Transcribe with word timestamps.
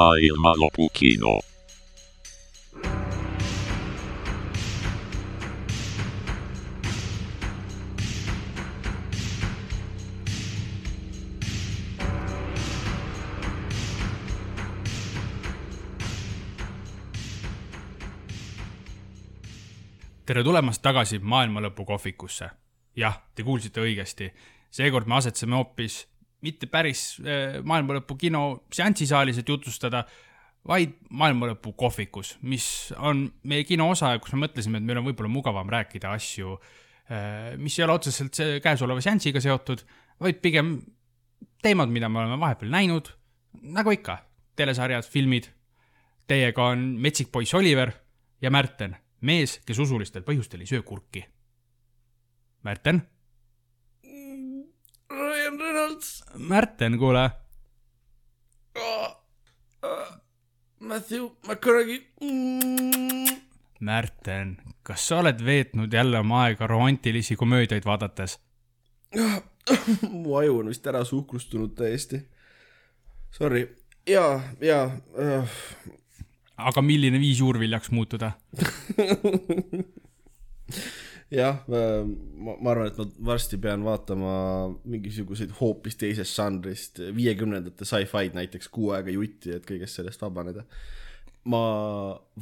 maailmalõpu 0.00 0.88
kino. 0.96 1.40
tere 20.26 20.44
tulemast 20.44 20.82
tagasi 20.82 21.18
maailmalõpu 21.18 21.84
kohvikusse. 21.84 22.48
jah, 22.96 23.20
te 23.34 23.42
kuulsite 23.42 23.80
õigesti. 23.80 24.30
seekord 24.70 25.06
me 25.06 25.14
asetseme 25.14 25.56
hoopis 25.56 26.06
mitte 26.44 26.68
päris 26.70 27.04
äh, 27.20 27.60
maailmalõpu 27.64 28.16
kino 28.20 28.44
seansisaalis, 28.72 29.40
et 29.40 29.48
jutustada, 29.48 30.04
vaid 30.68 30.92
maailmalõpu 31.16 31.72
kohvikus, 31.78 32.34
mis 32.42 32.92
on 33.00 33.24
meie 33.48 33.64
kino 33.64 33.88
osa 33.90 34.14
ja 34.14 34.20
kus 34.20 34.34
me 34.36 34.44
mõtlesime, 34.44 34.80
et 34.80 34.86
meil 34.86 35.00
on 35.00 35.06
võib-olla 35.08 35.32
mugavam 35.32 35.70
rääkida 35.72 36.12
asju, 36.12 36.58
mis 37.58 37.78
ei 37.78 37.82
ole 37.86 37.94
otseselt 37.96 38.36
käesoleva 38.62 39.00
seansiga 39.02 39.40
seotud, 39.42 39.80
vaid 40.20 40.36
pigem 40.44 40.76
teemad, 41.62 41.88
mida 41.92 42.08
me 42.08 42.20
oleme 42.20 42.38
vahepeal 42.40 42.70
näinud, 42.72 43.10
nagu 43.76 43.92
ikka, 43.94 44.18
telesarjad, 44.56 45.06
filmid. 45.08 45.50
Teiega 46.30 46.70
on 46.72 46.84
metsik 47.02 47.32
poiss 47.32 47.54
Oliver 47.58 47.92
ja 48.42 48.52
Märten, 48.54 48.94
mees, 49.26 49.58
kes 49.66 49.80
usulistel 49.82 50.22
põhjustel 50.26 50.62
ei 50.62 50.70
söö 50.70 50.84
kurki. 50.86 51.24
Märten, 52.62 53.02
Ryan 55.50 55.60
Reynolds 55.60 56.24
Märten, 56.38 56.98
kuule, 56.98 57.30
oh,, 58.74 59.16
uh, 59.82 60.16
Matthew 60.78 61.28
McConaughey 61.46 62.06
mm.. 62.20 63.40
Märten, 63.80 64.56
kas 64.82 65.08
sa 65.08 65.18
oled 65.18 65.42
veetnud 65.44 65.92
jälle 65.92 66.18
oma 66.18 66.42
aega 66.44 66.66
romantilisi 66.66 67.36
komöödiaid 67.36 67.84
vaadates? 67.84 68.38
mu 70.10 70.36
aju 70.36 70.58
on 70.58 70.70
vist 70.70 70.86
ära 70.86 71.04
suhkrustunud 71.04 71.74
täiesti. 71.74 72.22
Sorry, 73.34 73.66
ja, 74.06 74.40
ja 74.60 74.84
uh, 74.86 75.44
aga 76.56 76.82
milline 76.82 77.18
viis 77.18 77.42
juurviljaks 77.42 77.90
muutuda? 77.90 78.32
jah, 81.30 81.60
ma, 81.70 82.54
ma 82.58 82.72
arvan, 82.72 82.88
et 82.90 82.98
ma 82.98 83.06
varsti 83.32 83.58
pean 83.62 83.84
vaatama 83.86 84.32
mingisuguseid 84.90 85.52
hoopis 85.60 85.98
teisest 86.00 86.36
žanrist, 86.36 87.02
viiekümnendate 87.16 87.86
sci-fi'd 87.86 88.34
näiteks 88.38 88.70
kuu 88.74 88.90
aega 88.96 89.14
jutti, 89.14 89.54
et 89.54 89.66
kõigest 89.68 90.00
sellest 90.00 90.22
vabaneda. 90.24 90.66
ma 91.50 91.60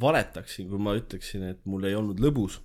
valetaksin, 0.01 0.67
kui 0.69 0.81
ma 0.81 0.95
ütleksin, 0.97 1.45
et 1.53 1.61
mul 1.65 1.85
ei 1.87 1.95
olnud 1.95 2.19
lõbus. 2.19 2.59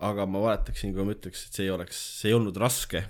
aga 0.00 0.24
ma 0.26 0.40
valetaksin, 0.40 0.94
kui 0.96 1.04
ma 1.04 1.12
ütleks, 1.12 1.46
et 1.46 1.58
see 1.58 1.68
ei 1.68 1.70
oleks, 1.70 2.00
see 2.20 2.32
ei 2.32 2.38
olnud 2.38 2.56
raske. 2.56 3.04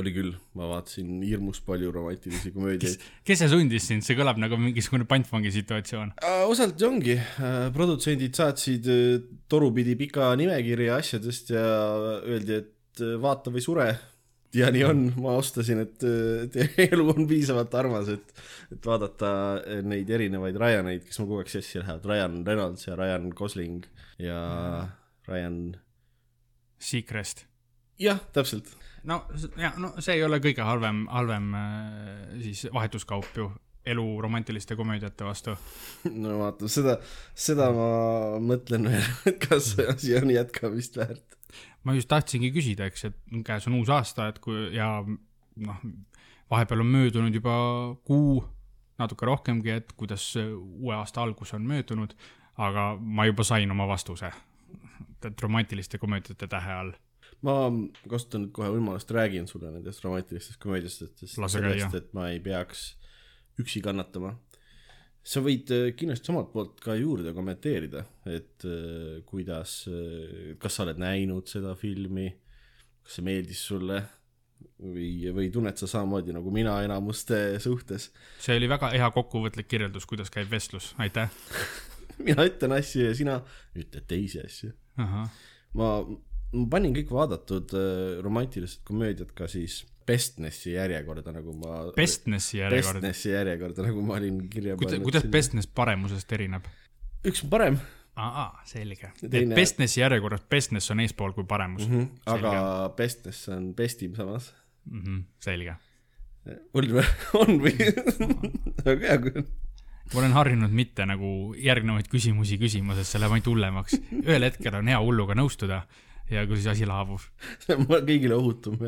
Oli 0.00 0.12
küll, 0.14 0.32
ma 0.58 0.68
vaatasin 0.70 1.20
hirmus 1.24 1.60
palju 1.64 1.92
romantilisi 1.94 2.52
komöödiaid. 2.54 3.02
kes 3.26 3.42
see 3.42 3.50
sundis 3.50 3.86
sind, 3.90 4.04
see 4.06 4.16
kõlab 4.18 4.40
nagu 4.42 4.58
mingisugune 4.60 5.06
pantvangi 5.08 5.52
situatsioon. 5.54 6.14
osalt 6.50 6.82
ongi, 6.86 7.16
produtsendid 7.74 8.36
saatsid 8.38 8.88
äh, 8.90 9.04
torupidi 9.50 9.96
pika 10.00 10.32
nimekirja 10.38 10.98
asjadest 11.02 11.54
ja 11.54 11.64
öeldi, 12.22 12.60
et 12.64 13.04
äh, 13.04 13.14
vaata 13.22 13.54
või 13.54 13.64
sure. 13.64 13.88
ja 14.54 14.70
nii 14.74 14.84
on, 14.86 15.06
ma 15.22 15.38
ostasin, 15.40 15.82
et, 15.86 16.04
et 16.46 16.78
elu 16.90 17.08
on 17.14 17.26
piisavalt 17.30 17.74
armas, 17.78 18.12
et, 18.14 18.44
et 18.74 18.86
vaadata 18.86 19.32
neid 19.86 20.10
erinevaid 20.10 20.58
Ryaneid, 20.60 21.08
kes 21.08 21.20
mul 21.22 21.32
kogu 21.32 21.44
aeg 21.44 21.54
sassi 21.56 21.80
lähevad, 21.82 22.06
Ryan 22.10 22.38
Reynolds 22.46 22.86
ja 22.88 22.98
Ryan 23.00 23.28
Gosling 23.34 23.88
ja 24.22 24.38
Ryan, 25.28 25.60
Seacrest. 26.78 27.46
jah, 27.98 28.20
täpselt. 28.34 28.74
No 29.04 29.20
ja 29.60 29.72
no 29.80 29.94
see 29.98 30.18
ei 30.18 30.24
ole 30.26 30.40
kõige 30.44 30.64
halvem, 30.66 31.04
halvem 31.12 31.52
äh, 31.58 32.08
siis 32.42 32.66
vahetuskaup 32.72 33.36
ju 33.36 33.50
elu 33.86 34.20
romantiliste 34.22 34.76
komöödiate 34.76 35.24
vastu. 35.24 35.56
no 36.24 36.38
vaata, 36.38 36.68
seda, 36.72 36.96
seda 37.34 37.68
ma 37.74 37.88
mõtlen 38.40 38.88
veel, 38.88 39.10
et 39.28 39.40
kas 39.44 39.74
see 39.74 39.86
asi 39.92 40.16
on 40.20 40.32
jätkamist 40.32 40.96
väärt. 41.00 41.38
ma 41.84 41.94
just 41.96 42.08
tahtsingi 42.08 42.50
küsida, 42.54 42.88
eks, 42.88 43.10
et 43.10 43.44
käes 43.44 43.68
on 43.68 43.78
uus 43.80 43.92
aasta, 43.92 44.30
et 44.32 44.40
kui 44.44 44.70
ja 44.74 44.88
noh, 45.04 45.84
vahepeal 46.50 46.80
on 46.80 46.90
möödunud 46.94 47.34
juba 47.34 47.54
kuu, 48.08 48.40
natuke 48.98 49.26
rohkemgi, 49.28 49.70
et 49.70 49.92
kuidas 49.98 50.30
uue 50.38 50.94
aasta 50.96 51.22
algus 51.22 51.52
on 51.54 51.66
möödunud, 51.68 52.14
aga 52.56 52.94
ma 53.00 53.26
juba 53.28 53.44
sain 53.44 53.70
oma 53.70 53.88
vastuse. 53.90 54.32
et 55.24 55.40
romantiliste 55.40 55.98
komöödiate 55.98 56.46
tähe 56.46 56.72
all. 56.72 56.92
Ma 57.44 57.56
kasutan 58.08 58.46
nüüd 58.46 58.54
kohe 58.56 58.70
võimalust, 58.74 59.10
räägin 59.14 59.48
sulle 59.50 59.72
nendest 59.74 60.04
romantilistest 60.04 60.60
komöödiastest, 60.62 61.20
käia. 61.20 61.50
sellest, 61.52 61.98
et 61.98 62.10
ma 62.16 62.30
ei 62.32 62.40
peaks 62.44 62.94
üksi 63.60 63.82
kannatama. 63.84 64.34
sa 65.24 65.40
võid 65.40 65.70
äh, 65.72 65.86
kindlasti 65.96 66.32
omalt 66.32 66.50
poolt 66.52 66.80
ka 66.84 66.96
juurde 66.98 67.32
kommenteerida, 67.36 68.04
et 68.28 68.66
äh, 68.68 69.22
kuidas, 69.28 69.84
kas 70.60 70.76
sa 70.76 70.84
oled 70.84 71.00
näinud 71.00 71.48
seda 71.48 71.72
filmi, 71.80 72.28
kas 73.04 73.18
see 73.18 73.24
meeldis 73.24 73.62
sulle 73.68 74.02
või, 74.80 75.32
või 75.34 75.48
tunned 75.52 75.78
sa 75.80 75.88
samamoodi 75.90 76.34
nagu 76.34 76.52
mina 76.54 76.76
enamuste 76.84 77.58
suhtes. 77.62 78.10
see 78.42 78.56
oli 78.58 78.68
väga 78.70 78.90
hea 78.94 79.08
kokkuvõtlik 79.14 79.68
kirjeldus, 79.70 80.06
kuidas 80.08 80.32
käib 80.34 80.50
vestlus, 80.50 80.92
aitäh. 80.98 81.32
mina 82.28 82.46
ütlen 82.46 82.76
asju 82.78 83.08
ja 83.08 83.16
sina 83.16 83.40
ütled 83.74 84.06
teisi 84.10 84.42
asju. 84.44 84.72
ma, 84.98 85.90
ma 86.54 86.68
panin 86.76 86.94
kõik 86.96 87.10
vaadatud 87.14 87.74
äh, 87.78 88.22
romantilised 88.24 88.84
komöödiad 88.86 89.34
ka 89.36 89.48
siis 89.50 89.82
Bestnessi 90.04 90.74
järjekorda, 90.74 91.32
nagu 91.32 91.54
ma 91.56 91.78
Bestnessi 91.96 92.58
järjekord. 92.58 93.00
Bestnessi 93.00 93.30
järjekorda, 93.32 93.86
nagu 93.86 94.02
ma 94.04 94.18
olin 94.18 94.42
kirja 94.52 94.76
kuidas, 94.76 95.00
kuidas 95.04 95.28
Bestness 95.32 95.70
paremusest 95.74 96.32
erineb? 96.36 96.68
üks 97.24 97.40
on 97.46 97.52
parem 97.52 97.78
aa, 98.20 98.62
selge. 98.68 99.10
Teine- 99.30 99.56
Bestnessi 99.56 100.00
järjekorras 100.00 100.44
Bestness 100.50 100.92
on 100.92 101.00
eespool 101.00 101.32
kui 101.32 101.44
paremus 101.48 101.88
mm, 101.88 101.96
mm. 101.96 102.04
-hmm, 102.04 102.36
aga 102.36 102.92
Bestness 102.96 103.48
on 103.48 103.74
bestim 103.74 104.14
samas. 104.14 104.54
-hmm. 104.90 105.22
selge. 105.40 105.76
on 106.74 106.84
või? 106.84 107.04
on 107.40 107.60
või? 107.60 107.74
väga 108.86 109.08
hea, 109.08 109.20
on. 109.36 109.46
ma 110.14 110.20
olen 110.20 110.32
harjunud 110.32 110.70
mitte 110.70 111.06
nagu 111.06 111.54
järgnevaid 111.58 112.08
küsimusi 112.12 112.58
küsima, 112.58 112.94
sest 112.94 113.12
see 113.12 113.20
läheb 113.20 113.32
ainult 113.32 113.46
hullemaks. 113.46 113.96
ühel 114.22 114.50
hetkel 114.50 114.74
on 114.74 114.88
hea 114.88 115.00
hulluga 115.00 115.34
nõustuda 115.34 115.86
ja 116.30 116.44
kui 116.48 116.58
siis 116.58 116.70
asi 116.72 116.88
laabub. 116.88 117.22
see 117.64 117.76
on 117.76 117.88
kõigile 117.88 118.36
ohutum. 118.38 118.78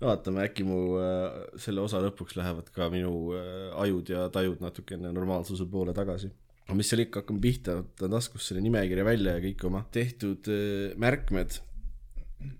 vaatame, 0.00 0.44
äkki 0.48 0.64
mu 0.64 0.80
äh, 1.00 1.40
selle 1.60 1.84
osa 1.84 2.00
lõpuks 2.04 2.38
lähevad 2.38 2.70
ka 2.74 2.88
minu 2.92 3.32
äh, 3.36 3.72
ajud 3.84 4.12
ja 4.12 4.28
tajud 4.32 4.62
natukene 4.64 5.12
normaalsuse 5.12 5.66
poole 5.70 5.94
tagasi. 5.96 6.30
aga 6.66 6.76
mis 6.78 6.88
seal 6.88 7.04
ikka, 7.04 7.24
hakkame 7.24 7.42
pihta, 7.42 7.80
võtan 7.80 8.14
taskust 8.16 8.48
selle 8.48 8.62
nimekirja 8.64 9.04
välja 9.04 9.36
ja 9.36 9.44
kõik 9.44 9.66
oma 9.68 9.84
tehtud 9.92 10.48
äh, 10.52 10.94
märkmed. 10.96 11.60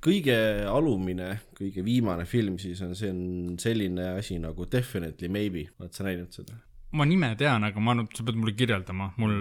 kõige 0.04 0.36
alumine, 0.68 1.38
kõige 1.56 1.84
viimane 1.84 2.26
film 2.28 2.58
siis 2.60 2.82
on, 2.84 2.92
see 2.94 3.08
on 3.08 3.56
selline 3.58 4.10
asi 4.18 4.36
nagu 4.38 4.66
Definitely 4.68 5.28
Maybe, 5.32 5.70
oled 5.80 5.96
sa 5.96 6.04
näinud 6.04 6.36
seda? 6.36 6.58
ma 6.92 7.06
nime 7.06 7.34
tean, 7.38 7.64
aga 7.64 7.80
ma 7.80 7.94
arvan, 7.94 8.08
et 8.10 8.18
sa 8.18 8.24
pead 8.26 8.36
mulle 8.36 8.56
kirjeldama, 8.58 9.12
mul, 9.22 9.36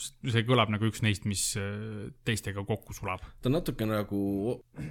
see 0.00 0.44
kõlab 0.46 0.70
nagu 0.72 0.88
üks 0.88 1.02
neist, 1.04 1.26
mis 1.28 1.42
äh, 1.60 2.10
teistega 2.26 2.64
kokku 2.66 2.94
sulab. 2.96 3.24
ta 3.42 3.50
on 3.50 3.56
natuke 3.58 3.86
nagu 3.88 4.20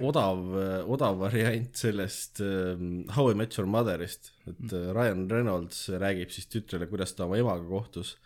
odav, 0.04 0.44
odav 0.90 1.18
variant 1.20 1.74
sellest 1.78 2.42
ähm, 2.44 3.04
How 3.14 3.32
I 3.32 3.38
Met 3.38 3.58
Your 3.58 3.68
Mother'ist, 3.70 4.32
et 4.48 4.72
äh, 4.72 4.92
Ryan 4.94 5.26
Reynolds 5.30 5.86
räägib 6.00 6.32
siis 6.34 6.48
tütrele, 6.52 6.88
kuidas 6.90 7.14
ta 7.16 7.28
oma 7.28 7.40
emaga 7.40 7.66
kohtus, 7.68 8.16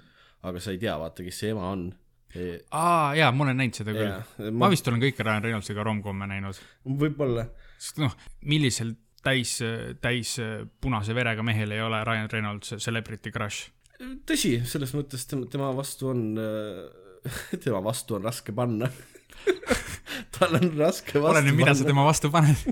aga 0.46 0.62
sa 0.62 0.74
ei 0.74 0.82
tea, 0.82 0.94
vaata, 1.00 1.26
kes 1.26 1.42
see 1.42 1.54
ema 1.54 1.72
on 1.72 1.88
e. 2.34 2.60
aa 2.76 3.16
jaa, 3.18 3.32
ma 3.34 3.48
olen 3.48 3.60
näinud 3.62 3.80
seda 3.80 3.96
küll. 3.96 4.52
ma 4.52 4.64
ma 4.66 4.70
vist 4.72 4.88
olen 4.90 5.02
kõike 5.02 5.26
Ryan 5.26 5.48
Reynoldsiga 5.48 5.86
rom-com'e 5.88 6.30
näinud. 6.30 6.62
võib-olla, 7.04 7.48
sest 7.76 8.02
noh, 8.04 8.14
millisel 8.46 8.94
täis, 9.24 9.58
täis 10.00 10.36
punase 10.80 11.16
verega 11.16 11.42
mehel 11.42 11.74
ei 11.74 11.82
ole 11.82 12.04
Ryan 12.06 12.30
Reynolds 12.30 12.78
celebrity 12.78 13.34
crush? 13.34 13.72
tõsi, 14.28 14.58
selles 14.68 14.94
mõttes 14.96 15.26
tema, 15.30 15.48
tema 15.50 15.70
vastu 15.76 16.12
on, 16.12 16.24
tema 17.64 17.82
vastu 17.84 18.18
on 18.18 18.26
raske 18.28 18.54
panna. 18.56 18.90
tal 20.38 20.58
on 20.58 20.70
raske 20.78 21.18
vastu 21.18 21.34
oleneb, 21.34 21.58
mida 21.58 21.74
sa 21.76 21.86
tema 21.86 22.06
vastu 22.06 22.30
paned. 22.34 22.62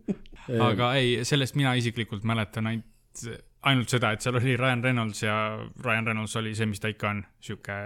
aga 0.68 0.92
ei, 1.00 1.18
sellest 1.26 1.58
mina 1.58 1.74
isiklikult 1.78 2.26
mäletan 2.28 2.70
ainult, 2.70 3.26
ainult 3.66 3.90
seda, 3.90 4.12
et 4.14 4.24
seal 4.24 4.38
oli 4.38 4.54
Ryan 4.58 4.84
Reynolds 4.84 5.22
ja 5.24 5.36
Ryan 5.82 6.12
Reynolds 6.12 6.36
oli 6.38 6.54
see, 6.54 6.68
mis 6.70 6.82
ta 6.82 6.92
ikka 6.92 7.10
on, 7.10 7.22
sihuke 7.42 7.78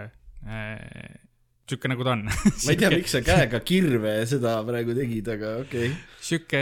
äh, 0.45 1.30
sihuke 1.71 1.89
nagu 1.91 2.05
ta 2.07 2.13
on. 2.19 2.27
ma 2.67 2.75
ei 2.75 2.79
tea, 2.81 2.91
miks 2.93 3.17
sa 3.17 3.23
käega 3.25 3.63
kirve 3.67 4.15
seda 4.29 4.59
praegu 4.67 4.97
tegid, 4.99 5.31
aga 5.39 5.57
okei 5.65 5.91
sihuke 6.21 6.61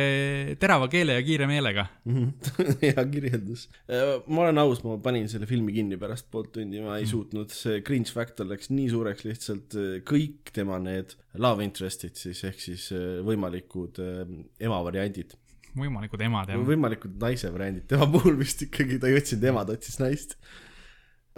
terava 0.63 0.87
keele 0.93 1.17
ja 1.17 1.23
kiire 1.27 1.49
meelega. 1.51 1.89
okay.. 2.07 2.77
hea 2.85 3.05
kirjeldus. 3.11 3.67
ma 3.91 4.45
olen 4.45 4.63
aus, 4.63 4.85
ma 4.87 4.95
panin 5.03 5.27
selle 5.31 5.49
filmi 5.51 5.75
kinni 5.75 5.99
pärast 6.01 6.29
poolt 6.31 6.53
tundi, 6.55 6.79
ma 6.85 6.95
ei 6.99 7.09
Mhm. 7.09 7.11
suutnud, 7.11 7.53
see 7.55 7.81
cringe 7.87 8.13
factor 8.13 8.47
läks 8.49 8.69
nii 8.71 8.89
suureks 8.93 9.25
lihtsalt 9.27 9.77
äh, 9.79 9.99
kõik 10.07 10.53
tema 10.55 10.79
need 10.83 11.15
love 11.41 11.65
interest'id 11.65 12.17
siis 12.19 12.43
ehk 12.45 12.61
siis 12.61 12.89
äh, 12.93 13.19
võimalikud 13.27 13.99
äh, 14.05 14.23
ema 14.69 14.81
variandid, 14.85 15.35
võimalikud 15.79 16.23
emad 16.27 16.53
ja 16.53 16.59
võimalikud 16.61 17.17
naise 17.23 17.51
variandid, 17.55 17.87
tema 17.91 18.09
puhul 18.13 18.37
vist 18.41 18.63
ikkagi 18.67 19.01
ta 19.01 19.09
ei 19.11 19.19
otsinud 19.19 19.49
ema, 19.53 19.65
ta 19.65 19.77
otsis 19.79 19.99
naist. 20.03 20.37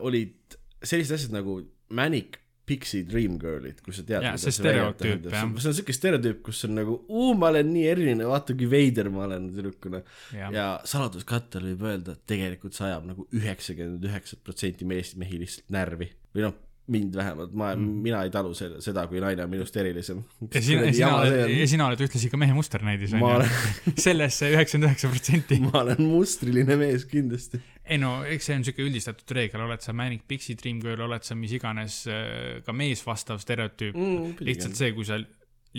olid 0.00 0.58
sellised 0.82 1.18
asjad 1.18 1.34
nagu 1.36 1.60
Manic 1.92 2.39
Pixie 2.70 3.06
Dream 3.08 3.36
Girl'id, 3.42 3.82
kui 3.84 3.96
sa 3.96 4.04
tead. 4.06 4.24
Jaa, 4.26 4.38
see 4.40 4.54
stereotüüp, 4.54 5.26
jah. 5.26 5.50
see 5.58 5.72
on 5.72 5.76
siuke 5.80 5.96
stereotüüp, 5.96 6.40
kus 6.46 6.62
on 6.68 6.76
nagu, 6.78 6.96
ma 7.40 7.50
olen 7.50 7.70
nii 7.74 7.84
eriline, 7.90 8.30
vaata 8.30 8.56
kui 8.58 8.70
veider 8.70 9.10
ma 9.12 9.26
olen 9.26 9.50
tüdrukuna. 9.50 10.02
ja, 10.36 10.50
ja 10.54 10.66
saladuskattel 10.88 11.66
võib 11.72 11.86
öelda, 11.90 12.16
et 12.16 12.26
tegelikult 12.30 12.78
see 12.78 12.86
ajab 12.88 13.10
nagu 13.10 13.26
üheksakümmend 13.36 14.10
üheksat 14.10 14.42
protsenti 14.46 14.88
meest, 14.88 15.18
mehi 15.20 15.42
lihtsalt 15.42 15.72
närvi 15.74 16.12
või 16.36 16.46
noh, 16.46 16.58
mind 16.90 17.16
vähemalt, 17.16 17.52
ma 17.56 17.70
mm., 17.74 18.02
mina 18.04 18.22
ei 18.26 18.32
talu 18.34 18.52
seda, 18.56 18.80
seda, 18.84 19.04
kui 19.10 19.20
naine 19.22 19.44
on 19.44 19.50
minust 19.52 19.76
erilisem. 19.80 20.22
ja 20.42 20.62
sina, 20.62 20.84
ja 20.88 20.92
sina 20.92 21.10
oled, 21.16 21.52
ja 21.54 21.66
sina 21.70 21.88
oled 21.90 22.04
ühtlasi 22.06 22.30
ka 22.32 22.40
mehe 22.40 22.54
musternäidis 22.56 23.14
Ma 23.18 23.34
onju. 23.38 23.48
sellest 24.06 24.42
see 24.42 24.52
üheksakümmend 24.54 24.90
üheksa 24.90 25.12
protsenti. 25.12 25.60
ma 25.64 25.84
olen 25.84 26.02
mustriline 26.02 26.78
mees 26.80 27.06
kindlasti. 27.10 27.62
ei 27.84 28.00
no 28.02 28.20
eks 28.28 28.50
see 28.50 28.60
on 28.60 28.66
siuke 28.66 28.86
üldistatud 28.86 29.36
reegel, 29.36 29.64
oled 29.66 29.84
sa 29.84 29.94
Manic 29.96 30.26
Pixie 30.30 30.58
Dream 30.58 30.80
Girl, 30.82 31.06
oled 31.06 31.26
sa 31.26 31.38
mis 31.38 31.54
iganes 31.56 32.02
äh, 32.10 32.60
ka 32.66 32.74
mees 32.76 33.04
vastav 33.06 33.42
stereotüüp 33.42 33.96
mm,. 33.98 34.40
lihtsalt 34.46 34.78
see, 34.78 34.94
kui 34.96 35.06
sa 35.08 35.20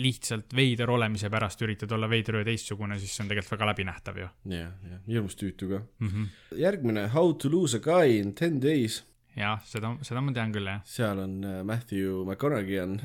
lihtsalt 0.00 0.54
veider 0.56 0.90
olemise 0.90 1.28
pärast 1.30 1.60
üritad 1.64 1.90
olla 1.92 2.08
veider 2.08 2.38
ja 2.40 2.46
teistsugune, 2.48 2.96
siis 3.00 3.12
see 3.12 3.26
on 3.26 3.32
tegelikult 3.32 3.58
väga 3.58 3.68
läbinähtav 3.72 4.20
ju 4.22 4.28
jah, 4.54 4.70
jah, 4.88 5.00
hirmus 5.08 5.36
tüütu 5.36 5.68
ka. 5.68 5.82
mm. 6.00 6.08
-hmm. 6.08 6.28
järgmine 6.56 7.08
How 7.12 7.34
to 7.34 7.50
lose 7.50 7.76
a 7.76 7.80
guy 7.80 8.18
in 8.18 8.32
ten 8.34 8.62
days, 8.62 9.02
jah, 9.38 9.62
seda, 9.68 9.94
seda 10.04 10.22
ma 10.24 10.34
tean 10.36 10.52
küll 10.54 10.68
jah, 10.68 10.82
seal 10.88 11.22
on 11.22 11.40
äh, 11.46 11.62
Matthew 11.68 12.22
McConaughey 12.26 12.82
on, 12.82 12.98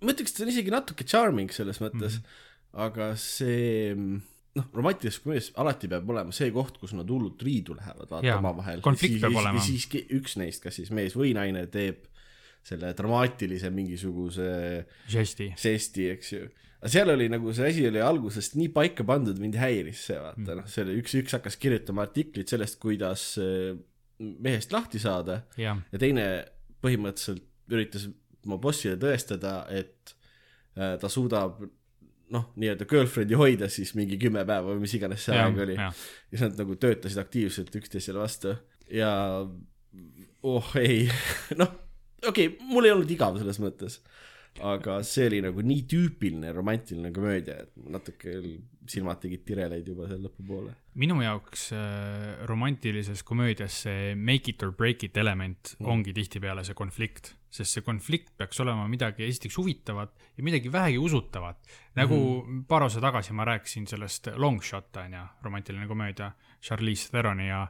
ma 0.00 0.14
ütleks, 0.14 0.32
et 0.32 0.40
ta 0.40 0.46
on 0.46 0.52
isegi 0.54 0.74
natuke 0.74 1.06
charming 1.08 1.52
selles 1.54 1.80
mõttes 1.82 2.18
mm, 2.18 2.26
-hmm. 2.26 2.82
aga 2.86 3.12
see 3.20 3.94
noh, 4.58 4.68
romantilises 4.74 5.22
komöödias 5.22 5.50
alati 5.60 5.90
peab 5.90 6.10
olema 6.10 6.34
see 6.34 6.50
koht, 6.54 6.78
kus 6.80 6.94
nad 6.96 7.10
hullult 7.10 7.42
riidu 7.46 7.76
lähevad, 7.78 8.08
vaata 8.10 8.38
omavahel. 8.38 8.84
konflikt 8.84 9.20
peab 9.22 9.36
olema. 9.38 9.62
siis 9.64 9.88
üks 9.92 10.38
neist, 10.40 10.62
kas 10.64 10.78
siis 10.80 10.92
mees 10.94 11.16
või 11.18 11.34
naine 11.36 11.66
teeb 11.72 12.06
selle 12.68 12.92
dramaatilise 12.96 13.70
mingisuguse 13.72 14.48
žesti. 15.10 15.52
žesti, 15.58 16.08
eks 16.16 16.32
ju. 16.32 16.48
aga 16.80 16.92
seal 16.92 17.12
oli 17.14 17.28
nagu 17.32 17.52
see 17.56 17.70
asi 17.70 17.86
oli 17.88 18.02
algusest 18.02 18.56
nii 18.58 18.72
paika 18.74 19.06
pandud, 19.06 19.38
mind 19.42 19.58
häiris 19.60 20.08
see, 20.10 20.18
vaata 20.22 20.40
Mm. 20.40 20.62
noh, 20.62 20.66
see 20.70 20.84
oli 20.86 20.98
üks, 21.02 21.14
üks 21.22 21.36
hakkas 21.38 21.58
kirjutama 21.60 22.06
artiklit 22.06 22.50
sellest, 22.50 22.80
kuidas 22.82 23.30
äh, 23.42 23.78
mehest 24.18 24.72
lahti 24.74 25.00
saada. 25.02 25.42
Jah, 25.60 25.80
ja 25.92 26.00
teine 26.00 26.28
põhimõtteliselt 26.82 27.44
üritas 27.72 28.08
oma 28.46 28.58
bossile 28.62 28.96
tõestada, 29.00 29.60
et 29.74 30.14
äh, 30.78 30.96
ta 31.00 31.10
suudab 31.12 31.60
noh, 32.32 32.50
nii-öelda 32.60 32.86
girlfriend'i 32.88 33.38
hoida 33.40 33.68
siis 33.72 33.94
mingi 33.96 34.18
kümme 34.20 34.44
päeva 34.48 34.74
või 34.74 34.84
mis 34.84 34.94
iganes 34.98 35.24
see 35.24 35.36
aeg 35.36 35.58
oli. 35.64 35.76
ja 35.78 35.90
siis 35.94 36.44
nad 36.44 36.60
nagu 36.60 36.76
töötasid 36.80 37.20
aktiivselt 37.22 37.74
üksteisele 37.80 38.20
vastu. 38.20 38.54
Ja 38.92 39.10
oh 40.46 40.70
ei, 40.80 41.06
noh, 41.60 41.72
okei 42.24 42.50
okay,, 42.52 42.68
mul 42.68 42.88
ei 42.88 42.94
olnud 42.94 43.10
igav 43.12 43.38
selles 43.40 43.60
mõttes, 43.62 44.00
aga 44.64 44.98
see 45.06 45.28
oli 45.28 45.40
nagu 45.44 45.62
nii 45.64 45.84
tüüpiline 45.90 46.52
romantiline 46.54 47.12
komöödia, 47.14 47.62
et 47.64 47.88
natuke 47.90 48.36
silmad 48.88 49.20
tegid 49.22 49.44
tireleid 49.46 49.88
juba 49.88 50.08
seal 50.08 50.22
lõpupoole. 50.24 50.74
minu 50.98 51.18
jaoks 51.22 51.68
äh, 51.76 52.46
romantilises 52.48 53.22
komöödias 53.26 53.82
see 53.84 54.14
make 54.14 54.50
it 54.50 54.62
or 54.62 54.72
break 54.72 55.04
it 55.06 55.16
element 55.16 55.74
mm. 55.78 55.90
ongi 55.92 56.14
tihtipeale 56.16 56.64
see 56.66 56.78
konflikt, 56.78 57.34
sest 57.50 57.76
see 57.76 57.84
konflikt 57.86 58.32
peaks 58.40 58.60
olema 58.64 58.88
midagi 58.90 59.26
esiteks 59.28 59.58
huvitavat 59.60 60.14
ja 60.36 60.46
midagi 60.46 60.72
vähegi 60.72 60.98
usutavat. 60.98 61.60
nagu 61.98 62.16
mm. 62.16 62.64
paar 62.70 62.88
osa 62.88 63.02
tagasi 63.04 63.36
ma 63.36 63.46
rääkisin 63.48 63.86
sellest 63.86 64.32
Long 64.36 64.62
Shot 64.62 64.96
on 64.96 65.14
ju, 65.14 65.26
romantiline 65.42 65.86
komöödia 65.86 66.32
Charlize 66.60 67.10
Theroni 67.10 67.48
ja, 67.48 67.66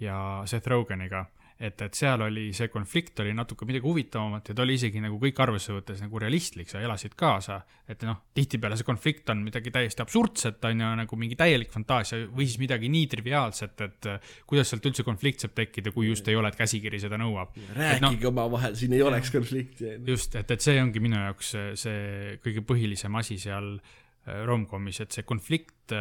ja 0.00 0.42
Seth 0.46 0.68
Rogeniga 0.68 1.26
et, 1.58 1.80
et 1.82 1.96
seal 1.98 2.22
oli 2.22 2.48
see 2.54 2.68
konflikt 2.70 3.18
oli 3.24 3.32
natuke 3.34 3.66
midagi 3.66 3.82
huvitavamat 3.82 4.50
ja 4.50 4.54
ta 4.54 4.62
oli 4.62 4.76
isegi 4.78 5.00
nagu 5.02 5.18
kõik 5.18 5.40
arvesse 5.42 5.74
võttes 5.74 5.98
nagu 6.04 6.20
realistlik, 6.22 6.70
sa 6.70 6.78
elasid 6.82 7.16
kaasa, 7.18 7.58
et 7.90 8.04
noh, 8.06 8.20
tihtipeale 8.36 8.78
see 8.78 8.86
konflikt 8.86 9.32
on 9.34 9.42
midagi 9.42 9.72
täiesti 9.74 10.04
absurdset, 10.04 10.62
on 10.70 10.84
ju, 10.84 10.92
nagu 11.02 11.18
mingi 11.18 11.38
täielik 11.38 11.74
fantaasia 11.74 12.28
või 12.30 12.46
siis 12.46 12.60
midagi 12.62 12.90
nii 12.94 13.10
triviaalset, 13.10 13.84
et 13.88 14.10
kuidas 14.46 14.70
sealt 14.70 14.86
üldse 14.86 15.06
konflikt 15.06 15.42
saab 15.42 15.56
tekkida, 15.58 15.92
kui 15.94 16.12
just 16.12 16.30
ei 16.30 16.38
ole, 16.38 16.52
et 16.52 16.58
käsikiri 16.58 17.02
seda 17.02 17.18
nõuab. 17.18 17.58
rääkige 17.74 18.28
no, 18.28 18.32
omavahel, 18.32 18.78
siin 18.78 18.94
ei 18.94 19.02
oleks 19.02 19.34
konflikti. 19.34 19.96
just, 20.06 20.38
et, 20.38 20.54
et 20.54 20.62
see 20.62 20.78
ongi 20.82 21.02
minu 21.02 21.18
jaoks 21.18 21.54
see, 21.82 22.38
kõige 22.44 22.62
põhilisem 22.70 23.18
asi 23.18 23.40
seal 23.42 23.74
äh, 23.74 24.44
rom-comis, 24.46 25.02
et 25.02 25.14
see 25.14 25.26
konflikt, 25.26 25.96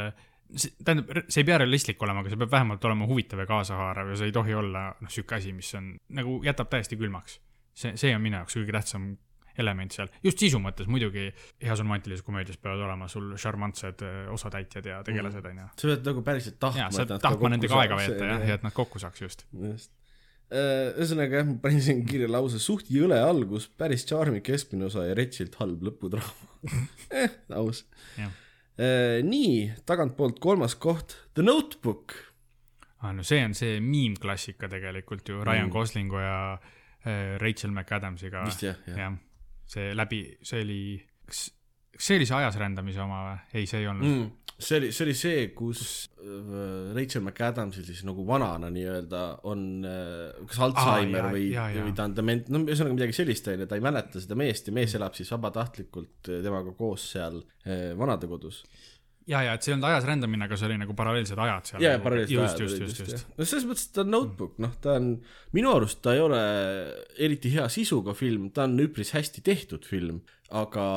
tähendab, 0.56 1.12
see 1.28 1.44
ei 1.44 1.48
pea 1.48 1.60
realistlik 1.62 2.02
olema, 2.04 2.24
aga 2.24 2.32
see 2.32 2.42
peab 2.42 2.54
vähemalt 2.54 2.86
olema 2.88 3.08
huvitav 3.10 3.44
ja 3.44 3.48
kaasahaarav 3.50 4.14
ja 4.14 4.20
see 4.20 4.32
ei 4.32 4.36
tohi 4.36 4.56
olla 4.58 4.88
noh, 4.96 5.12
sihuke 5.12 5.38
asi, 5.40 5.54
mis 5.56 5.74
on 5.80 5.94
nagu 6.18 6.40
jätab 6.46 6.72
täiesti 6.72 7.00
külmaks. 7.00 7.40
see, 7.78 7.96
see 8.00 8.14
on 8.16 8.24
minu 8.24 8.40
jaoks 8.40 8.58
kõige 8.58 8.76
tähtsam 8.78 9.12
element 9.62 9.94
seal, 9.94 10.10
just 10.24 10.42
sisu 10.42 10.60
mõttes 10.62 10.90
muidugi 10.92 11.28
heas 11.64 11.82
romantilises 11.82 12.26
komöödias 12.26 12.60
peavad 12.62 12.84
olema 12.86 13.08
sul 13.12 13.32
šarmantsed 13.42 14.04
äh, 14.06 14.18
osatäitjad 14.34 14.90
ja 14.90 15.04
tegelased, 15.06 15.46
on 15.50 15.62
ju. 15.64 15.70
sa 15.74 15.92
pead 15.92 16.10
nagu 16.12 16.26
päriselt 16.26 16.60
tahtma. 16.62 16.90
sa 16.94 17.06
pead 17.06 17.24
tahtma 17.26 17.54
nendega 17.56 17.80
aega 17.82 18.00
veeta 18.00 18.32
jah, 18.32 18.50
ja 18.52 18.58
et 18.60 18.66
nad 18.68 18.76
kokku 18.78 19.02
saaks 19.02 19.24
just. 19.26 19.46
just. 19.58 19.92
ühesõnaga 20.54 21.42
jah, 21.42 21.48
ma 21.50 21.58
panin 21.64 21.84
siin 21.84 22.06
kirja 22.08 22.30
lause 22.32 22.62
suht 22.64 22.92
jõle 22.94 23.18
algus, 23.20 23.68
päris 23.82 24.06
charming 24.08 24.46
keskmine 24.46 24.88
osa 24.88 25.08
ja 25.10 25.18
retsilt 25.18 25.58
halb 25.60 25.84
lõpudraama 25.90 26.78
eh,. 27.24 27.40
aus. 27.58 27.84
jah, 28.20 28.32
nii, 28.77 29.71
tagantpoolt 29.85 30.39
kolmas 30.39 30.75
koht, 30.75 31.15
The 31.33 31.41
Notebook. 31.44 32.13
ah, 33.01 33.12
no 33.13 33.24
see 33.24 33.44
on 33.45 33.53
see 33.57 33.79
miimklassika 33.81 34.68
tegelikult 34.69 35.29
ju 35.29 35.44
Ryan 35.45 35.68
Mm. 35.68 35.71
Goslingu 35.74 36.19
ja 36.21 36.38
äh, 37.05 37.38
Rachel 37.41 37.72
McAdamsiga. 37.72 38.43
vist 38.46 38.63
jah, 38.63 38.75
jah. 38.88 38.98
jah, 38.98 39.17
see 39.65 39.93
läbi, 39.96 40.22
see 40.41 40.62
oli, 40.65 40.79
kas, 41.25 41.43
kas 41.93 42.05
see 42.12 42.17
oli 42.17 42.25
see 42.29 42.36
ajas 42.38 42.57
rändamise 42.57 43.01
oma 43.01 43.22
või? 43.27 43.38
ei, 43.62 43.65
see 43.69 43.79
ei 43.81 43.88
olnud 43.88 44.07
mm.. 44.10 44.31
See 44.58 44.80
oli, 44.80 44.90
see 44.92 45.06
oli 45.06 45.14
see, 45.18 45.46
kus 45.56 45.82
äh, 46.18 46.90
Rachel 46.98 47.22
McAdamsil 47.22 47.86
siis 47.86 48.02
nagu 48.08 48.26
vanana 48.28 48.72
nii-öelda 48.74 49.22
on 49.50 49.64
äh, 49.86 50.42
kas 50.50 50.62
Alzheimer 50.66 51.30
jaa, 51.30 51.70
või, 51.70 51.86
või 51.86 51.94
ta 51.98 52.08
on 52.10 52.18
dement, 52.18 52.50
no 52.54 52.64
ühesõnaga 52.66 52.98
midagi 52.98 53.18
sellist 53.20 53.48
on 53.52 53.62
ju, 53.64 53.70
ta 53.70 53.78
ei 53.78 53.86
mäleta 53.86 54.22
seda 54.24 54.38
meest 54.40 54.70
ja 54.70 54.76
mees 54.76 54.98
elab 54.98 55.18
siis 55.18 55.30
vabatahtlikult 55.36 56.32
äh, 56.32 56.42
temaga 56.46 56.74
koos 56.78 57.06
seal 57.14 57.44
vanadekodus. 58.00 58.64
ja, 59.28 59.44
ja 59.44 59.54
et 59.54 59.62
see 59.62 59.74
ei 59.74 59.76
olnud 59.76 59.90
ajas 59.92 60.08
rändamine, 60.08 60.48
aga 60.48 60.58
see 60.58 60.70
oli 60.72 60.80
nagu 60.82 60.96
paralleelsed 60.98 61.42
ajad 61.46 61.70
seal. 61.70 61.84
ja 61.84 61.94
paralleelselt 62.02 62.40
just, 62.40 62.48
ajad 62.48 62.66
just, 62.66 62.82
just, 62.82 63.02
just. 63.04 63.14
jah. 63.14 63.38
no 63.38 63.50
selles 63.52 63.70
mõttes 63.70 63.92
ta 63.94 64.02
on 64.08 64.14
notebook, 64.16 64.58
noh, 64.64 64.74
ta 64.82 64.98
on, 64.98 65.12
minu 65.54 65.76
arust 65.76 66.02
ta 66.02 66.18
ei 66.18 66.24
ole 66.24 66.42
eriti 67.28 67.54
hea 67.54 67.70
sisuga 67.70 68.18
film, 68.18 68.50
ta 68.56 68.66
on 68.66 68.74
üpris 68.88 69.14
hästi 69.14 69.46
tehtud 69.46 69.86
film, 69.86 70.24
aga 70.50 70.88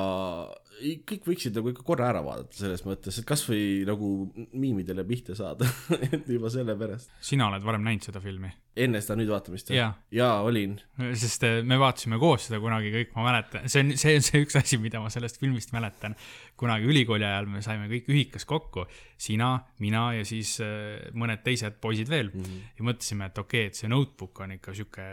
kõik 0.80 1.28
võiksid 1.28 1.56
nagu 1.56 1.72
ikka 1.72 1.84
korra 1.86 2.08
ära 2.12 2.22
vaadata 2.24 2.56
selles 2.56 2.82
mõttes, 2.86 3.20
et 3.20 3.26
kasvõi 3.28 3.84
nagu 3.88 4.10
miimidele 4.52 5.04
pihta 5.08 5.36
saada, 5.38 5.68
et 6.14 6.28
juba 6.30 6.50
sellepärast. 6.52 7.12
sina 7.24 7.48
oled 7.50 7.64
varem 7.66 7.84
näinud 7.86 8.08
seda 8.08 8.22
filmi? 8.24 8.52
enne 8.80 9.00
seda 9.02 9.16
nüüd 9.18 9.30
vaatamist 9.32 9.72
Jaa. 9.74 9.90
jaa, 10.14 10.40
olin. 10.46 10.76
sest 11.18 11.44
eh, 11.46 11.58
me 11.66 11.78
vaatasime 11.80 12.20
koos 12.22 12.46
seda 12.48 12.60
kunagi 12.62 12.92
kõik, 12.94 13.12
ma 13.16 13.26
mäletan, 13.26 13.66
see 13.72 13.82
on, 13.84 13.92
see 14.00 14.14
on 14.18 14.26
see 14.26 14.42
üks 14.44 14.58
asi, 14.60 14.78
mida 14.82 15.02
ma 15.02 15.10
sellest 15.12 15.40
filmist 15.42 15.74
mäletan. 15.76 16.16
kunagi 16.60 16.88
ülikooli 16.88 17.26
ajal 17.26 17.48
me 17.50 17.64
saime 17.64 17.88
kõik 17.90 18.10
ühikas 18.12 18.46
kokku, 18.48 18.86
sina, 19.20 19.52
mina 19.82 20.10
ja 20.18 20.24
siis 20.28 20.56
eh, 20.64 21.10
mõned 21.18 21.42
teised 21.46 21.80
poisid 21.82 22.10
veel 22.12 22.30
mm. 22.32 22.42
-hmm. 22.42 22.74
ja 22.78 22.88
mõtlesime, 22.90 23.30
et 23.30 23.38
okei 23.38 23.66
okay,, 23.66 23.74
et 23.74 23.80
see 23.82 23.90
notebook 23.90 24.44
on 24.46 24.56
ikka 24.58 24.76
sihuke 24.76 25.06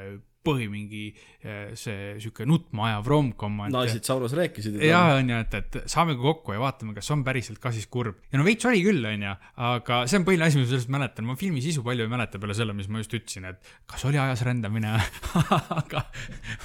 põhi 0.46 0.68
mingi 0.72 1.04
eh, 1.42 1.74
see 1.78 2.16
sihuke 2.22 2.46
nutma 2.48 2.88
ajav 2.92 3.10
rom-com. 3.12 3.60
naised 3.74 4.06
saunas 4.08 4.36
rääkisid. 4.38 4.80
jaa, 4.88 5.18
on 5.20 5.32
ju, 5.32 5.40
et, 5.44 5.58
et 5.60 5.78
saame 5.90 6.16
ka 6.18 6.24
kokku 6.24 6.56
ja 6.56 6.62
vaatame, 6.62 6.96
kas 6.98 7.10
on 7.16 7.24
päriselt 7.28 7.60
ka 7.64 7.72
siis 7.76 7.88
kurb. 7.92 8.20
ja 8.32 8.40
no 8.40 8.46
veits 8.48 8.68
oli 8.70 8.84
küll, 8.86 9.04
on 9.08 9.26
ju, 9.28 9.34
aga 9.70 10.02
see 10.10 10.20
on 10.22 10.28
põhiline 10.28 10.48
asi, 10.48 10.62
mis 10.62 10.68
ma 10.68 10.74
sellest 10.74 10.94
mäletan, 10.94 11.28
ma 11.28 11.38
filmi 11.40 11.64
sisu 11.64 11.84
palju 11.86 12.06
ei 12.06 12.12
mäleta 12.12 12.42
peale 12.42 12.56
selle, 12.58 12.76
mis 12.78 12.90
ma 12.92 13.02
just 13.04 13.16
ütlesin, 13.18 13.48
et 13.52 13.74
kas 13.90 14.06
oli 14.10 14.22
ajas 14.22 14.44
rändamine, 14.48 14.94
aga 15.82 16.06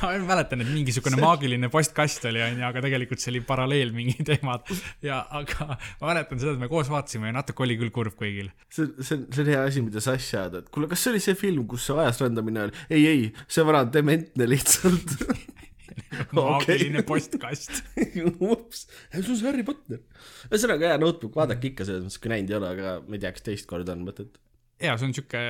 ma 0.02 0.12
mäletan, 0.28 0.64
et 0.64 0.72
mingisugune 0.72 1.18
maagiline 1.22 1.72
postkast 1.72 2.28
oli, 2.30 2.42
on 2.44 2.62
ju, 2.62 2.66
aga 2.68 2.84
tegelikult 2.86 3.22
see 3.22 3.32
oli 3.34 3.44
paralleel 3.46 3.94
mingi 3.96 4.18
teemad 4.28 4.68
ja, 5.04 5.22
aga 5.40 5.72
ma 5.74 6.12
mäletan 6.12 6.42
seda, 6.42 6.56
et 6.56 6.62
me 6.62 6.70
koos 6.70 6.90
vaatasime 6.92 7.30
ja 7.32 7.38
natuke 7.40 7.66
oli 7.66 7.78
küll 7.80 7.94
kurb 7.94 8.16
kõigil. 8.18 8.52
see, 8.72 8.88
see 9.00 9.18
on, 9.18 9.26
see 9.32 9.44
on 9.46 9.52
hea 9.54 9.66
asi, 9.66 9.84
mida 9.84 10.02
sa 10.04 10.16
asja 10.18 10.46
ajad, 10.46 10.60
et 10.62 10.72
kuule, 10.74 10.90
kas 10.90 11.02
see 11.02 11.14
oli 11.14 11.22
see 11.24 11.38
film, 11.38 11.66
kus 11.70 11.88
see 11.88 11.98
ajas 11.98 12.22
rändamine 12.22 12.66
oli? 12.68 12.86
ei, 12.90 13.06
ei, 13.08 13.26
see 13.46 13.64
vana 13.66 13.71
on 13.80 13.90
dementne 13.94 14.48
lihtsalt. 14.50 15.16
maagiline 16.36 17.02
postkast. 17.06 17.82
ups, 18.52 18.86
see 19.12 19.22
on 19.22 19.36
see 19.36 19.48
Harry 19.48 19.64
Potter. 19.66 20.00
ühesõnaga 20.50 20.92
hea 20.92 21.00
notebook, 21.00 21.34
vaadake 21.40 21.72
ikka 21.72 21.86
selles 21.88 22.06
mõttes, 22.06 22.22
kui 22.22 22.32
näinud 22.32 22.52
ei 22.52 22.58
ole, 22.58 22.72
aga 22.76 22.94
ma 23.06 23.18
ei 23.18 23.22
tea, 23.22 23.34
kas 23.36 23.46
teist 23.46 23.68
korda 23.70 23.94
on 23.96 24.04
mõtet. 24.06 24.38
ja 24.82 24.96
see 24.98 25.08
on 25.08 25.14
sihuke, 25.16 25.42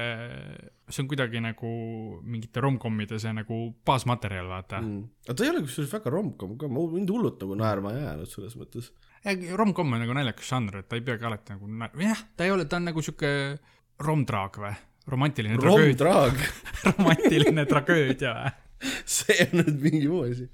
see 0.92 1.04
on 1.04 1.08
kuidagi 1.10 1.40
nagu 1.40 1.72
mingite 2.20 2.62
romcommide 2.64 3.20
see 3.22 3.32
nagu 3.36 3.60
baasmaterjal, 3.86 4.50
vaata 4.50 4.82
mm.. 4.82 5.04
aga 5.28 5.38
ta 5.38 5.46
ei 5.46 5.52
ole 5.54 5.64
kusjuures 5.64 5.94
väga 5.94 6.12
romcom 6.12 6.56
ka, 6.60 6.68
ma 6.68 6.86
mind 6.92 7.12
hullult 7.14 7.40
nagu 7.44 7.58
naerma 7.62 7.94
ei 7.96 8.04
jäänud 8.04 8.32
selles 8.32 8.58
mõttes. 8.60 8.92
romcom 9.56 9.96
on 9.96 10.04
nagu 10.04 10.16
naljakas 10.18 10.52
žanr, 10.52 10.82
et 10.82 10.90
ta 10.90 10.98
ei 10.98 11.06
peagi 11.06 11.28
alati 11.28 11.56
nagu, 11.56 11.70
jah, 12.02 12.26
ta 12.36 12.48
ei 12.48 12.54
ole, 12.54 12.68
ta 12.68 12.80
on 12.80 12.90
nagu 12.90 13.04
sihuke 13.04 13.32
romdraag 14.02 14.58
või, 14.58 14.74
romantiline 15.12 15.58
tragöödia, 15.58 16.18
romantiline 16.90 17.64
tragöödia 17.70 18.34
või, 18.36 18.52
see 19.06 19.36
on 19.46 19.60
nüüd 19.60 19.80
mingi 19.82 20.08
muu 20.10 20.24
asi. 20.26 20.46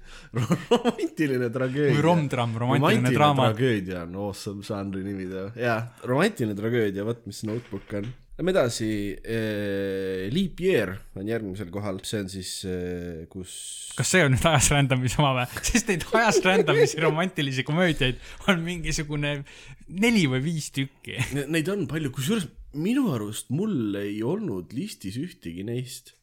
romantiline 0.69 1.49
tragöödia. 1.53 1.97
või 1.97 2.05
romdramm, 2.05 2.57
romantiline 2.61 3.13
draama. 3.15 3.49
tragöödia 3.51 4.03
on 4.05 4.17
awesome 4.27 4.65
žanri 4.65 5.03
nimi 5.05 5.29
teha, 5.29 5.51
jaa, 5.57 5.77
romantiline 6.09 6.57
tragöödia, 6.57 7.05
vot 7.07 7.23
mis 7.29 7.43
notebook 7.49 7.95
on. 8.01 8.09
Lähme 8.39 8.53
edasi 8.53 8.89
eh,, 9.19 10.29
Leap 10.31 10.61
Year 10.63 10.93
on 11.19 11.27
järgmisel 11.27 11.67
kohal, 11.73 11.97
see 12.07 12.21
on 12.23 12.29
siis 12.31 12.53
eh,, 12.69 13.25
kus 13.27 13.57
kas 13.99 14.13
see 14.13 14.21
on 14.23 14.31
nüüd 14.31 14.45
ajas 14.47 14.69
rändamise 14.71 15.19
oma 15.19 15.33
või? 15.41 15.57
sest 15.67 15.89
neid 15.91 16.05
ajas 16.15 16.39
rändamisi 16.45 17.01
romantilisi 17.03 17.65
komöödiaid 17.67 18.21
on 18.47 18.63
mingisugune 18.63 19.33
neli 19.89 20.23
või 20.31 20.39
viis 20.45 20.69
tükki. 20.71 21.17
Ne- 21.35 21.49
Neid 21.57 21.67
on 21.73 21.83
palju, 21.89 22.13
kusjuures 22.15 22.47
minu 22.77 23.09
arust 23.15 23.49
mul 23.53 23.97
ei 23.99 24.21
olnud 24.25 24.73
listis 24.77 25.17
ühtegi 25.17 25.65
neist, 25.65 26.13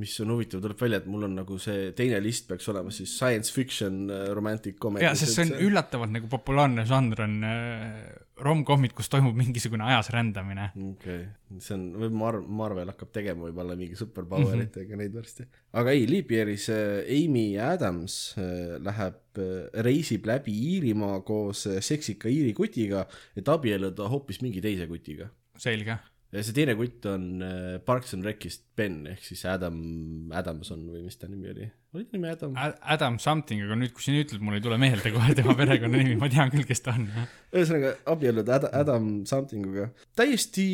mis 0.00 0.14
on 0.22 0.32
huvitav, 0.34 0.62
tuleb 0.62 0.80
välja, 0.80 0.98
et 0.98 1.06
mul 1.10 1.26
on 1.28 1.36
nagu 1.38 1.56
see 1.62 1.92
teine 1.94 2.18
list 2.22 2.48
peaks 2.50 2.66
olema 2.72 2.90
siis 2.94 3.12
science 3.14 3.52
fiction 3.54 4.08
äh, 4.10 4.26
romantic 4.34 4.78
comedy. 4.82 5.06
ja, 5.06 5.12
sest 5.18 5.38
see 5.38 5.46
on 5.46 5.68
üllatavalt 5.68 6.10
nagu 6.16 6.30
populaarne 6.30 6.82
žanr 6.88 7.22
on 7.22 7.36
äh, 7.46 8.00
rom-com'id, 8.42 8.90
kus 8.98 9.10
toimub 9.12 9.36
mingisugune 9.38 9.86
ajas 9.86 10.10
rändamine. 10.10 10.72
okei 10.74 11.20
okay., 11.20 11.60
see 11.62 11.76
on, 11.76 11.84
või 12.02 12.10
Mar-, 12.24 12.40
Marvel 12.42 12.90
hakkab 12.90 13.12
tegema 13.14 13.46
võib-olla 13.46 13.78
mingi 13.78 13.94
superpower 13.98 14.64
itega 14.64 14.88
mm 14.88 14.90
-hmm. 14.90 15.04
neid 15.04 15.14
varsti. 15.14 15.46
aga 15.78 15.94
ei, 15.94 16.08
Leap 16.10 16.34
Yearis 16.34 16.66
äh, 16.74 17.06
Amy 17.18 17.46
Adams 17.58 18.34
äh, 18.38 18.74
läheb 18.82 19.38
äh,, 19.38 19.70
reisib 19.86 20.26
läbi 20.26 20.58
Iirimaa 20.74 21.20
koos 21.20 21.68
seksika 21.78 22.28
Iiri 22.28 22.52
kutiga, 22.52 23.06
et 23.36 23.48
abielluda 23.48 24.10
hoopis 24.10 24.42
mingi 24.42 24.60
teise 24.60 24.90
kutiga. 24.90 25.30
selge. 25.60 25.98
ja 26.34 26.42
see 26.42 26.56
teine 26.56 26.74
kutt 26.78 27.06
on 27.10 27.42
äh, 27.44 27.78
Parks 27.84 28.14
and 28.16 28.26
Recist 28.26 28.66
Ben 28.76 29.04
ehk 29.10 29.22
siis 29.22 29.44
Adam 29.50 30.32
Adamson 30.34 30.86
või 30.90 31.04
mis 31.06 31.18
ta 31.20 31.30
nimi 31.30 31.52
oli, 31.52 31.68
oli 31.98 32.04
ta 32.08 32.16
nimi 32.16 32.28
Adam? 32.30 32.56
Adam 32.94 33.18
something, 33.22 33.62
aga 33.64 33.76
nüüd, 33.78 33.92
kui 33.94 34.04
sa 34.04 34.14
nii 34.14 34.24
ütled, 34.24 34.42
mul 34.44 34.58
ei 34.58 34.62
tule 34.64 34.78
meelde 34.80 35.12
kohe 35.14 35.36
tema 35.38 35.54
perekonnanimi, 35.58 36.16
ma 36.20 36.28
tean 36.32 36.52
küll, 36.52 36.66
kes 36.68 36.82
ta 36.84 36.94
on. 36.98 37.06
ühesõnaga 37.54 37.94
abielluda 38.10 38.58
Ad 38.58 38.66
Adam 38.80 39.08
Somethinguga. 39.28 39.88
täiesti 40.18 40.66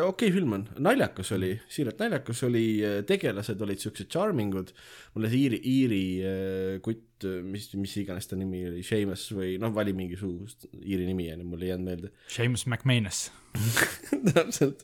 okei 0.00 0.30
okay 0.30 0.34
film 0.34 0.56
on, 0.58 0.66
naljakas 0.82 1.32
oli, 1.36 1.54
siiralt 1.70 2.02
naljakas 2.02 2.44
oli, 2.48 2.66
tegelased 3.08 3.64
olid 3.66 3.82
siuksed 3.84 4.10
charming 4.12 4.54
ud. 4.58 4.74
mulle 5.14 5.30
see 5.30 5.44
Iiri, 5.44 5.60
Iiri 5.70 6.04
äh, 6.26 6.76
kutt, 6.84 7.26
mis, 7.46 7.70
mis 7.78 7.96
iganes 8.02 8.26
ta 8.30 8.38
nimi 8.38 8.64
oli, 8.68 8.82
Seamus 8.86 9.28
või 9.36 9.54
noh, 9.62 9.72
vali 9.74 9.94
mingisugust 9.96 10.68
Iiri 10.82 11.06
nimi 11.08 11.30
onju, 11.32 11.48
mul 11.48 11.62
ei 11.62 11.74
jäänud 11.74 11.90
meelde. 11.90 12.14
James 12.34 12.66
McManus. 12.66 13.28
täpselt. 14.34 14.82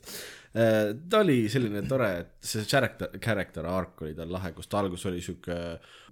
Ta 0.51 1.21
oli 1.21 1.45
selline 1.51 1.81
tore, 1.87 2.11
et 2.19 2.31
see 2.43 2.65
character, 2.67 3.13
character 3.23 3.67
arc 3.71 4.01
oli 4.03 4.15
tal 4.17 4.31
lahe, 4.33 4.51
kus 4.55 4.67
ta 4.67 4.81
alguses 4.81 5.07
oli 5.07 5.21
sihuke 5.23 5.57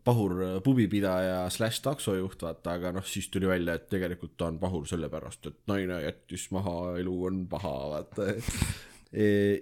pahur 0.06 0.36
pubipidaja 0.64 1.42
slaš 1.52 1.82
taksojuht, 1.84 2.40
vaata, 2.46 2.78
aga 2.80 2.94
noh, 2.96 3.06
siis 3.06 3.28
tuli 3.34 3.50
välja, 3.50 3.76
et 3.76 3.90
tegelikult 3.92 4.38
ta 4.40 4.48
on 4.48 4.60
pahur 4.62 4.88
sellepärast, 4.88 5.50
et 5.52 5.60
naine 5.72 6.00
jättis 6.06 6.48
maha, 6.56 6.96
elu 7.02 7.18
on 7.28 7.44
paha, 7.52 7.76
vaata. 7.96 8.30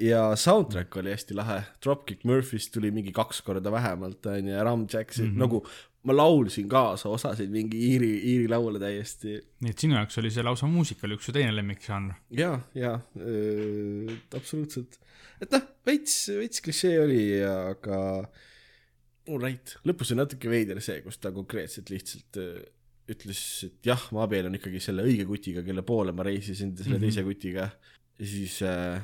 ja 0.04 0.22
soundtrack 0.38 1.00
oli 1.02 1.16
hästi 1.16 1.38
lahe, 1.38 1.62
Dropkick 1.84 2.26
Murphys 2.28 2.70
tuli 2.70 2.92
mingi 2.94 3.16
kaks 3.16 3.42
korda 3.48 3.74
vähemalt, 3.74 4.26
onju, 4.30 4.54
ja 4.54 4.64
Ram 4.68 4.86
Jackson 4.86 5.32
mm, 5.32 5.34
-hmm. 5.34 5.40
nagu 5.46 5.66
ma 6.08 6.16
laulsin 6.16 6.70
kaasa 6.72 7.10
osasid 7.12 7.52
mingi 7.52 7.80
Iiri, 7.92 8.10
Iiri 8.32 8.48
laule 8.52 8.80
täiesti 8.80 9.36
nii 9.66 9.74
et 9.74 9.84
sinu 9.84 9.98
jaoks 9.98 10.18
oli 10.22 10.32
see 10.34 10.46
lausa 10.46 10.70
muusika 10.72 11.08
oli 11.08 11.18
üks 11.20 11.28
su 11.28 11.36
teine 11.36 11.52
lemmikžanr. 11.56 12.16
ja, 12.40 12.54
ja 12.78 12.94
äh, 13.20 14.14
absoluutselt, 14.38 15.00
et 15.44 15.52
noh, 15.52 15.66
veits, 15.88 16.16
veits 16.38 16.64
klišee 16.64 16.96
oli, 17.04 17.22
aga 17.44 18.00
alright, 19.28 19.76
lõpus 19.88 20.14
oli 20.14 20.22
natuke 20.22 20.50
veider 20.52 20.80
see, 20.84 21.02
kus 21.06 21.20
ta 21.20 21.34
konkreetselt 21.36 21.92
lihtsalt 21.92 22.40
äh, 22.42 22.64
ütles, 23.12 23.42
et 23.68 23.88
jah, 23.88 24.02
ma 24.16 24.26
abiellun 24.28 24.56
ikkagi 24.58 24.82
selle 24.84 25.04
õige 25.08 25.26
kutiga, 25.28 25.64
kelle 25.64 25.84
poole 25.88 26.12
ma 26.16 26.26
reisisin 26.28 26.74
selle 26.80 26.98
Mhm. 26.98 27.06
teise 27.08 27.24
kutiga 27.28 27.70
ja 28.18 28.26
siis 28.28 28.58
äh,, 28.68 29.00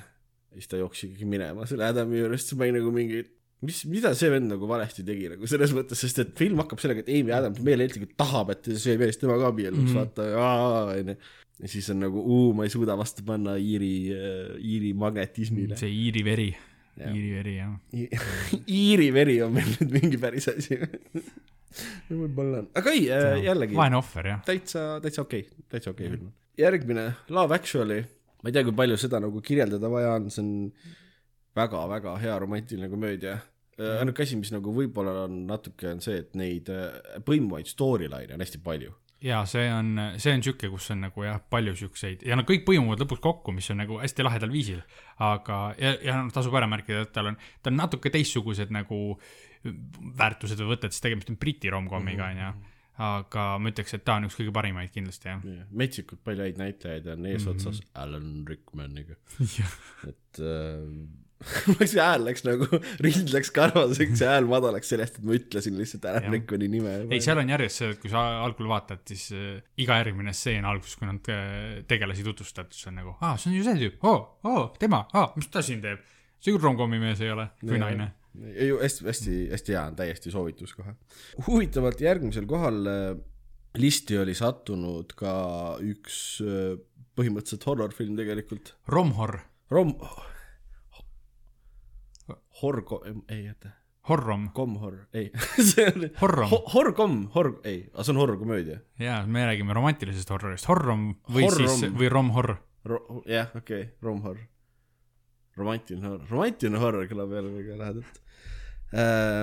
siis 0.55 0.67
ta 0.71 0.79
jooksis 0.79 1.09
ikkagi 1.11 1.27
minema 1.29 1.67
selle 1.69 1.87
Adami 1.87 2.19
juurest, 2.19 2.55
ma 2.57 2.67
olin 2.67 2.79
nagu 2.81 2.91
mingi 2.95 3.23
mis, 3.63 3.83
mida 3.89 4.11
see 4.17 4.31
vend 4.33 4.51
nagu 4.51 4.67
valesti 4.69 5.05
tegi 5.07 5.29
nagu 5.31 5.47
selles 5.49 5.71
mõttes, 5.75 6.01
sest 6.03 6.19
et 6.23 6.33
film 6.39 6.59
hakkab 6.63 6.81
sellega, 6.81 7.03
et 7.03 7.13
Amy 7.13 7.33
Adams 7.35 7.61
meeleheitlikult 7.63 8.13
tahab, 8.19 8.51
et 8.55 8.69
see 8.81 8.97
mees 8.99 9.19
temaga 9.21 9.49
abielluks 9.51 9.91
mm. 9.91 9.95
-hmm. 9.95 10.35
vaata, 10.35 10.99
onju. 10.99 11.15
ja 11.63 11.71
siis 11.71 11.89
on 11.93 12.03
nagu, 12.03 12.43
ma 12.57 12.67
ei 12.67 12.73
suuda 12.73 12.97
vastu 12.99 13.25
panna 13.27 13.55
Iiri, 13.57 13.95
Iiri 14.59 14.93
magnetismile. 14.93 15.77
see 15.79 15.91
Iiri 15.91 16.23
veri. 16.25 16.51
Iiri 16.93 17.29
veri 17.33 17.55
jah. 17.57 17.73
Iiri 18.81 19.09
veri 19.13 19.39
on 19.41 19.53
meil 19.55 19.69
nüüd 19.79 19.95
mingi 19.97 20.19
päris 20.21 20.47
asi. 20.51 20.77
võib-olla 22.09 22.59
on, 22.61 22.67
aga 22.77 22.91
ei, 22.93 23.07
jällegi 23.41 23.77
vaene 23.77 23.97
ohver 23.97 24.27
jah. 24.29 24.43
täitsa, 24.45 24.99
täitsa 25.01 25.23
okei 25.23 25.47
okay., 25.47 25.63
täitsa 25.73 25.89
okei 25.89 26.05
okay 26.05 26.17
film. 26.17 26.27
järgmine, 26.57 27.07
Love 27.33 27.55
Actually, 27.57 28.03
ma 28.43 28.51
ei 28.51 28.53
tea, 28.53 28.65
kui 28.67 28.75
palju 28.77 28.99
seda 29.01 29.23
nagu 29.23 29.41
kirjeldada 29.41 29.89
vaja 29.89 30.11
on, 30.19 30.29
see 30.29 30.43
on 30.43 30.51
väga-väga 31.55 32.17
hea 32.21 32.39
romantiline 32.39 32.89
komöödia. 32.89 33.37
Ainuke 33.81 34.25
asi, 34.25 34.37
mis 34.39 34.51
nagu 34.53 34.73
võib-olla 34.75 35.23
on 35.27 35.45
natuke, 35.49 35.87
on 35.89 36.01
see, 36.03 36.19
et 36.23 36.35
neid 36.37 36.69
äh, 36.73 36.99
põimuvaid 37.25 37.69
storyline'e 37.69 38.35
on 38.35 38.43
hästi 38.43 38.61
palju. 38.63 38.91
ja 39.23 39.39
see 39.49 39.69
on, 39.71 39.95
see 40.19 40.33
on 40.35 40.43
sihuke, 40.45 40.69
kus 40.69 40.91
on 40.93 41.05
nagu 41.07 41.23
jah, 41.25 41.39
palju 41.49 41.75
siukseid 41.79 42.25
ja 42.27 42.37
nad 42.39 42.47
kõik 42.49 42.65
põimuvad 42.67 43.01
lõpuks 43.03 43.23
kokku, 43.23 43.55
mis 43.55 43.69
on 43.73 43.81
nagu 43.81 43.97
hästi 44.01 44.27
lahedal 44.27 44.53
viisil. 44.53 44.83
aga, 45.23 45.63
ja, 45.79 45.95
ja 46.03 46.19
noh, 46.21 46.33
tasub 46.35 46.55
ära 46.59 46.69
märkida, 46.69 47.07
et 47.07 47.15
tal 47.15 47.31
on, 47.31 47.39
ta 47.61 47.73
on 47.73 47.79
natuke 47.79 48.13
teistsugused 48.13 48.73
nagu 48.73 49.01
väärtused 49.63 50.59
või 50.59 50.75
võtted, 50.75 50.93
sest 50.93 51.05
tegemist 51.05 51.31
on 51.31 51.39
Briti 51.39 51.71
romcomiga 51.71 52.29
onju. 52.29 52.53
aga 53.03 53.43
ma 53.57 53.71
ütleks, 53.71 53.95
et 53.95 54.03
ta 54.05 54.19
on 54.19 54.27
üks 54.27 54.35
kõige 54.37 54.53
parimaid 54.53 54.91
kindlasti 54.93 55.31
jah. 55.31 55.45
metsikult 55.71 56.21
palju 56.27 56.45
häid 56.45 56.59
näitlejaid 56.61 57.07
on 57.15 57.25
eesotsas 57.25 57.79
mm 57.79 57.87
-hmm. 57.87 58.01
Alan 58.03 58.47
Rickmaniga, 58.47 59.15
et 60.11 60.39
äh, 60.39 61.22
see 61.91 61.99
hääl 61.99 62.23
läks 62.27 62.45
nagu, 62.45 62.67
rind 63.03 63.31
läks 63.33 63.51
karvaseks 63.55 64.23
ja 64.23 64.33
hääl 64.35 64.47
madalaks 64.49 64.91
sellest, 64.93 65.19
et 65.19 65.27
ma 65.27 65.35
ütlesin 65.37 65.77
lihtsalt 65.79 66.07
Jah. 66.07 66.29
Rickmani 66.31 66.69
nime. 66.71 66.95
ei, 67.09 67.21
seal 67.23 67.41
on 67.41 67.51
järjest 67.53 67.81
see, 67.81 67.91
et 67.95 68.01
kui 68.01 68.11
sa 68.11 68.23
algul 68.43 68.69
vaatad, 68.71 69.03
siis 69.09 69.27
äh, 69.35 69.59
iga 69.83 69.99
järgmine 70.01 70.33
stseen 70.35 70.67
alguses, 70.69 70.95
kui 70.99 71.09
nad 71.09 71.29
äh, 71.33 71.83
tegelasi 71.89 72.25
tutvustavad, 72.27 72.73
siis 72.75 72.89
on 72.91 72.99
nagu, 73.01 73.15
aa, 73.19 73.35
see 73.41 73.51
on 73.51 73.59
ju 73.59 73.67
see 73.67 73.79
tüüp, 73.83 73.99
oo, 74.09 74.17
oo, 74.49 74.65
tema, 74.79 75.03
aa, 75.13 75.31
mis 75.37 75.51
ta 75.53 75.63
siin 75.65 75.83
teeb. 75.83 76.03
see 76.39 76.53
küll 76.53 76.63
romcomi 76.63 77.01
mees 77.01 77.21
ei 77.23 77.33
ole 77.33 77.49
või 77.63 77.81
naine. 77.83 78.09
ei 78.53 78.71
hästi, 78.71 79.07
hästi, 79.09 79.37
hästi 79.53 79.77
hea 79.77 79.85
on, 79.91 79.99
täiesti 79.99 80.33
soovitus 80.33 80.75
kohe. 80.77 80.95
huvitavalt 81.47 82.01
järgmisel 82.03 82.49
kohal 82.49 82.81
äh, 82.89 83.05
listi 83.79 84.19
oli 84.21 84.35
sattunud 84.37 85.15
ka 85.17 85.33
üks 85.81 86.19
põhimõtteliselt 87.17 87.65
horror-film 87.69 88.15
tegelikult. 88.17 88.73
Romhor, 88.89 89.37
Rom-, 89.73 89.97
Horgo, 92.61 93.01
ei 93.29 93.47
oota, 93.49 93.71
Horrom, 94.09 94.49
Comhor, 94.53 94.97
ei, 95.15 95.29
see 95.69 95.85
on 95.87 96.09
Horrom 96.19 96.49
Ho- 96.51 96.63
Horcom, 96.73 97.13
Hor-, 97.35 97.55
ei, 97.63 97.85
aga 97.93 98.03
see 98.03 98.13
on 98.13 98.19
horror-komöödia. 98.19 98.81
jaa, 98.99 99.21
me 99.25 99.45
räägime 99.47 99.75
romantilisest 99.75 100.29
horrorist, 100.33 100.67
Horrom 100.67 101.13
või 101.31 101.45
Horrom. 101.47 101.69
siis, 101.71 101.93
või 101.95 102.09
Romhor. 102.11 102.57
Ro-, 102.89 103.21
jah, 103.29 103.53
okei 103.55 103.85
okay,, 103.87 103.93
Romhor. 104.03 104.41
romantiline 105.55 106.09
horror, 106.09 106.27
romantiline 106.29 106.81
horror 106.81 107.07
kõlab 107.07 107.33
jälle 107.37 107.53
väga 107.57 107.79
lahedalt. 107.79 108.19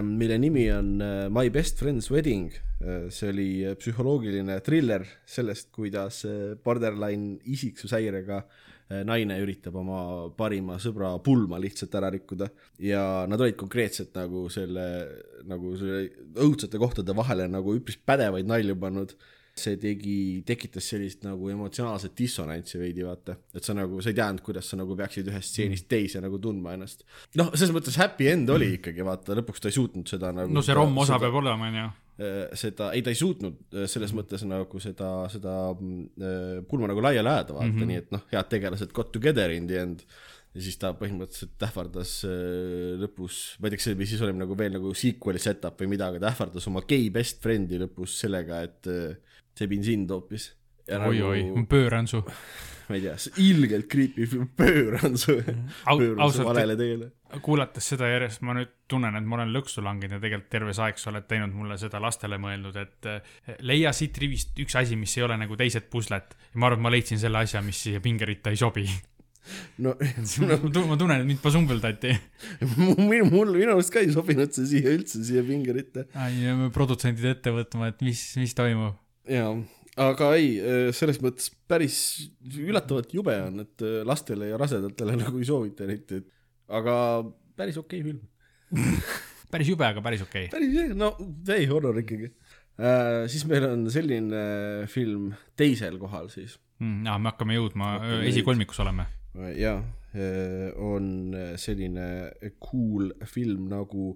mille 0.06 0.36
nimi 0.38 0.68
on 0.70 0.90
äh, 1.02 1.28
My 1.32 1.48
Best 1.50 1.80
Friend's 1.80 2.10
Wedding. 2.12 2.52
see 3.10 3.28
oli 3.32 3.48
äh, 3.66 3.74
psühholoogiline 3.76 4.60
triller 4.64 5.02
sellest, 5.26 5.70
kuidas 5.72 6.24
äh, 6.24 6.54
borderline 6.64 7.38
isiksushäirega 7.44 8.36
äh, 8.44 8.69
naine 9.06 9.36
üritab 9.42 9.76
oma 9.78 10.00
parima 10.36 10.78
sõbra 10.82 11.12
pulma 11.22 11.60
lihtsalt 11.62 11.94
ära 11.94 12.10
rikkuda 12.10 12.48
ja 12.82 13.02
nad 13.30 13.40
olid 13.40 13.58
konkreetselt 13.60 14.16
nagu 14.18 14.48
selle, 14.50 14.86
nagu 15.46 15.76
selle 15.78 16.08
õudsate 16.42 16.80
kohtade 16.80 17.14
vahele 17.16 17.46
nagu 17.50 17.76
üpris 17.78 18.00
pädevaid 18.02 18.50
nalju 18.50 18.78
pannud 18.80 19.14
see 19.60 19.76
tegi, 19.80 20.16
tekitas 20.46 20.86
sellist 20.92 21.24
nagu 21.26 21.48
emotsionaalset 21.52 22.14
dissonantsi 22.18 22.78
veidi 22.80 23.04
vaata, 23.06 23.36
et 23.56 23.66
sa 23.66 23.74
nagu, 23.76 24.00
sa 24.02 24.12
ei 24.12 24.18
teadnud, 24.18 24.42
kuidas 24.46 24.70
sa 24.70 24.78
nagu 24.80 24.96
peaksid 24.98 25.28
ühest 25.30 25.52
stseenist 25.52 25.88
teise 25.90 26.22
nagu 26.22 26.38
tundma 26.42 26.74
ennast. 26.76 27.04
noh, 27.40 27.50
selles 27.54 27.74
mõttes 27.76 27.98
happy 28.00 28.30
end 28.30 28.50
oli 28.52 28.74
ikkagi 28.78 29.04
vaata, 29.06 29.36
lõpuks 29.38 29.62
ta 29.62 29.70
ei 29.70 29.76
suutnud 29.76 30.10
seda 30.10 30.32
nagu 30.36 30.54
no 30.54 30.64
see 30.64 30.76
romm 30.76 31.02
osa 31.02 31.18
peab 31.22 31.40
olema, 31.42 31.70
onju. 31.70 31.88
seda, 32.58 32.90
ei 32.96 33.04
ta 33.04 33.12
ei 33.12 33.18
suutnud 33.18 33.76
äh, 33.76 33.86
selles 33.90 34.12
mõttes 34.16 34.44
nagu 34.48 34.82
seda, 34.82 35.10
seda 35.32 35.54
äh, 35.72 36.60
pulma 36.68 36.90
nagu 36.90 37.04
laiali 37.04 37.32
ajada, 37.32 37.56
vaata 37.56 37.70
mm, 37.70 37.78
-hmm. 37.78 37.88
nii 37.90 38.02
et 38.02 38.12
noh, 38.14 38.26
head 38.32 38.50
tegelased 38.52 38.92
got 38.96 39.12
together 39.14 39.52
in 39.54 39.66
the 39.70 39.80
end. 39.80 40.04
ja 40.50 40.64
siis 40.64 40.80
ta 40.82 40.90
põhimõtteliselt 40.98 41.62
ähvardas 41.62 42.12
äh, 42.26 42.96
lõpus, 42.98 43.36
ma 43.60 43.68
ei 43.68 43.70
tea, 43.70 43.78
kas 43.78 43.86
see 43.86 43.98
või 44.00 44.08
siis 44.10 44.22
oli 44.26 44.34
nagu 44.34 44.56
veel 44.58 44.72
nagu 44.74 44.94
sequel'i 44.98 45.38
setup 45.38 45.78
või 45.78 45.92
midagi, 45.92 46.18
ta 46.18 46.32
ähvardas 46.32 46.66
oma 46.66 46.82
gei 46.82 47.06
best 47.14 47.38
friend'i 47.44 47.78
lõpus 47.78 48.16
sellega, 48.24 48.64
et 48.66 48.90
äh, 48.90 49.38
sebin 49.54 49.84
sind 49.86 50.10
hoopis. 50.10 50.50
oi-oi, 50.90 51.44
ma 51.54 51.64
pööran 51.70 52.10
su. 52.10 52.24
ma 52.90 52.98
ei 52.98 53.04
tea, 53.04 53.14
ilgelt 53.44 53.86
creepy 53.90 54.26
film, 54.28 54.48
pööran 54.58 55.16
su, 55.20 55.36
Au- 55.86 56.00
pööran 56.00 56.32
su 56.34 56.46
valele 56.46 56.76
teele. 56.78 57.10
kuulates 57.44 57.86
seda 57.92 58.08
järjest, 58.10 58.42
ma 58.46 58.56
nüüd 58.58 58.72
tunnen, 58.90 59.14
et 59.16 59.26
ma 59.26 59.38
olen 59.38 59.52
lõksu 59.54 59.84
langenud 59.86 60.16
ja 60.18 60.22
tegelikult 60.24 60.50
terve 60.50 60.74
see 60.74 60.88
aeg 60.88 60.98
sa 60.98 61.12
oled 61.12 61.28
teinud 61.30 61.54
mulle 61.54 61.76
seda 61.78 62.00
lastele 62.02 62.40
mõeldud, 62.42 62.76
et 62.82 63.10
eh, 63.12 63.54
leia 63.62 63.92
siit 63.94 64.18
rivist 64.18 64.58
üks 64.60 64.74
asi, 64.80 64.98
mis 64.98 65.14
ei 65.18 65.26
ole 65.28 65.38
nagu 65.38 65.58
teised 65.60 65.86
puslet. 65.92 66.34
ja 66.50 66.58
ma 66.58 66.66
arvan, 66.70 66.82
et 66.82 66.86
ma 66.88 66.94
leidsin 66.96 67.22
selle 67.22 67.38
asja, 67.44 67.62
mis 67.62 67.78
siia 67.86 68.02
pingeritta 68.02 68.50
ei 68.50 68.58
sobi. 68.60 68.86
no 69.84 69.94
ma 70.48 70.58
tun- 70.74 70.88
ma 70.90 70.98
tunnen, 70.98 71.22
et 71.22 71.28
mind 71.28 71.38
juba 71.38 71.54
sumbeldati. 71.54 72.14
minu, 72.98 73.30
mul 73.30 73.54
minu 73.54 73.76
arust 73.76 73.94
ka 73.94 74.02
ei 74.02 74.10
sobinud 74.14 74.50
see 74.56 74.66
siia 74.74 74.96
üldse, 74.96 75.22
siia 75.26 75.46
pingeritta. 75.46 76.08
produtsendid 76.74 77.30
ette 77.36 77.54
võtma, 77.54 77.92
et 77.94 78.02
mis, 78.04 78.24
mis 78.42 78.56
toimub. 78.58 78.98
jaa, 79.30 79.54
aga 80.00 80.30
ei, 80.38 80.52
selles 80.94 81.18
mõttes 81.22 81.50
päris 81.68 81.96
üllatavalt 82.60 83.14
jube 83.14 83.34
on, 83.42 83.64
et 83.64 83.86
äh, 83.86 84.00
lastele 84.06 84.52
ja 84.52 84.60
rasedatele 84.60 85.16
nagu 85.24 85.40
ei 85.40 85.48
soovita 85.48 85.86
eriti, 85.88 86.20
et 86.20 86.30
aga 86.70 86.94
päris 87.58 87.80
okei 87.80 88.04
okay 88.04 88.12
film. 88.12 88.22
päris 89.52 89.72
jube, 89.72 89.86
aga 89.86 90.02
päris 90.04 90.22
okei 90.22 90.46
okay.. 90.46 90.54
päris 90.54 90.94
no 90.94 91.14
ei, 91.50 91.66
horror 91.70 91.98
ikkagi 91.98 92.30
äh,. 92.78 93.26
siis 93.28 93.42
meil 93.50 93.66
on 93.66 93.88
selline 93.90 94.42
film 94.88 95.32
teisel 95.58 95.98
kohal 95.98 96.30
siis 96.30 96.54
Mm, 96.80 97.04
aa, 97.04 97.18
me 97.20 97.28
hakkame 97.28 97.56
jõudma 97.58 97.94
Hakkame, 97.98 98.22
esikolmikus 98.30 98.78
oleme. 98.80 99.04
jaa, 99.52 99.82
on 100.80 101.34
selline 101.60 102.06
cool 102.56 103.10
film 103.28 103.68
nagu 103.68 104.14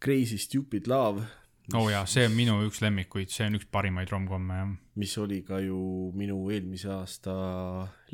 Crazy 0.00 0.36
Stupid 0.38 0.86
Love, 0.88 1.24
oo 1.74 1.86
oh 1.86 1.90
jaa, 1.92 2.02
see 2.10 2.24
on 2.28 2.34
minu 2.36 2.56
üks 2.66 2.80
lemmikuid, 2.84 3.30
see 3.32 3.46
on 3.46 3.58
üks 3.58 3.66
parimaid 3.72 4.10
romkomme 4.12 4.56
jah. 4.58 4.70
mis 5.00 5.12
oli 5.22 5.40
ka 5.46 5.60
ju 5.62 5.78
minu 6.18 6.38
eelmise 6.52 6.90
aasta 6.92 7.34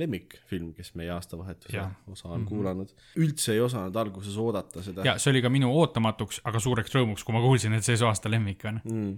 lemmikfilm, 0.00 0.72
kes 0.76 0.92
meie 0.98 1.10
aastavahetuse 1.14 1.78
osa 1.80 2.28
on 2.28 2.40
mm. 2.40 2.44
-hmm. 2.44 2.48
kuulanud. 2.48 2.92
üldse 3.22 3.54
ei 3.54 3.62
osanud 3.64 3.96
alguses 4.02 4.36
oodata 4.42 4.82
seda. 4.82 5.06
ja 5.08 5.16
see 5.18 5.32
oli 5.34 5.42
ka 5.44 5.52
minu 5.52 5.70
ootamatuks, 5.72 6.42
aga 6.44 6.62
suureks 6.62 6.94
rõõmuks, 6.96 7.24
kui 7.24 7.36
ma 7.36 7.44
kuulsin, 7.44 7.76
et 7.78 7.86
see 7.86 7.96
su 7.96 8.08
aasta 8.08 8.32
lemmik 8.32 8.64
on. 8.70 8.80
mm.. 8.84 9.14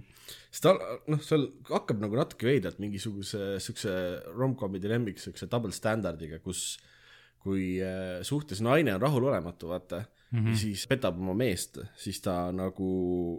sest 0.51 0.67
ta, 0.67 0.75
noh, 1.07 1.23
seal 1.25 1.49
hakkab 1.71 1.99
nagu 2.05 2.19
natuke 2.19 2.47
veidralt 2.49 2.79
mingisuguse 2.79 3.57
siukse 3.63 3.91
romcom'ide 4.35 4.91
lemmik 4.91 5.19
siukse 5.19 5.49
double 5.51 5.75
standard'iga, 5.75 6.39
kus 6.39 6.77
kui 7.39 7.79
äh, 7.79 8.19
suhtes 8.27 8.59
naine 8.61 8.93
on 8.95 9.01
rahulolematu, 9.01 9.69
vaata 9.71 10.03
mm, 10.31 10.39
-hmm. 10.39 10.49
ja 10.49 10.57
siis 10.57 10.87
petab 10.87 11.17
oma 11.19 11.33
meest, 11.33 11.77
siis 11.97 12.21
ta 12.21 12.51
nagu, 12.55 12.89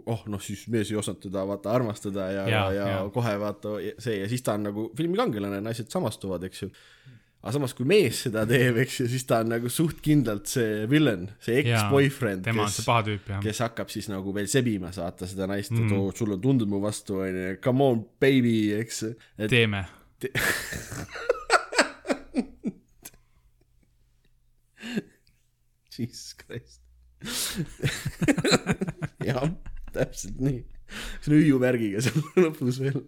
oh 0.05 0.23
noh, 0.27 0.41
siis 0.41 0.67
mees 0.67 0.91
ei 0.91 0.97
osanud 0.99 1.21
teda 1.23 1.45
vaata 1.47 1.71
armastada 1.75 2.31
ja, 2.31 2.47
ja, 2.49 2.71
ja, 2.73 2.87
ja 2.87 3.09
kohe 3.13 3.35
vaata 3.39 3.77
see 3.99 4.19
ja 4.19 4.29
siis 4.29 4.41
ta 4.41 4.53
on 4.59 4.63
nagu 4.69 4.89
filmi 4.97 5.17
kangelane, 5.17 5.61
naised 5.61 5.89
samastuvad, 5.89 6.43
eks 6.49 6.61
ju. 6.65 6.71
aga 7.41 7.51
samas, 7.55 7.73
kui 7.73 7.85
mees 7.89 8.19
seda 8.27 8.43
teeb, 8.45 8.77
eks 8.83 8.99
ju, 8.99 9.07
siis 9.09 9.23
ta 9.25 9.39
on 9.41 9.49
nagu 9.49 9.69
suht 9.69 10.01
kindlalt 10.05 10.45
see 10.51 10.83
villain, 10.89 11.23
see 11.41 11.57
ex-boyfriend, 11.63 12.45
kes 12.45 12.83
kes 13.41 13.59
hakkab 13.65 13.89
siis 13.89 14.09
nagu 14.13 14.33
veel 14.35 14.47
sebima 14.47 14.91
saata 14.93 15.27
seda 15.27 15.47
naist, 15.49 15.71
et 15.71 15.79
Mm. 15.79 15.97
oo, 15.97 16.11
sul 16.13 16.31
on 16.35 16.41
tunded 16.41 16.67
mu 16.69 16.81
vastu, 16.83 17.17
onju, 17.25 17.57
come 17.63 17.83
on 17.83 18.05
baby, 18.21 18.73
eks. 18.77 19.03
et 19.39 19.49
teeme. 19.49 19.85
jesus 25.97 26.33
christ. 26.33 26.80
jah, 29.29 29.45
täpselt 29.95 30.41
nii. 30.41 30.63
see 31.21 31.31
on 31.31 31.37
hüüumärgiga 31.37 32.01
seal 32.03 32.23
lõpus 32.45 32.81
veel. 32.83 33.01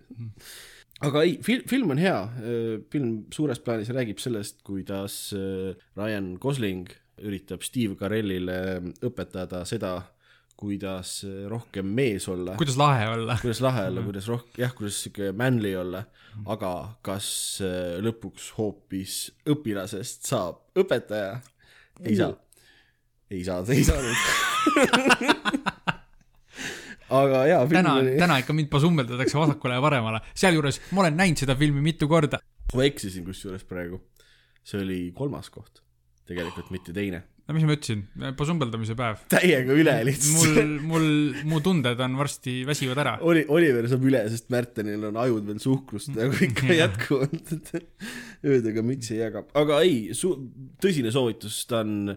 aga 1.03 1.23
ei, 1.25 1.37
film, 1.43 1.67
film 1.69 1.93
on 1.95 2.01
hea. 2.01 2.17
film 2.93 3.13
suures 3.33 3.61
plaanis 3.63 3.91
räägib 3.95 4.21
sellest, 4.23 4.61
kuidas 4.67 5.17
äh, 5.37 5.73
Ryan 5.99 6.35
Gosling 6.41 6.91
üritab 7.23 7.63
Steve 7.65 7.97
Carellile 7.99 8.57
õpetada 9.05 9.63
seda, 9.69 9.97
kuidas 10.59 11.21
äh, 11.27 11.43
rohkem 11.49 11.89
mees 11.95 12.27
olla 12.31 12.55
kuidas 12.59 12.77
lahe 12.79 13.07
olla. 13.15 13.37
kuidas 13.41 13.61
lahe 13.63 13.87
olla, 13.89 14.03
kuidas 14.05 14.29
roh-, 14.31 14.45
jah, 14.59 14.73
kuidas 14.75 14.99
sihuke 15.03 15.31
manly 15.37 15.73
olla, 15.79 16.03
aga 16.53 16.73
kas 17.05 17.27
äh, 17.65 17.97
lõpuks 18.03 18.51
hoopis 18.57 19.17
õpilasest 19.49 20.29
saab 20.29 20.63
õpetaja? 20.79 21.37
ei 22.03 22.17
saa. 22.17 22.33
Ei 23.33 23.43
saa, 23.47 23.63
ei 23.73 23.83
saanud. 23.87 24.15
aga 27.13 27.43
jaa, 27.49 27.65
film 27.67 27.79
täna 27.79 27.97
oli,, 27.99 28.15
täna 28.21 28.39
ikka 28.41 28.55
mind 28.57 28.71
pasummeldatakse 28.73 29.39
vasakule 29.39 29.77
ja 29.77 29.83
paremale, 29.83 30.23
sealjuures 30.37 30.79
ma 30.93 31.05
olen 31.05 31.19
näinud 31.19 31.43
seda 31.43 31.57
filmi 31.59 31.83
mitu 31.85 32.09
korda. 32.11 32.41
ma 32.73 32.87
eksisin 32.87 33.25
kusjuures 33.27 33.65
praegu. 33.69 34.01
see 34.63 34.81
oli 34.81 34.99
kolmas 35.15 35.51
koht, 35.53 35.83
tegelikult 36.29 36.71
mitte 36.73 36.95
teine. 36.95 37.23
no 37.47 37.55
mis 37.57 37.65
ma 37.67 37.75
ütlesin, 37.75 38.05
pasummeldamise 38.39 38.95
päev. 38.99 39.25
täiega 39.33 39.75
üle 39.77 39.97
lihtsalt. 40.07 40.53
mul, 40.55 40.75
mul, 40.93 41.09
mu 41.51 41.61
tunded 41.65 41.99
on 42.05 42.17
varsti 42.19 42.61
väsivad 42.67 43.03
ära. 43.03 43.17
Oli, 43.21 43.43
Oliver 43.51 43.89
saab 43.91 44.07
üle, 44.09 44.23
sest 44.33 44.49
Märtenil 44.53 45.09
on 45.09 45.19
ajud 45.25 45.49
veel 45.49 45.59
suhkrust 45.63 46.13
nagu 46.17 46.37
ikka 46.47 46.69
jätkuvalt, 46.81 47.57
et 47.57 48.47
öödega 48.53 48.85
mütsi 48.85 49.17
ei 49.17 49.25
jaga, 49.25 49.45
aga 49.59 49.83
ei, 49.83 50.07
tõsine 50.83 51.11
soovitus, 51.13 51.65
ta 51.69 51.83
on, 51.83 52.15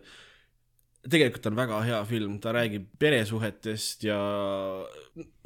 tegelikult 1.10 1.46
on 1.50 1.58
väga 1.58 1.80
hea 1.86 2.02
film, 2.08 2.36
ta 2.42 2.52
räägib 2.56 2.88
peresuhetest 2.98 4.06
ja 4.06 4.18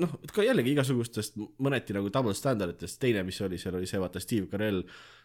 noh, 0.02 0.18
ka 0.34 0.44
jällegi 0.46 0.74
igasugustest 0.74 1.38
mõneti 1.62 1.96
nagu 1.96 2.12
double 2.12 2.34
standarditest, 2.36 3.00
teine, 3.02 3.24
mis 3.26 3.40
oli 3.44 3.58
seal, 3.60 3.76
oli 3.78 3.88
see, 3.90 4.00
vaata 4.02 4.22
Steve 4.22 4.48
Carell 4.50 4.84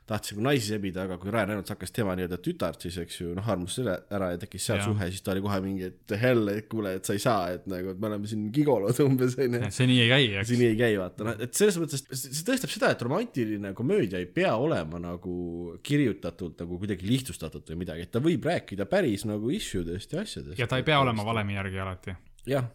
tahtis 0.09 0.35
nagu 0.35 0.43
naisi 0.45 0.69
sebida, 0.69 1.05
aga 1.07 1.17
kui 1.21 1.31
Ryan 1.33 1.49
Reynolds 1.49 1.73
hakkas 1.73 1.93
tema 1.95 2.13
nii-öelda 2.17 2.37
tütart 2.45 2.83
siis, 2.85 2.97
eks 3.01 3.17
ju, 3.21 3.31
noh, 3.37 3.47
armus 3.49 3.77
selle 3.79 3.95
ära 4.13 4.31
ja 4.33 4.39
tekkis 4.41 4.67
seal 4.67 4.77
Jaa. 4.77 4.89
suhe, 4.91 5.07
siis 5.09 5.25
ta 5.25 5.33
oli 5.33 5.41
kohe 5.45 5.57
mingi, 5.63 5.89
et 5.89 6.15
hell, 6.21 6.51
et 6.53 6.67
kuule, 6.69 6.93
et 6.99 7.09
sa 7.09 7.15
ei 7.17 7.23
saa, 7.23 7.47
et 7.55 7.65
nagu, 7.71 7.95
et 7.95 8.01
me 8.01 8.11
oleme 8.11 8.29
siin 8.29 8.43
gigolod 8.53 9.01
umbes, 9.05 9.37
onju 9.41 9.71
see 9.73 9.89
nii 9.89 10.03
ei 10.03 10.11
käi, 10.11 10.27
eks 10.41 10.51
see. 10.51 10.59
nii 10.61 10.69
ei 10.75 10.77
käi, 10.83 10.91
vaata, 11.01 11.27
noh, 11.29 11.41
et 11.47 11.57
selles 11.57 11.79
mõttes, 11.81 12.05
see 12.11 12.45
tõestab 12.45 12.75
seda, 12.75 12.91
et 12.93 13.01
romantiline 13.07 13.73
komöödia 13.77 14.21
ei 14.21 14.29
pea 14.37 14.53
olema 14.61 15.01
nagu 15.01 15.35
kirjutatult 15.85 16.61
nagu 16.61 16.79
kuidagi 16.81 17.09
lihtsustatult 17.09 17.73
või 17.73 17.81
midagi, 17.81 18.05
et 18.05 18.13
ta 18.13 18.21
võib 18.23 18.45
rääkida 18.45 18.85
päris 18.91 19.25
nagu 19.25 19.49
issue 19.53 19.85
dest 19.87 20.13
ja 20.13 20.21
asjadest. 20.21 20.59
ja 20.61 20.69
ta 20.69 20.81
ei 20.81 20.85
pea 20.85 21.01
olema. 21.01 21.25
valemi 21.25 21.57
järgi 21.57 21.81
alati. 21.81 22.17
jah, 22.45 22.69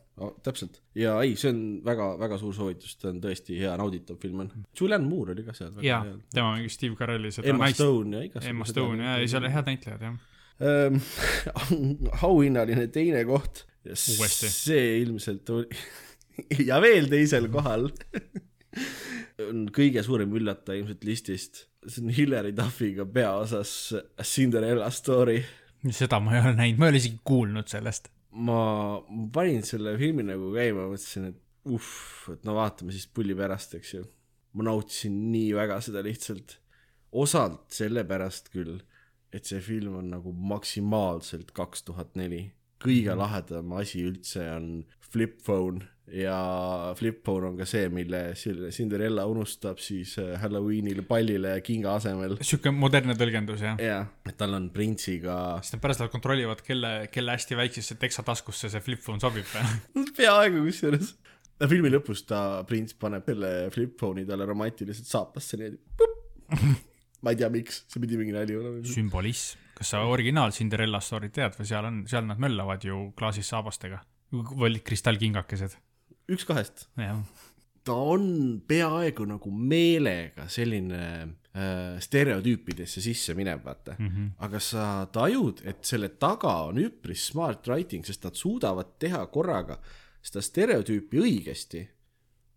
täpselt. 0.44 0.80
ja 0.98 1.14
ei, 1.24 1.37
see 1.40 1.52
on 1.52 1.62
väga-väga 1.87 2.38
suur 2.40 2.56
soovitus, 2.56 2.96
ta 3.00 3.11
on 3.12 3.22
tõesti 3.22 3.59
hea, 3.61 3.72
nauditav 3.80 4.18
film 4.22 4.44
on. 4.44 4.50
Julianne 4.80 5.09
Moore 5.09 5.37
oli 5.37 5.46
ka 5.46 5.54
seal. 5.56 5.78
jaa, 5.85 6.02
tema 6.35 6.54
mängis 6.56 6.76
Steve 6.78 6.98
Carelli 6.98 7.33
seda 7.35 7.52
Emma 7.52 7.68
naist. 7.68 7.80
Stone 7.80 8.16
ja 8.16 8.28
igasugused. 8.28 8.52
Emma 8.54 8.68
Stone 8.68 9.09
ja, 9.09 9.16
ei 9.22 9.33
seal 9.33 9.44
olid 9.44 9.56
head 9.56 9.72
näitlejad 9.72 10.06
jah. 10.09 10.20
Ehm, 10.61 11.00
auhinnaline 12.28 12.87
teine 12.92 13.24
koht. 13.28 13.64
See 13.96 15.00
ilmselt 15.00 15.48
oli 15.54 15.80
ja 16.68 16.80
veel 16.83 17.09
teisel 17.11 17.48
kohal 17.52 17.88
on 19.48 19.66
kõige 19.74 20.02
suurem 20.04 20.33
üllataja 20.37 20.83
ilmselt 20.83 21.04
listist. 21.09 21.64
see 21.87 22.04
on 22.04 22.12
Hillary 22.14 22.52
Duffiga 22.56 23.06
peaosas 23.09 23.94
Cinderella 24.22 24.90
story. 24.92 25.40
seda 25.88 26.20
ma 26.20 26.37
ei 26.37 26.42
ole 26.44 26.54
näinud, 26.59 26.80
ma 26.80 26.88
ei 26.88 26.94
ole 26.94 27.02
isegi 27.02 27.20
kuulnud 27.24 27.70
sellest. 27.72 28.11
ma, 28.30 28.60
panin 29.32 29.64
selle 29.66 29.96
filmi 29.98 30.24
nagu 30.26 30.52
käima, 30.54 30.86
mõtlesin, 30.90 31.30
et 31.32 31.70
uhh, 31.70 32.34
et 32.34 32.46
no 32.46 32.56
vaatame 32.56 32.94
siis 32.94 33.08
pulli 33.10 33.36
pärast, 33.36 33.74
eks 33.78 33.94
ju. 33.94 34.04
ma 34.52 34.66
nautisin 34.66 35.16
nii 35.30 35.52
väga 35.54 35.80
seda 35.84 36.02
lihtsalt. 36.02 36.58
osalt 37.12 37.74
sellepärast 37.74 38.50
küll, 38.54 38.80
et 39.34 39.46
see 39.46 39.60
film 39.62 39.96
on 39.98 40.10
nagu 40.14 40.32
maksimaalselt 40.32 41.52
kaks 41.54 41.82
tuhat 41.86 42.16
neli. 42.16 42.50
kõige 42.80 43.14
lahedam 43.16 43.72
asi 43.76 44.06
üldse 44.08 44.46
on 44.54 44.70
flip 45.10 45.40
phone 45.44 45.86
ja 46.10 46.94
flip 46.98 47.22
phone 47.24 47.50
on 47.50 47.58
ka 47.60 47.66
see, 47.68 47.86
mille 47.92 48.20
Cinderella 48.74 49.24
unustab 49.30 49.78
siis 49.82 50.16
äh, 50.18 50.34
Halloweenil 50.42 51.02
pallile 51.08 51.54
kinga 51.66 51.94
asemel. 52.00 52.36
sihuke 52.42 52.72
modernne 52.74 53.14
tõlgendus 53.18 53.62
jah. 53.64 53.78
jaa, 53.80 54.02
et 54.26 54.36
tal 54.40 54.56
on 54.58 54.68
printsiga 54.74 55.36
siis 55.62 55.76
nad 55.76 55.84
pärast 55.84 56.02
lähevad 56.02 56.16
kontrollivad, 56.16 56.64
kelle, 56.66 56.92
kelle 57.14 57.36
hästi 57.38 57.58
väiksesse 57.58 57.98
teksataskusse 58.02 58.72
see 58.72 58.84
flip 58.84 59.02
phone 59.04 59.22
sobib. 59.22 59.46
peaaegu 60.18 60.66
kusjuures. 60.66 61.14
filmi 61.70 61.92
lõpus 61.94 62.26
ta, 62.26 62.42
prints 62.66 62.98
paneb 62.98 63.30
selle 63.30 63.54
flip 63.74 63.96
phone'i 64.00 64.26
talle 64.26 64.48
romantiliselt 64.50 65.10
saapasse 65.10 65.60
niimoodi. 65.60 66.14
ma 67.22 67.34
ei 67.34 67.38
tea, 67.38 67.50
miks, 67.52 67.84
see 67.86 68.02
pidi 68.02 68.18
mingi 68.18 68.34
nali 68.34 68.56
olema. 68.58 68.82
sümbolism. 68.86 69.60
kas 69.78 69.94
sa 69.94 70.02
originaal 70.10 70.50
Cinderella 70.52 70.98
story't 71.04 71.32
tead 71.36 71.54
või 71.56 71.68
seal 71.68 71.86
on, 71.86 72.02
seal 72.10 72.26
nad 72.26 72.40
möllavad 72.42 72.82
ju 72.84 73.10
klaasis 73.16 73.48
saabastega. 73.54 74.02
Või 74.32 74.70
olid 74.70 74.84
kristallkingakesed. 74.86 75.76
üks 76.30 76.46
kahest. 76.48 76.86
ta 77.84 77.94
on 77.94 78.60
peaaegu 78.68 79.26
nagu 79.28 79.50
meelega 79.50 80.46
selline 80.48 81.02
äh, 81.54 81.96
stereotüüpidesse 82.02 83.02
sisse 83.04 83.34
minev, 83.34 83.64
vaata 83.64 83.96
mm. 83.98 84.08
-hmm. 84.08 84.28
aga 84.46 84.60
sa 84.60 85.06
tajud, 85.12 85.62
et 85.64 85.84
selle 85.84 86.08
taga 86.08 86.54
on 86.70 86.78
üpris 86.78 87.30
smart 87.32 87.66
writing, 87.68 88.04
sest 88.06 88.24
nad 88.24 88.34
suudavad 88.34 88.98
teha 88.98 89.24
korraga 89.26 89.80
seda 90.22 90.42
stereotüüpi 90.44 91.18
õigesti, 91.18 91.86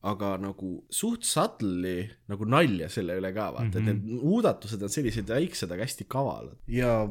aga 0.03 0.35
nagu 0.37 0.85
suht 0.91 1.23
subtly 1.23 2.09
nagu 2.27 2.45
nalja 2.45 2.89
selle 2.91 3.15
üle 3.17 3.31
ka, 3.33 3.53
vaata 3.55 3.79
mm, 3.79 3.85
-hmm. 3.85 3.89
et 3.89 4.03
need 4.03 4.23
muudatused 4.23 4.81
on 4.83 4.89
sellised 4.89 5.29
väiksed, 5.29 5.71
aga 5.71 5.87
hästi 5.87 6.05
kavalad 6.11 6.57
ja 6.67 7.07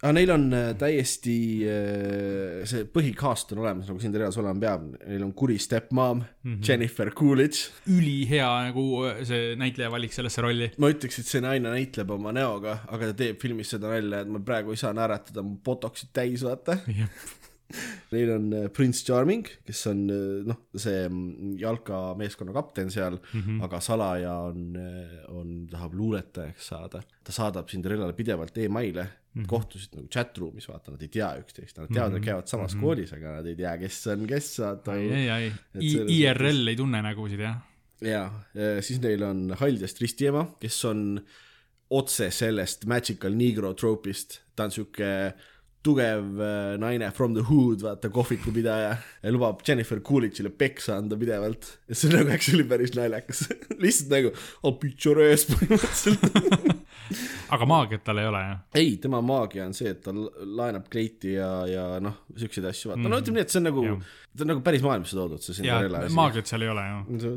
aga 0.00 0.12
neil 0.16 0.30
on 0.32 0.46
äh, 0.56 0.68
täiesti 0.80 1.36
äh, 1.68 2.62
see 2.68 2.86
põhikaast 2.88 3.52
on 3.54 3.62
olemas, 3.64 3.88
nagu 3.90 4.00
siin 4.00 4.14
reas 4.16 4.38
olema 4.40 4.62
peab, 4.62 4.86
neil 5.04 5.26
on 5.26 5.34
kuri 5.36 5.58
stepmom 5.60 6.22
mm, 6.22 6.54
-hmm. 6.54 6.62
Jennifer 6.66 7.10
Coolidge. 7.12 7.68
ülihea 7.86 8.48
nagu 8.70 8.86
äh, 9.04 9.20
see 9.28 9.56
näitleja 9.60 9.90
valik 9.92 10.16
sellesse 10.16 10.40
rolli. 10.42 10.70
ma 10.78 10.92
ütleks, 10.92 11.20
et 11.20 11.28
see 11.28 11.44
naine 11.44 11.68
näitleb 11.68 12.10
oma 12.16 12.32
näoga, 12.32 12.78
aga 12.88 13.10
ta 13.10 13.18
teeb 13.24 13.40
filmis 13.42 13.74
seda 13.76 13.92
nalja, 13.92 14.24
et 14.24 14.32
ma 14.32 14.40
praegu 14.40 14.72
ei 14.72 14.80
saa 14.80 14.94
naeratada, 14.96 15.44
mu 15.44 15.58
botox'id 15.64 16.14
täis, 16.16 16.44
vaata. 16.48 16.80
Neil 18.10 18.32
on 18.34 18.50
äh, 18.56 18.66
Prince 18.74 19.04
Charming, 19.06 19.46
kes 19.66 19.84
on 19.90 20.02
äh, 20.10 20.42
noh, 20.48 20.58
see 20.74 21.04
mm, 21.06 21.54
jalkameeskonna 21.60 22.54
kapten 22.56 22.90
seal 22.92 23.18
mm, 23.18 23.40
-hmm. 23.40 23.62
aga 23.66 23.80
salaja 23.84 24.34
on, 24.50 24.76
on, 25.28 25.54
tahab 25.70 25.94
luuletajaks 25.94 26.70
saada. 26.72 27.02
ta 27.24 27.32
saadab 27.32 27.68
Cinderellale 27.70 28.16
pidevalt 28.16 28.58
email'e 28.58 29.04
mm, 29.04 29.42
-hmm. 29.42 29.46
kohtusid 29.46 29.96
nagu 29.96 30.08
chat 30.08 30.38
room'is, 30.38 30.68
vaata, 30.68 30.94
nad 30.94 31.02
ei 31.02 31.08
tea 31.08 31.30
üksteist, 31.42 31.78
nad 31.78 31.92
teavad, 31.92 32.16
et 32.16 32.24
käivad 32.24 32.46
samas 32.46 32.74
mm 32.74 32.80
-hmm. 32.80 32.84
koolis, 32.84 33.12
aga 33.12 33.36
nad 33.38 33.46
ei 33.46 33.56
tea, 33.56 33.76
kes 33.78 34.06
on 34.06 34.26
kes, 34.26 34.58
vaata. 34.58 34.96
ei, 34.96 35.12
ei, 35.12 35.52
ei, 35.74 36.18
IRL 36.18 36.74
ei 36.74 36.76
tunne 36.76 37.02
nägusid 37.02 37.40
jah. 37.40 37.60
ja 38.00 38.24
siis 38.80 39.00
neil 39.00 39.22
on 39.22 39.54
Haldjast 39.60 40.00
ristiema, 40.00 40.46
kes 40.60 40.84
on 40.84 41.20
otse 41.90 42.30
sellest 42.30 42.86
Magical 42.86 43.34
Negro 43.34 43.74
troopist, 43.74 44.40
ta 44.56 44.64
on 44.64 44.70
sihuke 44.74 45.10
tugev 45.86 46.40
äh, 46.44 46.74
naine 46.80 47.08
from 47.16 47.34
the 47.36 47.44
hood, 47.48 47.80
vaata 47.84 48.10
kohvikupidaja 48.12 48.96
ja 49.22 49.32
lubab 49.32 49.62
Jennifer 49.66 50.00
Coolidge'ile 50.04 50.52
peksa 50.52 50.98
anda 51.00 51.16
pidevalt 51.20 51.70
ja 51.88 51.96
see 51.96 52.12
nagu 52.12 52.32
actually 52.34 52.66
päris 52.68 52.92
naljakas 52.98 53.46
lihtsalt 53.84 54.12
nagu 54.12 54.34
beat 54.82 55.06
your 55.06 55.22
ass 55.24 55.48
põhimõtteliselt 55.48 56.80
aga 57.54 57.68
maagiat 57.68 58.04
tal 58.06 58.20
ei 58.22 58.28
ole 58.30 58.42
jah. 58.44 58.60
ei, 58.76 58.92
tema 59.02 59.22
maagia 59.24 59.64
on 59.66 59.74
see, 59.76 59.90
et 59.94 60.02
ta 60.04 60.14
la- 60.14 60.30
laenab 60.60 60.86
kleiti 60.92 61.34
ja, 61.38 61.48
ja 61.70 61.86
noh, 62.02 62.20
siukseid 62.36 62.68
asju, 62.70 62.92
vaata, 62.92 63.08
no 63.08 63.22
ütleme 63.22 63.40
nii, 63.40 63.48
et 63.48 63.54
see 63.54 63.62
on 63.62 63.68
nagu 63.70 63.86
Jah., 63.86 64.12
ta 64.36 64.44
on 64.46 64.52
nagu 64.54 64.64
päris 64.66 64.84
maailmasse 64.86 65.18
toodud, 65.18 65.42
see 65.42 65.56
ja 65.56 65.80
Cinderella 65.80 66.04
asi. 66.06 66.16
maagiat 66.20 66.52
seal 66.52 66.66
ei 66.66 66.72
ole 66.74 66.86
ju. 66.92 67.34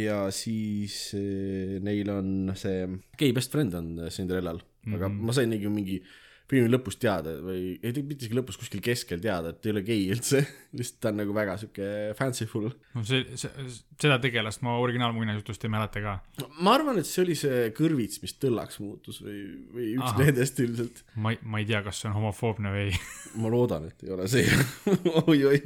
ja 0.00 0.18
siis 0.34 0.98
eh, 1.20 1.78
neil 1.84 2.10
on 2.16 2.54
see 2.58 2.88
gei 3.20 3.36
best 3.36 3.54
friend 3.54 3.76
on 3.78 3.94
eh, 4.00 4.12
Cinderellal 4.14 4.60
mm, 4.60 4.86
-hmm. 4.88 4.96
aga 4.98 5.12
ma 5.14 5.36
sain 5.36 5.52
nagu 5.52 5.70
mingi 5.74 6.00
filmi 6.50 6.68
lõpus 6.68 6.98
teada 7.00 7.32
või 7.40 7.74
ei 7.80 7.92
mitte 8.04 8.26
isegi 8.26 8.36
lõpus, 8.36 8.58
kuskil 8.60 8.82
keskel 8.84 9.20
teada, 9.22 9.52
et 9.52 9.62
ta 9.62 9.70
ei 9.70 9.74
ole 9.74 9.82
gei 9.86 10.02
üldse, 10.12 10.42
lihtsalt 10.76 11.00
ta 11.00 11.12
on 11.12 11.20
nagu 11.22 11.36
väga 11.36 11.56
sihuke 11.60 11.88
fanciful. 12.18 12.68
no 12.94 13.04
see, 13.08 13.24
see, 13.40 13.66
seda 14.00 14.18
tegelast 14.22 14.64
ma 14.66 14.76
originaalmuinasjutust 14.82 15.64
ei 15.64 15.72
mäleta 15.72 16.02
ka. 16.04 16.14
ma 16.60 16.76
arvan, 16.76 17.00
et 17.00 17.08
see 17.08 17.22
oli 17.24 17.38
see 17.38 17.70
kõrvits, 17.76 18.20
mis 18.24 18.36
tõllaks 18.42 18.80
muutus 18.84 19.22
või, 19.24 19.40
või 19.72 19.90
üks 19.96 20.10
Ahah. 20.10 20.20
nendest 20.20 20.60
ilmselt. 20.66 21.04
ma 21.16 21.32
ei, 21.32 21.40
ma 21.48 21.62
ei 21.62 21.68
tea, 21.72 21.80
kas 21.86 22.02
see 22.02 22.10
on 22.12 22.18
homofoobne 22.20 22.74
või 22.76 22.86
ei. 22.90 23.02
ma 23.40 23.52
loodan, 23.56 23.88
et 23.88 24.04
ei 24.04 24.12
ole 24.18 24.28
see 24.28 24.44
oi-oi. 25.24 25.62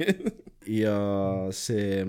ja 0.79 0.97
see, 1.55 2.05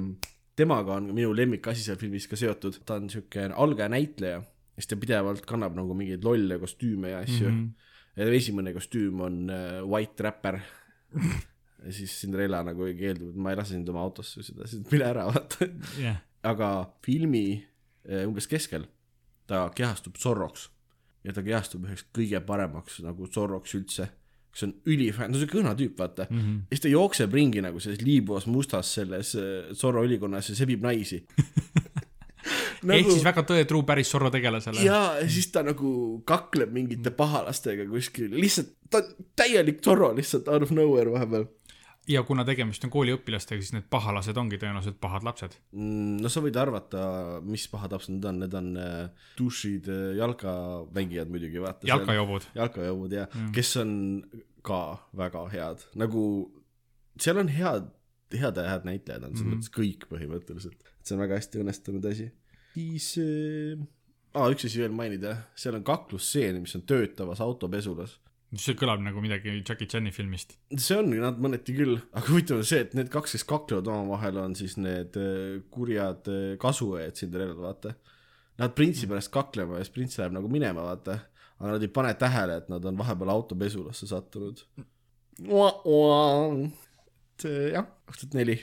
temaga 0.55 1.01
on 1.01 1.11
minu 1.11 1.35
lemmikasi 1.35 1.83
seal 1.89 1.99
filmis 1.99 2.31
ka 2.31 2.39
seotud, 2.39 2.85
ta 2.87 3.03
on 3.03 3.11
siuke 3.11 3.51
algaja 3.51 3.91
näitleja, 3.91 4.45
siis 4.79 4.95
ta 4.95 4.99
pidevalt 5.01 5.43
kannab 5.49 5.75
nagu 5.75 5.99
mingeid 5.99 6.23
lolle 6.23 6.63
kostüüme 6.63 7.17
ja 7.17 7.27
asju 7.27 7.51
mm. 7.51 7.57
-hmm. 7.57 7.89
Esimene 8.17 8.73
kostüüm 8.75 9.21
on 9.21 9.51
äh, 9.51 9.81
White 9.87 10.23
Rapper. 10.27 10.61
ja 11.85 11.93
siis 11.93 12.13
Cinderella 12.21 12.63
nagu 12.67 12.89
keeldub, 12.97 13.33
et 13.33 13.41
ma 13.41 13.53
ei 13.53 13.59
lase 13.59 13.75
sind 13.75 13.89
oma 13.89 14.03
autosse 14.05 14.45
seda, 14.45 14.67
siis 14.69 14.85
mine 14.91 15.07
ära, 15.07 15.27
vaata. 15.31 15.69
jah, 16.01 16.21
aga 16.47 16.69
filmi 17.05 17.45
eh, 17.57 18.25
umbes 18.27 18.49
keskel 18.51 18.87
ta 19.51 19.65
kehastub 19.77 20.19
Zorroks 20.21 20.69
ja 21.27 21.35
ta 21.37 21.45
kehastub 21.45 21.85
üheks 21.89 22.07
kõige 22.17 22.41
paremaks 22.47 23.01
nagu 23.05 23.29
Zorroks 23.33 23.75
üldse, 23.77 24.09
kes 24.53 24.67
on 24.67 24.75
ülifänn, 24.89 25.33
no 25.33 25.41
siuke 25.41 25.61
õna 25.61 25.75
tüüp, 25.79 25.97
vaata 25.99 26.27
mm. 26.29 26.39
-hmm. 26.39 26.61
ja 26.69 26.77
siis 26.77 26.85
ta 26.87 26.93
jookseb 26.93 27.37
ringi 27.37 27.65
nagu 27.65 27.81
selles 27.83 28.05
liibuvas 28.05 28.49
mustas 28.51 28.95
selles 29.01 29.35
eh, 29.39 29.73
Zorro 29.75 30.05
ülikonnas 30.07 30.53
ja 30.53 30.59
sebib 30.61 30.85
naisi 30.85 31.25
nagu.... 32.83 32.99
ehk 32.99 33.13
siis 33.13 33.25
väga 33.27 33.45
tõetruu 33.49 33.85
päris 33.89 34.11
Zorro 34.13 34.31
tegelasele. 34.35 34.83
ja 34.85 35.01
siis 35.27 35.51
ta 35.55 35.65
nagu 35.67 35.93
kakleb 36.29 36.73
mingite 36.75 37.15
pahalastega 37.17 37.89
kuskil, 37.91 38.33
lihtsalt 38.35 38.77
ta 38.91 39.03
on 39.03 39.31
täielik 39.39 39.83
Zorro 39.85 40.13
lihtsalt 40.17 40.49
out 40.49 40.67
of 40.67 40.75
nowhere 40.75 41.13
vahepeal 41.13 41.49
ja 42.11 42.23
kuna 42.27 42.45
tegemist 42.47 42.85
on 42.87 42.93
kooliõpilastega, 42.93 43.63
siis 43.63 43.75
need 43.77 43.87
pahalased 43.93 44.39
ongi 44.41 44.59
tõenäoliselt 44.61 44.99
pahad 45.03 45.25
lapsed. 45.27 45.57
Mm, 45.77 46.19
no 46.25 46.33
sa 46.33 46.43
võid 46.45 46.57
arvata, 46.61 47.03
mis 47.47 47.67
pahad 47.71 47.95
lapsed 47.95 48.15
need 48.15 48.27
on, 48.31 48.41
need 48.45 48.57
on 48.57 48.71
äh, 48.81 49.29
dušid 49.39 49.91
äh, 49.93 50.03
jalkamängijad 50.19 51.31
muidugi, 51.33 51.61
vaata. 51.63 51.89
jalkajobud. 51.91 52.51
jalkajõud 52.59 53.17
ja 53.19 53.29
mm. 53.29 53.53
kes 53.57 53.75
on 53.83 53.93
ka 54.67 54.83
väga 55.17 55.47
head, 55.55 55.87
nagu 56.01 56.25
seal 57.21 57.41
on 57.43 57.53
head, 57.53 57.89
head 58.35 58.61
ja 58.61 58.67
head 58.75 58.89
näitlejad 58.89 59.25
on 59.25 59.33
selles 59.33 59.45
mm 59.45 59.51
-hmm. 59.51 59.61
mõttes 59.61 59.75
kõik 59.77 60.07
põhimõtteliselt, 60.11 60.81
et 60.81 61.07
see 61.07 61.17
on 61.17 61.25
väga 61.25 61.41
hästi 61.41 61.63
õnnestunud 61.65 62.11
asi. 62.11 62.31
Siis 62.75 63.13
äh,, 63.23 63.79
aa 64.35 64.51
üks 64.55 64.67
asi 64.69 64.83
veel 64.83 64.95
mainida, 64.95 65.37
seal 65.59 65.79
on 65.79 65.87
kaklusstseen, 65.87 66.61
mis 66.65 66.77
on 66.79 66.87
töötavas 66.89 67.43
autopesulas 67.45 68.19
see 68.59 68.75
kõlab 68.79 69.03
nagu 69.05 69.23
midagi 69.23 69.53
Jackie 69.61 69.87
Chan'i 69.87 70.11
filmist. 70.15 70.57
see 70.75 70.99
on 70.99 71.13
nad 71.23 71.39
mõneti 71.43 71.75
küll, 71.77 72.01
aga 72.11 72.27
huvitav 72.33 72.59
on 72.59 72.67
see, 72.67 72.83
et 72.83 72.97
need 72.99 73.11
kaks, 73.13 73.37
kes 73.37 73.47
kaklevad 73.47 73.91
omavahel, 73.93 74.41
on 74.43 74.57
siis 74.59 74.77
need 74.81 75.17
äh, 75.21 75.61
kurjad 75.71 76.31
äh, 76.31 76.57
kasuõed 76.63 77.19
Cinderellal, 77.19 77.61
vaata. 77.63 77.95
Nad 78.61 78.75
printsi 78.77 79.09
pärast 79.09 79.31
kaklema 79.33 79.79
ja 79.79 79.87
siis 79.87 79.95
prints 79.95 80.19
läheb 80.19 80.35
nagu 80.35 80.51
minema, 80.53 80.83
vaata. 80.89 81.21
aga 81.61 81.77
nad 81.77 81.87
ei 81.87 81.93
pane 81.95 82.13
tähele, 82.19 82.59
et 82.61 82.69
nad 82.73 82.85
on 82.91 82.99
vahepeal 82.99 83.35
autopesulasse 83.37 84.11
sattunud. 84.11 84.65
et 87.39 87.47
äh, 87.47 87.73
jah, 87.77 87.87
kaks 88.11 88.25
tuhat 88.25 88.41
neli. 88.43 88.59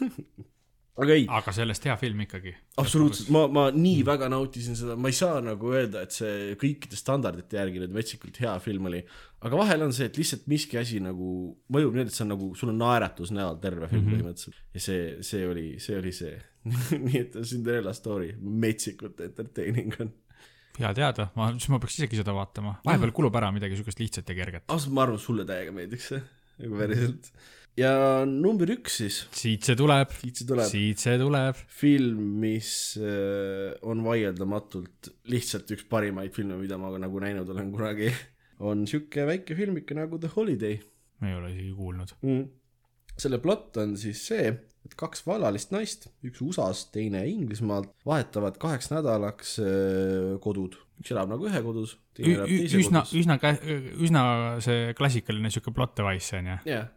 aga 0.94 1.14
ei, 1.16 1.24
aga 1.30 1.52
sellest 1.54 1.86
hea 1.88 1.94
film 1.98 2.22
ikkagi. 2.24 2.52
absoluutselt, 2.80 3.30
ma, 3.34 3.44
ma 3.50 3.64
nii 3.74 4.02
väga 4.06 4.28
nautisin 4.30 4.76
seda, 4.78 4.94
ma 5.00 5.10
ei 5.10 5.16
saa 5.16 5.40
nagu 5.42 5.72
öelda, 5.74 6.04
et 6.06 6.14
see 6.14 6.54
kõikide 6.60 6.98
standardite 6.98 7.58
järgi 7.58 7.82
nüüd 7.82 7.94
metsikult 7.96 8.38
hea 8.42 8.52
film 8.62 8.86
oli, 8.90 9.00
aga 9.44 9.60
vahel 9.60 9.86
on 9.88 9.94
see, 9.96 10.08
et 10.10 10.18
lihtsalt 10.20 10.46
miski 10.50 10.78
asi 10.80 11.00
nagu 11.02 11.30
mõjub 11.74 11.96
nii, 11.98 12.06
et 12.06 12.14
see 12.14 12.24
on 12.26 12.34
nagu, 12.36 12.50
sul 12.58 12.70
on 12.72 12.78
naeratus 12.80 13.32
näol 13.34 13.58
terve 13.62 13.88
film 13.90 14.04
mm 14.04 14.10
-hmm. 14.10 14.20
põhimõtteliselt. 14.20 14.60
ja 14.74 14.84
see, 14.86 15.00
see 15.26 15.48
oli, 15.48 15.66
see 15.82 15.98
oli 15.98 16.12
see. 16.14 16.36
nii 17.06 17.18
et 17.20 17.34
Cinderella 17.44 17.92
story 17.92 18.30
metsikult 18.40 19.18
entertaining 19.20 19.98
on. 20.00 20.14
hea 20.78 20.94
teada, 20.94 21.28
ma, 21.34 21.50
siis 21.58 21.68
ma 21.68 21.82
peaks 21.82 21.98
isegi 21.98 22.22
seda 22.22 22.32
vaatama. 22.34 22.78
vahepeal 22.86 23.12
kulub 23.12 23.34
ära 23.36 23.50
midagi 23.52 23.76
siukest 23.76 24.00
lihtsat 24.00 24.30
ja 24.30 24.38
kerget. 24.38 24.64
ausalt, 24.68 24.94
ma 24.94 25.02
arvan, 25.02 25.18
sulle 25.18 25.44
täiega 25.44 25.74
meeldiks 25.74 26.08
see, 26.14 26.22
nagu 26.62 26.78
päriselt. 26.78 27.32
Ja 27.80 27.92
number 28.28 28.70
üks 28.76 29.00
siis, 29.02 29.20
siit 29.34 29.66
see 29.66 29.78
tuleb, 29.78 30.14
siit 30.20 30.40
see 30.40 30.48
tuleb. 30.48 30.70
siit 30.70 31.02
see 31.02 31.18
tuleb. 31.20 31.60
film, 31.82 32.24
mis 32.44 32.72
äh, 33.00 33.74
on 33.82 34.04
vaieldamatult 34.06 35.12
lihtsalt 35.32 35.74
üks 35.76 35.86
parimaid 35.90 36.34
filme, 36.36 36.58
mida 36.60 36.78
ma 36.80 36.94
nagu 36.98 37.22
näinud 37.22 37.50
olen 37.54 37.70
kunagi, 37.74 38.10
on 38.64 38.86
sihuke 38.88 39.26
väike 39.28 39.58
filmike 39.58 39.96
nagu 39.98 40.20
The 40.22 40.32
Holiday 40.36 40.78
ma 41.24 41.30
ei 41.30 41.38
ole 41.38 41.50
isegi 41.54 41.72
kuulnud. 41.78 42.14
mm.. 42.22 42.46
selle 43.16 43.40
plott 43.42 43.78
on 43.82 43.96
siis 44.00 44.22
see, 44.28 44.50
et 44.84 44.96
kaks 45.00 45.24
vallalist 45.26 45.72
naist, 45.74 46.08
üks 46.26 46.42
USA-st, 46.44 46.90
teine 46.94 47.24
Inglismaalt, 47.30 47.94
vahetavad 48.06 48.58
kaheks 48.60 48.90
nädalaks 48.92 49.58
äh, 49.64 50.34
kodud. 50.44 50.76
Üks 51.00 51.12
elab 51.14 51.30
nagu 51.32 51.46
ühe 51.48 51.62
kodus, 51.64 51.96
teine 52.16 52.38
elab 52.38 52.52
teise 52.52 52.80
üsna, 52.80 53.02
kodus. 53.04 53.14
üsna, 53.20 53.38
üsna 54.06 54.24
see 54.64 54.94
klassikaline 54.98 55.52
siuke 55.52 55.74
plot 55.74 55.96
device 56.00 56.38
on 56.38 56.50
ju. 56.52 56.56
jah, 56.70 56.88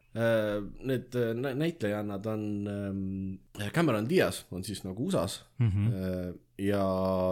need 0.92 1.18
äh, 1.18 1.34
nä- 1.38 1.54
näitlejannad 1.58 2.32
on 2.32 2.48
ähm, 2.72 3.70
Cameron 3.76 4.10
Diaz 4.10 4.46
on 4.52 4.64
siis 4.64 4.84
nagu 4.86 5.08
USA-s 5.08 5.44
mm 5.60 5.70
-hmm. 5.70 6.40
ja 6.58 6.84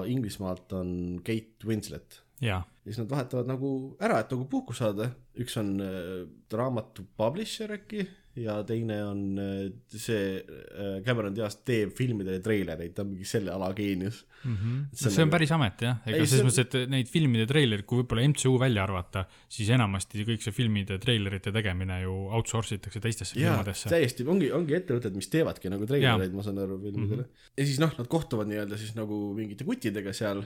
Inglismaalt 0.05 0.73
on 0.73 1.21
Kate 1.23 1.65
Winslet 1.65 2.21
ja 2.41 2.61
siis 2.83 2.99
nad 3.01 3.09
vahetavad 3.09 3.47
nagu 3.49 3.71
ära, 4.03 4.19
et 4.19 4.31
nagu 4.31 4.45
puhkust 4.49 4.83
saada, 4.83 5.09
üks 5.41 5.57
on 5.59 5.75
äh, 5.81 6.27
raamatu 6.51 7.05
publisher 7.17 7.71
äkki 7.79 8.05
ja 8.35 8.55
teine 8.67 8.97
on 9.07 9.19
äh, 9.39 9.71
see 9.87 10.41
äh, 10.43 10.97
Cameron 11.05 11.35
Diaz 11.35 11.55
teeb 11.63 11.93
filmidele 11.95 12.41
treilereid, 12.43 12.91
ta 12.95 13.05
on 13.05 13.13
mingi 13.13 13.27
selle 13.29 13.53
ala 13.53 13.69
geenius. 13.77 14.25
mm. 14.43 14.55
-hmm. 14.55 14.81
See 14.91 15.07
on 15.07 15.13
see 15.15 15.21
on 15.23 15.27
nagu- 15.29 15.35
päris 15.37 15.51
amet 15.55 15.81
jah, 15.85 16.01
ega 16.05 16.25
selles 16.25 16.31
see- 16.33 16.47
mõttes, 16.65 16.81
et 16.83 16.89
neid 16.91 17.07
filmide 17.11 17.45
treilerid, 17.47 17.85
kui 17.85 18.01
võib-olla 18.01 18.25
MCU 18.27 18.57
välja 18.59 18.83
arvata, 18.83 19.25
siis 19.49 19.69
enamasti 19.69 20.25
kõik 20.27 20.41
see 20.43 20.51
filmide 20.51 20.97
treilerite 20.99 21.51
tegemine 21.55 22.01
ju 22.01 22.13
outsource 22.35 22.75
itakse 22.75 22.99
teistesse 22.99 23.39
jaa, 23.39 23.53
firmadesse. 23.55 23.89
täiesti, 23.89 24.27
ongi, 24.27 24.51
ongi 24.51 24.75
ettevõtted, 24.75 25.15
mis 25.15 25.27
teevadki 25.31 25.69
nagu 25.69 25.85
treilereid, 25.85 26.33
ma 26.35 26.43
saan 26.43 26.59
aru, 26.59 26.79
filmidele 26.81 27.21
mm. 27.23 27.29
-hmm. 27.29 27.57
ja 27.57 27.65
siis 27.65 27.79
noh, 27.79 27.95
nad 27.97 28.07
kohtuvad 28.07 28.47
nii-öelda 28.51 28.77
siis 28.77 28.95
nagu 28.95 29.33
mingite 29.33 29.63
kuttidega 29.63 30.13
seal, 30.13 30.43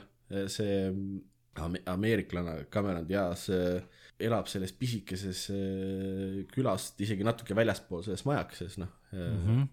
see 0.48 0.94
ame- 1.58 1.82
ameeriklane 1.86 2.66
Cameron 2.70 3.08
Diaz 3.10 3.50
äh, 3.50 3.82
elab 4.20 4.50
selles 4.52 4.74
pisikeses 4.76 5.46
äh, 5.54 6.40
külas, 6.54 6.94
isegi 7.02 7.28
natuke 7.28 7.58
väljaspool 7.58 8.04
selles 8.06 8.26
majakeses, 8.28 8.80
noh 8.82 8.92
mm. 9.14 9.38
Mhm. 9.40 9.64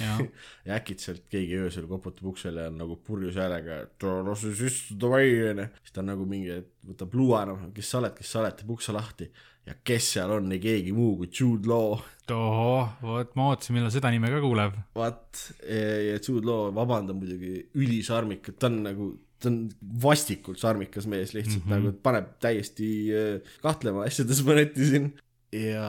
jaa, 0.00 0.18
ja 0.66 0.78
äkitselt 0.78 1.26
keegi 1.32 1.58
öösel 1.60 1.88
koputab 1.90 2.30
uksele 2.32 2.66
ja 2.66 2.72
on 2.72 2.78
nagu 2.80 2.98
purjus 3.06 3.38
häälega, 3.40 3.82
et 3.86 4.06
lase 4.28 4.54
sisse, 4.58 4.98
davai, 5.00 5.26
onju. 5.50 5.68
siis 5.82 5.96
ta 5.96 6.04
on 6.04 6.12
nagu 6.12 6.28
mingi, 6.28 6.60
et 6.62 6.70
võtab 6.92 7.18
luua, 7.18 7.44
noh, 7.50 7.68
kes 7.74 7.92
sa 7.92 8.00
oled, 8.02 8.16
kes 8.18 8.36
sa 8.36 8.42
oled, 8.42 8.56
teeb 8.60 8.72
ukse 8.76 8.96
lahti. 8.96 9.30
ja 9.64 9.76
kes 9.80 10.10
seal 10.16 10.32
on, 10.34 10.52
ei 10.52 10.60
keegi 10.60 10.92
muu 10.92 11.16
kui 11.16 11.30
Jude 11.32 11.70
Law 11.70 11.96
tohoh, 12.28 12.94
vot 13.04 13.34
ma 13.36 13.50
ootasin, 13.52 13.76
millal 13.76 13.92
seda 13.92 14.10
nime 14.12 14.30
ka 14.32 14.40
kuuleb. 14.42 14.76
vaat 14.96 15.44
ja 15.64 16.16
Jude 16.18 16.46
Law 16.48 16.70
vabandab 16.76 17.20
muidugi 17.20 17.56
ülisarmikas, 17.80 18.56
ta 18.58 18.70
on 18.70 18.80
nagu, 18.86 19.10
ta 19.42 19.50
on 19.50 19.58
vastikult 20.02 20.60
sarmikas 20.62 21.06
mees 21.10 21.34
lihtsalt 21.34 21.64
mm. 21.64 21.70
-hmm. 21.70 21.84
nagu 21.88 22.02
paneb 22.02 22.32
täiesti 22.42 22.88
äh, 23.12 23.54
kahtlema 23.62 24.06
asjades 24.08 24.42
mõneti 24.46 24.88
siin 24.90 25.12
ja 25.54 25.88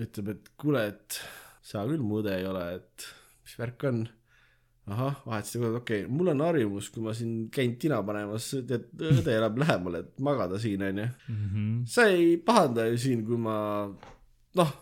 ütleb, 0.00 0.32
et 0.34 0.52
kuule, 0.60 0.86
et 0.92 1.18
sa 1.64 1.84
küll 1.88 2.04
mu 2.04 2.22
õde 2.22 2.38
ei 2.38 2.46
ole, 2.48 2.64
et 2.78 3.08
mis 3.44 3.58
värk 3.60 3.84
on. 3.90 4.06
ahah, 4.88 5.18
vahetasid 5.26 5.60
kohe, 5.60 5.78
okei 5.82 6.02
okay., 6.06 6.12
mul 6.16 6.30
on 6.32 6.40
harjumus, 6.46 6.86
kui 6.88 7.02
ma 7.04 7.12
siin 7.16 7.50
käin 7.52 7.74
tina 7.80 7.98
panemas, 8.00 8.46
tead, 8.68 8.86
õde 8.96 9.34
elab 9.36 9.58
lähemal, 9.60 9.98
et 10.00 10.14
magada 10.24 10.60
siin 10.62 10.84
onju. 10.86 11.08
Mhm. 11.28 11.66
sa 11.84 12.08
ei 12.08 12.36
pahanda 12.40 12.88
ju 12.88 12.96
siin, 13.04 13.26
kui 13.28 13.36
ma 13.36 13.58
noh, 14.56 14.74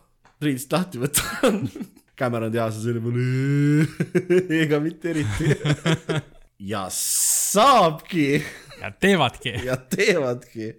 riidist 0.43 0.73
lahti 0.73 1.03
võtan. 1.03 1.65
Cameron 2.19 2.49
on 2.49 2.73
selle 2.73 3.01
peale, 3.05 4.45
ega 4.63 4.79
mitte 4.81 5.11
eriti. 5.11 5.51
ja 6.59 6.87
saabki 6.91 8.43
ja 8.81 8.91
teevadki. 8.91 9.53
ja 9.65 9.77
teevadki. 9.77 10.71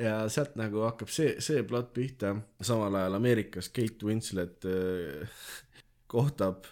ja 0.00 0.16
sealt 0.28 0.56
nagu 0.58 0.82
hakkab 0.88 1.08
see, 1.12 1.36
see 1.44 1.62
plott 1.66 1.92
pihta, 1.94 2.34
samal 2.64 2.94
ajal 2.98 3.14
Ameerikas 3.20 3.68
Kate 3.74 4.06
Winslet 4.06 4.64
äh, 4.66 5.28
kohtab 6.10 6.66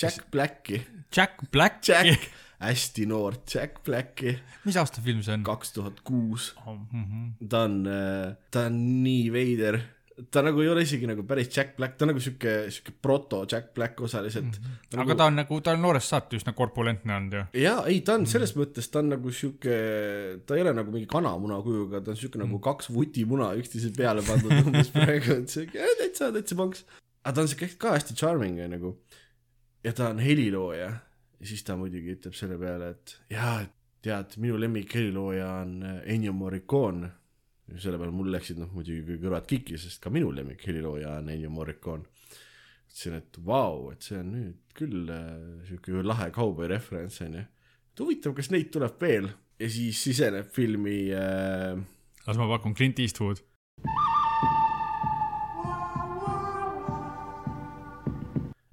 Jack 0.00 0.30
Blacki, 0.32 0.78
Jack 1.16 1.42
Black. 1.52 1.82
Jack, 1.88 2.22
hästi 2.64 3.04
noort 3.08 3.48
Jack 3.54 3.82
Blacki, 3.84 4.32
mis 4.64 4.76
aasta 4.80 5.02
film 5.04 5.20
see 5.24 5.34
on? 5.36 5.44
kaks 5.44 5.72
tuhat 5.76 6.00
kuus 6.04 6.54
Mhm. 6.64 7.48
ta 7.48 7.64
on, 7.68 7.80
ta 8.50 8.66
on 8.70 8.78
nii 9.04 9.28
veider, 9.34 9.80
ta 10.30 10.42
nagu 10.46 10.62
ei 10.62 10.68
ole 10.70 10.84
isegi 10.86 11.08
nagu 11.10 11.24
päris 11.26 11.48
Jack 11.50 11.76
Black, 11.78 11.96
ta 11.98 12.06
on 12.06 12.12
nagu 12.12 12.22
sihuke, 12.22 12.52
sihuke 12.70 12.94
proto 13.02 13.40
Jack 13.50 13.72
Black 13.74 14.00
osaliselt 14.00 14.58
mm. 14.58 14.74
-hmm. 14.90 15.02
aga 15.02 15.14
ta 15.18 15.28
on 15.30 15.38
nagu, 15.40 15.60
ta 15.60 15.74
on 15.74 15.82
noorest 15.82 16.12
saati 16.12 16.38
üsna 16.38 16.54
korpulentne 16.54 17.16
olnud 17.16 17.34
ju. 17.38 17.44
jaa, 17.62 17.86
ei 17.90 18.00
ta 18.00 18.14
on 18.14 18.26
selles 18.30 18.54
mõttes, 18.56 18.90
ta 18.90 19.02
on 19.02 19.10
nagu 19.14 19.32
sihuke, 19.32 19.78
ta 20.46 20.56
ei 20.56 20.62
ole 20.62 20.74
nagu 20.76 20.94
mingi 20.94 21.10
kanamuna 21.10 21.60
kujuga, 21.62 22.00
ta 22.00 22.14
on 22.14 22.20
sihuke 22.20 22.38
nagu 22.38 22.58
kaks 22.58 22.92
vutimuna 22.94 23.52
üksteise 23.58 23.90
peale 23.96 24.22
pandud 24.26 24.54
umbes 24.62 24.92
praegu, 24.96 25.40
et 25.40 25.48
sihuke 25.48 25.94
täitsa, 26.02 26.32
täitsa 26.32 26.58
panks. 26.62 26.84
aga 27.24 27.34
ta 27.34 27.40
on 27.40 27.48
sihuke 27.48 27.74
ka 27.78 27.96
hästi 27.98 28.14
charming 28.14 28.58
ja 28.62 28.68
nagu 28.68 28.96
ja 29.84 29.92
ta 29.92 30.08
on 30.14 30.22
helilooja 30.22 30.90
ja 31.40 31.46
siis 31.46 31.64
ta 31.66 31.76
muidugi 31.76 32.14
ütleb 32.14 32.36
selle 32.38 32.58
peale, 32.60 32.94
et 32.94 33.18
jaa, 33.34 33.60
et 33.66 33.74
tead, 34.04 34.36
minu 34.42 34.58
lemmik 34.60 34.94
helilooja 34.94 35.50
on 35.62 35.76
Ennio 36.04 36.32
Morricone. 36.36 37.10
Selle 37.72 37.98
peale 37.98 38.12
mul 38.14 38.32
läksid 38.34 38.60
noh 38.60 38.72
muidugi 38.74 39.16
kõrvad 39.22 39.46
kikki, 39.48 39.78
sest 39.80 40.02
ka 40.02 40.12
minu 40.12 40.30
lemmik 40.34 40.62
helilooja 40.68 41.16
on 41.20 41.30
Ennio 41.32 41.50
Morricone. 41.50 42.04
ütlesin, 42.84 43.16
et 43.18 43.38
vau, 43.46 43.90
et 43.90 44.04
see 44.04 44.18
on 44.20 44.30
nüüd 44.30 44.60
küll 44.76 45.08
äh, 45.10 45.64
sihuke 45.68 46.04
lahe 46.04 46.28
kauboi 46.34 46.68
referents 46.70 47.20
onju. 47.24 47.40
et 47.40 48.04
huvitav, 48.04 48.36
kas 48.36 48.52
neid 48.52 48.70
tuleb 48.74 49.00
veel 49.00 49.30
ja 49.58 49.70
siis 49.70 50.02
siseneb 50.02 50.50
filmi 50.52 51.08
äh, 51.14 51.74
las 52.26 52.38
ma 52.38 52.48
pakun 52.48 52.74
Clint 52.74 52.98
Eastwood. 52.98 53.42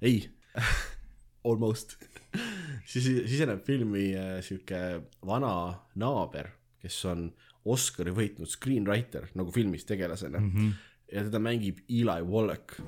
ei 0.02 0.28
almost 1.48 1.96
siis 2.90 3.08
siseneb 3.30 3.64
filmi 3.66 4.12
äh, 4.18 4.40
sihuke 4.44 5.02
vana 5.26 5.54
naaber, 5.94 6.52
kes 6.82 7.04
on 7.10 7.30
Oscari 7.64 8.10
võitnud 8.10 8.50
screenwriter 8.50 9.28
nagu 9.38 9.52
filmis 9.54 9.84
tegelasena 9.86 10.40
mm. 10.40 10.50
-hmm. 10.50 10.72
ja 11.12 11.22
teda 11.28 11.38
mängib 11.38 11.78
Eli 11.88 12.22
Wallach. 12.26 12.80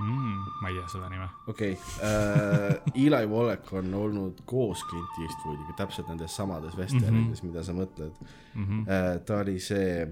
Mm, 0.00 0.38
ma 0.62 0.68
ei 0.68 0.78
tea 0.78 0.88
seda 0.88 1.08
nime. 1.12 1.28
okei 1.46 1.72
okay, 1.72 2.08
äh,, 2.08 3.04
Eli 3.04 3.26
Wallach 3.26 3.74
on 3.74 3.94
olnud 3.94 4.40
koos 4.44 4.84
Clint 4.88 5.20
Eastwoodiga 5.22 5.76
täpselt 5.76 6.08
nendes 6.08 6.36
samades 6.36 6.76
vesternides 6.76 7.42
mm, 7.42 7.48
-hmm. 7.48 7.52
mida 7.52 7.62
sa 7.62 7.72
mõtled 7.72 8.12
mm. 8.54 8.64
-hmm. 8.64 8.80
äh, 8.88 9.20
ta 9.24 9.38
oli 9.38 9.60
see 9.60 10.08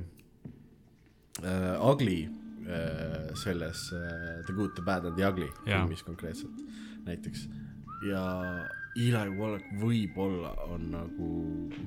äh, 1.42 1.90
Ugly 1.90 2.29
äh, 2.68 3.35
selles 3.35 3.92
äh, 3.92 4.44
The 4.46 4.53
Good, 4.53 4.74
The 4.74 4.83
Bad 4.83 5.05
and 5.05 5.16
The 5.16 5.29
Ugly 5.29 5.48
Jaa. 5.66 5.81
filmis 5.81 6.03
konkreetselt 6.03 6.64
näiteks 7.05 7.48
ja 8.09 8.24
Eli 8.94 9.30
Wallach 9.38 9.66
võib-olla 9.80 10.52
on 10.70 10.87
nagu 10.92 11.28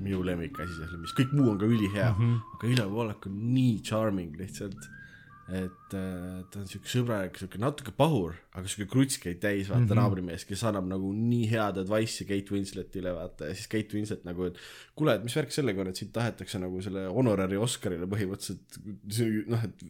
minu 0.02 0.20
lemmikasi 0.26 0.74
selles 0.74 0.92
filmis, 0.92 1.14
kõik 1.16 1.32
muu 1.32 1.54
on 1.54 1.58
ka 1.60 1.66
ülihea 1.66 2.10
mm, 2.12 2.18
-hmm. 2.20 2.56
aga 2.56 2.68
Eli 2.68 2.86
Wallach 2.92 3.30
on 3.30 3.38
nii 3.54 3.80
charming 3.82 4.36
lihtsalt 4.36 4.88
et 5.48 5.94
äh, 5.96 6.40
ta 6.52 6.60
on 6.60 6.66
siuke 6.68 6.90
sõbralik, 6.92 7.38
siuke 7.40 7.56
natuke 7.60 7.92
pahur, 7.96 8.34
aga 8.52 8.68
siuke 8.68 8.84
krutskeid 8.92 9.38
täis, 9.40 9.70
vaata 9.70 9.80
mm 9.80 9.86
-hmm. 9.88 10.00
naabrimees, 10.02 10.44
kes 10.44 10.64
annab 10.68 10.90
nagu 10.90 11.12
nii 11.16 11.46
head 11.48 11.80
advice'i 11.80 12.26
Kate 12.28 12.52
Winsletile, 12.52 13.14
vaata 13.16 13.48
ja 13.48 13.56
siis 13.56 13.70
Kate 13.72 13.96
Winslet 13.96 14.26
nagu, 14.28 14.44
et 14.50 14.60
kuule, 14.94 15.14
et 15.16 15.24
mis 15.24 15.36
värk 15.40 15.54
sellega 15.54 15.80
on, 15.80 15.88
et 15.88 15.96
sind 15.96 16.12
tahetakse 16.12 16.60
nagu 16.60 16.82
selle 16.84 17.06
honorari 17.16 17.56
Oscarile 17.56 18.10
põhimõtteliselt, 18.12 18.78
noh, 19.48 19.64
et 19.64 19.86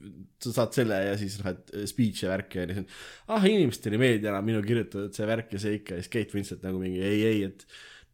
sa 0.46 0.54
saad 0.60 0.78
selle 0.78 1.02
ja 1.08 1.18
siis 1.18 1.40
noh, 1.42 1.50
et 1.50 1.74
speech 1.90 2.22
ja 2.22 2.30
värk 2.36 2.54
ja 2.54 2.66
nii, 2.70 2.86
ah 3.34 3.50
inimestele 3.50 3.98
ei 3.98 4.04
meeldi 4.06 4.30
enam 4.30 4.46
minu 4.46 4.62
kirjutatud 4.62 5.14
see 5.14 5.26
värk 5.26 5.58
ja 5.58 5.64
see 5.66 5.80
ikka 5.80 5.98
ja 5.98 6.06
siis 6.06 6.14
Kate 6.14 6.38
Winslet 6.38 6.62
nagu 6.62 6.78
mingi 6.78 7.02
ei, 7.02 7.24
ei, 7.32 7.42
et 7.50 7.66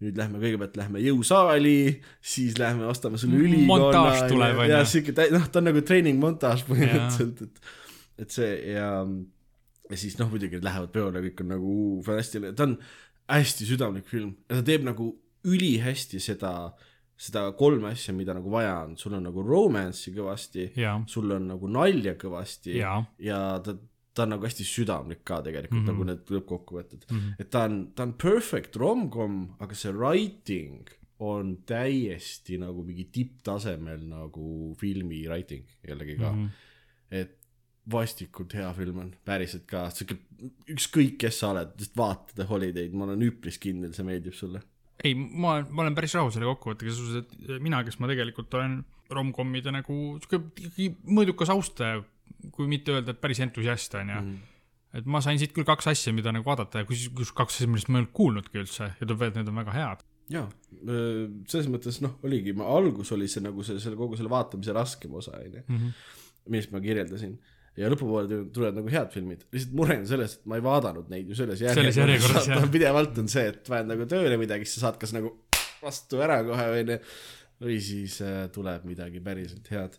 nüüd 0.03 0.19
lähme 0.19 0.41
kõigepealt 0.43 0.77
lähme 0.79 1.03
jõusaali, 1.05 1.79
siis 2.25 2.59
lähme 2.61 2.89
ostame 2.91 3.21
sulle 3.21 3.39
ülikonna. 3.41 4.03
Tuleb, 4.31 4.59
on 4.65 4.71
ja 4.71 4.83
ju. 4.83 4.91
siuke, 4.97 5.15
noh, 5.33 5.47
ta 5.49 5.61
on 5.63 5.71
nagu 5.71 5.83
treening 5.87 6.21
montaaž 6.23 6.65
põhimõtteliselt, 6.69 7.45
et, 7.47 7.75
et 8.25 8.35
see 8.35 8.51
ja, 8.75 8.89
ja 9.91 10.01
siis 10.01 10.19
noh, 10.21 10.31
muidugi 10.33 10.61
lähevad 10.65 10.93
peole, 10.95 11.23
kõik 11.29 11.45
on 11.45 11.53
nagu 11.55 11.77
fantastiline, 12.07 12.57
ta 12.59 12.67
on 12.69 12.77
hästi 13.31 13.69
südamlik 13.69 14.11
film 14.11 14.35
ja 14.51 14.59
ta 14.59 14.67
teeb 14.67 14.85
nagu 14.85 15.13
ülihästi 15.49 16.21
seda, 16.25 16.53
seda 17.21 17.47
kolme 17.57 17.93
asja, 17.93 18.15
mida 18.17 18.35
nagu 18.37 18.53
vaja 18.53 18.81
on, 18.85 18.99
sul 19.01 19.17
on 19.17 19.27
nagu 19.29 19.45
romance'i 19.47 20.15
kõvasti, 20.17 20.71
sul 21.11 21.33
on 21.37 21.51
nagu 21.55 21.71
nalja 21.71 22.17
kõvasti 22.21 22.79
jaa, 22.81 22.99
ja 23.23 23.41
ta, 23.65 23.77
ta 24.15 24.23
on 24.23 24.35
nagu 24.35 24.47
hästi 24.47 24.65
südamlik 24.69 25.25
ka 25.25 25.41
tegelikult 25.43 25.81
mm 25.81 25.87
Mhm. 25.87 25.91
-hmm. 25.91 25.93
nagu 25.93 26.05
need 26.05 26.35
lõppkokkuvõtted 26.37 27.07
mm. 27.11 27.17
Mhm. 27.17 27.25
-hmm. 27.29 27.41
et 27.41 27.51
ta 27.51 27.65
on, 27.65 27.93
ta 27.95 28.03
on 28.03 28.13
perfect 28.13 28.77
rom-com, 28.77 29.41
aga 29.61 29.75
see 29.75 29.93
writing 29.93 30.91
on 31.19 31.57
täiesti 31.67 32.59
nagu 32.59 32.83
mingi 32.85 33.05
tipptasemel 33.13 34.03
nagu 34.09 34.75
filmi 34.81 35.27
writing 35.29 35.65
jällegi 35.89 36.17
ka 36.19 36.33
mm. 36.33 36.39
Mhm. 36.39 36.47
-hmm. 36.47 37.17
et 37.21 37.41
vastikult 37.91 38.55
hea 38.57 38.71
film 38.73 38.99
on, 38.99 39.11
päriselt 39.29 39.67
ka, 39.69 39.91
siuke 39.93 40.17
ükskõik, 40.73 41.19
kes 41.21 41.39
sa 41.43 41.51
oled, 41.53 41.75
just 41.79 41.97
vaata 41.97 42.33
The 42.35 42.47
Holiday'd, 42.49 42.95
ma 42.97 43.05
olen 43.05 43.21
üpris 43.27 43.59
kindel, 43.61 43.93
see 43.93 44.07
meeldib 44.07 44.33
sulle. 44.37 44.63
ei, 45.05 45.15
ma, 45.15 45.59
ma 45.69 45.83
olen 45.83 45.95
päris 45.95 46.15
rahul 46.17 46.31
selle 46.33 46.49
kokkuvõttega, 46.49 46.95
selles 46.95 47.13
suhtes, 47.13 47.39
et 47.51 47.63
mina, 47.63 47.83
kes 47.85 47.99
ma 48.01 48.09
tegelikult 48.09 48.55
olen 48.55 48.79
romcommide 49.13 49.73
nagu 49.75 50.19
sihuke 50.23 50.89
mõõdukas 51.05 51.53
austaja, 51.53 52.01
kui 52.55 52.69
mitte 52.71 52.95
öelda, 52.95 53.15
et 53.15 53.23
päris 53.23 53.41
entusiast 53.45 53.95
on 54.01 54.11
ju 54.13 54.19
mm.. 54.21 54.35
et 55.01 55.07
ma 55.11 55.23
sain 55.25 55.41
siit 55.41 55.55
küll 55.57 55.67
kaks 55.69 55.89
asja, 55.95 56.13
mida 56.17 56.33
nagu 56.35 56.47
vaadata 56.47 56.83
ja 56.83 56.89
kus, 56.89 57.07
kus 57.17 57.33
kaks 57.37 57.61
asja, 57.61 57.71
millest 57.71 57.91
ma 57.91 57.99
ei 57.99 58.05
olnud 58.05 58.17
kuulnudki 58.17 58.61
üldse 58.63 58.91
ja 58.91 59.07
tuleb 59.07 59.23
välja, 59.23 59.37
et 59.37 59.41
need 59.43 59.55
on 59.55 59.63
väga 59.63 59.79
head. 59.79 60.05
jaa, 60.35 60.47
selles 61.53 61.71
mõttes 61.73 62.01
noh, 62.05 62.19
oligi, 62.25 62.55
algus 62.65 63.13
oli 63.17 63.29
see 63.31 63.45
nagu 63.45 63.67
see, 63.67 63.81
selle 63.83 63.99
kogu 64.01 64.17
selle 64.21 64.33
vaatamise 64.33 64.77
raskem 64.77 65.19
osa 65.21 65.37
onju, 65.41 65.65
millest 66.49 66.73
ma 66.75 66.81
kirjeldasin 66.85 67.37
ja 67.79 67.89
lõpupoole 67.91 68.29
tu- 68.31 68.45
tulevad 68.55 68.79
nagu 68.79 68.91
head 68.93 69.11
filmid, 69.13 69.47
lihtsalt 69.53 69.75
mure 69.75 69.97
on 69.99 70.07
selles, 70.07 70.37
et 70.39 70.45
ma 70.51 70.59
ei 70.61 70.65
vaadanud 70.65 71.09
neid 71.11 71.31
ju 71.31 71.39
selles 71.39 71.59
Selles 71.59 71.97
järjekorras, 71.99 72.47
jah. 72.53 72.69
pidevalt 72.77 73.19
on 73.19 73.31
see, 73.31 73.49
et 73.51 73.65
paned 73.67 73.91
nagu 73.91 74.07
tööle 74.11 74.39
midagi, 74.39 74.69
siis 74.69 74.79
sa 74.79 74.89
saad 74.89 75.01
kas 75.03 75.15
nagu 75.17 75.33
vastu 75.83 76.23
ära 76.25 76.39
kohe 76.47 76.69
onju 76.79 76.99
või 77.65 77.79
siis 77.83 78.19
äh, 78.25 78.45
tuleb 78.55 78.87
midagi 78.89 79.23
päriselt 79.25 79.69
head. 79.73 79.99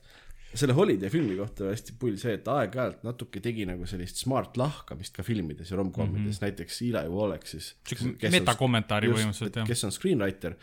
Selle 0.56 0.74
Holiday 0.78 1.10
filmi 1.10 1.36
kohta 1.40 1.70
hästi 1.72 1.96
pull 2.00 2.16
see, 2.22 2.34
et 2.38 2.48
aeg-ajalt 2.48 3.04
natuke 3.08 3.42
tegi 3.44 3.66
nagu 3.70 3.86
sellist 3.90 4.18
smart 4.24 4.58
lahkamist 4.58 5.16
ka 5.16 5.24
filmides 5.24 5.72
ja 5.72 5.78
rom-comides 5.80 6.22
mm, 6.22 6.32
-hmm. 6.32 6.42
näiteks 6.48 6.82
Eli 6.82 7.08
Wallach 7.12 7.48
siis. 7.48 7.76
Sihuke 7.88 8.30
metakommentaari 8.32 9.12
põhimõtteliselt, 9.12 9.56
jah. 9.62 9.68
kes 9.68 9.84
on 9.84 9.92
screenwriter, 9.92 10.56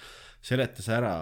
seletas 0.42 0.88
ära, 0.88 1.14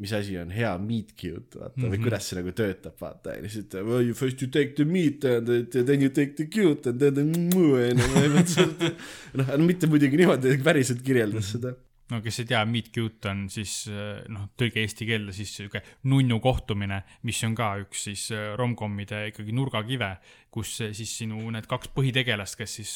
mis 0.00 0.12
asi 0.16 0.36
on 0.38 0.50
hea 0.54 0.70
meat 0.78 1.12
cute, 1.18 1.58
vaata 1.58 1.74
mm, 1.76 1.82
-hmm. 1.82 1.86
Mhm. 1.86 1.92
või 1.94 2.02
kuidas 2.04 2.28
see 2.28 2.38
nagu 2.38 2.52
töötab, 2.52 2.94
vaata, 3.00 3.34
ja 3.36 3.42
ütleb 3.42 3.86
well,, 3.86 4.14
first 4.14 4.42
you 4.42 4.50
take 4.50 4.72
the 4.78 4.84
meat 4.84 5.24
and 5.24 5.48
then 5.72 6.02
you 6.02 6.10
take 6.10 6.34
the 6.38 6.46
cute 6.46 6.88
and 6.88 6.98
then 7.00 7.14
the 7.14 7.22
onju, 7.22 8.94
noh, 9.38 9.56
mitte 9.66 9.86
muidugi 9.86 10.16
niimoodi, 10.16 10.58
päriselt 10.64 11.02
kirjeldas 11.02 11.44
Mhm. 11.54 11.58
seda. 11.58 11.74
No 12.10 12.20
kes 12.24 12.42
ei 12.42 12.48
tea, 12.50 12.60
Meet 12.68 12.90
Cute 12.94 13.30
on 13.30 13.44
siis 13.52 13.74
eh, 13.90 14.22
noh, 14.32 14.48
tõlge 14.58 14.82
eesti 14.82 15.06
keelde 15.08 15.34
siis 15.36 15.52
sihuke 15.58 15.82
nunnu 16.10 16.40
kohtumine, 16.42 17.02
mis 17.28 17.40
on 17.46 17.56
ka 17.58 17.72
üks 17.84 18.06
siis 18.08 18.26
eh, 18.34 18.52
romcommide 18.58 19.26
ikkagi 19.30 19.54
nurgakive, 19.56 20.12
kus 20.52 20.76
eh, 20.86 20.94
siis 20.96 21.12
sinu 21.22 21.42
need 21.54 21.68
kaks 21.70 21.92
põhitegelast, 21.96 22.58
kes 22.60 22.78
siis 22.80 22.94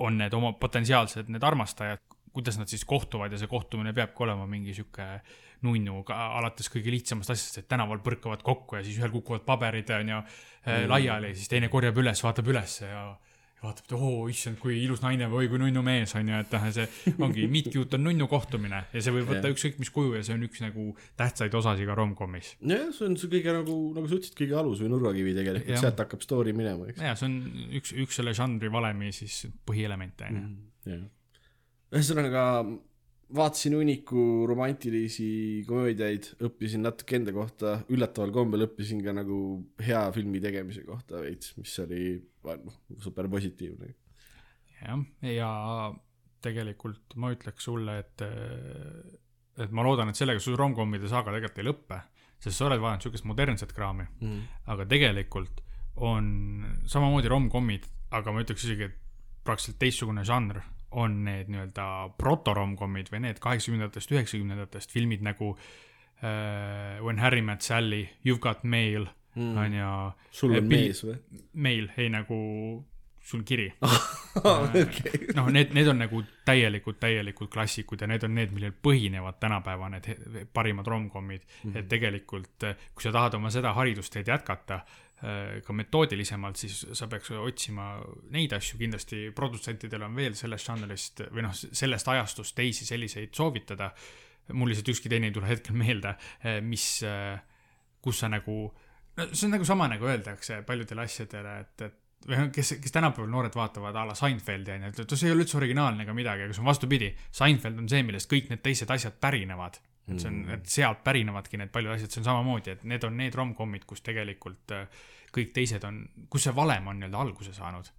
on 0.00 0.18
need 0.20 0.34
oma 0.36 0.54
potentsiaalsed 0.58 1.30
need 1.32 1.44
armastajad, 1.44 2.02
kuidas 2.34 2.60
nad 2.60 2.70
siis 2.70 2.86
kohtuvad 2.88 3.32
ja 3.32 3.40
see 3.40 3.50
kohtumine 3.50 3.92
peabki 3.94 4.24
olema 4.26 4.46
mingi 4.48 4.74
sihuke 4.76 5.06
nunnu, 5.66 6.04
alates 6.14 6.70
kõige 6.72 6.92
lihtsamast 6.94 7.34
asjast, 7.34 7.58
et 7.60 7.68
tänaval 7.68 8.00
põrkavad 8.04 8.40
kokku 8.46 8.78
ja 8.78 8.84
siis 8.86 8.96
ühel 8.96 9.12
kukuvad 9.12 9.42
paberid 9.44 9.90
onju 9.92 10.22
mm. 10.22 10.86
laiali 10.88 11.34
siis 11.36 11.50
teine 11.52 11.68
korjab 11.68 11.98
üles, 12.00 12.22
vaatab 12.24 12.48
ülesse 12.48 12.88
ja 12.88 13.02
ja 13.60 13.68
vaatab, 13.68 13.84
et 13.84 13.94
oo, 13.96 14.28
issand, 14.32 14.56
kui 14.60 14.78
ilus 14.80 15.02
naine 15.04 15.28
või 15.30 15.48
kui 15.50 15.60
nunnu 15.60 15.82
mees 15.84 16.14
on 16.16 16.28
ju, 16.32 16.40
et 16.44 16.54
noh, 16.56 16.66
see 16.72 17.14
ongi 17.20 17.46
Meet 17.52 17.68
Cute 17.74 17.98
on 17.98 18.06
nunnu 18.08 18.28
kohtumine 18.30 18.82
ja 18.88 19.02
see 19.04 19.14
võib 19.14 19.28
võtta 19.28 19.52
ükskõik 19.52 19.80
mis 19.82 19.92
kuju 19.92 20.16
ja 20.16 20.24
see 20.26 20.36
on 20.36 20.46
üks 20.46 20.62
nagu 20.64 20.86
tähtsaid 21.20 21.54
osasid 21.60 21.88
ka 21.88 21.96
romcomis. 21.98 22.54
jah, 22.64 22.88
see 22.96 23.08
on 23.10 23.18
see 23.20 23.32
kõige 23.36 23.54
nagu, 23.58 23.78
nagu 23.96 24.08
sa 24.08 24.16
ütlesid, 24.16 24.36
kõige 24.40 24.56
alus 24.62 24.80
või 24.80 24.92
nurgakivi 24.94 25.36
tegelikult, 25.36 25.82
sealt 25.84 26.04
hakkab 26.04 26.24
story 26.24 26.56
minema, 26.56 26.88
eks. 26.88 27.04
ja 27.04 27.16
see 27.20 27.28
on 27.28 27.38
üks, 27.80 27.94
üks 28.06 28.20
selle 28.20 28.36
žanri 28.36 28.72
valemi 28.72 29.12
siis 29.16 29.42
põhielemente 29.68 30.30
on 30.30 30.40
ju. 30.40 30.94
jah. 30.94 31.04
ühesõnaga, 31.98 32.44
vaatasin 33.34 33.74
hunniku 33.78 34.46
romantilisi 34.48 35.64
komöödiaid, 35.68 36.32
õppisin 36.46 36.84
natuke 36.84 37.18
enda 37.20 37.34
kohta, 37.34 37.76
üllataval 37.92 38.32
kombel 38.34 38.66
õppisin 38.66 39.02
ka 39.04 39.14
nagu 39.16 39.38
hea 39.84 40.02
filmi 40.14 40.42
tegemise 40.42 40.84
kohta 40.86 41.22
veits, 41.22 41.54
mis 41.58 41.74
oli 41.84 42.14
noh, 42.44 42.78
super 43.02 43.28
positiivne. 43.30 43.92
jah, 44.80 45.04
ja 45.30 45.50
tegelikult 46.42 47.16
ma 47.20 47.32
ütleks 47.34 47.68
sulle, 47.68 47.98
et, 48.02 48.24
et 49.60 49.76
ma 49.76 49.84
loodan, 49.86 50.10
et 50.10 50.18
sellega 50.18 50.42
su 50.42 50.56
romcommide 50.58 51.10
saaga 51.10 51.34
tegelikult 51.36 51.62
ei 51.62 51.68
lõppe, 51.68 52.00
sest 52.40 52.56
sa 52.56 52.66
oled 52.70 52.82
vaadanud 52.82 53.04
sihukest 53.04 53.28
modernset 53.28 53.74
kraami, 53.76 54.08
aga 54.72 54.88
tegelikult 54.88 55.62
on 56.00 56.64
samamoodi 56.88 57.28
romcommid, 57.28 57.86
aga 58.16 58.32
ma 58.32 58.42
ütleks 58.42 58.64
isegi, 58.66 58.88
et 58.88 58.98
praktiliselt 59.44 59.78
teistsugune 59.80 60.24
žanr 60.26 60.62
on 60.90 61.24
need 61.24 61.48
nii-öelda 61.52 61.86
proto-romcommid 62.18 63.10
või 63.12 63.20
need 63.28 63.38
kaheksakümnendatest, 63.42 64.10
üheksakümnendatest 64.10 64.90
filmid 64.90 65.22
nagu 65.22 65.52
uh, 65.54 66.98
When 67.04 67.18
Harry 67.18 67.42
Met 67.42 67.62
Sally, 67.62 68.08
You've 68.26 68.42
Got 68.42 68.64
Mail 68.64 69.06
Mm. 69.36 69.56
on 69.56 69.72
ju, 69.72 70.12
sul 70.30 70.54
on 70.56 70.64
Bill- 70.68 70.88
mees 70.88 71.04
või? 71.06 71.16
Mail, 71.52 71.84
ei 71.96 72.08
nagu 72.10 72.36
sul 73.22 73.44
kiri 73.46 73.68
okei. 74.80 75.28
noh, 75.36 75.46
need, 75.54 75.70
need 75.76 75.86
on 75.92 76.00
nagu 76.02 76.22
täielikult, 76.48 76.98
täielikult 76.98 77.52
klassikud 77.52 78.00
ja 78.00 78.08
need 78.10 78.24
on 78.26 78.34
need, 78.34 78.50
millel 78.56 78.72
põhinevad 78.82 79.38
tänapäeva 79.38 79.90
need 79.92 80.08
parimad 80.52 80.86
romcommid 80.88 81.44
mm. 81.46 81.70
-hmm. 81.70 81.78
et 81.78 81.88
tegelikult, 81.88 82.66
kui 82.94 83.06
sa 83.06 83.12
tahad 83.12 83.38
oma 83.38 83.50
seda 83.54 83.72
haridusteed 83.76 84.26
jätkata 84.28 84.74
äh, 84.74 84.98
ka 85.20 85.74
metoodilisemalt, 85.76 86.56
siis 86.56 86.78
sa 86.96 87.06
peaks 87.10 87.30
otsima 87.36 87.90
neid 88.32 88.54
asju, 88.56 88.78
kindlasti 88.80 89.26
produtsentidel 89.36 90.06
on 90.06 90.14
veel 90.16 90.36
sellest 90.38 90.70
žanrist 90.70 91.24
või 91.28 91.44
noh, 91.44 91.52
sellest 91.52 92.08
ajastust 92.08 92.56
teisi 92.56 92.88
selliseid 92.88 93.34
soovitada. 93.36 93.90
mul 94.52 94.72
lihtsalt 94.72 94.88
ükski 94.88 95.08
teine 95.12 95.28
ei 95.28 95.34
tule 95.34 95.46
hetkel 95.46 95.76
meelde, 95.76 96.14
mis, 96.64 96.86
kus 98.02 98.22
sa 98.22 98.30
nagu, 98.32 98.54
no 99.16 99.26
see 99.30 99.46
on 99.46 99.58
nagu 99.58 99.68
sama 99.68 99.86
nagu 99.92 100.08
öeldakse 100.08 100.62
paljudele 100.66 101.04
asjadele, 101.04 101.58
et, 101.60 101.84
et 101.86 102.00
või 102.26 102.36
noh, 102.36 102.48
kes, 102.52 102.74
kes 102.82 102.92
tänapäeval 102.92 103.30
noored 103.32 103.54
vaatavad 103.56 103.96
a 103.96 104.04
la 104.10 104.16
Seinfeldi 104.18 104.74
onju, 104.74 104.90
et 104.92 105.14
see 105.14 105.28
ei 105.28 105.34
ole 105.34 105.44
üldse 105.44 105.56
originaalne 105.60 106.04
ega 106.04 106.16
midagi, 106.16 106.44
aga 106.44 106.56
see 106.56 106.64
on 106.64 106.68
vastupidi. 106.68 107.08
Seinfeld 107.36 107.80
on 107.80 107.88
see, 107.88 108.02
millest 108.06 108.30
kõik 108.30 108.50
need 108.52 108.62
teised 108.64 108.90
asjad 108.92 109.16
pärinevad. 109.22 109.80
Et 110.08 110.18
see 110.18 110.30
on, 110.30 110.42
et 110.56 110.66
sealt 110.70 111.04
pärinevadki 111.06 111.60
need 111.60 111.70
paljud 111.74 111.94
asjad, 111.94 112.10
see 112.10 112.22
on 112.22 112.28
samamoodi, 112.30 112.74
et 112.76 112.84
need 112.88 113.04
on 113.06 113.16
need 113.20 113.36
romcommid, 113.38 113.86
kus 113.88 114.02
tegelikult 114.06 114.74
äh, 114.76 115.00
kõik 115.34 115.52
teised 115.54 115.84
on, 115.86 116.02
kus 116.32 116.48
see 116.48 116.54
valem 116.56 116.88
on 116.90 117.00
nii-öelda 117.00 117.24
alguse 117.24 117.54
saanud. 117.56 117.90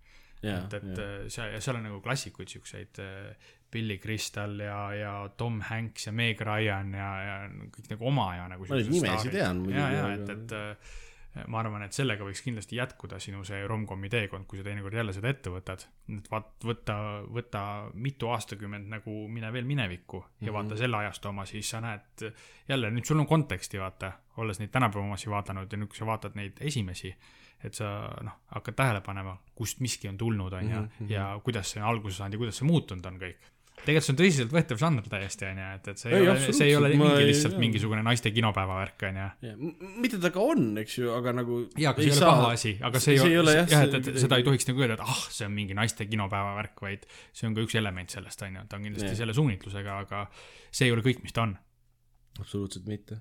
et, 0.42 0.74
et 0.74 1.00
äh, 1.00 1.16
seal, 1.30 1.52
ja 1.54 1.62
seal 1.62 1.78
on 1.78 1.86
nagu 1.86 2.02
klassikuid 2.02 2.50
siukseid 2.50 3.00
äh, 3.04 3.52
Billy 3.72 4.00
Crystal 4.04 4.58
ja, 4.60 4.80
ja 4.98 5.14
Tom 5.38 5.62
Hanks 5.64 6.10
ja 6.10 6.12
Meg 6.12 6.42
Ryan 6.42 6.92
ja, 6.98 7.12
ja 7.24 7.38
kõik 7.72 7.94
nagu 7.94 8.10
oma 8.10 8.28
ja 8.36 8.50
nagu. 8.52 8.68
Ma 8.68 8.82
neid 8.82 8.92
nimesid 8.92 9.32
tean 9.38 9.64
ja, 9.72 9.88
ja, 9.94 10.10
et, 10.18 10.34
et 10.34 10.58
ma 11.48 11.62
arvan, 11.62 11.86
et 11.86 11.96
sellega 11.96 12.26
võiks 12.28 12.42
kindlasti 12.44 12.76
jätkuda 12.76 13.20
sinu 13.24 13.46
see 13.48 13.62
romcomi 13.68 14.10
teekond, 14.12 14.44
kui 14.50 14.60
sa 14.60 14.66
teinekord 14.66 14.98
jälle 14.98 15.14
seda 15.16 15.30
ette 15.32 15.52
võtad. 15.54 15.86
et 16.18 16.28
vaat, 16.32 16.50
võta, 16.68 16.96
võta 17.32 17.62
mitu 17.94 18.28
aastakümmet 18.34 18.90
nagu 18.92 19.14
mine 19.32 19.52
veel 19.54 19.66
minevikku 19.66 20.18
ja 20.18 20.26
mm 20.28 20.48
-hmm. 20.48 20.54
vaata 20.54 20.78
selle 20.78 20.98
ajastu 20.98 21.30
oma, 21.30 21.46
siis 21.46 21.70
sa 21.70 21.82
näed 21.82 22.34
jälle, 22.68 22.92
nüüd 22.92 23.06
sul 23.06 23.20
on 23.20 23.28
konteksti, 23.28 23.80
vaata, 23.80 24.12
olles 24.38 24.60
neid 24.60 24.72
tänapäeva 24.72 25.06
omasi 25.06 25.30
vaadanud 25.30 25.72
ja 25.72 25.78
nüüd, 25.78 25.88
kui 25.88 25.98
sa 25.98 26.06
vaatad 26.06 26.36
neid 26.36 26.58
esimesi, 26.60 27.16
et 27.64 27.74
sa 27.74 28.10
noh, 28.22 28.34
hakkad 28.56 28.76
tähele 28.76 29.02
panema, 29.02 29.38
kust 29.56 29.80
miski 29.80 30.10
on 30.10 30.18
tulnud, 30.18 30.54
on 30.54 30.70
ju, 30.72 30.84
ja 31.08 31.40
kuidas 31.44 31.72
see 31.72 31.82
on 31.82 31.88
alguse 31.88 32.18
saanud 32.18 32.34
ja 32.34 32.38
kuidas 32.38 32.58
see 32.58 32.68
muutunud 32.68 33.06
on 33.06 33.20
kõik. 33.22 33.52
Tegelikult 33.86 34.06
see 34.08 34.14
on 34.14 34.20
tõsiseltvõetav 34.20 34.80
žanr 34.82 35.06
täiesti, 35.10 35.46
on 35.50 35.60
ju, 35.62 35.68
et, 35.78 35.88
et 35.94 36.02
see 36.02 36.10
ei, 36.12 36.16
Ei, 36.16 36.22
ei 36.22 36.30
ole, 36.32 36.54
see 36.58 36.68
ei 36.70 36.76
ole 36.78 36.90
mingi 36.94 37.08
ei- 37.22 37.28
lihtsalt 37.32 37.56
jaa. 37.56 37.62
mingisugune 37.64 38.04
naiste 38.06 38.32
kinopäeva 38.36 38.76
värk, 38.82 39.06
on 39.10 39.20
ju 39.22 39.28
ja 39.48 39.54
m- 39.56 39.96
mitte 40.04 40.20
ta 40.22 40.30
ka 40.36 40.44
on, 40.54 40.66
eks 40.84 40.98
ju, 41.00 41.10
aga 41.16 41.34
nagu 41.40 41.60
jaa, 41.80 41.94
aga 41.96 42.02
see 42.04 42.12
ei 42.12 42.18
ole 42.18 42.28
paha 42.32 42.52
asi, 42.58 42.74
aga 42.90 43.02
see 43.06 43.16
ei 43.18 43.38
ole, 43.42 43.56
jah, 43.62 43.86
et, 43.88 43.96
et 44.02 44.10
see- 44.12 44.24
seda 44.26 44.38
ei 44.42 44.46
tohiks 44.48 44.68
nagu 44.70 44.84
öelda, 44.86 45.00
et 45.00 45.06
ah, 45.08 45.24
see 45.34 45.48
on 45.50 45.56
mingi 45.58 45.78
naiste 45.78 46.06
kinopäeva 46.12 46.54
värk, 46.60 46.78
vaid 46.86 47.08
see 47.34 47.48
on 47.50 47.58
ka 47.58 47.66
üks 47.66 47.76
element 47.82 48.14
sellest, 48.14 48.46
on 48.48 48.60
ju, 48.62 48.66
ta 48.70 48.78
on 48.80 48.86
kindlasti 48.90 49.10
Jah. 49.14 49.20
selle 49.24 49.34
suunitlusega, 49.40 49.98
aga 50.06 50.24
see 50.72 50.88
ei 50.90 50.96
ole 50.96 51.02
kõik, 51.06 51.24
mis 51.26 51.34
ta 51.36 51.48
on. 51.48 51.58
absoluutselt 52.40 52.86
mitte. 52.88 53.20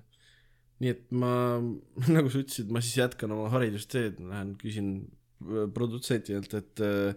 nii 0.81 0.89
et 0.93 1.03
ma, 1.13 1.33
nagu 2.17 2.29
sa 2.33 2.39
ütlesid, 2.41 2.69
ma 2.73 2.81
siis 2.81 2.97
jätkan 3.01 3.33
oma 3.35 3.49
haridusteed, 3.53 4.21
lähen 4.29 4.55
küsin 4.61 4.93
äh, 5.41 5.65
produtsentilt, 5.73 6.53
et 6.57 6.81
äh, 6.85 7.13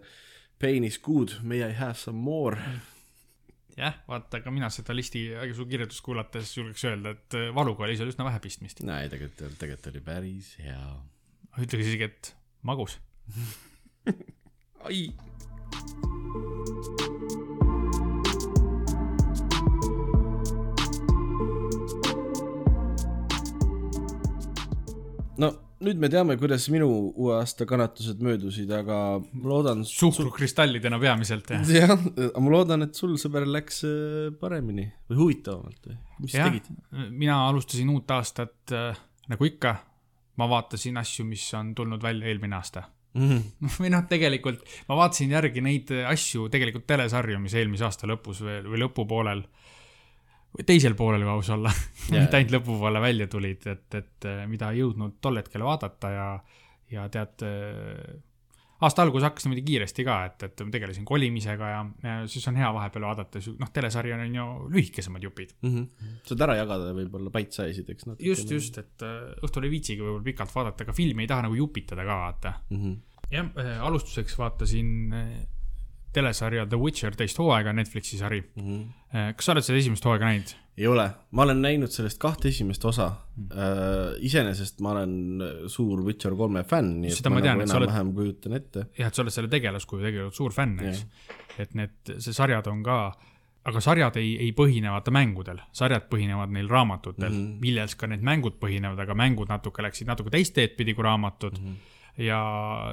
pain 0.61 0.85
is 0.85 0.99
good, 1.03 1.33
may 1.43 1.61
I 1.65 1.73
have 1.77 1.97
some 2.01 2.21
more. 2.25 2.57
jah, 3.79 3.97
vaata, 4.09 4.41
ka 4.45 4.53
mina 4.55 4.71
seda 4.73 4.95
listi, 4.97 5.27
su 5.57 5.67
kirjutust 5.71 6.05
kuulates 6.07 6.55
julgeks 6.59 6.87
öelda, 6.91 7.15
et 7.17 7.39
äh, 7.39 7.51
valuga 7.55 7.87
oli 7.87 7.99
seal 7.99 8.13
üsna 8.13 8.27
vähe 8.29 8.41
pistmist. 8.45 8.85
ei, 8.85 9.11
tegelikult, 9.13 9.59
tegelikult 9.61 9.91
oli 9.93 10.05
päris 10.05 10.55
hea. 10.63 10.81
ütleks 11.59 11.91
isegi, 11.91 12.11
et 12.11 12.35
magus. 12.63 12.99
ai. 14.87 15.09
no 25.35 25.49
nüüd 25.87 26.01
me 26.01 26.11
teame, 26.13 26.37
kuidas 26.41 26.67
minu 26.73 26.89
uue 27.13 27.35
aasta 27.39 27.67
kannatused 27.69 28.23
möödusid, 28.25 28.71
aga 28.75 28.99
ma 29.21 29.51
loodan. 29.51 29.85
suhkrukristallidena 29.89 30.99
peamiselt, 31.03 31.51
jah. 31.53 31.71
jah, 31.71 31.95
aga 32.31 32.45
ma 32.45 32.55
loodan, 32.55 32.87
et 32.89 32.99
sul 32.99 33.17
sõber 33.21 33.47
läks 33.49 33.83
äh, 33.89 34.31
paremini 34.41 34.89
või 35.11 35.21
huvitavamalt 35.21 35.91
või, 35.91 35.99
mis 36.25 36.37
jah 36.37 36.51
tegid?, 36.51 36.71
mina 37.13 37.43
alustasin 37.49 37.93
uut 37.95 38.11
aastat 38.17 38.75
äh, 38.75 39.05
nagu 39.33 39.49
ikka, 39.49 39.77
ma 40.41 40.51
vaatasin 40.51 40.99
asju, 41.01 41.27
mis 41.29 41.47
on 41.59 41.75
tulnud 41.79 42.03
välja 42.05 42.33
eelmine 42.33 42.59
aasta 42.59 42.89
või 43.79 43.93
noh, 43.95 44.07
tegelikult 44.11 44.65
ma 44.89 44.99
vaatasin 45.05 45.37
järgi 45.37 45.63
neid 45.63 45.93
asju, 46.11 46.49
tegelikult 46.53 46.89
telesarju, 46.91 47.39
mis 47.43 47.55
eelmise 47.55 47.87
aasta 47.87 48.11
lõpus 48.11 48.43
veel 48.43 48.67
või 48.73 48.83
lõpupoolel 48.83 49.45
või 50.55 50.67
teisel 50.69 50.95
poolel 50.99 51.25
kui 51.25 51.33
aus 51.33 51.51
olla, 51.55 51.73
Jaa. 52.11 52.21
mitte 52.21 52.39
ainult 52.39 52.59
lõpupoole 52.59 53.03
välja 53.03 53.31
tulid, 53.31 53.67
et, 53.71 53.89
et 53.95 54.29
eh, 54.31 54.45
mida 54.51 54.71
ei 54.73 54.85
jõudnud 54.85 55.19
tol 55.25 55.41
hetkel 55.41 55.67
vaadata 55.67 56.13
ja, 56.15 56.29
ja 56.95 57.09
tead, 57.13 57.43
aasta 58.85 59.05
algus 59.05 59.25
hakkas 59.25 59.47
niimoodi 59.47 59.65
kiiresti 59.67 60.05
ka, 60.07 60.19
et, 60.29 60.45
et 60.47 60.63
ma 60.67 60.75
tegelesin 60.75 61.07
kolimisega 61.09 61.71
ja, 61.71 61.81
ja 62.05 62.17
siis 62.31 62.47
on 62.51 62.59
hea 62.61 62.69
vahepeal 62.77 63.07
vaadata, 63.09 63.43
noh, 63.61 63.73
telesari 63.75 64.15
on 64.17 64.37
ju 64.39 64.47
lühikesemad 64.75 65.25
jupid. 65.25 65.55
saad 66.29 66.45
ära 66.47 66.59
jagada 66.61 66.93
võib-olla 66.97 67.33
bite-size'id, 67.35 67.91
eks 67.95 68.09
natuke. 68.11 68.29
just, 68.29 68.51
just, 68.51 68.79
et 68.83 69.07
eh, 69.07 69.35
õhtul 69.47 69.67
ei 69.69 69.75
viitsigi 69.75 70.05
võib-olla 70.05 70.29
pikalt 70.29 70.55
vaadata, 70.55 70.87
aga 70.87 70.97
filmi 70.97 71.27
ei 71.27 71.31
taha 71.31 71.49
nagu 71.49 71.59
jupitada 71.59 72.07
ka 72.07 72.21
vaata 72.21 72.55
mm. 72.71 72.81
-hmm. 72.83 73.29
jah, 73.35 73.83
alustuseks 73.89 74.39
vaatasin 74.39 74.95
eh, 75.19 75.35
telesarja 76.15 76.67
The 76.67 76.81
Witcher 76.81 77.17
teist 77.19 77.39
hooaega, 77.39 77.73
Netflixi 77.77 78.19
sari 78.21 78.41
mm. 78.43 78.63
-hmm. 78.65 79.33
kas 79.37 79.49
sa 79.49 79.57
oled 79.57 79.67
seda 79.67 79.79
esimest 79.79 80.05
hooaega 80.05 80.31
näinud? 80.31 80.55
ei 80.77 80.87
ole, 80.91 81.05
ma 81.31 81.45
olen 81.45 81.61
näinud 81.63 81.93
sellest 81.95 82.19
kahte 82.23 82.49
esimest 82.51 82.85
osa 82.85 83.07
uh,. 83.39 84.17
iseenesest 84.27 84.81
ma 84.83 84.95
olen 84.97 85.45
suur 85.71 86.03
Witcher 86.07 86.35
kolme 86.39 86.65
fänn, 86.67 86.97
nii 87.03 87.13
et 87.13 87.21
Seda 87.21 87.31
ma, 87.31 87.39
ma 87.39 87.45
tean, 87.47 87.61
nagu 87.61 87.67
et 87.67 87.71
sa 87.71 87.79
oled- 87.79 87.91
enam-vähem 87.91 88.11
kujutan 88.17 88.57
ette. 88.59 88.87
jah, 88.99 89.13
et 89.13 89.15
sa 89.15 89.23
oled 89.23 89.37
selle 89.37 89.53
tegelaskuju 89.53 90.03
tegelikult 90.03 90.41
suur 90.41 90.57
fänn, 90.57 90.75
eks. 90.83 91.07
et 91.63 91.79
need, 91.79 91.95
see 92.19 92.35
sarjad 92.35 92.67
on 92.73 92.83
ka, 92.87 92.99
aga 93.71 93.85
sarjad 93.87 94.19
ei, 94.21 94.35
ei 94.49 94.51
põhine 94.57 94.91
vaata 94.93 95.15
mängudel, 95.15 95.63
sarjad 95.73 96.11
põhinevad 96.11 96.53
neil 96.57 96.69
raamatutel 96.71 97.31
mm, 97.31 97.41
-hmm. 97.41 97.61
milles 97.63 97.95
ka 98.01 98.11
need 98.11 98.27
mängud 98.27 98.59
põhinevad, 98.63 98.99
aga 99.07 99.15
mängud 99.19 99.55
natuke 99.55 99.87
läksid 99.87 100.11
natuke 100.11 100.35
teist 100.35 100.59
teed 100.59 100.75
pidi 100.77 100.95
kui 100.95 101.07
raamatud 101.07 101.59
mm. 101.61 101.67
-hmm. 101.71 102.23
ja 102.27 102.41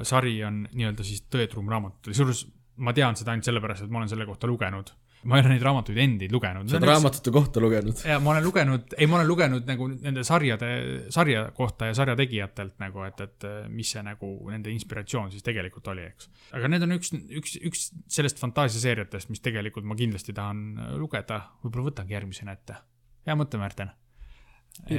sari 0.06 0.38
on 0.44 0.68
nii-öelda 0.70 1.02
siis 1.02 1.26
tõetruum 1.26 1.68
raamatutel, 1.68 2.14
kusjuures 2.14 2.46
ma 2.76 2.92
tean 2.96 3.16
seda 3.18 3.34
ainult 3.34 3.48
sellepärast, 3.48 3.86
et 3.86 3.92
ma 3.92 4.00
olen 4.00 4.10
selle 4.10 4.26
kohta 4.28 4.48
lugenud. 4.48 4.92
ma 5.22 5.36
ei 5.38 5.44
ole 5.44 5.52
neid 5.52 5.62
raamatuid 5.62 5.98
endid 6.02 6.32
lugenud. 6.34 6.66
sa 6.66 6.78
oled 6.78 6.88
raamatute 6.88 7.32
kohta 7.34 7.60
lugenud? 7.62 8.00
ja 8.08 8.18
ma 8.22 8.32
olen 8.32 8.44
lugenud, 8.46 8.94
ei, 8.96 9.06
ma 9.10 9.18
olen 9.18 9.28
lugenud 9.28 9.68
nagu 9.68 9.88
nende 9.92 10.24
sarjade, 10.26 10.70
sarja 11.14 11.44
kohta 11.56 11.90
ja 11.90 11.96
sarja 11.98 12.16
tegijatelt 12.18 12.78
nagu, 12.82 13.04
et, 13.06 13.20
et 13.20 13.46
mis 13.70 13.92
see 13.94 14.02
nagu 14.06 14.32
nende 14.50 14.72
inspiratsioon 14.72 15.30
siis 15.34 15.44
tegelikult 15.46 15.92
oli, 15.92 16.08
eks. 16.14 16.30
aga 16.58 16.72
need 16.72 16.86
on 16.88 16.96
üks, 16.96 17.12
üks, 17.42 17.58
üks 17.70 17.84
sellest 18.18 18.42
fantaasiaseeriatest, 18.42 19.30
mis 19.32 19.44
tegelikult 19.44 19.86
ma 19.86 19.98
kindlasti 19.98 20.34
tahan 20.36 20.96
lugeda, 21.02 21.42
võib-olla 21.62 21.90
võtangi 21.90 22.18
järgmisena 22.18 22.56
ette. 22.56 22.80
hea 23.28 23.38
mõte, 23.38 23.60
Märten. 23.60 23.94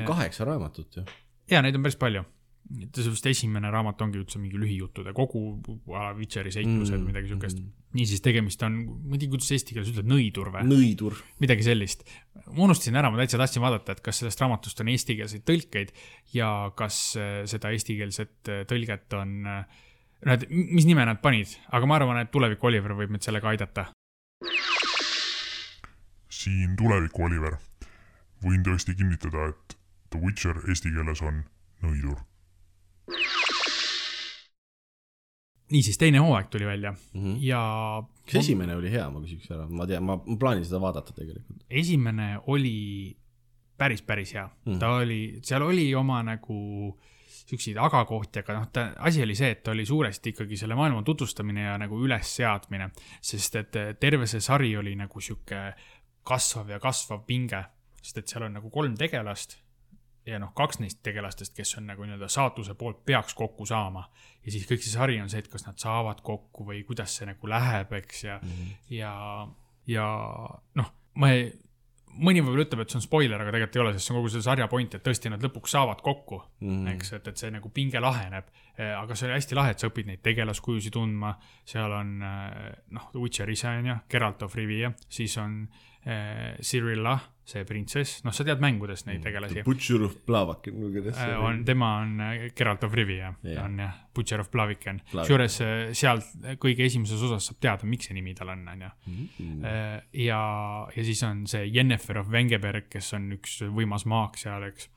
kaheksa 0.07 0.47
raamatut 0.47 1.01
ju. 1.01 1.09
ja 1.51 1.65
neid 1.65 1.75
on 1.75 1.89
päris 1.89 1.99
palju. 1.99 2.23
Seepärast 2.71 3.27
esimene 3.27 3.69
raamat 3.73 4.01
ongi 4.05 4.19
üldse 4.21 4.39
mingi 4.41 4.59
lühijuttude 4.59 5.13
kogu, 5.15 5.41
Witcheri 6.17 6.51
seiklused 6.53 6.95
mm,, 6.95 7.07
midagi 7.11 7.31
siukest 7.33 7.59
mm.. 7.59 7.71
niisiis, 7.97 8.23
tegemist 8.23 8.63
on, 8.65 8.77
ma 9.03 9.17
ei 9.17 9.21
tea, 9.21 9.31
kuidas 9.33 9.51
eesti 9.53 9.75
keeles 9.75 9.91
ütled, 9.91 10.07
nõidur 10.09 10.49
või? 10.53 10.63
nõidur. 10.69 11.17
midagi 11.43 11.65
sellist. 11.67 12.05
ma 12.47 12.65
unustasin 12.67 12.97
ära, 12.99 13.11
ma 13.11 13.19
täitsa 13.19 13.39
tahtsin 13.41 13.63
vaadata, 13.65 13.97
et 13.97 14.03
kas 14.05 14.23
sellest 14.23 14.41
raamatust 14.41 14.79
on 14.83 14.93
eestikeelseid 14.93 15.45
tõlkeid 15.49 15.93
ja 16.33 16.49
kas 16.79 17.01
äh, 17.19 17.35
seda 17.51 17.73
eestikeelset 17.75 18.53
äh, 18.53 18.63
tõlget 18.69 19.19
on, 19.19 19.35
noh, 19.43 20.33
et 20.33 20.47
mis 20.49 20.87
nime 20.89 21.05
nad 21.09 21.21
panid, 21.23 21.57
aga 21.75 21.89
ma 21.89 21.99
arvan, 21.99 22.23
et 22.23 22.31
tulevik 22.33 22.63
Oliver 22.63 22.95
võib 22.97 23.13
meid 23.13 23.27
sellega 23.27 23.51
aidata. 23.53 23.89
siin 26.33 26.75
tuleviku 26.79 27.27
Oliver. 27.27 27.59
võin 28.43 28.63
tõesti 28.63 28.95
kinnitada, 28.99 29.51
et 29.51 29.77
The 30.11 30.19
Witcher 30.19 30.57
eesti 30.67 30.91
keeles 30.91 31.21
on 31.23 31.43
nõidur. 31.83 32.23
niisiis, 35.73 35.97
teine 35.97 36.21
hooaeg 36.23 36.51
tuli 36.53 36.65
välja 36.65 36.91
mm. 36.91 37.23
-hmm. 37.23 37.37
ja 37.41 37.61
kas 38.25 38.35
esimene 38.43 38.75
oli 38.75 38.91
hea, 38.91 39.09
ma 39.09 39.23
küsiks 39.23 39.51
ära, 39.51 39.67
ma 39.69 39.87
tean, 39.89 40.05
ma 40.07 40.17
plaanin 40.39 40.65
seda 40.65 40.81
vaadata 40.81 41.15
tegelikult. 41.15 41.65
esimene 41.69 42.37
oli 42.47 43.15
päris, 43.77 44.01
päris 44.01 44.33
hea 44.33 44.45
mm.. 44.65 44.79
ta 44.79 44.93
oli, 45.01 45.39
seal 45.43 45.65
oli 45.65 45.89
oma 45.95 46.21
nagu 46.23 46.59
siukseid 47.43 47.77
agakohti, 47.77 48.39
aga 48.39 48.55
noh, 48.55 48.67
ta, 48.71 48.85
asi 49.07 49.23
oli 49.23 49.35
see, 49.35 49.49
et 49.51 49.63
ta 49.63 49.73
oli 49.73 49.85
suuresti 49.85 50.31
ikkagi 50.31 50.57
selle 50.57 50.77
maailma 50.79 51.03
tutvustamine 51.03 51.65
ja 51.65 51.73
nagu 51.81 51.99
ülesseadmine, 52.05 52.89
sest 53.21 53.57
et 53.59 53.75
eh, 53.75 53.95
terve 53.99 54.29
see 54.31 54.41
sari 54.41 54.71
oli 54.79 54.95
nagu 54.95 55.21
sihuke 55.21 55.65
kasvav 56.23 56.71
ja 56.71 56.79
kasvav 56.79 57.25
pinge, 57.27 57.59
sest 58.01 58.21
et 58.21 58.31
seal 58.31 58.47
on 58.47 58.55
nagu 58.59 58.71
kolm 58.71 58.95
tegelast 58.99 59.57
ja 60.25 60.39
noh, 60.39 60.53
kaks 60.55 60.79
neist 60.79 61.01
tegelastest, 61.03 61.55
kes 61.55 61.77
on 61.77 61.89
nagu 61.91 62.05
nii-öelda 62.05 62.29
saatuse 62.31 62.75
poolt 62.79 63.03
peaks 63.05 63.35
kokku 63.35 63.65
saama 63.67 64.05
ja 64.45 64.51
siis 64.51 64.67
kõik 64.69 64.83
see 64.83 64.93
sari 64.93 65.19
on 65.21 65.29
see, 65.31 65.43
et 65.43 65.51
kas 65.51 65.67
nad 65.67 65.79
saavad 65.81 66.23
kokku 66.23 66.67
või 66.67 66.83
kuidas 66.87 67.17
see 67.17 67.27
nagu 67.27 67.49
läheb, 67.49 67.91
eks 67.99 68.23
ja 68.23 68.39
mm, 68.39 68.49
-hmm. 68.49 68.79
ja, 68.95 69.13
ja 69.87 70.07
noh, 70.79 70.93
ma 71.19 71.31
ei, 71.35 71.51
mõni 72.13 72.43
võib-olla 72.43 72.65
ütleb, 72.67 72.83
et 72.83 72.93
see 72.93 72.99
on 72.99 73.05
spoiler, 73.05 73.41
aga 73.41 73.53
tegelikult 73.53 73.77
ei 73.77 73.83
ole, 73.83 73.93
sest 73.95 74.07
see 74.07 74.13
on 74.13 74.19
kogu 74.19 74.31
selle 74.33 74.45
sarja 74.45 74.67
point, 74.71 74.95
et 74.95 75.05
tõesti 75.05 75.31
nad 75.33 75.43
lõpuks 75.43 75.73
saavad 75.75 76.01
kokku 76.05 76.39
mm, 76.39 76.69
-hmm. 76.69 76.91
eks, 76.95 77.13
et, 77.17 77.27
et 77.27 77.43
see 77.43 77.51
nagu 77.53 77.69
pinge 77.73 77.99
laheneb. 77.99 78.51
aga 78.73 79.15
see 79.15 79.27
oli 79.27 79.37
hästi 79.37 79.55
lahe, 79.55 79.71
et 79.71 79.79
sa 79.79 79.87
õpid 79.87 80.07
neid 80.09 80.21
tegelaskujusid 80.25 80.93
tundma, 80.93 81.35
seal 81.65 81.91
on 81.93 82.21
eh, 82.25 82.71
noh, 82.95 83.09
Witcher 83.13 83.49
ise 83.49 83.67
on 83.69 83.85
ju, 83.85 83.97
Geralt 84.09 84.41
of 84.41 84.55
Rivia, 84.55 84.91
siis 85.09 85.37
on 85.37 85.67
äh, 86.07 86.57
Cyrilla, 86.61 87.19
see 87.47 87.65
printsess, 87.67 88.21
noh, 88.23 88.31
sa 88.35 88.45
tead 88.47 88.61
mängudest 88.63 89.07
neid 89.09 89.23
tegelasi. 89.25 89.63
Butcher 89.67 90.05
of 90.05 90.15
Plavakin, 90.27 90.77
või 90.79 90.93
kuidas 90.95 91.17
see 91.19 91.35
on, 91.35 91.63
tema 91.67 91.89
on 92.03 92.13
äh, 92.23 92.45
Geralt 92.55 92.85
of 92.87 92.95
Rivia 92.95 93.33
yeah., 93.43 93.65
on 93.65 93.81
jah, 93.83 93.97
Butcher 94.15 94.43
of 94.43 94.51
Blaviken. 94.53 95.01
Blaviken. 95.03 95.19
kusjuures 95.19 95.59
äh, 95.65 95.83
sealt 95.97 96.29
kõige 96.63 96.87
esimeses 96.87 97.21
osas 97.27 97.49
saab 97.49 97.59
teada, 97.63 97.89
miks 97.89 98.07
see 98.09 98.15
nimi 98.15 98.35
tal 98.37 98.53
on, 98.55 98.63
on 98.71 98.87
ju. 98.87 98.91
mm.? 99.11 99.67
ja, 100.23 100.41
ja 100.95 101.05
siis 101.09 101.23
on 101.27 101.43
see 101.51 101.67
Jennifer 101.67 102.21
of 102.23 102.31
Wengeberg, 102.31 102.87
kes 102.93 103.13
on 103.19 103.31
üks 103.35 103.59
võimas 103.67 104.07
maak 104.09 104.39
seal, 104.39 104.69
eks. 104.71 104.89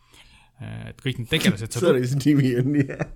Et 0.57 1.01
kõik 1.05 1.19
need 1.21 1.29
tegelased 1.29 1.75
sa 1.75 1.83
Sorry, 1.83 2.07
see 2.09 2.21
nimi 2.23 2.55
on 2.57 2.71
nii 2.73 2.85
hea. 2.89 3.07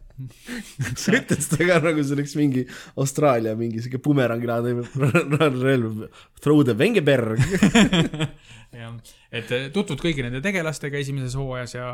sa 1.01 1.15
ütled 1.17 1.41
seda 1.41 1.69
ka 1.71 1.79
nagu 1.87 2.03
see 2.05 2.17
oleks 2.19 2.35
mingi 2.37 2.67
Austraalia 3.01 3.55
mingi 3.57 3.81
siuke 3.81 4.03
bumerangilaadne 4.05 5.55
relv. 5.63 6.03
Throw 6.45 6.61
the 6.69 6.75
Wengeberg. 6.77 7.41
jah, 8.81 8.93
et 9.33 9.55
eh, 9.57 9.65
tutvud 9.73 10.03
kõigi 10.05 10.27
nende 10.27 10.43
tegelastega 10.45 11.01
esimeses 11.01 11.39
hooajas 11.41 11.75
ja 11.79 11.89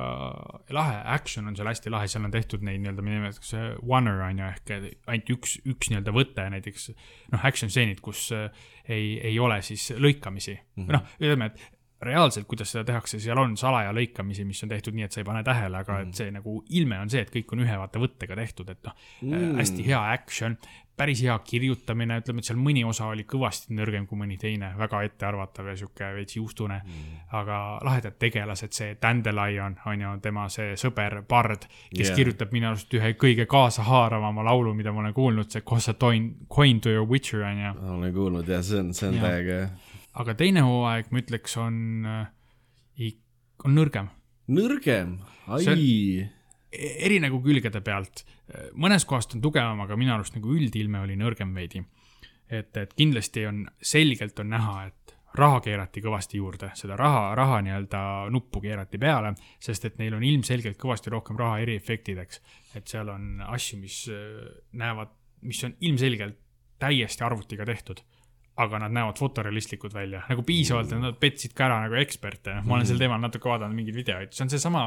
lahe 0.75 0.99
action 1.15 1.47
on 1.47 1.55
seal 1.57 1.71
hästi 1.71 1.95
lahe, 1.95 2.11
seal 2.11 2.27
on 2.27 2.35
tehtud 2.35 2.67
neid 2.67 2.83
nii-öelda, 2.83 3.07
mida 3.07 3.21
nimetatakse 3.21 3.63
one'er 3.87 4.27
on 4.27 4.43
ju 4.43 4.51
ehk 4.51 4.75
ainult 4.75 5.33
üks, 5.37 5.57
üks 5.63 5.93
nii-öelda 5.93 6.17
võte 6.17 6.49
näiteks 6.57 6.91
noh, 6.91 7.47
action 7.47 7.71
stseenid, 7.71 8.03
kus 8.05 8.27
eh, 8.35 8.51
ei, 8.91 9.15
ei 9.31 9.39
ole 9.43 9.63
siis 9.67 9.93
lõikamisi 9.95 10.59
mm 10.59 10.83
-hmm., 10.83 10.93
noh, 10.99 11.17
ütleme, 11.23 11.53
et 11.53 11.76
reaalselt, 12.03 12.47
kuidas 12.49 12.73
seda 12.75 12.85
tehakse, 12.85 13.21
seal 13.23 13.39
on 13.41 13.57
salaja 13.57 13.93
lõikamisi, 13.97 14.45
mis 14.45 14.63
on 14.65 14.73
tehtud 14.73 14.97
nii, 14.97 15.07
et 15.09 15.15
sa 15.17 15.23
ei 15.23 15.29
pane 15.29 15.43
tähele, 15.47 15.81
aga 15.81 16.01
mm. 16.01 16.09
et 16.09 16.21
see 16.21 16.33
nagu 16.35 16.59
ilme 16.77 16.99
on 17.01 17.13
see, 17.13 17.23
et 17.25 17.31
kõik 17.33 17.55
on 17.57 17.63
ühe 17.65 17.79
vaata 17.81 18.03
võttega 18.03 18.37
tehtud, 18.37 18.73
et 18.73 18.83
noh 18.85 18.99
mm., 19.25 19.55
hästi 19.61 19.87
hea 19.87 20.03
action, 20.13 20.59
päris 20.97 21.21
hea 21.25 21.35
kirjutamine, 21.45 22.19
ütleme, 22.23 22.41
et 22.41 22.49
seal 22.49 22.59
mõni 22.61 22.83
osa 22.89 23.09
oli 23.13 23.27
kõvasti 23.29 23.75
nõrgem 23.77 24.07
kui 24.09 24.19
mõni 24.21 24.39
teine, 24.41 24.71
väga 24.79 25.03
ettearvatav 25.09 25.69
ja 25.71 25.77
sihuke 25.81 26.09
veits 26.19 26.37
juustune 26.39 26.79
mm.. 26.83 27.19
aga 27.37 27.59
lahedad 27.85 28.17
tegelased, 28.21 28.73
see 28.77 28.97
Dandelion 29.03 29.77
on 29.89 30.05
ju 30.05 30.15
tema 30.25 30.47
see 30.53 30.77
sõber 30.81 31.23
Bard, 31.29 31.69
kes 31.91 32.11
yeah. 32.11 32.17
kirjutab 32.17 32.53
minu 32.57 32.71
arust 32.73 32.93
ühe 32.97 33.13
kõige 33.21 33.49
kaasahaaravama 33.51 34.45
laulu, 34.49 34.73
mida 34.77 34.93
ma 34.93 35.05
olen 35.05 35.17
kuulnud, 35.17 35.53
see 35.53 35.65
Cause 35.67 35.93
a 35.93 35.99
coin, 36.01 36.33
coin 36.53 36.81
to 36.81 36.93
your 36.93 37.09
witcher 37.09 37.45
on 37.45 37.61
ju. 37.61 37.75
olen 37.97 38.15
kuulnud 38.15 38.49
ja 38.49 38.63
see 38.65 38.81
on, 38.81 38.95
see 38.97 39.11
on 39.13 39.21
täiega 39.21 39.61
hea. 39.65 39.69
Aga 40.21 40.35
teine 40.39 40.65
hooaeg, 40.65 41.11
ma 41.13 41.23
ütleks, 41.23 41.57
on, 41.61 42.07
on 42.07 43.77
nõrgem. 43.77 44.11
nõrgem, 44.57 45.17
ai. 45.53 46.29
eri 46.73 47.21
nagu 47.23 47.41
külgede 47.45 47.83
pealt. 47.85 48.25
mõnes 48.75 49.07
kohast 49.09 49.37
on 49.37 49.45
tugevam, 49.45 49.83
aga 49.85 49.99
minu 49.99 50.15
arust 50.15 50.37
nagu 50.39 50.55
üldilme 50.55 51.03
oli 51.05 51.19
nõrgem 51.19 51.53
veidi. 51.55 51.85
et, 52.49 52.77
et 52.77 52.95
kindlasti 52.95 53.47
on, 53.47 53.67
selgelt 53.83 54.39
on 54.41 54.51
näha, 54.55 54.87
et 54.87 55.17
raha 55.37 55.61
keerati 55.61 56.01
kõvasti 56.01 56.39
juurde, 56.39 56.71
seda 56.79 56.97
raha, 56.97 57.35
raha 57.37 57.61
nii-öelda 57.67 58.01
nuppu 58.33 58.63
keerati 58.65 58.99
peale, 58.99 59.35
sest 59.61 59.85
et 59.85 59.99
neil 60.01 60.15
on 60.17 60.25
ilmselgelt 60.25 60.79
kõvasti 60.81 61.13
rohkem 61.13 61.37
raha 61.37 61.59
eriefektideks. 61.65 62.41
et 62.75 62.89
seal 62.89 63.09
on 63.13 63.43
asju, 63.45 63.81
mis 63.81 64.07
äh, 64.09 64.47
näevad, 64.73 65.13
mis 65.43 65.65
on 65.65 65.77
ilmselgelt 65.81 66.39
täiesti 66.79 67.25
arvutiga 67.25 67.65
tehtud 67.65 68.01
aga 68.57 68.81
nad 68.87 68.95
näevad 68.97 69.19
fotorealistlikud 69.21 69.95
välja, 69.95 70.23
nagu 70.31 70.45
piisavalt, 70.47 70.93
et 70.93 71.03
nad 71.03 71.19
petsid 71.21 71.53
ka 71.57 71.67
ära 71.69 71.81
nagu 71.85 71.99
eksperte, 72.01 72.55
noh, 72.57 72.69
ma 72.69 72.79
olen 72.79 72.89
sel 72.89 73.01
teemal 73.01 73.21
natuke 73.21 73.51
vaadanud 73.51 73.77
mingeid 73.77 73.99
videoid, 73.99 74.33
see 74.33 74.47
on 74.47 74.53
seesama 74.53 74.87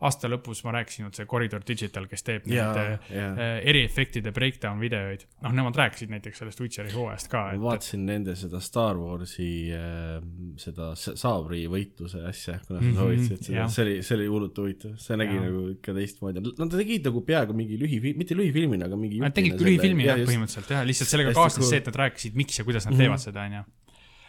aasta 0.00 0.28
lõpus 0.32 0.62
ma 0.64 0.72
rääkisin, 0.78 1.06
et 1.10 1.14
see 1.18 1.26
Corridor 1.28 1.60
Digital, 1.66 2.06
kes 2.08 2.22
teeb 2.24 2.46
Jaa, 2.48 2.70
neid 2.74 3.10
jaa. 3.12 3.30
äh, 3.36 3.58
eriefektide 3.68 4.32
breakdown 4.32 4.80
videoid, 4.80 5.26
noh, 5.44 5.52
nemad 5.52 5.76
rääkisid 5.76 6.08
näiteks 6.14 6.38
sellest 6.40 6.60
Witcheri 6.60 6.92
hooajast 6.94 7.28
ka, 7.28 7.42
ma 7.50 7.52
et, 7.52 7.60
vaatasin 7.60 8.06
nende 8.08 8.34
seda 8.40 8.60
Star 8.64 8.96
Warsi 8.96 9.50
äh, 9.76 10.22
seda 10.60 10.94
sa- 10.96 11.16
saabri 11.20 11.66
võitluse 11.68 12.22
asja, 12.28 12.58
kuna 12.66 12.80
sa 12.80 12.86
Mhm, 12.86 12.96
soovitasid 12.96 13.44
seda 13.50 13.58
jah., 13.58 13.68
see 13.70 13.84
oli, 13.84 13.96
see 14.02 14.16
oli 14.16 14.26
hullult 14.32 14.56
huvitav, 14.62 14.94
see 14.98 15.16
nägi 15.20 15.36
Jah. 15.36 15.44
nagu 15.50 15.64
ikka 15.76 15.96
teistmoodi, 16.00 16.44
nad 16.58 16.70
tegid 16.80 17.04
nagu 17.10 17.20
peaaegu 17.28 17.58
mingi 17.60 17.76
lühifilm, 17.80 18.16
mitte 18.24 18.34
lühifilmina, 18.38 18.88
aga 18.88 18.96
mingi 18.96 19.20
nad 19.20 19.34
tegid 19.36 19.60
lühifilmi 19.60 20.08
jah, 20.08 20.16
põhimõtteliselt 20.24 20.70
jah, 20.76 20.86
lihtsalt 20.88 21.12
sellega 21.12 21.36
kaasnes 21.36 21.68
see, 21.68 21.78
et 21.84 21.86
nad 21.92 22.00
rääkisid, 22.06 22.34
miks 22.40 22.58
ja 22.58 22.64
kuidas 22.64 22.86
nad 22.88 22.94
Mhm. 22.96 23.04
teevad 23.04 23.20
seda, 23.20 23.44
onju. 23.50 23.62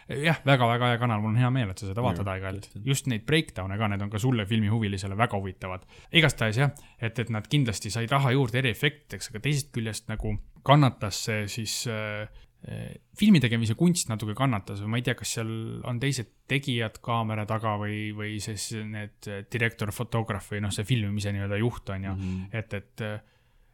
jah, 0.08 0.38
väga-väga 0.46 0.92
hea 0.92 1.00
kanal, 1.00 1.22
mul 1.22 1.32
on 1.32 1.40
hea 1.40 1.50
meel, 1.54 1.72
et 1.72 1.82
sa 1.82 1.88
seda 1.88 2.04
vaatad 2.04 2.28
aeg-ajalt 2.32 2.68
just 2.86 3.08
neid 3.10 3.26
breakdown'e 3.28 3.78
ka, 3.80 3.90
need 3.92 4.04
on 4.04 4.12
ka 4.12 4.20
sulle 4.22 4.46
filmihuvilisele 4.48 5.18
väga 5.18 5.38
huvitavad. 5.38 5.86
igastahes 6.12 6.60
jah, 6.62 6.72
et, 6.98 7.18
et 7.18 7.32
nad 7.34 7.46
kindlasti 7.48 7.92
said 7.94 8.10
raha 8.12 8.34
juurde 8.36 8.62
eriefektideks, 8.62 9.32
aga 9.32 9.42
teisest 9.46 9.72
küljest 9.74 10.08
nagu 10.12 10.36
kannatas 10.66 11.24
see 11.26 11.46
siis 11.50 11.76
äh, 11.90 12.28
äh, 12.68 12.94
filmi 13.18 13.40
tegemise 13.42 13.74
kunst 13.78 14.10
natuke 14.10 14.36
kannatas 14.38 14.82
või 14.82 14.94
ma 14.94 15.02
ei 15.02 15.06
tea, 15.06 15.16
kas 15.18 15.36
seal 15.38 15.52
on 15.88 16.00
teised 16.02 16.30
tegijad 16.50 17.00
kaamera 17.04 17.46
taga 17.48 17.76
või, 17.80 18.10
või 18.16 18.38
siis 18.42 18.72
need 18.86 19.30
direktor, 19.52 19.94
fotograaf 19.94 20.52
või 20.52 20.62
noh, 20.66 20.74
see 20.74 20.86
filmimise 20.86 21.34
nii-öelda 21.34 21.60
juht 21.62 21.94
on 21.94 22.08
ju 22.10 22.16
mm, 22.16 22.32
-hmm. 22.32 22.58
et, 22.58 22.80
et 22.80 23.06
äh, 23.06 23.20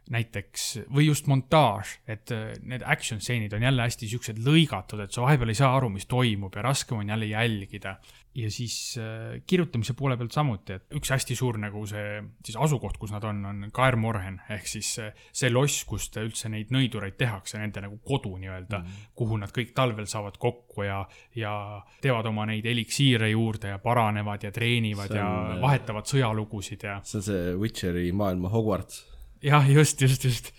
näiteks 0.09 0.63
või 0.89 1.05
just 1.09 1.27
montaaž, 1.29 1.97
et 2.09 2.31
äh, 2.33 2.53
need 2.65 2.83
action 2.85 3.21
stseenid 3.21 3.53
on 3.53 3.63
jälle 3.63 3.85
hästi 3.85 4.09
siuksed 4.09 4.39
lõigatud, 4.45 5.03
et 5.03 5.13
sa 5.13 5.21
vahepeal 5.25 5.53
ei 5.53 5.59
saa 5.59 5.75
aru, 5.77 5.91
mis 5.93 6.07
toimub 6.09 6.55
ja 6.57 6.63
raskem 6.65 7.03
on 7.03 7.13
jälle 7.13 7.29
jälgida. 7.29 7.99
ja 8.35 8.51
siis 8.51 8.95
äh, 8.97 9.41
kirjutamise 9.47 9.93
poole 9.93 10.17
pealt 10.17 10.31
samuti, 10.31 10.73
et 10.73 10.95
üks 10.95 11.09
hästi 11.11 11.35
suur 11.35 11.57
nagu 11.57 11.81
see 11.89 12.21
siis 12.45 12.57
asukoht, 12.57 12.97
kus 12.97 13.11
nad 13.11 13.23
on, 13.25 13.41
on 13.45 13.65
Kaer 13.73 13.95
Morhen 13.95 14.39
ehk 14.49 14.67
siis 14.67 14.91
äh, 14.99 15.13
see 15.33 15.49
loss, 15.49 15.83
kust 15.85 16.17
üldse 16.17 16.49
neid 16.49 16.69
nõidureid 16.73 17.17
tehakse, 17.17 17.57
nende 17.59 17.81
nagu 17.81 17.97
kodu 18.05 18.35
nii-öelda 18.37 18.79
mm, 18.79 18.85
-hmm. 18.85 19.11
kuhu 19.15 19.37
nad 19.37 19.53
kõik 19.53 19.73
talvel 19.75 20.05
saavad 20.05 20.37
kokku 20.37 20.83
ja, 20.83 21.03
ja 21.35 21.53
teevad 22.01 22.25
oma 22.25 22.45
neid 22.45 22.65
eliksiire 22.65 23.29
juurde 23.29 23.73
ja 23.73 23.79
paranevad 23.79 24.43
ja 24.43 24.51
treenivad 24.51 25.13
ja 25.13 25.27
on, 25.27 25.51
äh, 25.57 25.61
vahetavad 25.61 26.05
sõjalugusid 26.05 26.83
ja 26.83 26.99
see 27.03 27.17
on 27.17 27.23
see 27.23 27.55
Witcheri 27.55 28.11
maailma 28.11 28.49
Hogwarts. 28.49 29.08
jah, 29.45 29.67
just, 29.71 30.01
just, 30.01 30.25
just. 30.27 30.53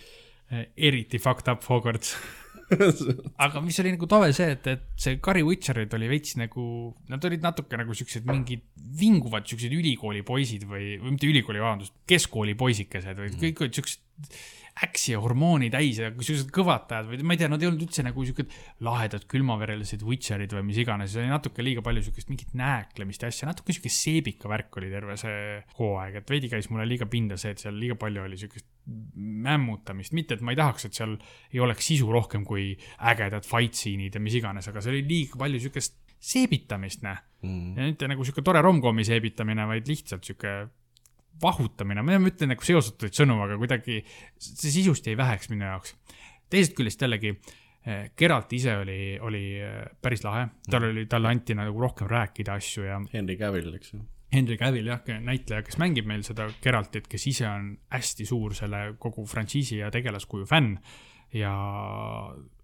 eriti 0.77 1.21
fucked 1.23 1.47
up 1.47 1.63
Hogwarts. 1.71 2.17
aga 3.45 3.61
mis 3.63 3.79
oli 3.83 3.93
nagu 3.95 4.07
tore 4.11 4.31
see, 4.35 4.55
et, 4.55 4.67
et 4.71 4.83
see 4.99 5.19
Gary 5.23 5.43
Witcherid 5.47 5.95
oli 5.97 6.09
veits 6.11 6.37
nagu, 6.39 6.65
nad 7.11 7.25
olid 7.27 7.43
natuke 7.43 7.79
nagu 7.79 7.95
siuksed 7.97 8.27
mingid 8.31 8.63
vinguvad 9.01 9.47
siuksed 9.51 9.75
ülikooli 9.75 10.23
poisid 10.27 10.67
või, 10.71 10.95
või 11.01 11.17
mitte 11.17 11.31
ülikooli, 11.31 11.63
vabandust, 11.63 11.95
keskkooli 12.11 12.55
poisikesed 12.59 13.19
või 13.19 13.35
kõik 13.43 13.65
olid 13.67 13.81
siuksed 13.81 14.39
äksi 14.87 15.13
ja 15.15 15.21
hormooni 15.21 15.69
täis 15.73 15.99
ja 16.01 16.09
siuksed 16.11 16.51
kõvatajad 16.55 17.11
või 17.11 17.21
ma 17.27 17.37
ei 17.37 17.41
tea, 17.43 17.51
nad 17.53 17.63
ei 17.63 17.69
olnud 17.69 17.85
üldse 17.85 18.05
nagu 18.07 18.25
siuksed 18.27 18.55
lahedad 18.87 19.27
külmaverelised 19.31 20.05
Witcherid 20.07 20.55
või 20.57 20.65
mis 20.71 20.81
iganes, 20.81 21.17
oli 21.21 21.31
natuke 21.31 21.65
liiga 21.65 21.85
palju 21.85 22.07
siukest 22.09 22.33
mingit 22.33 22.55
nääklemist 22.59 23.25
ja 23.25 23.31
asja, 23.33 23.49
natuke 23.51 23.77
siuke 23.77 23.93
seebika 23.93 24.51
värk 24.53 24.81
oli 24.81 24.91
terve 24.93 25.17
see 25.21 25.39
hooaeg, 25.79 26.21
et 26.23 26.35
veidi 26.35 26.53
käis 26.53 26.71
mulle 26.73 26.89
liiga 26.89 27.09
pinda 27.11 27.39
see, 27.41 27.55
et 27.55 27.63
seal 27.63 27.77
liiga 27.77 27.99
palju 28.01 28.25
oli 28.25 28.41
siukest 28.41 28.69
mämmutamist, 29.47 30.17
mitte 30.17 30.39
et 30.39 30.45
ma 30.45 30.55
ei 30.55 30.61
tahaks, 30.61 30.89
et 30.89 30.97
seal 30.97 31.17
ei 31.53 31.61
oleks 31.63 31.93
sisu 31.93 32.11
rohkem 32.11 32.47
kui 32.49 32.73
ägedad 33.13 33.47
fight 33.47 33.77
scene'id 33.77 34.17
ja 34.17 34.23
mis 34.23 34.39
iganes, 34.41 34.71
aga 34.71 34.83
see 34.83 34.97
oli 34.97 35.05
liiga 35.09 35.41
palju 35.41 35.61
siukest 35.69 35.99
seebitamist, 36.21 37.05
näe 37.05 37.21
Mm. 37.41 37.77
ja 37.77 37.87
mitte 37.89 38.09
nagu 38.11 38.25
sihuke 38.25 38.43
tore 38.45 38.61
romcomi 38.61 39.05
seebitamine, 39.09 39.65
vaid 39.71 39.87
lihtsalt 39.89 40.27
sihuke 40.29 40.51
vahutamine, 41.43 42.05
ma 42.05 42.21
ütlen 42.29 42.53
nagu 42.55 42.67
seosetuid 42.67 43.17
sõnu, 43.17 43.39
aga 43.45 43.59
kuidagi 43.61 44.03
see 44.41 44.73
sisust 44.81 45.07
jäi 45.07 45.17
väheks 45.19 45.51
minu 45.53 45.67
jaoks. 45.69 45.97
teisest 46.51 46.77
küljest 46.79 47.03
jällegi, 47.03 47.37
Geralt 48.19 48.51
ise 48.53 48.75
oli, 48.77 49.17
oli 49.25 49.45
eh, 49.57 49.85
päris 50.03 50.21
lahe, 50.21 50.51
tal 50.69 50.85
oli, 50.91 51.07
talle 51.09 51.31
anti 51.33 51.55
nagu 51.57 51.81
rohkem 51.81 52.11
rääkida 52.11 52.59
asju 52.61 52.85
ja 52.85 52.99
Henry 53.15 53.39
Cavill, 53.41 53.73
eks 53.79 53.95
ju. 53.95 54.03
Henry 54.35 54.59
Cavill 54.61 54.91
jah, 54.91 55.01
näitleja, 55.25 55.65
kes 55.65 55.79
mängib 55.81 56.07
meil 56.07 56.21
seda 56.27 56.51
Geraltit, 56.63 57.09
kes 57.11 57.25
ise 57.33 57.49
on 57.49 57.73
hästi 57.91 58.27
suur 58.29 58.53
selle 58.55 58.83
kogu 59.01 59.25
frantsiisi 59.27 59.81
ja 59.81 59.89
tegelaskuju 59.91 60.45
fänn 60.47 60.77
ja, 61.33 61.55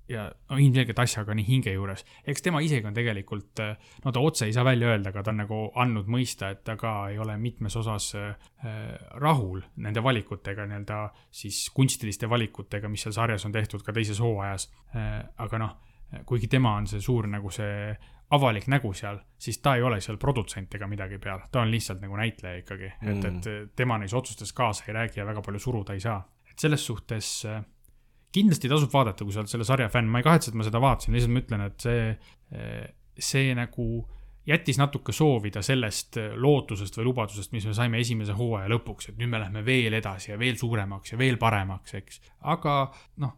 ja 0.08 0.26
no 0.50 0.58
ilmselgelt 0.60 0.98
asjaga 1.02 1.34
nii 1.34 1.46
hinge 1.46 1.72
juures. 1.72 2.04
eks 2.26 2.42
tema 2.42 2.60
isegi 2.64 2.86
on 2.86 2.94
tegelikult, 2.94 3.62
no 4.04 4.12
ta 4.12 4.22
otse 4.22 4.46
ei 4.46 4.54
saa 4.54 4.64
välja 4.64 4.90
öelda, 4.92 5.10
aga 5.10 5.22
ta 5.22 5.34
on 5.34 5.40
nagu 5.42 5.60
andnud 5.82 6.10
mõista, 6.12 6.50
et 6.54 6.62
ta 6.64 6.76
ka 6.80 6.94
ei 7.10 7.18
ole 7.22 7.36
mitmes 7.40 7.76
osas 7.76 8.12
äh, 8.18 8.36
rahul 9.22 9.62
nende 9.82 10.02
valikutega, 10.02 10.66
nii-öelda 10.66 11.00
siis 11.30 11.66
kunstiliste 11.74 12.30
valikutega, 12.30 12.88
mis 12.88 13.06
seal 13.06 13.16
sarjas 13.16 13.46
on 13.48 13.54
tehtud 13.56 13.82
ka 13.86 13.94
teises 13.96 14.20
hooajas 14.22 14.70
äh,. 14.94 15.24
aga 15.42 15.58
noh, 15.58 15.74
kuigi 16.26 16.48
tema 16.48 16.76
on 16.78 16.86
see 16.86 17.02
suur 17.02 17.26
nagu 17.26 17.50
see 17.50 17.96
avalik 18.34 18.66
nägu 18.70 18.90
seal, 18.94 19.18
siis 19.38 19.58
ta 19.62 19.76
ei 19.78 19.84
ole 19.86 20.00
seal 20.02 20.18
produtsent 20.18 20.74
ega 20.74 20.86
midagi 20.90 21.18
peal, 21.22 21.44
ta 21.50 21.62
on 21.62 21.70
lihtsalt 21.70 22.00
nagu 22.02 22.16
näitleja 22.18 22.62
ikkagi 22.62 22.90
mm., 23.00 23.12
et, 23.12 23.24
et 23.30 23.76
tema 23.78 23.98
neis 24.02 24.14
otsustes 24.14 24.52
kaasa 24.52 24.88
ei 24.88 24.96
räägi 24.98 25.20
ja 25.20 25.26
väga 25.26 25.42
palju 25.46 25.62
suruda 25.62 25.94
ei 25.94 26.02
saa. 26.02 26.22
et 26.50 26.58
selles 26.58 26.86
suhtes 26.86 27.44
äh, 27.46 27.62
kindlasti 28.36 28.70
tasub 28.70 28.92
vaadata, 28.92 29.24
kui 29.24 29.34
sa 29.34 29.42
oled 29.42 29.52
selle 29.52 29.66
sarja 29.68 29.88
fänn, 29.92 30.10
ma 30.12 30.20
ei 30.20 30.26
kahetse, 30.26 30.52
et 30.52 30.58
ma 30.58 30.66
seda 30.66 30.82
vaatasin, 30.82 31.16
lihtsalt 31.16 31.34
ma 31.34 31.42
ütlen, 31.42 31.64
et 31.70 31.86
see, 31.88 32.04
see 33.30 33.56
nagu 33.56 33.86
jättis 34.46 34.78
natuke 34.78 35.14
soovida 35.14 35.62
sellest 35.64 36.20
lootusest 36.38 37.00
või 37.00 37.08
lubadusest, 37.08 37.50
mis 37.54 37.66
me 37.66 37.74
saime 37.74 37.98
esimese 38.02 38.36
hooaja 38.36 38.70
lõpuks, 38.70 39.10
et 39.10 39.18
nüüd 39.18 39.32
me 39.32 39.40
lähme 39.42 39.64
veel 39.66 39.96
edasi 39.98 40.30
ja 40.30 40.38
veel 40.38 40.58
suuremaks 40.60 41.14
ja 41.14 41.18
veel 41.18 41.40
paremaks, 41.40 41.96
eks. 41.98 42.20
aga 42.54 42.76
noh, 43.24 43.34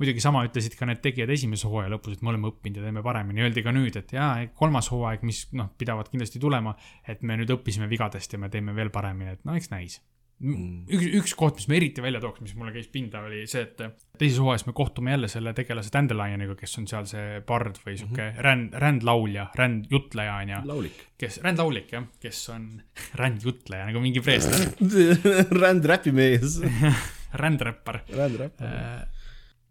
muidugi 0.00 0.22
sama 0.24 0.42
ütlesid 0.48 0.74
ka 0.78 0.88
need 0.88 1.02
tegijad 1.04 1.30
esimese 1.30 1.68
hooaja 1.70 1.92
lõpus, 1.92 2.16
et 2.16 2.24
me 2.24 2.32
oleme 2.32 2.50
õppinud 2.50 2.80
ja 2.80 2.88
teeme 2.88 3.04
paremini, 3.04 3.44
öeldi 3.46 3.64
ka 3.66 3.74
nüüd, 3.76 3.98
et 4.00 4.14
jaa, 4.16 4.32
kolmas 4.56 4.90
hooaeg, 4.90 5.26
mis 5.28 5.44
noh, 5.54 5.70
pidavad 5.78 6.10
kindlasti 6.10 6.42
tulema, 6.42 6.74
et 7.06 7.22
me 7.22 7.36
nüüd 7.38 7.52
õppisime 7.54 7.88
vigadest 7.90 8.34
ja 8.34 8.40
me 8.40 8.50
teeme 8.50 8.74
veel 8.76 8.90
paremini, 8.94 9.36
et 9.36 9.44
no 9.46 9.54
eks 9.58 9.70
näis. 9.70 10.00
üks, 10.40 11.06
üks 11.20 11.34
koht, 11.36 11.58
mis 11.58 11.68
ma 11.68 11.76
eriti 11.76 12.02
välja 12.04 12.20
tooks, 12.22 12.40
mis 12.44 12.54
mulle 12.56 12.72
käis 12.72 12.88
pinda, 12.92 13.20
oli 13.28 13.42
see, 13.50 13.66
et 13.66 13.82
teises 14.20 14.38
hooajas 14.40 14.64
me 14.68 14.74
kohtume 14.76 15.12
jälle 15.12 15.28
selle 15.28 15.52
tegelase 15.56 15.92
Dandelioniga, 15.92 16.56
kes 16.58 16.78
on 16.80 16.88
seal 16.90 17.08
see 17.10 17.42
bard 17.46 17.80
või 17.84 17.96
sihuke 18.00 18.22
mm 18.22 18.32
-hmm. 18.32 18.44
ränd, 18.46 18.76
rändlaulja, 18.84 19.46
rändjutleja 19.60 20.36
on 20.40 20.54
ju, 20.54 20.92
kes, 21.20 21.40
rändlaulik 21.44 21.92
jah, 21.92 22.08
kes 22.20 22.42
on 22.54 22.68
rändjutleja 23.22 23.90
nagu 23.90 24.00
mingi 24.00 24.24
preester, 24.24 24.72
rändräpimees. 25.64 26.60
rändräppar. 27.42 28.02
rändräpp. 28.08 28.60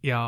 ja 0.03 0.22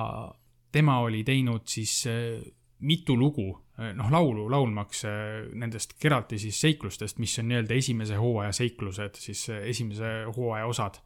tema 0.71 0.99
oli 0.99 1.23
teinud 1.23 1.67
siis 1.67 2.07
äh, 2.07 2.41
mitu 2.79 3.17
lugu, 3.17 3.53
noh, 3.97 4.11
laulu 4.13 4.47
laulmaks 4.51 5.05
äh, 5.05 5.13
nendest 5.57 5.97
Geralti 6.01 6.39
siis 6.41 6.59
seiklustest, 6.61 7.19
mis 7.21 7.37
on 7.41 7.49
nii-öelda 7.51 7.77
esimese 7.77 8.19
hooaja 8.19 8.53
seiklused, 8.55 9.19
siis 9.21 9.47
äh, 9.49 9.65
esimese 9.73 10.13
hooaja 10.35 10.69
osad. 10.69 11.01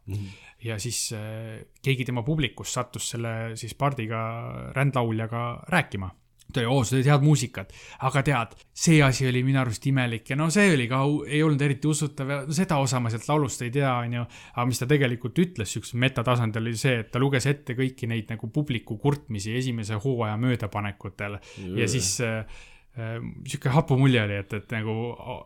ja 0.65 0.80
siis 0.80 1.13
keegi 1.84 2.05
tema 2.07 2.23
publikust 2.26 2.73
sattus 2.73 3.09
selle 3.11 3.55
siis 3.59 3.76
pardiga, 3.78 4.21
rändlauljaga 4.73 5.41
rääkima 5.69 6.09
ta 6.53 6.61
oli, 6.61 6.69
oo, 6.69 6.83
sa 6.85 6.95
teed 6.95 7.09
head 7.09 7.23
muusikat, 7.25 7.73
aga 8.07 8.23
tead, 8.25 8.53
see 8.85 8.99
asi 9.03 9.27
oli 9.29 9.41
minu 9.45 9.59
arust 9.61 9.85
imelik 9.89 10.29
ja 10.31 10.37
no 10.39 10.49
see 10.53 10.69
oli 10.75 10.87
ka, 10.91 11.01
ei 11.27 11.41
olnud 11.45 11.61
eriti 11.65 11.89
usutav 11.91 12.31
ja 12.31 12.37
no 12.47 12.55
seda 12.55 12.77
osa 12.83 13.01
ma 13.03 13.11
sealt 13.13 13.27
laulust 13.31 13.65
ei 13.65 13.73
tea, 13.75 13.91
onju. 14.05 14.27
aga 14.53 14.67
mis 14.69 14.81
ta 14.81 14.89
tegelikult 14.89 15.41
ütles 15.41 15.75
siuksel 15.75 15.99
metatasandil 16.05 16.63
oli 16.63 16.77
see, 16.79 17.01
et 17.03 17.11
ta 17.13 17.21
luges 17.21 17.49
ette 17.51 17.75
kõiki 17.77 18.09
neid 18.11 18.31
nagu 18.31 18.51
publiku 18.53 18.99
kurtmisi 19.01 19.55
esimese 19.57 19.99
hooaja 20.01 20.37
möödapanekutel. 20.39 21.37
Ja 21.75 21.87
siis 21.89 22.15
äh, 22.23 22.45
äh, 22.99 23.17
sihuke 23.47 23.73
hapu 23.73 23.97
mulje 23.99 24.21
oli, 24.23 24.39
et, 24.43 24.53
et 24.55 24.75
nagu 24.77 24.95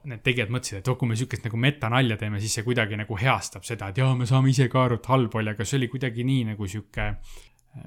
need 0.10 0.24
tegijad 0.26 0.52
mõtlesid, 0.54 0.82
et 0.82 0.92
oh, 0.92 0.98
kui 1.00 1.10
me 1.10 1.18
sihukest 1.20 1.48
nagu 1.48 1.60
metanalja 1.62 2.20
teeme, 2.20 2.42
siis 2.44 2.60
see 2.60 2.68
kuidagi 2.68 3.00
nagu 3.00 3.18
heastab 3.20 3.66
seda, 3.68 3.90
et 3.90 4.02
jaa, 4.02 4.14
me 4.18 4.30
saame 4.30 4.52
ise 4.54 4.70
ka 4.72 4.86
aru, 4.86 5.00
et 5.00 5.12
halb 5.12 5.40
oli, 5.42 5.56
aga 5.56 5.68
see 5.68 5.80
oli 5.82 5.92
kuidagi 5.92 6.28
nii 6.28 6.52
nagu 6.54 6.70
sihuke 6.70 7.14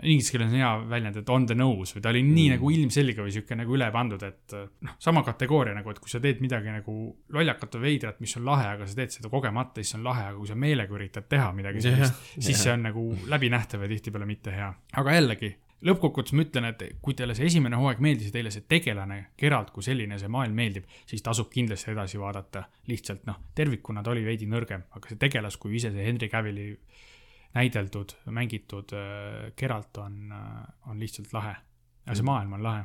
inglise 0.02 0.30
keeles 0.30 0.52
on 0.52 0.60
hea 0.60 0.70
väljend, 0.88 1.16
et 1.22 1.30
on 1.34 1.46
the 1.46 1.56
nose 1.58 1.96
või 1.96 2.04
ta 2.04 2.12
oli 2.12 2.22
nii 2.26 2.44
mm. 2.44 2.52
nagu 2.56 2.70
ilmselge 2.74 3.24
või 3.24 3.32
sihuke 3.34 3.56
nagu 3.58 3.74
üle 3.76 3.88
pandud, 3.94 4.22
et 4.26 4.54
noh, 4.56 4.94
sama 5.02 5.24
kategooria 5.26 5.74
nagu, 5.76 5.90
et 5.90 5.98
kui 6.02 6.12
sa 6.12 6.20
teed 6.22 6.42
midagi 6.44 6.70
nagu 6.72 6.94
lollakat 7.34 7.76
või 7.78 7.88
veidrat, 7.88 8.20
mis 8.22 8.36
on 8.38 8.46
lahe, 8.46 8.68
aga 8.76 8.86
sa 8.86 9.00
teed 9.00 9.16
seda 9.16 9.32
kogemata, 9.32 9.82
siis 9.82 9.98
on 9.98 10.06
lahe, 10.06 10.28
aga 10.30 10.38
kui 10.38 10.50
sa 10.50 10.58
meelega 10.58 10.96
üritad 10.98 11.26
teha 11.30 11.50
midagi 11.56 11.82
sellist, 11.84 12.30
siis 12.38 12.62
see 12.62 12.72
on 12.74 12.86
nagu 12.88 13.08
läbinähtav 13.34 13.82
ja 13.82 13.90
tihtipeale 13.90 14.28
mitte 14.28 14.54
hea. 14.54 14.70
aga 15.02 15.18
jällegi, 15.18 15.52
lõppkokkuvõttes 15.86 16.36
ma 16.38 16.46
ütlen, 16.46 16.68
et 16.70 16.84
kui 17.02 17.16
teile 17.18 17.34
see 17.34 17.48
esimene 17.50 17.78
hooaeg 17.78 18.02
meeldis 18.04 18.30
ja 18.30 18.36
teile 18.36 18.52
see 18.54 18.66
tegelane, 18.70 19.18
Geralt 19.38 19.72
kui 19.74 19.82
selline, 19.82 20.18
see 20.20 20.30
maailm 20.30 20.54
meeldib, 20.56 20.86
siis 21.10 21.24
tasub 21.26 21.50
kindlasti 21.52 21.90
edasi 21.90 22.20
vaadata. 22.22 22.68
lihtsalt 22.86 23.26
noh, 23.26 23.40
tervikuna 23.54 24.02
ta 24.02 24.14
oli 24.14 24.24
veidi 24.24 24.46
nõrgem, 24.46 24.86
aga 24.94 25.10
see 25.10 25.18
tegelas, 25.18 25.58
kui 25.58 25.74
ise 25.78 25.90
see 25.90 26.06
Henry 26.06 26.28
Cavilli 26.30 26.68
näideldud, 27.56 28.16
mängitud 28.32 28.94
äh, 28.96 29.52
Geralt 29.58 29.98
on 30.00 30.32
äh,, 30.32 30.90
on 30.90 31.00
lihtsalt 31.00 31.32
lahe. 31.36 31.56
ja 32.06 32.16
see 32.18 32.26
maailm 32.26 32.56
on 32.58 32.64
lahe. 32.64 32.84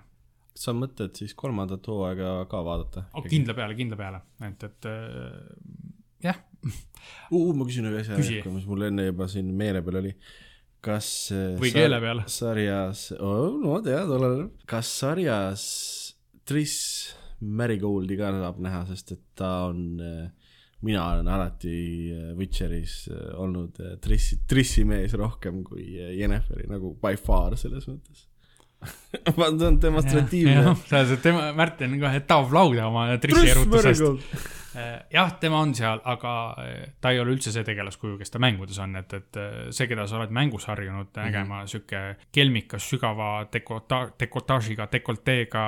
kas 0.54 0.68
sa 0.68 0.74
mõtled 0.78 1.16
siis 1.18 1.36
kolmandat 1.38 1.88
hooaega 1.88 2.34
ka 2.52 2.64
vaadata 2.66 3.06
oh,? 3.14 3.28
kindla 3.30 3.56
peale, 3.58 3.78
kindla 3.78 4.00
peale, 4.00 4.22
et, 4.50 4.68
et 4.70 4.90
äh, 4.92 5.38
jah, 6.28 6.42
uh,. 7.32 7.54
ma 7.56 7.70
küsin 7.70 7.90
ühe 7.92 8.04
asja 8.04 8.20
mis 8.52 8.68
mul 8.68 8.90
enne 8.90 9.10
juba 9.10 9.30
siin 9.32 9.54
meele 9.56 9.84
peal 9.86 10.02
oli. 10.04 10.16
kas 10.84 11.12
Või 11.62 11.72
keele 11.76 12.02
peal. 12.04 12.26
sarjas 12.32 13.12
oh,, 13.20 13.56
no 13.64 13.80
tead, 13.86 14.12
oleneb. 14.20 14.52
kas 14.70 14.92
sarjas 15.04 15.64
Triss 16.48 17.16
Marigoldi 17.44 18.16
ka 18.18 18.32
saab 18.34 18.60
näha, 18.64 18.82
sest 18.90 19.12
et 19.14 19.24
ta 19.38 19.68
on 19.70 19.82
äh, 20.02 20.37
mina 20.82 21.12
olen 21.12 21.28
alati 21.28 21.76
äh, 22.14 22.38
Witcheris 22.38 23.10
äh, 23.12 23.40
olnud 23.40 23.80
äh, 23.80 23.98
Trissi, 24.02 24.42
Trissi 24.48 24.86
mees 24.86 25.14
rohkem 25.18 25.64
kui 25.66 25.98
Jenniferi 26.20 26.68
nagu 26.70 26.94
by 27.02 27.18
far 27.18 27.58
selles 27.58 27.88
mõttes. 27.90 28.28
ma 29.40 29.48
olen 29.48 29.80
demonstratiivne. 29.82 30.76
sa 30.86 31.02
oled 31.02 31.24
tema, 31.24 31.50
Märten 31.58 31.98
kohe 31.98 32.22
taob 32.30 32.54
lauda 32.54 32.86
oma 32.92 33.08
trissi 33.18 33.50
erutusest. 33.50 34.38
jah, 35.10 35.32
tema 35.42 35.64
on 35.66 35.74
seal, 35.74 35.98
aga 36.06 36.34
ta 37.02 37.10
ei 37.10 37.18
ole 37.18 37.34
üldse 37.34 37.50
see 37.50 37.66
tegelaskuju, 37.66 38.20
kes 38.20 38.30
ta 38.30 38.42
mängudes 38.44 38.78
on, 38.84 38.94
et, 39.00 39.16
et 39.18 39.40
see, 39.74 39.88
keda 39.90 40.06
sa 40.06 40.20
oled 40.20 40.36
mängus 40.38 40.70
harjunud 40.70 41.10
nägema 41.18 41.48
mm, 41.48 41.64
-hmm. 41.64 41.72
sihuke 41.74 42.30
kelmikas, 42.38 42.86
sügava 42.86 43.32
dekota-, 43.50 44.12
dekotaažiga, 44.20 44.86
dekolteega 44.94 45.66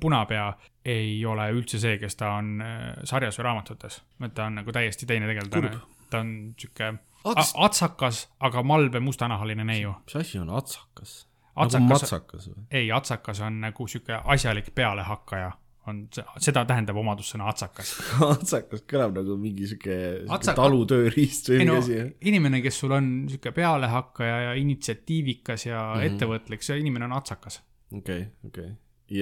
punapea, 0.00 0.48
ei 0.84 1.24
ole 1.26 1.46
üldse 1.54 1.78
see, 1.78 1.98
kes 1.98 2.16
ta 2.18 2.34
on 2.40 2.60
eh, 2.60 2.92
sarjas 3.04 3.38
või 3.38 3.48
raamatutes. 3.48 4.02
et 4.24 4.34
ta 4.34 4.46
on 4.50 4.60
nagu 4.60 4.72
täiesti 4.72 5.06
teine 5.06 5.26
tegelane 5.30 5.80
ta 6.12 6.20
on 6.20 6.36
sihuke 6.58 6.92
Ats-, 7.22 7.54
atsakas, 7.54 8.24
aga 8.42 8.64
malbe 8.66 9.00
mustanahaline 9.00 9.64
neiu. 9.64 9.94
mis 10.06 10.16
asi 10.18 10.38
on 10.42 10.50
atsakas? 10.50 11.26
Atsakas- 11.54 11.78
nagu 11.78 11.88
matsakas 11.92 12.48
või? 12.50 12.62
ei, 12.70 12.92
atsakas 12.92 13.42
on 13.46 13.60
nagu 13.62 13.86
sihuke 13.86 14.18
asjalik 14.34 14.72
pealehakkaja, 14.74 15.52
on, 15.86 16.00
seda 16.42 16.64
tähendab 16.66 16.98
omadussõna 16.98 17.46
atsakas. 17.52 17.94
atsakas 18.34 18.82
kõlab 18.90 19.14
nagu 19.20 19.36
mingi 19.38 19.68
sihuke 19.70 19.98
Atsak- 20.34 20.58
talutööriist 20.58 21.52
või 21.52 21.68
no 21.68 21.78
mingi 21.78 22.00
asi. 22.00 22.16
inimene, 22.32 22.62
kes 22.64 22.82
sul 22.82 22.96
on 22.98 23.12
sihuke 23.30 23.54
pealehakkaja 23.54 24.38
ja 24.48 24.54
initsiatiivikas 24.58 25.68
ja 25.70 25.78
mm. 25.78 25.94
-hmm. 25.94 26.10
ettevõtlik, 26.10 26.66
see 26.66 26.80
inimene 26.82 27.06
on 27.10 27.18
atsakas. 27.20 27.62
okei, 27.94 28.26
okei. 28.50 28.72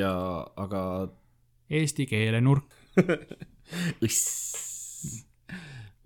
ja, 0.00 0.14
aga 0.56 0.82
Eesti 1.70 2.06
keelenurk. 2.10 2.66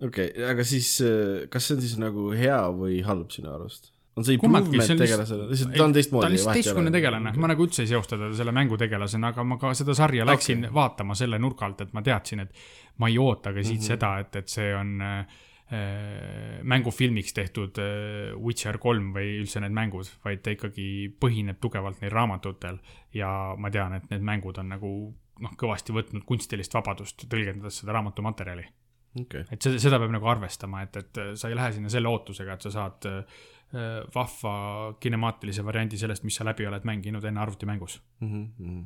okei, 0.05 0.29
aga 0.51 0.63
siis 0.67 1.01
äh, 1.01 1.49
kas 1.49 1.67
see 1.67 1.75
on 1.77 1.81
siis 1.83 1.97
nagu 2.01 2.29
hea 2.37 2.61
või 2.75 3.01
halb 3.05 3.31
sinu 3.33 3.49
arust? 3.55 3.91
on 4.15 4.23
see 4.23 4.37
improvement 4.37 4.99
tegelasele, 5.01 5.47
lihtsalt 5.49 5.73
ta 5.75 5.83
on 5.83 5.91
ta 5.91 5.99
teistmoodi 5.99 6.27
on 6.27 6.35
lihtsalt 6.35 6.55
teistsugune 6.55 6.91
tegelane, 6.93 7.33
ma 7.35 7.49
nagu 7.51 7.65
üldse 7.65 7.83
ei 7.83 7.89
seosta 7.89 8.15
teda 8.15 8.31
selle 8.37 8.53
mängutegelasena, 8.55 9.31
aga 9.33 9.43
ma 9.47 9.57
ka 9.59 9.73
seda 9.75 9.95
sarja 9.97 10.27
läksin 10.27 10.63
okay. 10.63 10.75
vaatama 10.77 11.17
selle 11.19 11.39
nurga 11.41 11.67
alt, 11.67 11.83
et 11.83 11.91
ma 11.95 12.03
teadsin, 12.05 12.45
et 12.45 12.61
ma 13.03 13.09
ei 13.11 13.17
oota 13.19 13.51
ka 13.51 13.59
siit 13.59 13.73
mm 13.73 13.81
-hmm. 13.81 13.89
seda, 13.91 14.13
et, 14.23 14.39
et 14.39 14.55
see 14.55 14.69
on 14.75 15.01
äh, 15.01 15.19
äh, 15.19 16.63
mängufilmiks 16.63 17.33
tehtud 17.33 17.81
äh, 17.83 18.39
Witcher 18.39 18.77
kolm 18.77 19.11
või 19.17 19.35
üldse 19.41 19.59
need 19.59 19.75
mängud, 19.75 20.07
vaid 20.23 20.41
ta 20.43 20.55
ikkagi 20.55 21.11
põhineb 21.19 21.59
tugevalt 21.59 21.99
neil 22.01 22.15
raamatutel 22.15 22.79
ja 23.13 23.55
ma 23.57 23.71
tean, 23.71 23.99
et 23.99 24.09
need 24.09 24.23
mängud 24.23 24.57
on 24.63 24.69
nagu 24.69 24.93
noh, 25.43 25.53
kõvasti 25.59 25.95
võtnud 25.95 26.25
kunstilist 26.27 26.73
vabadust 26.75 27.27
tõlgendades 27.29 27.81
seda 27.81 27.95
raamatumaterjali. 27.97 28.65
okei, 29.21 29.45
et 29.51 29.61
seda, 29.61 29.79
seda 29.81 29.99
peab 30.01 30.13
nagu 30.15 30.27
arvestama, 30.31 30.83
et, 30.85 30.97
et 31.01 31.21
sa 31.39 31.49
ei 31.49 31.57
lähe 31.57 31.75
sinna 31.75 31.91
selle 31.91 32.11
ootusega, 32.11 32.55
et 32.55 32.67
sa 32.67 32.73
saad 32.73 33.07
äh, 33.09 33.39
vahva 34.15 34.57
kinemaatilise 35.01 35.65
variandi 35.65 35.99
sellest, 35.99 36.23
mis 36.27 36.37
sa 36.37 36.47
läbi 36.47 36.67
oled 36.67 36.85
mänginud 36.87 37.25
enne 37.25 37.41
arvutimängus 37.43 37.99
Mhm, 38.23 38.85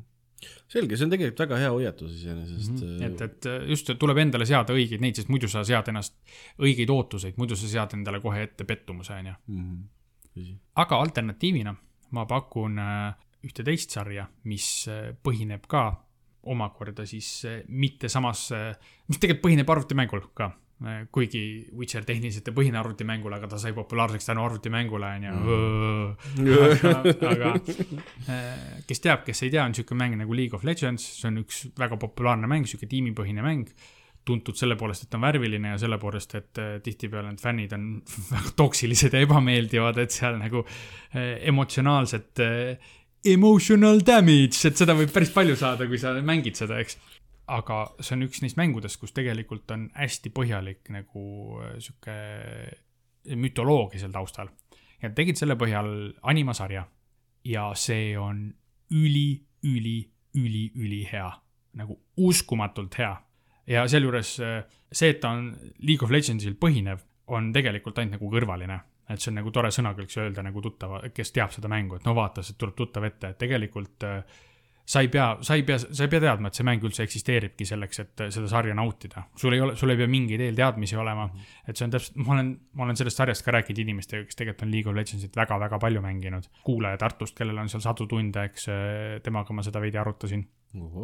selge, 0.72 0.96
see 0.96 1.04
on 1.04 1.12
tegelikult 1.12 1.42
väga 1.44 1.58
hea 1.60 1.72
hoiatus 1.74 2.14
iseenesest 2.16 2.72
mm. 2.72 2.84
mm 2.84 2.98
-hmm. 2.98 3.06
et, 3.06 3.22
et 3.22 3.46
äh, 3.46 3.70
just 3.74 3.92
tuleb 4.00 4.18
endale 4.18 4.46
seada 4.46 4.74
õigeid 4.74 5.02
neid, 5.04 5.16
sest 5.20 5.30
muidu 5.30 5.48
sa 5.52 5.64
sead 5.68 5.90
ennast 5.92 6.16
õigeid 6.60 6.90
ootuseid, 6.94 7.38
muidu 7.38 7.56
sa 7.60 7.68
sead 7.68 7.98
endale 7.98 8.22
kohe 8.24 8.44
ette 8.44 8.64
pettumuse, 8.64 9.14
onju. 9.14 9.34
-hmm. 9.50 10.56
aga 10.76 11.00
alternatiivina 11.00 11.76
ma 12.12 12.26
pakun 12.26 12.80
äh, 12.80 13.14
ühte 13.44 13.64
teist 13.64 13.92
sarja, 13.96 14.28
mis 14.44 14.88
põhineb 15.24 15.68
ka 15.68 16.09
omakorda 16.50 17.06
siis 17.10 17.30
äh, 17.48 17.62
mitte 17.68 18.10
samas, 18.12 18.50
mis 19.08 19.22
tegelikult 19.22 19.46
põhineb 19.48 19.72
arvutimängul 19.76 20.26
ka. 20.38 20.52
kuigi 21.12 21.42
Witcher 21.76 22.06
tehniliselt 22.08 22.48
ei 22.48 22.56
põhine 22.56 22.80
arvutimängul, 22.80 23.34
aga 23.36 23.50
ta 23.52 23.58
sai 23.60 23.74
populaarseks 23.76 24.30
tänu 24.30 24.46
arvutimängule, 24.46 25.10
onju. 25.18 25.34
aga, 26.70 26.94
aga 27.34 27.52
kes 28.88 29.04
teab, 29.04 29.26
kes 29.28 29.44
ei 29.44 29.52
tea, 29.52 29.66
on 29.66 29.76
siuke 29.76 29.98
mäng 30.00 30.16
nagu 30.22 30.36
League 30.36 30.56
of 30.56 30.64
Legends, 30.64 31.04
see 31.20 31.28
on 31.28 31.42
üks 31.44 31.66
väga 31.80 32.00
populaarne 32.00 32.48
mäng, 32.48 32.70
siuke 32.70 32.88
tiimipõhine 32.88 33.44
mäng 33.44 33.68
tuntud 34.30 34.58
selle 34.58 34.78
poolest, 34.80 35.06
et 35.06 35.12
ta 35.12 35.18
on 35.18 35.26
värviline 35.26 35.74
ja 35.74 35.82
selle 35.82 35.98
poolest, 36.02 36.36
et 36.38 36.62
tihtipeale 36.86 37.32
need 37.32 37.42
fännid 37.44 37.76
on 37.76 37.90
väga 38.36 38.54
toksilised 38.60 39.16
ja 39.16 39.24
ebameeldivad, 39.26 40.00
et 40.04 40.16
seal 40.16 40.40
nagu 40.40 40.64
emotsionaalset 41.52 42.44
emotional 43.26 44.02
damage, 44.06 44.62
et 44.68 44.80
seda 44.80 44.96
võib 44.98 45.12
päris 45.14 45.32
palju 45.34 45.58
saada, 45.60 45.88
kui 45.88 46.00
sa 46.00 46.14
mängid 46.26 46.60
seda, 46.60 46.80
eks. 46.80 46.98
aga 47.50 47.82
see 48.00 48.16
on 48.16 48.28
üks 48.28 48.44
neist 48.44 48.60
mängudest, 48.60 49.00
kus 49.02 49.16
tegelikult 49.16 49.72
on 49.76 49.90
hästi 49.98 50.32
põhjalik 50.36 50.92
nagu 50.94 51.24
äh, 51.64 51.76
sihuke 51.84 53.36
mütoloogia 53.36 54.00
seal 54.00 54.16
taustal. 54.16 54.50
ja 55.02 55.12
tegid 55.16 55.38
selle 55.40 55.56
põhjal 55.60 56.14
animasarja 56.24 56.86
ja 57.48 57.70
see 57.76 58.18
on 58.20 58.50
üli, 58.92 59.42
üli, 59.64 60.00
üli, 60.36 60.72
ülihea, 60.76 61.30
nagu 61.80 62.00
uskumatult 62.18 62.98
hea 63.00 63.16
ja 63.70 63.86
sealjuures 63.88 64.34
äh, 64.44 64.64
see, 64.92 65.14
et 65.14 65.22
ta 65.22 65.34
on 65.36 65.52
League 65.86 66.06
of 66.06 66.14
Legendsil 66.14 66.56
põhinev, 66.60 67.04
on 67.30 67.52
tegelikult 67.54 68.00
ainult 68.02 68.18
nagu 68.18 68.32
kõrvaline. 68.34 68.80
Et 69.10 69.22
see 69.22 69.32
on 69.32 69.40
nagu 69.42 69.52
tore 69.54 69.72
sõnakõlks 69.74 70.20
öelda 70.22 70.44
nagu 70.46 70.62
tuttava, 70.62 71.02
kes 71.14 71.34
teab 71.36 71.54
seda 71.56 71.72
mängu, 71.72 71.98
et 71.98 72.06
no 72.06 72.14
vaata, 72.18 72.44
see 72.46 72.58
tuleb 72.60 72.78
tuttav 72.78 73.08
ette, 73.10 73.34
et 73.34 73.42
tegelikult 73.42 74.06
äh, 74.08 74.22
sa 74.90 75.04
ei 75.06 75.10
pea, 75.14 75.38
sa 75.46 75.58
ei 75.58 75.64
pea, 75.64 75.78
sa 75.80 76.06
ei 76.06 76.10
pea 76.10 76.22
teadma, 76.24 76.50
et 76.50 76.58
see 76.58 76.66
mäng 76.66 76.86
üldse 76.86 77.04
eksisteeribki 77.06 77.68
selleks, 77.70 78.04
et 78.04 78.24
äh, 78.26 78.32
seda 78.34 78.50
sarja 78.50 78.76
nautida. 78.78 79.26
sul 79.38 79.54
ei 79.54 79.62
ole, 79.62 79.76
sul 79.78 79.94
ei 79.94 80.00
pea 80.00 80.10
mingeid 80.10 80.42
eelteadmisi 80.48 80.98
olema. 80.98 81.28
et 81.68 81.78
see 81.78 81.86
on 81.86 81.94
täpselt, 81.94 82.18
ma 82.22 82.34
olen, 82.38 82.54
ma 82.74 82.88
olen 82.88 83.02
sellest 83.02 83.22
sarjast 83.22 83.46
ka 83.46 83.54
rääkinud 83.54 83.84
inimestega, 83.86 84.26
kes 84.26 84.40
tegelikult 84.40 84.66
on 84.66 84.72
League 84.74 84.90
of 84.90 84.98
Legendsit 84.98 85.36
väga-väga 85.38 85.80
palju 85.80 86.02
mänginud. 86.06 86.50
kuulaja 86.66 86.98
Tartust, 86.98 87.38
kellel 87.38 87.58
on 87.62 87.70
seal 87.70 87.86
sadu 87.86 88.08
tunde, 88.10 88.46
eks 88.50 88.70
äh, 88.74 89.20
temaga 89.26 89.54
ma 89.54 89.66
seda 89.66 89.82
veidi 89.84 90.02
arutasin 90.02 90.46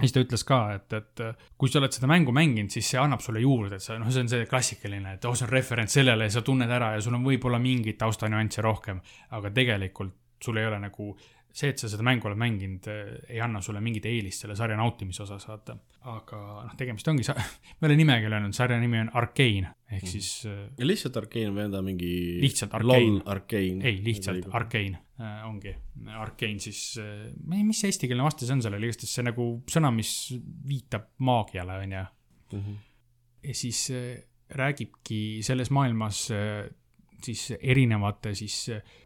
siis 0.01 0.13
ta 0.13 0.21
ütles 0.21 0.43
ka, 0.45 0.59
et, 0.77 0.93
et 0.93 1.21
kui 1.57 1.69
sa 1.71 1.79
oled 1.81 1.91
seda 1.95 2.07
mängu 2.11 2.31
mänginud, 2.35 2.69
siis 2.69 2.89
see 2.93 2.99
annab 3.01 3.23
sulle 3.25 3.41
juurde, 3.41 3.75
et 3.79 3.81
sa, 3.85 3.95
noh, 3.97 4.11
see 4.13 4.21
on 4.21 4.29
see 4.29 4.45
klassikaline, 4.45 5.15
et 5.17 5.25
oh, 5.25 5.33
see 5.33 5.47
on 5.47 5.53
referents 5.55 5.93
sellele 5.97 6.27
ja 6.27 6.35
sa 6.35 6.41
tunned 6.45 6.69
ära 6.69 6.91
ja 6.95 7.01
sul 7.01 7.15
on 7.17 7.23
võib-olla 7.25 7.57
mingeid 7.59 7.97
taustanüansse 7.97 8.61
rohkem, 8.61 8.99
aga 9.33 9.49
tegelikult 9.55 10.13
sul 10.43 10.57
ei 10.61 10.67
ole 10.69 10.77
nagu 10.83 11.15
see, 11.55 11.69
et 11.71 11.79
sa 11.79 11.87
seda 11.87 12.03
mängu 12.03 12.27
oled 12.27 12.37
mänginud, 12.37 12.87
ei 13.31 13.39
anna 13.41 13.61
sulle 13.63 13.79
mingit 13.81 14.05
eelist 14.05 14.43
selle 14.43 14.57
sarja 14.59 14.75
nautimise 14.77 15.23
osas, 15.23 15.45
vaata. 15.47 15.77
aga 16.11 16.39
noh, 16.67 16.73
tegemist 16.77 17.07
ongi, 17.07 17.23
ma 17.31 17.87
ei 17.87 17.87
ole 17.89 17.95
nimegi 17.97 18.27
öelnud, 18.29 18.53
sarja 18.53 18.77
nimi 18.81 18.99
on 19.05 19.09
Arcane 19.15 19.71
ehk 19.89 20.03
Mhm. 20.03 20.11
siis 20.11 20.29
ja 20.45 20.85
lihtsalt 20.85 21.17
Arcane 21.17 21.49
või 21.55 21.65
on 21.69 21.71
ta 21.71 21.81
mingi 21.81 22.11
Lihtsalt 22.41 22.73
Arcane. 22.73 23.79
Ei, 23.85 24.01
lihtsalt. 24.03 24.45
Arcane 24.51 24.99
ongi. 25.47 25.71
Arcane 26.19 26.59
siis 26.59 26.97
äh,, 26.99 27.31
mis 27.47 27.79
see 27.79 27.91
eestikeelne 27.93 28.25
vastus 28.25 28.51
on 28.51 28.63
sellele, 28.63 28.89
igastahes 28.89 29.13
see 29.15 29.23
nagu 29.23 29.45
sõna, 29.71 29.91
mis 29.95 30.11
viitab 30.67 31.11
maagiale, 31.23 31.79
onju. 31.85 32.05
Mhm. 32.55 32.73
ja 33.43 33.53
siis 33.57 33.79
äh, 33.91 34.17
räägibki 34.49 35.41
selles 35.43 35.71
maailmas 35.73 36.27
äh, 36.31 36.67
siis 37.25 37.45
erinevate 37.59 38.33
siis 38.37 38.55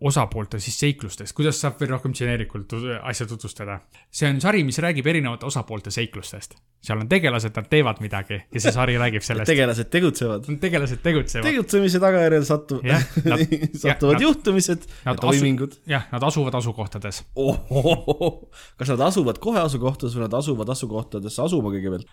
osapoolte 0.05 0.59
siis 0.63 0.78
seiklustest, 0.84 1.34
kuidas 1.38 1.59
saab 1.61 1.80
veel 1.80 1.93
rohkem 1.93 2.13
geneerikult 2.15 2.76
asja 3.01 3.28
tutvustada. 3.30 3.80
see 4.11 4.30
on 4.30 4.41
sari, 4.43 4.63
mis 4.67 4.80
räägib 4.84 5.07
erinevate 5.07 5.47
osapoolte 5.47 5.91
seiklustest. 5.93 6.57
seal 6.84 6.99
on 7.01 7.09
tegelased, 7.11 7.55
nad 7.55 7.70
teevad 7.72 8.01
midagi 8.03 8.41
ja 8.41 8.63
see 8.63 8.74
sari 8.76 8.97
räägib 8.99 9.26
sellest. 9.26 9.49
tegelased 9.53 9.89
tegutsevad. 9.93 10.51
tegelased 10.61 11.03
tegutsevad. 11.03 11.47
tegutsemise 11.49 12.03
tagajärjel 12.03 12.47
satu- 12.47 12.82
satuvad 13.86 14.20
nad- 14.20 14.28
juhtumised 14.28 14.88
ja 15.05 15.15
toimingud. 15.15 15.80
jah, 15.89 16.07
nad 16.11 16.24
asuvad 16.24 16.59
asukohtades. 16.59 17.24
kas 18.78 18.93
nad 18.95 19.07
asuvad 19.09 19.41
kohe 19.43 19.63
asukohtades 19.63 20.15
või 20.15 20.28
nad 20.28 20.39
asuvad 20.43 20.76
asukohtadesse 20.76 21.43
asuma 21.47 21.74
kõigepealt? 21.74 22.07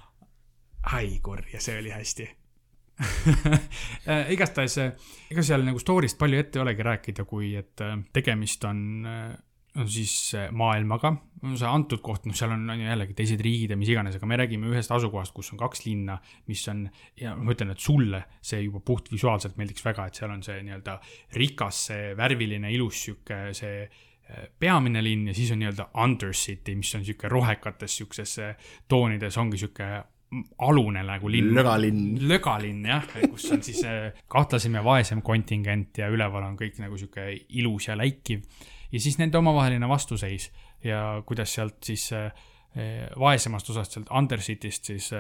ai 0.97 1.19
kurja, 1.23 1.61
see 1.61 1.79
oli 1.81 1.91
hästi 1.91 2.29
igastahes, 4.35 4.79
ega 5.31 5.45
seal 5.45 5.67
nagu 5.67 5.81
story'st 5.81 6.19
palju 6.21 6.39
ette 6.41 6.61
ei 6.61 6.65
olegi 6.65 6.87
rääkida, 6.87 7.27
kui 7.29 7.53
et 7.59 7.83
äh, 7.85 7.99
tegemist 8.17 8.65
on, 8.69 8.81
on 9.77 9.91
siis 9.91 10.15
äh, 10.37 10.49
maailmaga, 10.57 11.13
see 11.53 11.69
antud 11.69 12.01
koht, 12.05 12.25
noh, 12.29 12.37
seal 12.37 12.55
on, 12.55 12.65
on 12.73 12.81
ju 12.81 12.89
jällegi 12.89 13.17
teised 13.19 13.45
riigid 13.45 13.75
ja 13.75 13.79
mis 13.79 13.93
iganes, 13.93 14.17
aga 14.17 14.31
me 14.31 14.41
räägime 14.41 14.71
ühest 14.73 14.93
asukohast, 14.97 15.35
kus 15.37 15.53
on 15.53 15.61
kaks 15.61 15.85
linna, 15.85 16.17
mis 16.49 16.65
on 16.73 16.87
ja 17.21 17.37
ma 17.37 17.53
ütlen, 17.53 17.75
et 17.75 17.85
sulle 17.85 18.23
see 18.41 18.63
juba 18.65 18.81
puhtvisuaalselt 18.87 19.61
meeldiks 19.61 19.85
väga, 19.85 20.09
et 20.09 20.19
seal 20.19 20.33
on 20.33 20.43
see 20.47 20.59
nii-öelda 20.65 20.99
rikas, 21.37 21.87
see 21.91 22.11
värviline, 22.19 22.73
ilus 22.79 23.05
sihuke 23.07 23.43
see 23.57 23.85
äh, 23.85 24.49
peamine 24.59 25.05
linn 25.05 25.29
ja 25.31 25.37
siis 25.37 25.53
on 25.53 25.61
nii-öelda 25.63 25.91
Undercity, 26.03 26.79
mis 26.81 26.97
on 26.97 27.05
sihuke 27.05 27.29
rohekates 27.33 28.01
siukses 28.01 28.39
äh, 28.41 28.71
toonides 28.89 29.37
ongi 29.43 29.61
sihuke 29.61 29.91
alune 30.59 31.03
nagu 31.07 31.31
linn. 31.31 31.55
Lögalinn. 31.55 32.19
lögalinn 32.29 32.85
jah, 32.89 33.07
kus 33.31 33.47
on 33.55 33.63
siis 33.65 33.83
äh, 33.87 34.11
kahtlasem 34.33 34.75
ja 34.75 34.83
vaesem 34.85 35.23
kontingent 35.27 36.01
ja 36.03 36.11
üleval 36.13 36.49
on 36.49 36.59
kõik 36.59 36.81
nagu 36.83 36.99
sihuke 36.99 37.29
ilus 37.61 37.89
ja 37.89 37.97
läikiv. 37.99 38.43
ja 38.93 39.01
siis 39.01 39.19
nende 39.19 39.39
omavaheline 39.39 39.89
vastuseis 39.89 40.51
ja 40.85 41.23
kuidas 41.27 41.55
sealt 41.55 41.79
siis 41.85 42.11
äh, 42.13 42.31
äh, 42.77 43.11
vaesemast 43.19 43.71
osast, 43.71 43.97
sealt 43.97 44.11
Undercityst 44.11 44.93
siis 44.93 45.13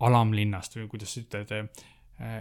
alamlinnast 0.00 0.76
või 0.76 0.90
kuidas 0.90 1.14
sa 1.14 1.22
ütled 1.22 1.76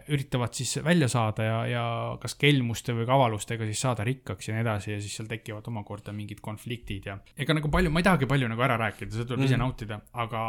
üritavad 0.08 0.56
siis 0.56 0.78
välja 0.84 1.08
saada 1.12 1.44
ja, 1.44 1.56
ja 1.68 1.86
kas 2.20 2.38
kelmuste 2.40 2.94
või 2.96 3.04
kavalustega 3.08 3.66
siis 3.68 3.82
saada 3.84 4.06
rikkaks 4.08 4.48
ja 4.48 4.56
nii 4.56 4.64
edasi 4.64 4.94
ja 4.94 5.00
siis 5.04 5.18
seal 5.20 5.28
tekivad 5.28 5.68
omakorda 5.68 6.14
mingid 6.16 6.40
konfliktid 6.44 7.10
ja 7.10 7.18
ega 7.36 7.58
nagu 7.58 7.68
palju, 7.72 7.92
ma 7.92 8.00
ei 8.00 8.08
tahagi 8.08 8.30
palju 8.32 8.48
nagu 8.48 8.64
ära 8.64 8.78
rääkida, 8.80 9.12
seda 9.12 9.28
tuleb 9.28 9.44
mm. 9.44 9.50
ise 9.50 9.60
nautida, 9.60 10.00
aga 10.24 10.46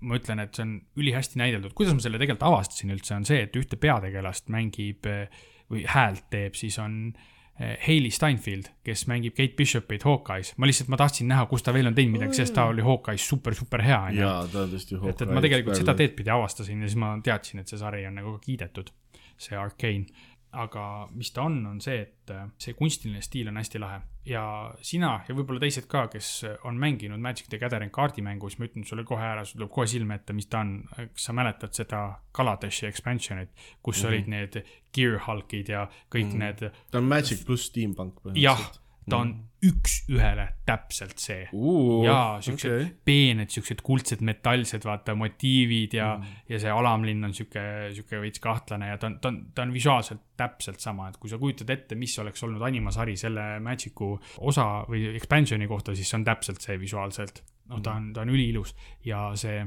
ma 0.00 0.16
ütlen, 0.20 0.40
et 0.42 0.56
see 0.56 0.64
on 0.64 0.76
ülihästi 1.00 1.40
näideldud, 1.40 1.74
kuidas 1.76 1.96
ma 1.96 2.04
selle 2.04 2.20
tegelikult 2.20 2.46
avastasin 2.48 2.94
üldse, 2.94 3.16
on 3.16 3.26
see, 3.28 3.42
et 3.46 3.58
ühte 3.58 3.78
peategelast 3.80 4.48
mängib 4.52 5.08
eh, 5.10 5.42
või 5.70 5.84
häält 5.88 6.30
teeb, 6.32 6.56
siis 6.58 6.78
on 6.82 6.96
eh, 7.12 7.76
Hailey 7.84 8.12
Steinfeld, 8.14 8.70
kes 8.86 9.04
mängib 9.10 9.36
Kate 9.36 9.56
Bishopit 9.58 10.06
Hawkeye's. 10.08 10.54
ma 10.56 10.70
lihtsalt, 10.70 10.90
ma 10.92 11.00
tahtsin 11.00 11.28
näha, 11.30 11.44
kus 11.50 11.66
ta 11.66 11.74
veel 11.76 11.90
on 11.90 11.96
teinud 11.96 12.16
midagi, 12.16 12.40
sest 12.40 12.56
ta 12.56 12.68
oli 12.72 12.84
Hawkeye's 12.86 13.28
super, 13.32 13.56
super 13.56 13.84
hea, 13.84 14.00
jaa, 14.20 14.40
ta 14.50 14.64
on 14.64 14.74
tõesti 14.74 14.98
et, 15.12 15.26
et 15.26 15.34
ma 15.36 15.44
tegelikult 15.44 15.80
seda 15.80 15.96
teed 15.98 16.16
pidi 16.18 16.32
avastasin 16.32 16.80
ja 16.80 16.90
siis 16.90 17.00
ma 17.00 17.12
teadsin, 17.24 17.62
et 17.62 17.72
see 17.72 17.80
sari 17.80 18.06
on 18.08 18.18
nagu 18.22 18.36
ka 18.38 18.44
kiidetud, 18.48 18.92
see 19.40 19.56
Arcane. 19.56 20.28
Aga 20.52 21.08
mis 21.14 21.30
ta 21.32 21.42
on, 21.42 21.60
on 21.66 21.80
see, 21.80 22.00
et 22.00 22.30
äh, 22.34 22.48
see 22.58 22.74
kunstiline 22.78 23.22
stiil 23.22 23.48
on 23.48 23.60
hästi 23.60 23.78
lahe 23.78 24.00
ja 24.26 24.42
sina 24.84 25.12
ja 25.28 25.34
võib-olla 25.34 25.62
teised 25.62 25.86
ka, 25.90 26.04
kes 26.12 26.28
on 26.68 26.78
mänginud 26.80 27.20
Magic 27.22 27.48
the 27.48 27.58
Gathering 27.60 27.92
kaardimängu, 27.94 28.50
siis 28.50 28.60
ma 28.60 28.68
ütlen 28.68 28.84
sulle 28.88 29.04
kohe 29.08 29.24
ära, 29.24 29.44
sul 29.46 29.60
tuleb 29.60 29.72
kohe 29.74 29.86
silme 29.90 30.18
ette, 30.20 30.36
mis 30.36 30.50
ta 30.50 30.60
on. 30.64 30.74
kas 30.98 31.28
sa 31.28 31.34
mäletad 31.36 31.74
seda 31.76 32.02
Kaladeshi 32.36 32.86
expansion'it, 32.90 33.50
kus 33.82 34.02
mm 34.02 34.02
-hmm. 34.02 34.08
olid 34.08 34.28
need 34.28 34.62
Gearhulkid 34.94 35.68
ja 35.68 35.88
kõik 36.10 36.26
mm 36.26 36.30
-hmm. 36.30 36.38
need, 36.38 36.72
ta 36.90 36.98
on 36.98 37.04
Magic 37.04 37.44
pluss 37.46 37.70
Steampunk 37.70 38.20
põhimõtteliselt., 38.20 38.80
ta 39.08 39.22
on 39.24 39.32
üks-ühele 39.60 40.46
täpselt 40.64 41.20
see 41.20 41.42
uh, 41.52 42.00
jaa, 42.04 42.38
siuksed 42.44 42.70
okay. 42.72 42.86
peened, 43.04 43.50
siuksed 43.52 43.82
kuldsed 43.84 44.22
metallsed, 44.24 44.86
vaata 44.88 45.12
motiivid 45.18 45.96
ja 45.98 46.14
mm., 46.14 46.38
ja 46.48 46.60
see 46.62 46.72
alamlinn 46.72 47.28
on 47.28 47.34
siuke, 47.36 47.64
siuke 47.96 48.22
veits 48.22 48.40
kahtlane 48.40 48.88
ja 48.88 48.96
ta 49.00 49.10
on, 49.10 49.18
ta 49.20 49.32
on, 49.32 49.40
ta 49.54 49.66
on 49.66 49.74
visuaalselt 49.76 50.22
täpselt 50.40 50.80
sama, 50.80 51.10
et 51.10 51.20
kui 51.20 51.32
sa 51.32 51.38
kujutad 51.40 51.72
ette, 51.76 51.98
mis 52.00 52.16
oleks 52.22 52.46
olnud 52.46 52.64
animasari 52.64 53.18
selle 53.20 53.46
Magicu 53.64 54.14
osa 54.48 54.66
või 54.88 55.10
expansion'i 55.12 55.68
kohta, 55.68 55.96
siis 55.96 56.08
see 56.08 56.20
on 56.22 56.28
täpselt 56.30 56.64
see 56.64 56.80
visuaalselt. 56.80 57.44
noh, 57.70 57.84
ta 57.84 57.98
on, 58.00 58.10
ta 58.16 58.24
on 58.24 58.32
üliilus 58.32 58.72
ja 59.04 59.28
see 59.38 59.60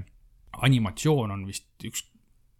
animatsioon 0.65 1.37
on 1.37 1.45
vist 1.45 1.85
üks, 1.85 2.07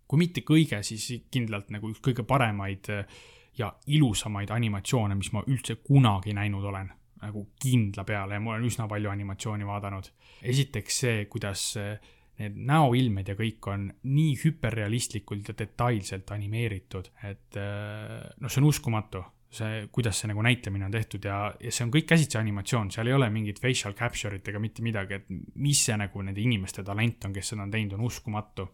kui 0.07 0.21
mitte 0.21 0.45
kõige, 0.45 0.84
siis 0.86 1.26
kindlalt 1.34 1.74
nagu 1.74 1.89
üks 1.89 2.01
kõige 2.05 2.26
paremaid 2.30 2.93
äh, 2.93 3.21
ja 3.57 3.73
ilusamaid 3.87 4.51
animatsioone, 4.51 5.15
mis 5.15 5.31
ma 5.33 5.43
üldse 5.47 5.75
kunagi 5.85 6.33
näinud 6.33 6.63
olen 6.63 6.91
nagu 7.23 7.45
kindla 7.61 8.03
peale 8.03 8.35
ja 8.35 8.43
ma 8.43 8.55
olen 8.55 8.67
üsna 8.67 8.87
palju 8.91 9.11
animatsiooni 9.11 9.67
vaadanud. 9.67 10.09
esiteks 10.43 10.99
see, 11.05 11.25
kuidas 11.31 11.77
äh, 11.79 11.99
need 12.41 12.57
näoilmed 12.67 13.29
ja 13.29 13.35
kõik 13.37 13.69
on 13.71 13.87
nii 14.09 14.33
hüperrealistlikult 14.41 15.51
ja 15.51 15.55
detailselt 15.57 16.33
animeeritud, 16.35 17.11
et 17.29 17.59
äh, 17.61 18.19
noh, 18.41 18.51
see 18.51 18.61
on 18.63 18.69
uskumatu, 18.69 19.21
see, 19.53 19.83
kuidas 19.93 20.19
see 20.19 20.31
nagu 20.31 20.43
näitlemine 20.45 20.87
on 20.87 20.95
tehtud 20.95 21.25
ja, 21.29 21.37
ja 21.61 21.73
see 21.73 21.85
on 21.85 21.93
kõik 21.93 22.09
käsitsi 22.09 22.39
animatsioon, 22.41 22.89
seal 22.93 23.11
ei 23.11 23.17
ole 23.17 23.29
mingit 23.33 23.61
facial 23.61 23.95
capture'it 23.97 24.49
ega 24.49 24.61
mitte 24.61 24.85
midagi, 24.85 25.19
et 25.21 25.29
mis 25.61 25.83
see 25.85 25.97
nagu 25.99 26.25
nende 26.25 26.41
inimeste 26.41 26.85
talent 26.85 27.29
on, 27.29 27.35
kes 27.35 27.53
seda 27.53 27.67
on 27.67 27.73
teinud, 27.73 27.97
on 27.99 28.07
uskumatu. 28.09 28.67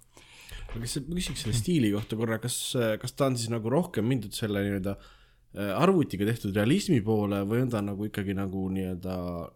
Aga 0.69 0.81
kas, 0.85 0.97
ma 1.07 1.17
küsiks 1.17 1.45
selle 1.45 1.55
stiili 1.57 1.93
kohta 1.93 2.17
korra, 2.19 2.37
kas, 2.43 2.57
kas 3.01 3.15
ta 3.17 3.29
on 3.29 3.37
siis 3.39 3.49
nagu 3.53 3.71
rohkem 3.73 4.05
mindud 4.05 4.35
selle 4.37 4.61
nii-öelda 4.65 4.93
äh, 4.95 5.71
arvutiga 5.81 6.27
tehtud 6.29 6.53
realismi 6.55 6.99
poole 7.05 7.41
või 7.49 7.63
on 7.65 7.71
ta 7.73 7.81
nagu 7.81 8.05
ikkagi 8.05 8.35
nagu 8.37 8.67
nii-öelda 8.75 9.15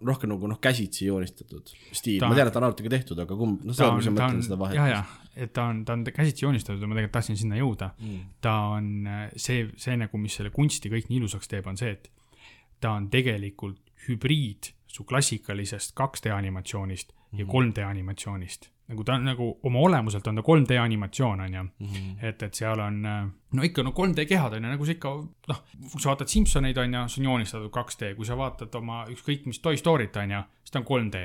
rohkem 0.09 0.34
nagu 0.34 0.49
noh, 0.49 0.61
käsitsi 0.64 1.05
joonistatud 1.09 1.70
stiil, 1.93 2.24
ma 2.26 2.34
tean, 2.34 2.49
et 2.49 2.55
ta 2.55 2.61
on 2.64 2.70
arvutiga 2.72 2.93
tehtud, 2.95 3.22
aga 3.26 3.38
kumb, 3.38 3.61
noh, 3.61 3.76
ta 3.78 3.84
seda, 3.84 3.91
on, 3.91 3.99
kui 4.01 4.07
sa 4.07 4.09
ta 4.09 4.14
on 4.14 4.34
mõtled 4.34 4.47
seda, 4.49 4.59
vahet. 4.64 4.80
ja, 4.80 4.88
ja, 4.89 5.03
et 5.45 5.53
ta 5.53 5.68
on, 5.70 5.84
ta 5.86 5.93
on 5.97 6.03
käsitsi 6.09 6.47
joonistatud 6.47 6.82
ja 6.82 6.89
ma 6.89 6.97
tegelikult 6.97 7.18
tahtsin 7.20 7.39
sinna 7.45 7.61
jõuda 7.61 7.93
Mm. 7.93 8.20
ta 8.41 8.57
on 8.74 8.89
see, 9.38 9.68
see 9.78 9.95
nagu, 9.99 10.18
mis 10.18 10.36
selle 10.39 10.49
kunsti 10.53 10.89
kõik 10.89 11.09
nii 11.11 11.22
ilusaks 11.22 11.47
teeb, 11.51 11.68
on 11.70 11.78
see, 11.78 11.93
et 11.93 12.09
ta 12.82 12.97
on 12.97 13.07
tegelikult 13.14 13.80
hübriid 14.07 14.74
su 14.93 15.05
klassikalisest 15.07 15.93
2D 15.97 16.34
animatsioonist 16.36 17.14
ja 17.38 17.45
3D 17.49 17.86
animatsioonist. 17.88 18.70
Nagu 18.92 19.04
ta 19.08 19.16
on 19.16 19.28
nagu 19.30 19.46
oma 19.64 19.84
olemuselt 19.88 20.26
on 20.28 20.40
ta 20.40 20.44
3D 20.44 20.80
animatsioon, 20.82 21.46
on 21.46 21.54
ju. 21.56 21.64
et, 22.22 22.42
et 22.44 22.58
seal 22.58 22.82
on 22.84 22.98
äh, 23.08 23.22
no 23.56 23.64
ikka 23.64 23.86
no 23.86 23.94
3D 23.96 24.28
kehad 24.30 24.58
on 24.58 24.66
ju, 24.66 24.74
nagu 24.74 24.88
sa 24.88 24.98
ikka 24.98 25.14
noh, 25.54 25.62
kui 25.92 26.02
sa 26.02 26.12
vaatad 26.12 26.34
Simsoneid 26.34 26.82
on 26.84 26.98
ju, 26.98 27.06
see 27.14 27.24
on 27.24 27.32
joonistatud 27.32 27.72
2D, 27.72 28.12
kui 28.18 28.28
sa 28.28 28.38
vaatad 28.40 28.76
oma 28.82 29.06
ükskõik 29.14 29.48
mis 29.48 29.64
Toy 29.64 29.80
Story't 29.80 30.20
on 30.20 30.36
ju, 30.38 30.44
siis 30.64 30.76
ta 30.76 30.84
on 30.84 30.90
3D 30.90 31.24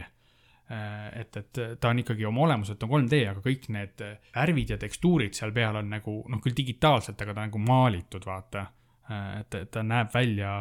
Äh, 0.71 1.21
et, 1.21 1.37
et 1.37 1.59
ta 1.81 1.89
on 1.89 2.03
ikkagi 2.03 2.27
oma 2.29 2.43
olemuselt 2.45 2.83
on 2.85 2.91
3D, 2.93 3.23
aga 3.31 3.41
kõik 3.41 3.71
need 3.73 4.03
värvid 4.35 4.75
ja 4.75 4.77
tekstuurid 4.81 5.37
seal 5.37 5.55
peal 5.57 5.79
on 5.81 5.89
nagu 5.89 6.19
noh, 6.29 6.43
küll 6.45 6.57
digitaalselt, 6.57 7.17
aga 7.25 7.33
ta 7.33 7.41
on 7.41 7.49
nagu 7.49 7.63
maalitud, 7.65 8.27
vaata. 8.29 8.67
et, 9.41 9.55
et 9.57 9.71
ta 9.73 9.81
näeb 9.81 10.11
välja 10.13 10.59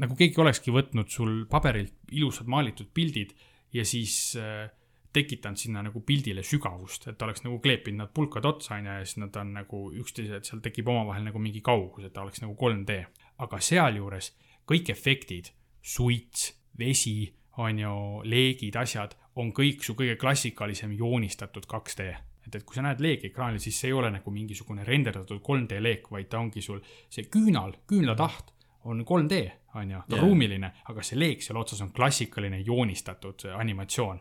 nagu 0.00 0.16
keegi 0.16 0.40
olekski 0.40 0.72
võtnud 0.72 1.10
sul 1.12 1.42
paberilt 1.50 2.14
ilusad 2.16 2.48
maalitud 2.48 2.88
pildid 2.96 3.34
ja 3.76 3.84
siis 3.84 4.38
äh, 4.40 4.70
tekitanud 5.12 5.60
sinna 5.60 5.82
nagu 5.84 6.00
pildile 6.06 6.42
sügavust, 6.46 7.06
et 7.10 7.22
oleks 7.22 7.44
nagu 7.44 7.58
kleepinud 7.62 8.04
nad 8.04 8.12
pulkad 8.14 8.46
otsa, 8.48 8.76
on 8.78 8.86
ju, 8.86 8.96
ja 8.98 9.04
siis 9.04 9.20
nad 9.20 9.36
on 9.36 9.52
nagu 9.58 9.82
üksteise, 10.00 10.38
et 10.38 10.48
seal 10.48 10.62
tekib 10.64 10.88
omavahel 10.88 11.26
nagu 11.28 11.42
mingi 11.42 11.60
kaugus, 11.64 12.06
et 12.06 12.14
ta 12.14 12.24
oleks 12.24 12.42
nagu 12.44 12.56
3D. 12.58 12.98
aga 13.42 13.58
sealjuures 13.60 14.32
kõik 14.68 14.92
efektid, 14.94 15.50
suits, 15.82 16.52
vesi, 16.78 17.32
on 17.60 17.78
ju, 17.78 17.94
leegid, 18.24 18.76
asjad, 18.78 19.16
on 19.36 19.52
kõik 19.52 19.84
su 19.84 19.96
kõige 19.98 20.16
klassikalisem 20.20 20.92
joonistatud 20.96 21.66
2D. 21.68 22.08
et, 22.46 22.54
et 22.54 22.64
kui 22.64 22.76
sa 22.76 22.86
näed 22.86 23.00
leegekraanil, 23.00 23.60
siis 23.60 23.78
see 23.78 23.90
ei 23.90 23.98
ole 23.98 24.10
nagu 24.10 24.30
mingisugune 24.30 24.84
renderdatud 24.84 25.40
3D 25.40 25.80
leek, 25.80 26.08
vaid 26.10 26.28
ta 26.28 26.40
ongi 26.40 26.62
sul 26.62 26.80
see 27.10 27.28
küünal, 27.28 27.76
küünlataht 27.88 28.52
on 28.84 29.04
3D, 29.04 29.42
on 29.74 29.90
ju, 29.90 30.00
ta 30.08 30.16
on 30.16 30.18
Jaa. 30.18 30.24
ruumiline, 30.24 30.72
aga 30.88 31.04
see 31.04 31.18
leek 31.18 31.42
seal 31.42 31.60
otsas 31.60 31.80
on 31.84 31.92
klassikaline 31.92 32.60
joonistatud 32.66 33.46
animatsioon 33.54 34.20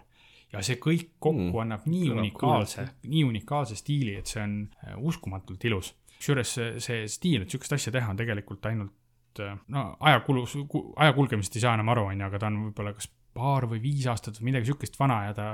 ja 0.52 0.62
see 0.66 0.76
kõik 0.76 1.14
kokku 1.20 1.52
Mm. 1.54 1.60
annab 1.64 1.86
nii 1.88 2.10
Kõlab 2.10 2.20
unikaalse, 2.26 2.88
nii 3.08 3.24
unikaalse 3.24 3.76
stiili, 3.80 4.16
et 4.20 4.28
see 4.28 4.42
on 4.44 4.58
äh, 4.86 4.98
uskumatult 5.00 5.64
ilus. 5.70 5.94
kusjuures 6.18 6.54
see, 6.54 6.80
see 6.80 7.08
stiil, 7.08 7.42
et 7.42 7.50
sihukest 7.50 7.74
asja 7.74 7.92
teha 7.92 8.12
on 8.12 8.18
tegelikult 8.20 8.66
ainult 8.70 9.40
äh, 9.40 9.56
no 9.68 9.96
ajakulus, 10.00 10.58
aja 10.96 11.14
kulgemisest 11.14 11.56
ei 11.56 11.62
saa 11.66 11.74
enam 11.80 11.90
aru, 11.90 12.06
onju, 12.12 12.26
aga 12.28 12.40
ta 12.40 12.48
on 12.52 12.60
võib-olla 12.68 12.94
kas 12.94 13.10
paar 13.34 13.64
või 13.72 13.80
viis 13.82 14.06
aastat 14.12 14.38
või 14.42 14.50
midagi 14.52 14.68
sihukest 14.68 15.00
vana 15.00 15.22
ja 15.30 15.34
ta 15.34 15.46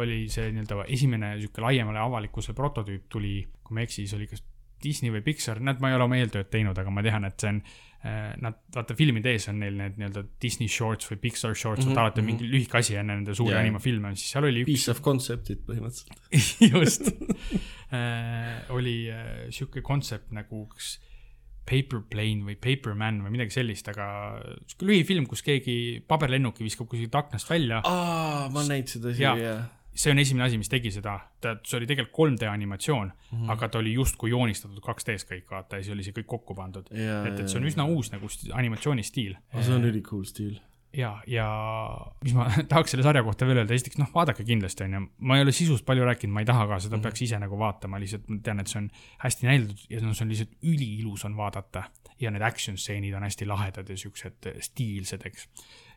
oli 0.00 0.22
see 0.32 0.48
nii-öelda 0.56 0.86
esimene 0.88 1.34
sihuke 1.40 1.60
laiemale 1.60 2.00
avalikkusele 2.00 2.56
prototüüp 2.56 3.10
tuli, 3.12 3.34
kui 3.62 3.74
ma 3.76 3.82
ei 3.82 3.90
eksi, 3.90 4.06
siis 4.06 4.16
oli 4.16 4.26
kas 4.30 4.40
Disney 4.82 5.12
või 5.14 5.22
Pixar, 5.26 5.60
näed, 5.64 5.80
ma 5.82 5.90
ei 5.90 5.96
ole 5.98 6.06
oma 6.08 6.18
eeltööd 6.20 6.50
teinud, 6.52 6.78
aga 6.78 6.92
ma 6.94 7.04
tean, 7.06 7.26
et 7.28 7.40
see 7.40 7.52
on 7.52 7.60
äh, 7.64 8.32
Nad, 8.40 8.56
vaata 8.72 8.96
filmide 8.96 9.34
ees 9.34 9.48
on 9.52 9.58
neil 9.60 9.76
need 9.76 9.98
nii-öelda 10.00 10.24
Disney 10.40 10.70
shorts 10.72 11.10
või 11.10 11.18
Pixar 11.26 11.52
shorts 11.52 11.84
mm, 11.84 11.90
Mhm, 11.90 11.94
-hmm, 11.94 12.00
alati 12.00 12.22
mhm. 12.22 12.30
mingi 12.30 12.48
lühike 12.48 12.80
asi 12.80 12.96
enne 12.96 13.18
nende 13.18 13.34
suuri 13.36 13.52
yeah. 13.52 13.66
animafilme, 13.66 14.14
siis 14.16 14.32
seal 14.32 14.48
oli 14.48 14.64
üks 14.64 14.72
Piece 14.72 14.94
of 14.94 15.02
concept'id 15.04 15.62
põhimõtteliselt. 15.68 16.16
just 16.72 17.12
äh,, 17.92 18.64
oli 18.72 18.96
äh, 19.12 19.46
sihuke 19.52 19.84
kontsept 19.84 20.32
nagu 20.32 20.64
kas 20.72 20.98
Paper 21.70 22.00
Plane 22.10 22.46
või 22.46 22.56
Paper 22.58 22.96
Man 22.98 23.20
või 23.24 23.36
midagi 23.36 23.54
sellist, 23.54 23.88
aga 23.92 24.06
sihuke 24.64 24.88
lühifilm, 24.88 25.28
kus 25.30 25.44
keegi 25.46 26.00
paberlennuki 26.08 26.64
viskab 26.66 26.88
kuskilt 26.90 27.14
aknast 27.14 27.50
välja. 27.50 27.82
aa, 27.84 28.48
ma 28.48 28.62
olen 28.62 28.72
näinud 28.74 28.90
seda 28.90 29.12
isegi, 29.14 29.44
jah. 29.44 29.68
See 29.94 30.12
on 30.12 30.22
esimene 30.22 30.46
asi, 30.46 30.58
mis 30.60 30.70
tegi 30.70 30.92
seda, 30.94 31.16
ta, 31.42 31.56
see 31.66 31.78
oli 31.80 31.88
tegelikult 31.90 32.32
3D 32.32 32.48
animatsioon 32.50 33.10
mm. 33.10 33.36
-hmm. 33.36 33.52
aga 33.52 33.68
ta 33.68 33.78
oli 33.78 33.92
justkui 33.92 34.30
joonistatud 34.30 34.78
2D-s 34.78 35.26
kõik, 35.28 35.46
vaata, 35.50 35.76
ja 35.76 35.86
siis 35.86 35.94
oli 35.94 36.06
see 36.06 36.16
kõik 36.20 36.30
kokku 36.30 36.54
pandud. 36.54 36.90
Et, 36.92 37.40
et 37.40 37.46
see 37.48 37.60
on 37.60 37.68
üsna 37.68 37.86
uus 37.86 38.12
nagu 38.14 38.28
sti- 38.28 38.52
animatsioonistiil. 38.54 39.36
aga 39.52 39.62
see 39.66 39.74
on 39.74 39.88
ülikool 39.90 40.24
stiil. 40.24 40.60
ja, 40.96 41.10
ja 41.26 41.46
mis 42.24 42.34
ma 42.34 42.48
tahaks 42.70 42.94
selle 42.94 43.06
sarja 43.06 43.22
kohta 43.26 43.46
veel 43.46 43.62
öelda, 43.62 43.74
esiteks 43.74 43.98
noh, 43.98 44.10
vaadake 44.14 44.44
kindlasti 44.44 44.86
onju, 44.86 45.02
ma 45.18 45.36
ei 45.36 45.44
ole 45.46 45.52
sisust 45.52 45.86
palju 45.86 46.06
rääkinud, 46.06 46.34
ma 46.34 46.42
ei 46.42 46.48
taha 46.48 46.66
ka, 46.66 46.80
seda 46.86 46.96
mm 46.96 47.02
peaks 47.02 47.22
ise 47.26 47.38
nagu 47.38 47.58
vaatama, 47.58 48.00
lihtsalt 48.02 48.26
ma 48.28 48.40
tean, 48.42 48.60
et 48.60 48.70
see 48.70 48.80
on 48.82 48.90
hästi 49.26 49.46
näideldud 49.46 49.84
ja 49.90 50.00
no 50.00 50.14
see 50.14 50.24
on 50.24 50.32
lihtsalt 50.34 50.56
üliilus 50.62 51.24
on 51.24 51.36
vaadata. 51.36 51.84
ja 52.20 52.30
need 52.30 52.42
action 52.42 52.76
stseenid 52.76 53.14
on 53.14 53.22
hästi 53.22 53.46
lahedad 53.46 53.88
ja 53.88 53.96
siuksed 53.96 54.50
stiilsed, 54.60 55.22
eks. 55.24 55.48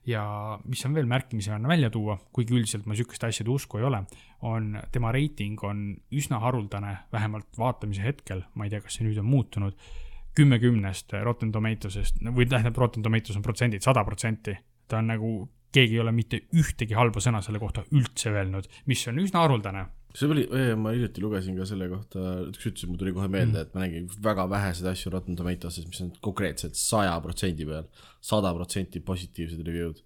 Ja 0.05 0.23
mis 0.65 0.85
on 0.85 0.93
veel 0.93 1.07
märkimisväärne 1.07 1.67
välja 1.67 1.89
tuua, 1.89 2.17
kuigi 2.33 2.55
üldiselt 2.57 2.85
ma 2.85 2.95
sihukeste 2.95 3.29
asjade 3.29 3.51
usku 3.51 3.79
ei 3.79 3.85
ole, 3.87 4.03
on 4.43 4.73
tema 4.91 5.11
reiting 5.15 5.61
on 5.63 5.85
üsna 6.11 6.41
haruldane, 6.43 6.97
vähemalt 7.11 7.57
vaatamise 7.57 8.03
hetkel, 8.03 8.43
ma 8.55 8.67
ei 8.67 8.73
tea, 8.73 8.81
kas 8.83 8.99
see 8.99 9.07
nüüd 9.07 9.21
on 9.21 9.29
muutunud 9.29 9.77
kümme 10.35 10.59
kümnest 10.59 11.13
Rotten 11.23 11.51
Tomatosest 11.51 12.21
või 12.33 12.47
tähendab, 12.49 12.77
Rotten 12.77 13.03
Tomatoes 13.05 13.37
on 13.37 13.45
protsendid, 13.45 13.83
sada 13.85 14.03
protsenti. 14.05 14.55
ta 14.87 14.97
on 14.99 15.07
nagu, 15.07 15.33
keegi 15.73 15.95
ei 15.95 15.99
ole 15.99 16.11
mitte 16.11 16.41
ühtegi 16.53 16.93
halba 16.93 17.21
sõna 17.23 17.41
selle 17.41 17.59
kohta 17.59 17.85
üldse 17.95 18.33
öelnud, 18.33 18.67
mis 18.85 19.07
on 19.07 19.21
üsna 19.23 19.45
haruldane. 19.45 19.85
See 20.14 20.30
oli, 20.30 20.43
ma 20.78 20.93
hiljuti 20.93 21.22
lugesin 21.24 21.57
ka 21.57 21.66
selle 21.68 21.88
kohta, 21.89 22.24
üks 22.51 22.68
ütles, 22.70 22.86
mul 22.89 22.99
tuli 23.01 23.14
kohe 23.16 23.30
meelde, 23.34 23.64
et 23.66 23.74
ma 23.74 23.86
nägin 23.86 24.05
väga 24.24 24.45
väheseid 24.51 24.89
asju 24.91 25.11
Rotten 25.14 25.38
Tomatoes'is, 25.39 25.88
mis 25.89 26.01
on 26.05 26.11
konkreetselt 26.24 26.78
saja 26.78 27.16
protsendi 27.24 27.66
peal, 27.70 27.88
sada 28.22 28.53
protsenti 28.53 29.01
positiivsed 29.05 29.64
review'd 29.66 30.03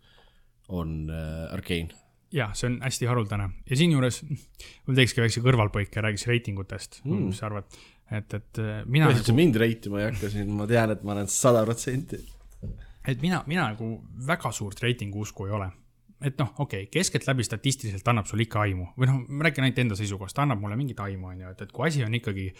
on 0.67 1.09
äh, 1.09 1.53
Arcane. 1.53 1.89
jah, 2.31 2.51
see 2.55 2.67
on 2.67 2.79
hästi 2.83 3.07
haruldane 3.07 3.49
ja 3.69 3.77
siinjuures 3.79 4.21
mul 4.27 4.97
teekski 4.97 5.23
väikse 5.23 5.43
kõrvalpõike, 5.45 6.01
räägiks 6.03 6.27
reitingutest 6.27 7.01
mm., 7.05 7.27
mis 7.29 7.39
sa 7.39 7.47
arvad, 7.47 7.77
et, 8.11 8.33
et 8.35 8.61
äh, 8.63 8.81
mina 8.87 9.11
sa 9.15 9.35
mind 9.35 9.59
reitima 9.59 10.01
ei 10.01 10.09
hakka 10.09 10.31
siin, 10.33 10.51
ma 10.55 10.67
tean, 10.69 10.91
et 10.95 11.03
ma 11.07 11.15
olen 11.15 11.31
sada 11.31 11.63
protsenti. 11.67 12.19
et 13.07 13.23
mina, 13.23 13.43
mina 13.47 13.69
nagu 13.71 13.93
väga 14.27 14.51
suurt 14.55 14.83
reitingu 14.83 15.23
usku 15.23 15.47
ei 15.47 15.55
ole. 15.55 15.69
Et 16.21 16.37
noh, 16.41 16.53
okei 16.57 16.87
okay,, 16.87 16.91
keskeltläbi 16.99 17.45
statistiliselt 17.45 18.07
annab 18.09 18.29
sulle 18.29 18.47
ikka 18.47 18.63
aimu 18.65 18.91
või 18.97 19.09
noh, 19.09 19.23
ma 19.29 19.47
räägin 19.47 19.67
ainult 19.67 19.81
enda 19.85 19.97
seisukohast, 19.99 20.37
ta 20.37 20.45
annab 20.47 20.61
mulle 20.61 20.77
mingit 20.79 20.99
aimu, 21.03 21.31
on 21.33 21.43
ju, 21.43 21.53
et, 21.53 21.65
et 21.67 21.73
kui 21.73 21.87
asi 21.89 22.05
on 22.05 22.15
ikkagi 22.17 22.51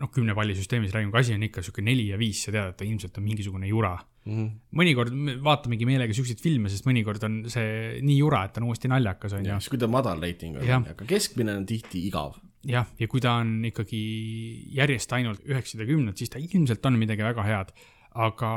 noh, 0.00 0.10
kümne 0.14 0.34
palli 0.36 0.56
süsteemis 0.58 0.94
räägime, 0.94 1.12
kui 1.14 1.22
asi 1.22 1.36
on 1.36 1.46
ikka 1.46 1.62
sihuke 1.64 1.84
neli 1.84 2.08
ja 2.10 2.18
viis, 2.20 2.42
sa 2.46 2.54
tead, 2.54 2.72
et 2.72 2.78
ta 2.80 2.86
ilmselt 2.86 3.20
on 3.20 3.26
mingisugune 3.26 3.70
jura. 3.70 3.94
Mhm. 4.24 4.44
mõnikord 4.72 5.12
me 5.12 5.34
vaatamegi 5.44 5.84
meelega 5.84 6.14
siukseid 6.16 6.38
filme, 6.40 6.70
sest 6.72 6.86
mõnikord 6.88 7.20
on 7.26 7.42
see 7.52 7.98
nii 8.00 8.14
jura, 8.16 8.46
et 8.46 8.54
ta 8.54 8.62
on 8.62 8.70
uuesti 8.70 8.88
naljakas, 8.88 9.34
on 9.36 9.44
ju. 9.44 9.58
siis 9.60 9.72
kui 9.74 9.80
ta 9.82 9.88
madal 9.92 10.22
reiting 10.22 10.56
on 10.56 10.86
aga 10.94 11.04
keskmine 11.10 11.52
on 11.58 11.66
tihti 11.68 12.06
igav. 12.08 12.38
jah, 12.64 12.88
ja 12.96 13.08
kui 13.10 13.20
ta 13.20 13.34
on 13.42 13.58
ikkagi 13.68 14.00
järjest 14.78 15.12
ainult 15.12 15.44
üheksad 15.44 15.84
ja 15.84 15.88
kümned, 15.90 16.16
siis 16.16 16.32
ta 16.32 16.40
ilmselt 16.40 16.88
on 16.88 16.96
midagi 16.96 17.26
väga 17.26 17.44
head. 17.44 17.74
Aga 18.14 18.48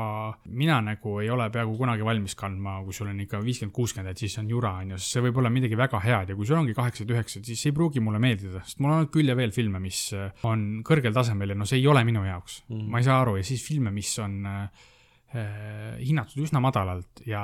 mina 0.53 0.75
nagu 0.85 1.15
ei 1.23 1.29
ole 1.33 1.47
peaaegu 1.49 1.73
kunagi 1.79 2.05
valmis 2.05 2.35
kandma, 2.37 2.75
kui 2.85 2.93
sul 2.93 3.09
on 3.09 3.23
ikka 3.23 3.39
viiskümmend, 3.41 3.73
kuuskümmend, 3.73 4.11
et 4.13 4.21
siis 4.21 4.35
on 4.37 4.49
jura, 4.51 4.75
on 4.83 4.93
ju, 4.93 4.99
sest 5.01 5.15
see 5.15 5.23
võib 5.25 5.39
olla 5.41 5.49
midagi 5.53 5.79
väga 5.79 6.01
head 6.03 6.29
ja 6.29 6.35
kui 6.37 6.45
sul 6.45 6.59
ongi 6.59 6.75
kaheksad, 6.77 7.09
üheksad, 7.15 7.47
siis 7.49 7.63
ei 7.65 7.73
pruugi 7.73 8.03
mulle 8.03 8.21
meeldida, 8.21 8.61
sest 8.67 8.83
mul 8.83 8.91
on 8.91 8.99
olnud 8.99 9.13
küll 9.15 9.31
ja 9.31 9.37
veel 9.39 9.55
filme, 9.55 9.81
mis 9.81 10.03
äh, 10.13 10.29
on 10.45 10.67
kõrgel 10.85 11.15
tasemel 11.15 11.55
ja 11.55 11.57
no 11.57 11.65
see 11.69 11.81
ei 11.81 11.89
ole 11.89 12.05
minu 12.05 12.21
jaoks 12.27 12.59
mm.. 12.67 12.85
ma 12.93 13.01
ei 13.01 13.09
saa 13.09 13.17
aru 13.23 13.39
ja 13.39 13.47
siis 13.49 13.65
filme, 13.65 13.93
mis 13.95 14.13
on 14.21 14.37
äh, 14.45 14.85
äh, 15.33 15.97
hinnatud 16.03 16.45
üsna 16.45 16.61
madalalt 16.61 17.25
ja 17.25 17.41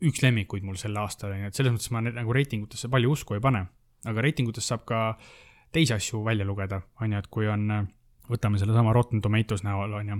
üks 0.00 0.24
lemmikuid 0.24 0.64
mul 0.64 0.80
sel 0.80 0.96
aastal 0.96 1.36
ju, 1.36 1.50
et 1.50 1.56
selles 1.56 1.76
mõttes 1.76 1.92
ma 1.92 2.00
nagu 2.06 2.32
reitingutesse 2.32 2.88
palju 2.88 3.12
usku 3.12 3.36
ei 3.36 3.44
pane. 3.44 3.66
aga 4.08 4.22
reitingutest 4.24 4.72
saab 4.72 4.88
ka 4.88 5.00
teisi 5.70 5.92
asju 5.94 6.24
välja 6.24 6.48
lugeda, 6.48 6.80
on 7.04 7.12
ju, 7.12 7.20
et 7.20 7.28
kui 7.28 7.48
on, 7.52 7.68
võtame 8.30 8.60
sellesama 8.60 8.92
Rotten 8.96 9.22
Tomatoes 9.24 9.64
näol, 9.66 9.94
on 10.00 10.12
ju, 10.12 10.18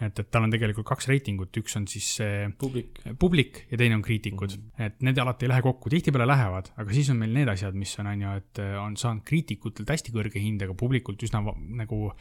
et, 0.00 0.20
et 0.22 0.30
tal 0.30 0.46
on 0.46 0.54
tegelikult 0.54 0.88
kaks 0.88 1.08
reitingut, 1.10 1.54
üks 1.60 1.76
on 1.80 1.88
siis 1.90 2.10
see 2.20 2.46
publik. 2.60 3.02
publik 3.20 3.64
ja 3.70 3.80
teine 3.80 3.98
on 3.98 4.04
kriitikud 4.04 4.56
mm, 4.56 4.70
-hmm. 4.70 4.86
et 4.86 5.02
need 5.06 5.18
alati 5.18 5.46
ei 5.46 5.52
lähe 5.54 5.66
kokku, 5.66 5.92
tihtipeale 5.92 6.26
lähevad, 6.28 6.72
aga 6.76 6.96
siis 6.96 7.10
on 7.10 7.20
meil 7.20 7.34
need 7.34 7.48
asjad, 7.48 7.74
mis 7.74 7.98
on, 7.98 8.10
on 8.12 8.24
ju, 8.26 8.36
et 8.42 8.62
äh, 8.62 8.78
on 8.82 8.96
saanud 8.96 9.24
kriitikutelt 9.24 9.90
hästi 9.90 10.14
kõrge 10.14 10.40
hinde, 10.40 10.68
aga 10.68 10.74
publikult 10.74 11.22
üsna 11.22 11.44
nagu 11.82 12.14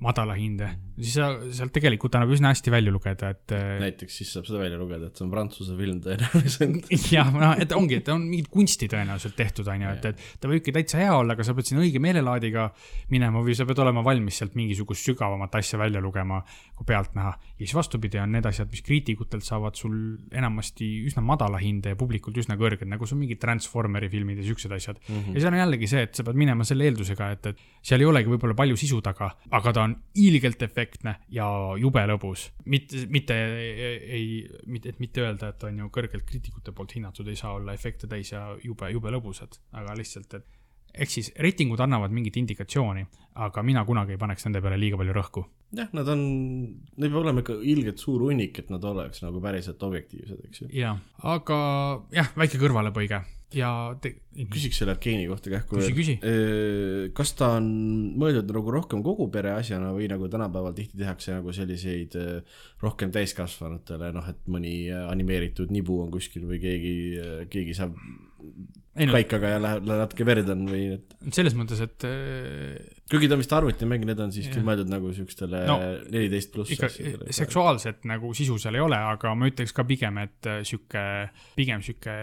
madala 0.00 0.32
hinde, 0.38 0.68
siis 0.96 1.16
sa 1.18 1.26
sealt 1.52 1.72
tegelikult 1.74 2.14
annab 2.16 2.30
üsna 2.32 2.52
hästi 2.54 2.72
välja 2.72 2.92
lugeda, 2.92 3.30
et 3.34 3.52
äh, 3.52 3.74
näiteks 3.82 4.14
siis 4.20 4.30
saab 4.32 4.46
seda 4.48 4.62
välja 4.62 4.78
lugeda, 4.80 5.10
et 5.10 5.18
see 5.18 5.26
on 5.26 5.32
prantsuse 5.32 5.74
film 5.76 5.98
tõenäoliselt. 6.04 6.88
jah, 7.12 7.28
noh, 7.34 7.52
et 7.60 7.74
ongi, 7.76 7.98
et 8.00 8.08
on 8.12 8.22
mingit 8.24 8.48
kunsti 8.52 8.88
tõenäoliselt 8.90 9.36
tehtud, 9.36 9.68
on 9.68 9.84
ju, 9.84 9.90
et, 9.98 10.08
et 10.12 10.40
ta 10.40 10.48
võibki 10.48 10.72
täitsa 10.72 11.02
hea 11.02 11.12
olla, 11.12 11.36
aga 11.36 11.44
sa 11.44 11.54
pead 11.56 11.68
sinna 11.68 11.84
õige 11.84 12.00
meelelaadiga 12.02 12.68
minema 13.12 13.42
või 13.44 13.56
sa 13.58 13.66
pead 13.68 13.82
olema 13.84 14.04
valmis 14.06 14.40
sealt 14.40 14.56
mingisugust 14.56 15.04
sügavamat 15.10 15.58
asja 15.60 15.80
välja 15.80 16.00
lugema 16.04 16.40
kui 16.78 16.88
pealtnäha. 16.88 17.34
ja 17.36 17.60
siis 17.60 17.76
vastupidi 17.76 18.22
on 18.22 18.32
need 18.32 18.48
asjad, 18.48 18.70
mis 18.72 18.84
kriitikutelt 18.86 19.44
saavad 19.44 19.76
sul 19.76 19.94
enamasti 20.32 20.88
üsna 21.10 21.24
madala 21.24 21.60
hinde 21.60 21.92
ja 21.92 22.00
publikult 22.00 22.40
üsna 22.40 22.56
kõrged, 22.60 22.88
nagu 22.88 23.08
sul 23.08 23.20
mingid 23.20 23.40
Transformeri 23.42 24.08
filmid 24.08 24.40
ja 24.40 24.48
siuksed 24.48 24.72
asjad 24.72 24.96
mm. 25.02 25.14
-hmm. 25.14 25.36
ja 25.36 25.44
seal 25.44 25.52
on 25.52 25.60
jällegi 25.60 25.92
see, 25.92 26.08
et 26.08 26.16
sa 26.16 26.24
pead 26.24 26.40
minema 26.40 26.64
selle 26.64 26.88
eeldusega, 26.88 27.30
et, 27.36 27.52
et 27.52 27.64
seal 27.84 28.00
ei 28.00 28.08
olegi 28.08 28.32
võib-olla 28.32 28.56
palju 28.56 28.80
sisu 28.80 29.00
taga, 29.04 29.30
aga 29.50 29.72
ta 29.76 29.84
on 29.84 29.89
ilgelt 30.20 30.62
efektne 30.62 31.16
ja 31.34 31.46
jube 31.80 32.02
lõbus. 32.12 32.50
mitte, 32.64 33.04
mitte 33.08 33.36
ei, 33.36 34.44
mitte, 34.66 34.94
et 34.94 35.02
mitte 35.02 35.24
öelda, 35.24 35.52
et 35.54 35.66
on 35.68 35.78
ju 35.84 35.90
kõrgelt 35.94 36.26
kriitikute 36.28 36.72
poolt 36.76 36.94
hinnatud, 36.96 37.28
ei 37.28 37.38
saa 37.38 37.54
olla 37.58 37.74
efekte 37.76 38.10
täis 38.10 38.32
ja 38.32 38.48
jube, 38.64 38.90
jube 38.90 39.12
lõbusad, 39.14 39.60
aga 39.72 39.96
lihtsalt, 39.98 40.34
et 40.40 40.60
ehk 40.94 41.10
siis 41.12 41.32
reitingud 41.38 41.80
annavad 41.80 42.12
mingit 42.14 42.36
indikatsiooni, 42.40 43.04
aga 43.46 43.62
mina 43.66 43.84
kunagi 43.86 44.16
ei 44.16 44.20
paneks 44.20 44.46
nende 44.46 44.62
peale 44.62 44.78
liiga 44.80 44.98
palju 45.00 45.16
rõhku. 45.16 45.44
jah, 45.76 45.90
nad 45.94 46.08
on, 46.10 46.22
neil 46.96 47.10
peab 47.10 47.20
olema 47.22 47.44
ikka 47.44 47.60
ilgelt 47.62 48.02
suur 48.02 48.24
hunnik, 48.26 48.58
et 48.58 48.70
nad 48.74 48.84
oleks 48.84 49.22
nagu 49.22 49.42
päriselt 49.42 49.82
objektiivsed, 49.86 50.40
eks 50.48 50.64
ju. 50.64 50.70
jaa, 50.80 50.96
aga 51.34 51.60
jah, 52.14 52.32
väike 52.36 52.58
kõrvalepõige 52.58 53.22
ja 53.54 53.70
te... 54.02 54.12
küsiks 54.52 54.78
selle 54.80 54.94
Arkeeni 54.94 55.26
kohta 55.30 55.50
kähku 55.52 55.80
Küsi, 55.80 55.94
küsi. 55.96 56.14
kas 57.16 57.34
ta 57.38 57.52
on 57.58 57.68
mõeldud 58.20 58.50
nagu 58.54 58.74
rohkem 58.74 59.04
kogu 59.06 59.26
pere 59.32 59.54
asjana 59.56 59.90
või 59.96 60.08
nagu 60.10 60.28
tänapäeval 60.30 60.76
tihti 60.76 61.00
tehakse 61.00 61.34
nagu 61.34 61.54
selliseid 61.54 62.16
eh, 62.20 62.58
rohkem 62.84 63.12
täiskasvanutele, 63.14 64.12
noh, 64.16 64.30
et 64.30 64.42
mõni 64.50 64.74
animeeritud 64.90 65.72
nibu 65.74 66.00
on 66.04 66.12
kuskil 66.14 66.46
või 66.50 66.62
keegi, 66.62 66.96
keegi 67.50 67.76
saab 67.76 67.98
no 69.06 69.14
kaikaga 69.14 69.52
ja 69.54 69.58
läheb, 69.62 69.86
natuke 69.86 70.24
verd 70.26 70.48
on 70.52 70.64
või 70.68 70.82
et 70.96 71.12
selles 71.36 71.54
mõttes, 71.56 71.78
et 71.84 72.04
äh, 72.08 72.74
kuigi 73.10 73.28
ta 73.30 73.36
on 73.36 73.42
vist 73.42 73.52
arvutimäng, 73.54 74.04
need 74.08 74.20
on 74.22 74.32
siiski 74.34 74.62
mõeldud 74.66 74.90
nagu 74.90 75.12
siukestele 75.14 75.60
No, 75.68 75.76
neliteist 76.10 76.50
pluss 76.54 76.74
ikka 76.74 76.88
seksuaalset 77.36 78.06
nagu 78.08 78.32
sisu 78.36 78.56
seal 78.60 78.78
ei 78.78 78.82
ole, 78.82 78.98
aga 78.98 79.32
ma 79.38 79.48
ütleks 79.50 79.74
ka 79.76 79.84
pigem, 79.88 80.18
et 80.24 80.48
äh, 80.50 80.60
sihuke, 80.66 81.02
pigem 81.56 81.84
sihuke 81.86 82.14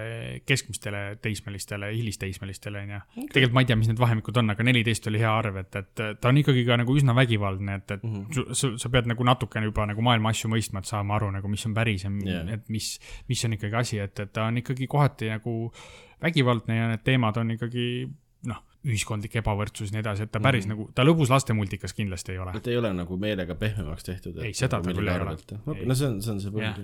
keskmistele 0.47 1.03
teismelistele, 1.24 1.91
hilisteismelistele 1.95 2.84
onju 2.84 2.99
okay.. 3.03 3.30
tegelikult 3.36 3.57
ma 3.57 3.63
ei 3.63 3.70
tea, 3.72 3.80
mis 3.80 3.91
need 3.91 4.01
vahemikud 4.01 4.41
on, 4.43 4.55
aga 4.55 4.68
neliteist 4.68 5.07
oli 5.11 5.22
hea 5.24 5.32
arv, 5.32 5.61
et, 5.63 5.80
et 5.82 6.03
ta 6.20 6.34
on 6.34 6.41
ikkagi 6.43 6.65
ka 6.68 6.80
nagu 6.84 6.97
üsna 6.99 7.15
vägivaldne, 7.18 7.80
et, 7.82 7.95
et 7.95 8.03
mm. 8.03 8.26
-hmm. 8.26 8.57
sa, 8.57 8.74
sa 8.76 8.91
pead 8.93 9.07
nagu 9.13 9.30
natukene 9.30 9.72
juba 9.72 9.88
nagu 9.88 10.03
maailma 10.03 10.36
asju 10.36 10.51
mõistma, 10.51 10.84
et 10.84 10.91
saama 10.91 11.15
aru 11.15 11.32
nagu, 11.39 11.47
mis 11.51 11.65
on 11.70 11.78
päris 11.78 12.03
ja 12.03 12.11
yeah. 12.11 12.53
et 12.57 12.68
mis, 12.74 12.97
mis 13.30 13.45
on 13.45 13.55
ikkagi 13.55 13.82
asi, 13.86 14.03
et, 14.03 14.20
et 14.20 14.34
ta 14.34 14.49
on 14.51 14.59
ikkagi 14.59 14.88
kohati 14.91 15.32
nagu 15.32 15.72
vägivaldne 16.24 16.78
ja 16.78 16.88
need 16.93 17.03
teemad 17.05 17.38
on 17.41 17.53
ikkagi 17.57 17.88
noh, 18.47 18.63
ühiskondlik 18.88 19.36
ebavõrdsus 19.41 19.89
ja 19.89 19.97
nii 19.97 20.03
edasi, 20.03 20.26
et 20.28 20.32
ta 20.32 20.39
päris 20.43 20.65
mm. 20.65 20.72
-hmm. 20.72 20.86
nagu, 20.88 20.95
ta 20.95 21.03
lõbus 21.05 21.32
lastemultikas 21.34 21.93
kindlasti 21.97 22.36
ei 22.36 22.39
ole. 22.43 22.53
et 22.57 22.68
ei 22.72 22.78
ole 22.78 22.91
nagu 22.93 23.18
meelega 23.20 23.55
pehmemaks 23.55 24.05
tehtud. 24.07 24.38
Ei, 24.43 24.53
seda 24.57 24.80
ta 24.82 24.93
küll 24.93 25.07
ei 25.07 25.24
ole. 25.24 25.36
No 25.86 25.97
see 25.97 26.07
on, 26.07 26.22
see 26.22 26.34
on 26.34 26.41
see 26.41 26.63
jah. 26.63 26.78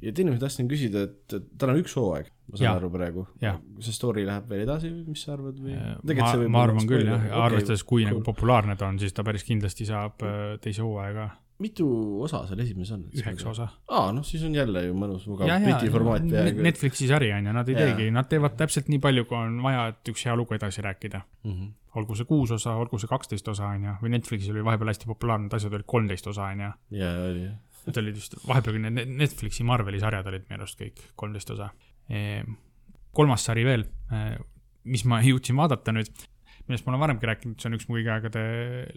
ja 0.00 0.12
teine, 0.12 0.32
mis 0.32 0.40
ma 0.40 0.46
tahtsin 0.46 0.70
küsida, 0.70 1.04
et 1.08 1.36
tal 1.58 1.74
on 1.74 1.80
üks 1.82 1.94
hooaeg, 1.98 2.32
ma 2.50 2.58
saan 2.58 2.66
Jaa. 2.66 2.74
aru 2.80 2.90
praegu 2.94 3.26
Jah.. 3.42 3.60
see 3.84 3.94
story 3.96 4.26
läheb 4.26 4.48
veel 4.50 4.64
edasi 4.66 4.90
või 4.90 5.14
mis 5.14 5.24
sa 5.26 5.36
arvad 5.36 5.60
või? 5.60 5.78
ma, 5.78 6.34
ma 6.56 6.66
arvan 6.66 6.90
küll 6.90 7.08
jah, 7.08 7.28
arvestades, 7.44 7.84
kui 7.86 8.08
nagu 8.08 8.24
populaarne 8.24 8.76
ta 8.80 8.90
on, 8.90 8.98
siis 9.02 9.14
ta 9.16 9.24
päris 9.26 9.46
kindlasti 9.46 9.86
saab 9.88 10.24
äh, 10.26 10.44
teise 10.64 10.82
hooaja 10.82 11.14
ka, 11.20 11.30
mitu 11.62 11.86
osa 12.26 12.40
seal 12.48 12.60
esimeses 12.64 12.92
on? 12.96 13.04
üheksa. 13.14 13.48
osa. 13.50 13.68
aa, 13.88 14.10
noh, 14.12 14.24
siis 14.26 14.42
on 14.46 14.54
jälle 14.56 14.82
ju 14.86 14.94
mõnus, 14.98 15.26
mugav 15.30 15.46
ja, 15.48 15.58
ja 15.62 15.68
Briti 15.76 15.92
formaat 15.94 16.24
peaaegu. 16.30 16.62
Netflixi 16.66 17.06
sari 17.10 17.28
on 17.36 17.46
ju, 17.46 17.52
nad 17.54 17.68
ei 17.70 17.76
Jaa. 17.76 17.84
teegi, 17.94 18.08
nad 18.14 18.28
teevad 18.30 18.56
täpselt 18.58 18.88
nii 18.90 18.98
palju, 19.04 19.24
kui 19.30 19.38
on 19.38 19.60
vaja, 19.62 19.86
et 19.92 20.10
üks 20.12 20.24
hea 20.26 20.34
lugu 20.36 20.56
edasi 20.58 20.82
rääkida. 20.84 21.22
Mhm. 21.46 21.72
olgu 21.94 22.16
see 22.18 22.26
kuus 22.26 22.50
osa, 22.50 22.72
olgu 22.74 22.98
see 22.98 23.06
kaksteist 23.06 23.46
osa 23.48 23.68
on 23.70 23.84
ju, 23.86 23.92
või 24.02 24.10
Netflixil 24.16 24.50
oli 24.56 24.64
vahepeal 24.66 24.90
hästi 24.90 25.06
populaarne, 25.06 25.46
et 25.46 25.54
asjad 25.54 25.76
olid 25.78 25.86
kolmteist 25.86 26.26
osa 26.26 26.48
on 26.50 26.60
ju. 26.64 26.70
ja, 26.98 27.10
oli 27.28 27.44
jah. 27.44 27.54
Need 27.86 27.98
olid 28.00 28.16
just, 28.18 28.34
vahepeal 28.48 28.80
need 28.80 28.96
Net- 28.96 29.12
Netflixi 29.20 29.62
Marveli 29.68 30.00
sarjad 30.02 30.26
olid 30.26 30.46
minu 30.50 30.64
arust 30.64 30.80
kõik 30.80 31.02
kolmteist 31.14 31.50
osa. 31.54 31.68
kolmas 33.14 33.44
sari 33.46 33.64
veel, 33.66 33.84
mis 34.84 35.04
ma 35.08 35.20
jõudsin 35.28 35.56
vaadata 35.58 35.94
nüüd, 35.94 36.10
millest 36.68 36.86
ma 36.86 36.94
olen 36.94 37.02
varemgi 37.04 37.28
rääkinud, 37.30 37.58
see 37.60 37.70
on 37.70 37.76
üks 37.78 37.86
mu 37.88 37.98
kõigi 37.98 38.10
aegade 38.14 38.42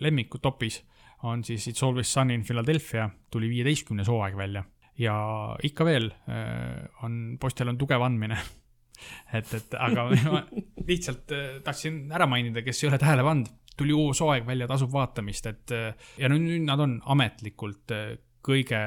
lemmikud 0.02 0.42
topis, 0.42 0.82
on 1.24 1.44
siis 1.44 1.68
It's 1.68 1.84
Always 1.84 2.14
Sunny 2.14 2.36
in 2.38 2.44
Philadelphia, 2.46 3.10
tuli 3.32 3.50
viieteistkümnes 3.50 4.08
hooaeg 4.08 4.38
välja 4.38 4.64
ja 4.98 5.16
ikka 5.64 5.86
veel 5.86 6.10
äh, 6.30 6.88
on, 7.06 7.38
postil 7.42 7.70
on 7.70 7.78
tugev 7.78 8.02
andmine. 8.06 8.38
et, 9.38 9.54
et 9.54 9.78
aga 9.78 10.08
ma 10.34 10.42
lihtsalt 10.88 11.34
äh, 11.36 11.48
tahtsin 11.66 12.06
ära 12.14 12.28
mainida, 12.30 12.64
kes 12.66 12.84
ei 12.84 12.90
ole 12.92 13.00
tähele 13.02 13.26
pannud, 13.26 13.52
tuli 13.78 13.94
uus 13.94 14.22
hooaeg 14.26 14.48
välja, 14.48 14.70
tasub 14.70 14.92
vaatamist, 14.94 15.50
et 15.52 15.76
äh, 15.76 16.10
ja 16.18 16.30
nüüd, 16.34 16.48
nüüd 16.48 16.66
nad 16.66 16.82
on 16.82 16.98
ametlikult 17.14 17.94
kõige 18.48 18.80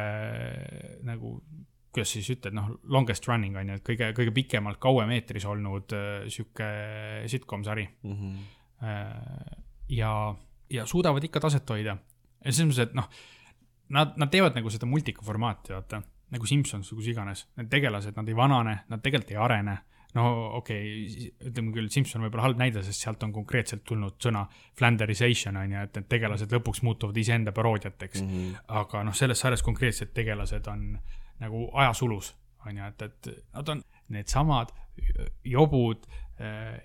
nagu 1.07 1.39
kuidas 1.91 2.13
siis 2.15 2.29
ütled, 2.31 2.55
noh, 2.55 2.69
longest 2.95 3.27
running 3.27 3.57
on 3.59 3.73
ju, 3.73 3.79
et 3.81 3.85
kõige, 3.87 4.13
kõige 4.15 4.33
pikemalt 4.35 4.79
kauem 4.83 5.11
eetris 5.11 5.43
olnud 5.51 5.91
sihuke 6.31 6.69
sitcom 7.31 7.65
sari 7.67 7.89
Mhm. 8.07 8.37
äh,. 8.87 9.57
ja, 9.91 10.13
ja 10.71 10.87
suudavad 10.87 11.25
ikka 11.27 11.43
taset 11.43 11.71
hoida. 11.71 11.97
Ja 12.45 12.53
selles 12.53 12.73
mõttes, 12.73 12.89
et 12.89 12.97
noh, 12.99 13.09
nad, 13.97 14.17
nad 14.21 14.33
teevad 14.33 14.57
nagu 14.59 14.73
seda 14.73 14.89
multika 14.89 15.25
formaati, 15.27 15.75
vaata, 15.75 16.01
nagu 16.31 16.49
Simpsons 16.49 16.91
või 16.93 17.01
kus 17.01 17.13
iganes, 17.13 17.45
need 17.59 17.71
tegelased, 17.73 18.17
nad 18.17 18.29
ei 18.29 18.37
vanane, 18.39 18.77
nad 18.91 19.03
tegelikult 19.05 19.35
ei 19.35 19.41
arene. 19.41 19.79
no 20.15 20.25
okei 20.59 20.87
okay,, 21.07 21.27
ütleme 21.51 21.73
küll, 21.75 21.89
Simson 21.95 22.25
võib 22.25 22.35
olla 22.35 22.49
halb 22.49 22.59
näide, 22.59 22.83
sest 22.83 23.05
sealt 23.05 23.23
on 23.23 23.33
konkreetselt 23.33 23.85
tulnud 23.87 24.17
sõna 24.19 24.43
flanderization 24.79 25.57
on 25.57 25.71
ju, 25.71 25.85
et 25.87 26.01
need 26.01 26.09
tegelased 26.11 26.51
lõpuks 26.51 26.83
muutuvad 26.83 27.17
iseenda 27.17 27.53
paroodiateks 27.55 28.23
mm. 28.23 28.33
-hmm. 28.33 28.57
aga 28.81 29.05
noh, 29.07 29.15
selles 29.15 29.39
sarjas 29.39 29.63
konkreetsed 29.63 30.11
tegelased 30.15 30.67
on 30.67 30.99
nagu 31.39 31.69
ajasulus, 31.79 32.35
on 32.67 32.77
ju, 32.77 32.89
et, 32.91 33.03
et 33.03 33.31
nad 33.55 33.69
on 33.69 33.85
needsamad 34.09 34.75
jobud, 35.45 36.07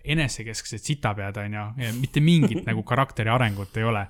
enesekesksed 0.03 0.83
sitapead, 0.83 1.37
on 1.37 1.53
ju, 1.53 1.65
mitte 1.99 2.21
mingit 2.21 2.65
nagu 2.67 2.83
karakteri 2.91 3.29
arengut 3.29 3.77
ei 3.77 3.83
ole 3.83 4.05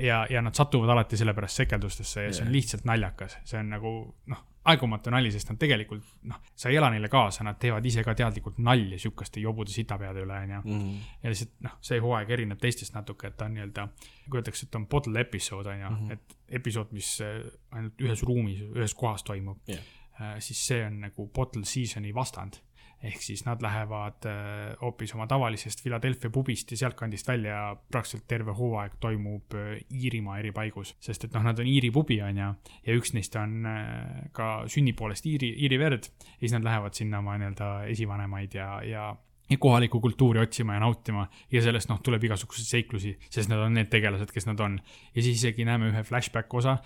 ja, 0.00 0.26
ja 0.30 0.42
nad 0.42 0.54
satuvad 0.54 0.88
alati 0.88 1.16
sellepärast 1.16 1.62
sekeldustesse 1.62 2.22
ja 2.22 2.32
see 2.32 2.46
on 2.46 2.52
lihtsalt 2.52 2.84
naljakas, 2.88 3.38
see 3.44 3.60
on 3.60 3.70
nagu 3.72 3.92
noh, 4.32 4.42
aegumatu 4.64 5.10
nali, 5.10 5.30
sest 5.34 5.50
nad 5.50 5.58
tegelikult 5.58 6.04
noh, 6.30 6.38
sa 6.54 6.70
ei 6.70 6.76
ela 6.78 6.90
neile 6.92 7.08
kaasa, 7.10 7.44
nad 7.46 7.58
teevad 7.60 7.86
ise 7.86 8.04
ka 8.06 8.14
teadlikult 8.18 8.60
nalja 8.62 8.98
sihukeste 9.02 9.42
jobude 9.42 9.74
sitapeade 9.74 10.22
üle, 10.22 10.36
onju. 10.46 10.60
Mhm. 10.64 10.92
ja 11.22 11.32
lihtsalt 11.32 11.54
noh, 11.66 11.78
see 11.82 11.98
hooaeg 12.02 12.30
erineb 12.36 12.60
teistest 12.62 12.94
natuke, 12.94 13.32
et 13.32 13.36
ta 13.38 13.48
on 13.50 13.56
nii-öelda, 13.56 13.88
kui 14.28 14.38
öeldakse, 14.38 14.68
et 14.68 14.78
on 14.78 14.86
bottle 14.86 15.20
episood 15.20 15.66
onju 15.66 15.88
-hmm. 15.88 16.12
et 16.12 16.36
episood, 16.60 16.92
mis 16.92 17.20
äh, 17.20 17.40
ainult 17.70 18.00
ühes 18.00 18.22
ruumis, 18.22 18.62
ühes 18.70 18.94
kohas 18.94 19.22
toimub 19.22 19.58
Jah. 19.66 19.80
äh,, 20.20 20.36
siis 20.38 20.66
see 20.66 20.86
on 20.86 21.00
nagu 21.00 21.26
bottle 21.34 21.64
season'i 21.64 22.14
vastand. 22.14 22.62
Ehk 23.02 23.22
siis 23.22 23.42
nad 23.46 23.62
lähevad 23.62 24.26
äh, 24.30 24.76
hoopis 24.80 25.14
oma 25.16 25.26
tavalisest 25.26 25.82
Philadelphia 25.82 26.30
pubist 26.30 26.70
ja 26.70 26.76
sealtkandist 26.84 27.28
välja. 27.28 27.52
Ja 27.52 27.76
praktiliselt 27.90 28.28
terve 28.28 28.54
hooaeg 28.56 28.94
toimub 29.00 29.56
äh, 29.58 29.80
Iirimaa 29.90 30.38
eri 30.38 30.52
paigus, 30.54 30.94
sest 31.02 31.26
et 31.26 31.34
noh, 31.34 31.42
nad 31.48 31.58
on 31.58 31.68
Iiri 31.68 31.90
pubi 31.94 32.20
on 32.22 32.38
ju, 32.38 32.52
ja 32.86 32.96
üks 32.98 33.14
neist 33.16 33.36
on 33.40 33.66
äh, 33.66 34.30
ka 34.36 34.52
sünni 34.70 34.94
poolest 34.98 35.26
Iiri, 35.26 35.52
Iiri 35.64 35.80
verd. 35.82 36.08
Ja 36.22 36.38
siis 36.44 36.54
nad 36.56 36.64
lähevad 36.66 36.96
sinna 36.98 37.20
oma 37.22 37.36
nii-öelda 37.40 37.74
esivanemaid 37.92 38.58
ja, 38.58 38.70
ja 38.86 39.12
ja 39.50 39.58
kohalikku 39.60 39.98
kultuuri 40.00 40.40
otsima 40.40 40.78
ja 40.78 40.80
nautima. 40.80 41.26
Ja 41.52 41.60
sellest 41.62 41.90
noh, 41.90 41.98
tuleb 42.00 42.22
igasuguseid 42.24 42.68
seiklusi, 42.70 43.16
sest 43.28 43.50
nad 43.50 43.60
on 43.60 43.74
need 43.76 43.90
tegelased, 43.92 44.30
kes 44.32 44.46
nad 44.48 44.60
on. 44.64 44.78
ja 45.14 45.22
siis 45.22 45.42
isegi 45.42 45.66
näeme 45.68 45.90
ühe 45.90 46.02
flashback 46.08 46.54
osa 46.54 46.78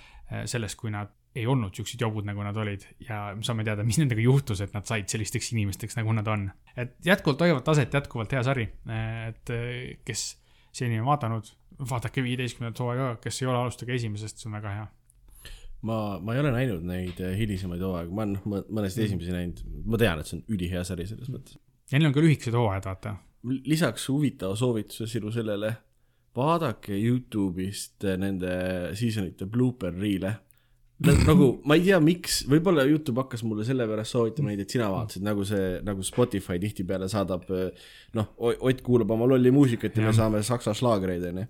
sellest, 0.49 0.75
kui 0.81 0.91
nad 0.91 1.12
ei 1.37 1.47
olnud 1.47 1.76
siuksed 1.76 2.01
jobud, 2.01 2.26
nagu 2.26 2.43
nad 2.45 2.57
olid 2.61 2.84
ja 3.05 3.20
saame 3.45 3.64
teada, 3.66 3.84
mis 3.87 3.99
nendega 4.01 4.22
juhtus, 4.24 4.62
et 4.64 4.74
nad 4.76 4.87
said 4.89 5.09
sellisteks 5.12 5.53
inimesteks, 5.53 5.97
nagu 5.99 6.14
nad 6.16 6.28
on. 6.32 6.49
et 6.76 6.97
jätkuvalt 7.05 7.45
hoiavad 7.45 7.64
taset, 7.66 7.93
jätkuvalt 7.95 8.32
hea 8.32 8.43
sari, 8.47 8.66
et 9.28 9.55
kes 10.07 10.26
seni 10.76 11.01
on 11.01 11.09
vaadanud, 11.09 11.51
vaadake 11.91 12.24
viieteistkümnendat 12.24 12.80
hooaega, 12.80 13.09
kes 13.22 13.43
ei 13.43 13.51
ole, 13.51 13.59
alustage 13.59 13.97
esimesest, 13.97 14.41
see 14.41 14.51
on 14.51 14.57
väga 14.59 14.74
hea. 14.78 14.87
ma, 15.87 15.99
ma 16.22 16.34
ei 16.34 16.43
ole 16.43 16.53
näinud 16.55 16.87
neid 16.89 17.20
hilisemaid 17.41 17.84
hooaegu, 17.84 18.16
ma 18.16 18.26
olen 18.26 18.64
mõnest 18.80 19.01
esimesi 19.05 19.34
näinud, 19.34 19.62
ma 19.84 20.01
tean, 20.01 20.20
et 20.20 20.30
see 20.30 20.41
on 20.41 20.45
ülihea 20.57 20.84
sari 20.89 21.09
selles 21.09 21.32
mõttes. 21.32 21.61
ja 21.91 21.99
neil 22.01 22.11
on 22.11 22.16
ka 22.16 22.24
lühikesed 22.24 22.57
hooajad, 22.57 22.89
vaata. 22.89 23.16
lisaks 23.68 24.09
huvitava 24.12 24.57
soovituse 24.57 25.09
sinu 25.11 25.32
sellele, 25.34 25.74
vaadake 26.37 26.97
Youtube'ist 26.97 28.05
nende 28.20 28.57
seasonite 28.97 29.49
blooper 29.49 29.95
reel'e 29.97 30.34
nagu 31.28 31.49
ma 31.68 31.76
ei 31.76 31.82
tea, 31.84 31.99
miks, 32.01 32.38
võib-olla 32.49 32.86
Youtube 32.88 33.20
hakkas 33.20 33.42
mulle 33.44 33.66
sellepärast 33.68 34.14
soovitama 34.14 34.49
neid, 34.49 34.62
et 34.64 34.72
sina 34.72 34.86
vaatasid, 34.88 35.24
nagu 35.26 35.44
see, 35.44 35.74
nagu 35.84 36.05
Spotify 36.07 36.57
tihtipeale 36.62 37.09
saadab, 37.12 37.44
noh, 38.16 38.30
Ott 38.40 38.80
kuulab 38.84 39.11
oma 39.12 39.28
lolli 39.28 39.53
muusikat 39.53 39.99
ja, 39.99 40.07
ja. 40.07 40.09
me 40.09 40.16
saame 40.16 40.40
saksa 40.47 40.72
šlaagreid, 40.76 41.26
onju. 41.28 41.44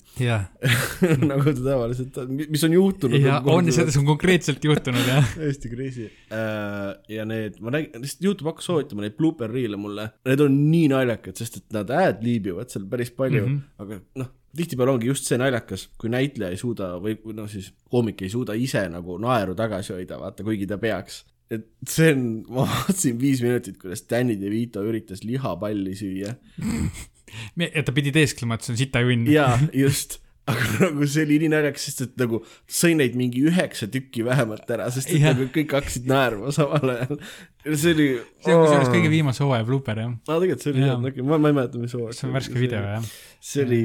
nagu 1.31 1.45
ta 1.47 1.55
tavaliselt, 1.61 2.19
mis 2.43 2.65
on 2.67 2.75
juhtunud. 2.75 3.21
ja 3.23 3.39
on, 3.53 3.71
seda 3.75 3.95
on 4.01 4.09
konkreetselt 4.09 4.67
juhtunud, 4.67 5.07
jah. 5.07 5.31
hästi 5.45 5.71
crazy. 5.71 6.09
Äh, 6.35 6.97
ja 7.15 7.29
need, 7.29 7.61
ma 7.63 7.77
nägin, 7.77 7.95
lihtsalt 8.03 8.27
Youtube 8.27 8.51
hakkas 8.51 8.67
soovitama 8.73 9.07
neid 9.07 9.15
blooper 9.21 9.53
reel'e 9.53 9.79
mulle, 9.79 10.09
need 10.27 10.43
on 10.43 10.59
nii 10.73 10.91
naljakad, 10.91 11.39
sest 11.39 11.63
et 11.63 11.69
nad 11.77 11.95
ad-liibivad 11.95 12.73
seal 12.73 12.89
päris 12.91 13.15
palju 13.15 13.45
mm, 13.47 13.55
-hmm. 13.55 13.87
aga 13.87 14.03
noh 14.25 14.35
tihtipeale 14.57 14.95
ongi 14.97 15.11
just 15.11 15.29
see 15.29 15.39
naljakas, 15.41 15.89
kui 16.01 16.11
näitleja 16.13 16.55
ei 16.55 16.61
suuda 16.61 16.95
või 17.03 17.17
noh, 17.37 17.49
siis 17.51 17.71
koomik 17.93 18.23
ei 18.25 18.33
suuda 18.33 18.57
ise 18.59 18.87
nagu 18.93 19.19
naeru 19.23 19.57
tagasi 19.59 19.95
hoida, 19.97 20.21
vaata, 20.21 20.47
kuigi 20.47 20.69
ta 20.71 20.79
peaks. 20.83 21.25
et 21.51 21.67
see 21.89 22.11
on, 22.15 22.23
ma 22.51 22.67
vaatasin 22.67 23.19
viis 23.21 23.43
minutit, 23.45 23.79
kuidas 23.83 24.03
Danny 24.11 24.39
DeVito 24.41 24.83
üritas 24.83 25.23
lihapalli 25.25 25.95
süüa. 25.99 26.35
ja 27.77 27.83
ta 27.87 27.95
pidi 27.95 28.15
teesklema, 28.15 28.57
et 28.57 28.67
see 28.67 28.75
on 28.75 28.81
sitajunn. 28.81 29.29
jaa, 29.31 29.59
just 29.75 30.21
aga 30.47 30.67
nagu 30.85 31.07
see 31.11 31.25
oli 31.27 31.41
nii 31.43 31.51
naljakas, 31.51 31.89
sest 31.89 32.03
et 32.05 32.17
nagu 32.21 32.41
sõi 32.71 32.95
neid 32.99 33.17
mingi 33.19 33.43
üheksa 33.49 33.89
tükki 33.91 34.25
vähemalt 34.27 34.69
ära, 34.71 34.87
sest 34.95 35.11
et 35.11 35.19
ja. 35.19 35.33
nagu 35.35 35.49
kõik 35.55 35.75
hakkasid 35.75 36.07
naerma 36.11 36.53
samal 36.55 36.93
ajal. 36.93 37.19
see 37.67 37.95
oli. 37.97 38.07
see 38.45 38.55
on 38.55 38.63
kusjuures 38.63 38.91
kõige 38.93 39.11
viimase 39.11 39.43
hooaja 39.43 39.67
blooper 39.67 40.03
jah. 40.05 40.13
aa, 40.15 40.37
tegelikult 40.37 40.67
see 40.67 40.75
oli 40.75 40.85
hea, 40.85 40.99
okei, 41.11 41.25
ma, 41.27 41.39
ma 41.43 41.51
ei 41.51 41.57
mäleta, 41.59 41.81
mis 41.83 41.97
hooaeg. 41.99 42.19
see 42.19 42.29
on 42.29 42.37
värske 42.37 42.61
video 42.63 42.83
jah. 42.85 43.09
see 43.49 43.65
oli 43.67 43.81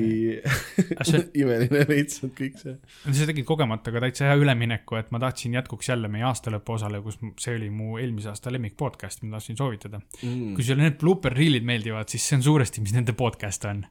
see... 1.09 1.23
imeline 1.41 1.85
veits, 1.89 2.21
kõik 2.37 2.61
see. 2.61 2.75
sa 3.07 3.29
tegid 3.31 3.47
kogemata 3.49 3.93
ka 3.95 4.03
täitsa 4.05 4.29
hea 4.29 4.37
ülemineku, 4.43 4.99
et 5.01 5.09
ma 5.15 5.21
tahtsin 5.23 5.57
jätkuks 5.57 5.89
jälle 5.89 6.11
meie 6.13 6.27
aastalõpu 6.29 6.77
osale, 6.77 7.01
kus 7.01 7.17
see 7.41 7.57
oli 7.57 7.71
mu 7.73 7.95
eelmise 7.97 8.29
aasta 8.35 8.53
lemmik 8.53 8.77
podcast, 8.77 9.25
mida 9.25 9.39
tahtsin 9.39 9.57
soovitada 9.57 9.97
mm.. 10.21 10.53
kui 10.53 10.67
sulle 10.67 10.85
need 10.85 11.01
blooper 11.01 11.33
reel'id 11.33 11.65
meeldivad, 11.65 12.13
siis 12.13 12.29
see 12.29 12.37
on 12.37 12.45
suuresti, 12.51 12.85
mis 12.85 12.93
nende 12.93 13.17
podcast 13.17 13.65
on 13.71 13.81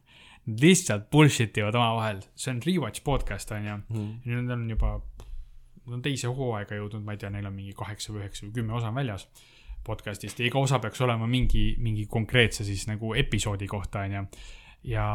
lihtsalt 0.46 1.10
bullshit 1.12 1.56
ivad 1.60 1.76
omavahel, 1.76 2.22
see 2.34 2.54
on 2.54 2.60
Rewatch 2.64 3.04
podcast 3.04 3.52
on 3.54 3.66
ju 3.66 3.76
mm., 3.76 4.10
nüüd 4.24 4.52
on 4.54 4.66
juba, 4.70 4.96
nad 5.84 5.96
on 5.98 6.04
teise 6.04 6.32
hooaega 6.32 6.78
jõudnud, 6.78 7.04
ma 7.04 7.16
ei 7.16 7.20
tea, 7.20 7.30
neil 7.34 7.46
on 7.46 7.56
mingi 7.56 7.74
kaheksa 7.76 8.14
või 8.14 8.24
üheksa 8.24 8.46
või 8.46 8.54
kümme 8.58 8.76
osa 8.78 8.92
väljas 8.94 9.28
podcast'ist 9.86 10.40
ja 10.40 10.48
iga 10.48 10.60
osa 10.60 10.78
peaks 10.80 11.00
olema 11.04 11.28
mingi, 11.28 11.74
mingi 11.80 12.06
konkreetse 12.10 12.64
siis 12.64 12.86
nagu 12.88 13.14
episoodi 13.16 13.68
kohta 13.68 14.04
on 14.06 14.16
ju. 14.16 14.24
ja 14.92 15.06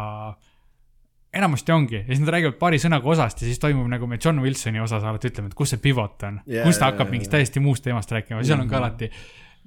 enamasti 1.35 1.71
ongi. 1.71 1.95
Ja 1.95 2.07
siis 2.07 2.21
nad 2.23 2.31
räägivad 2.33 2.57
paari 2.59 2.79
sõnaga 2.81 3.09
osast 3.11 3.41
ja 3.41 3.49
siis 3.49 3.59
toimub 3.59 3.87
nagu 3.91 4.07
me 4.07 4.19
John 4.23 4.39
Wilsoni 4.43 4.79
osas 4.79 5.03
alati 5.03 5.29
ütleme, 5.31 5.51
et 5.51 5.57
kus 5.57 5.73
see 5.73 5.81
pivot 5.83 6.23
on. 6.27 6.39
Yeah,, 6.47 6.63
kus 6.67 6.79
ta 6.79 6.89
hakkab 6.91 7.09
yeah, 7.09 7.15
mingist 7.17 7.33
täiesti 7.33 7.63
muust 7.63 7.83
teemast 7.83 8.11
rääkima, 8.15 8.43
seal 8.43 8.61
on 8.61 8.69
ka 8.69 8.77
mhm. 8.77 8.83
alati 8.83 9.11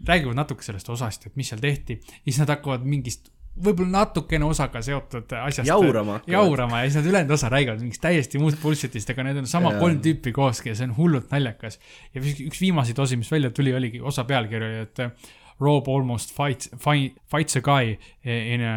räägivad 0.09 0.39
natuke 0.39 0.65
sellest 0.65 0.89
osast, 0.95 1.27
et 1.27 1.37
mis 1.37 1.51
seal 1.51 1.61
tehti, 1.61 1.99
siis 2.23 2.39
nad 2.41 2.55
hakkavad 2.55 2.87
mingist 2.89 3.33
võib-olla 3.65 4.03
natukene 4.03 4.47
osaga 4.49 4.83
seotud 4.85 5.33
asjast 5.41 5.69
jaurama, 5.69 6.21
jaurama 6.31 6.83
ja 6.83 6.91
siis 6.91 7.01
nad 7.01 7.11
ülejäänud 7.11 7.35
osa 7.37 7.51
räägivad 7.53 7.83
mingist 7.83 8.03
täiesti 8.05 8.41
muust 8.43 8.61
bullshit'ist, 8.63 9.11
aga 9.13 9.27
need 9.27 9.43
on 9.43 9.51
sama 9.51 9.73
yeah. 9.73 9.83
kolm 9.83 10.01
tüüpi 10.05 10.33
kooski 10.37 10.73
ja 10.73 10.79
see 10.79 10.89
on 10.89 10.97
hullult 10.99 11.33
naljakas. 11.35 11.81
ja 12.15 12.23
üks 12.23 12.63
viimaseid 12.63 12.99
osi, 13.03 13.19
mis 13.21 13.31
välja 13.33 13.51
tuli, 13.55 13.75
oligi, 13.75 14.01
osa 14.01 14.25
pealkiri 14.29 14.71
oli, 14.71 14.87
et 14.87 15.05
uh, 15.05 15.31
Rob 15.61 15.89
almost 15.91 16.35
fights, 16.37 16.71
fights 16.79 17.59
a 17.59 17.63
guy 17.65 17.97
in 18.25 18.63
a 18.63 18.75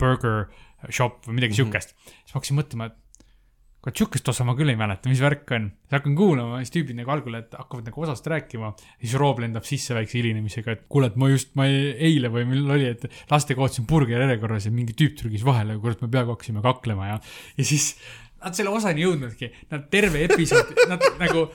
burger 0.00 0.46
shop 0.88 1.26
või 1.26 1.40
midagi 1.40 1.52
mm 1.52 1.56
-hmm. 1.56 1.64
siukest. 1.64 1.96
siis 2.24 2.34
ma 2.34 2.40
hakkasin 2.40 2.60
mõtlema, 2.60 2.86
et 2.90 3.03
kurat, 3.84 3.98
sihukest 4.00 4.28
osa 4.32 4.46
ma 4.48 4.54
küll 4.56 4.72
ei 4.72 4.78
mäleta, 4.80 5.10
mis 5.12 5.20
värk 5.20 5.50
on. 5.52 5.66
siis 5.84 5.98
hakkan 5.98 6.14
kuulama, 6.16 6.60
siis 6.62 6.72
tüübid 6.72 6.96
nagu 6.96 7.12
algul, 7.12 7.36
et 7.36 7.52
hakkavad 7.52 7.90
nagu 7.90 8.04
osast 8.06 8.26
rääkima. 8.32 8.72
siis 8.96 9.14
Rob 9.20 9.42
lendab 9.44 9.66
sisse 9.68 9.96
väikse 9.96 10.16
hilinemisega, 10.18 10.72
et 10.72 10.86
kuule, 10.88 11.10
et 11.12 11.18
ma 11.20 11.28
just, 11.28 11.52
ma 11.58 11.68
eile 11.68 12.32
või 12.32 12.46
millal 12.48 12.78
oli, 12.78 12.88
et 12.94 13.04
lastega 13.30 13.60
ootasin 13.60 13.84
burgeri 13.90 14.24
järjekorras 14.24 14.70
ja 14.70 14.72
mingi 14.72 14.96
tüüp 14.96 15.18
trügis 15.20 15.44
vahele, 15.44 15.76
kurat, 15.82 16.00
me 16.00 16.08
peaaegu 16.08 16.32
hakkasime 16.32 16.64
kaklema 16.64 17.12
ja, 17.12 17.20
ja 17.58 17.68
siis 17.68 17.92
nad 18.40 18.56
selle 18.56 18.72
osani 18.72 19.04
jõudnudki, 19.04 19.52
nad 19.72 19.86
terve 19.92 20.24
episood, 20.30 20.72
nad 20.88 21.04
nagu 21.20 21.46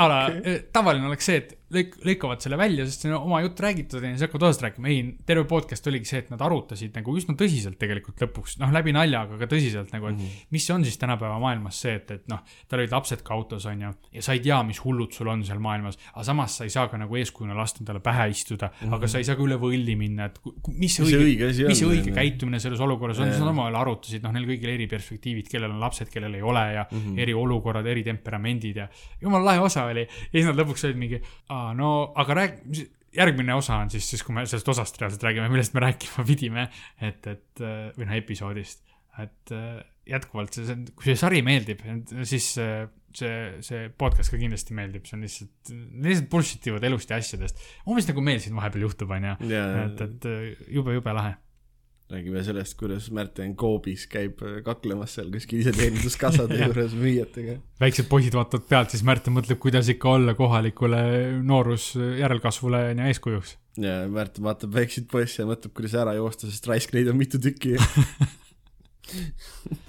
ala 0.00 0.24
okay., 0.32 0.62
tavaline 0.72 1.10
oleks 1.10 1.28
see, 1.28 1.42
et 1.42 1.57
lõik-, 1.74 1.96
lõikavad 2.06 2.42
selle 2.42 2.58
välja, 2.60 2.86
sest 2.88 3.04
see 3.04 3.12
on 3.12 3.28
oma 3.28 3.40
jutt 3.44 3.60
räägitud 3.62 4.02
ja 4.02 4.10
siis 4.12 4.24
hakkavad 4.24 4.46
osast 4.48 4.64
rääkima. 4.64 4.90
ei, 4.92 5.02
terve 5.28 5.44
podcast 5.48 5.86
oligi 5.90 6.08
see, 6.08 6.22
et 6.24 6.30
nad 6.32 6.42
arutasid 6.44 6.96
nagu 6.96 7.14
üsna 7.20 7.36
tõsiselt 7.38 7.78
tegelikult 7.80 8.22
lõpuks, 8.24 8.56
noh, 8.62 8.72
läbi 8.74 8.94
nalja, 8.96 9.24
aga 9.26 9.38
ka 9.42 9.48
tõsiselt 9.50 9.92
nagu, 9.94 10.08
et 10.10 10.16
mm 10.16 10.24
-hmm. 10.24 10.46
mis 10.56 10.68
on 10.74 10.84
siis 10.86 10.98
tänapäeva 11.00 11.38
maailmas 11.42 11.80
see, 11.84 11.94
et, 12.00 12.10
et 12.16 12.28
noh, 12.32 12.40
tal 12.68 12.82
olid 12.82 12.94
lapsed 12.94 13.22
ka 13.26 13.34
autos, 13.34 13.66
on 13.66 13.82
ju, 13.86 13.92
ja 14.12 14.24
sa 14.24 14.36
ei 14.36 14.40
tea, 14.44 14.62
mis 14.62 14.80
hullud 14.84 15.12
sul 15.12 15.28
on 15.28 15.44
seal 15.44 15.60
maailmas, 15.62 15.98
aga 16.14 16.24
samas 16.24 16.56
sa 16.56 16.64
ei 16.64 16.72
saa 16.72 16.88
ka 16.88 17.00
nagu 17.00 17.16
eeskujuna 17.16 17.56
lasta 17.56 17.82
endale 17.82 18.00
pähe 18.00 18.28
istuda 18.30 18.70
mm, 18.70 18.88
-hmm. 18.88 18.94
aga 18.94 19.08
sa 19.08 19.18
ei 19.18 19.24
saa 19.24 19.36
ka 19.36 19.42
üle 19.42 19.58
võlli 19.60 19.96
minna, 19.96 20.30
et 20.30 20.40
mis 20.72 20.96
see 20.96 21.04
õige, 21.04 21.52
mis 21.68 21.78
see 21.78 21.88
õige 21.88 22.14
käitumine 22.14 22.60
selles 22.60 22.80
olukorras 22.80 23.18
on, 23.18 23.28
siis 23.28 23.40
nad 23.40 23.52
omavahel 23.52 23.76
arutasid, 23.76 24.22
noh, 24.22 24.32
neil 24.32 24.48
kõigil 24.48 24.72
eri 24.74 24.86
perspektiivid, 24.86 25.48
kellel 25.48 25.70
on 25.70 25.80
lapsed, 25.80 26.08
kellel 26.12 26.34
ei 26.34 26.42
ole 26.42 26.64
ja 26.72 26.86
mm 26.90 26.98
-hmm. 26.98 27.20
eri 27.20 27.34
olukorrad, 27.34 27.86
eri 27.86 28.02
temperamendid 28.02 28.76
ja 28.76 28.88
jumala 29.20 29.44
lahe 29.44 29.60
osa 29.60 29.84
oli. 29.84 30.00
ja 30.00 30.32
siis 30.32 30.46
nad 30.46 30.56
lõpuks 30.56 30.84
olid 30.84 30.96
mingi, 30.96 31.20
aa, 31.58 31.74
no 31.78 31.90
aga 32.18 32.38
rääg-, 32.42 32.84
järgmine 33.16 33.56
osa 33.58 33.80
on 33.82 33.92
siis, 33.92 34.06
siis 34.12 34.24
kui 34.24 34.36
me 34.36 34.46
sellest 34.46 34.68
osast 34.74 35.00
reaalselt 35.00 35.24
räägime, 35.26 35.48
millest 35.52 35.74
me 35.76 35.84
rääkima 35.86 36.26
pidime, 36.28 36.68
et, 37.00 37.26
et 37.30 37.64
või 37.96 38.06
noh, 38.06 38.18
episoodist, 38.18 38.84
et 39.22 39.54
jätkuvalt 40.08 40.54
see, 40.56 40.68
see, 40.68 40.94
kui 40.96 41.10
see 41.10 41.18
sari 41.20 41.42
meeldib, 41.44 41.82
siis 42.28 42.52
see, 42.54 43.32
see 43.64 43.88
podcast 43.98 44.32
ka 44.32 44.40
kindlasti 44.40 44.76
meeldib, 44.76 45.08
see 45.08 45.18
on 45.18 45.26
lihtsalt, 45.26 45.74
lihtsalt 46.06 46.30
bullshit 46.32 46.70
ivad 46.70 46.86
elust 46.88 47.12
ja 47.12 47.18
asjadest. 47.20 47.60
umbes 47.88 48.08
nagu 48.08 48.24
meil 48.24 48.40
siin 48.44 48.56
vahepeal 48.56 48.86
juhtub, 48.86 49.12
onju, 49.18 49.36
et, 49.50 50.06
et 50.06 50.32
jube, 50.78 50.96
jube 50.96 51.16
lahe 51.18 51.36
räägime 52.10 52.42
sellest, 52.44 52.76
kuidas 52.80 53.10
Märten 53.12 53.54
Koobis 53.56 54.06
käib 54.08 54.40
kaklemas 54.64 55.14
seal 55.18 55.28
kuskil 55.32 55.60
iseteeninduskassade 55.62 56.58
juures 56.62 56.94
müüjatega. 56.96 57.58
väiksed 57.80 58.08
poisid 58.08 58.36
vaatavad 58.38 58.68
pealt, 58.70 58.94
siis 58.94 59.04
Märten 59.06 59.36
mõtleb, 59.36 59.60
kuidas 59.62 59.90
ikka 59.92 60.14
olla 60.16 60.34
kohalikule 60.38 61.02
noorus 61.42 61.90
järelkasvule 61.96 62.84
on 62.92 63.02
ju 63.02 63.10
eeskujuks. 63.12 63.56
ja 63.84 64.00
Märten 64.12 64.48
vaatab 64.48 64.72
väikseid 64.78 65.10
poisse 65.12 65.42
ja 65.42 65.50
mõtleb, 65.50 65.74
kuidas 65.76 65.98
ära 66.00 66.16
joosta, 66.16 66.48
sest 66.48 66.70
raisk 66.70 66.96
neid 66.96 67.12
on 67.12 67.20
mitu 67.20 67.40
tükki 67.42 67.76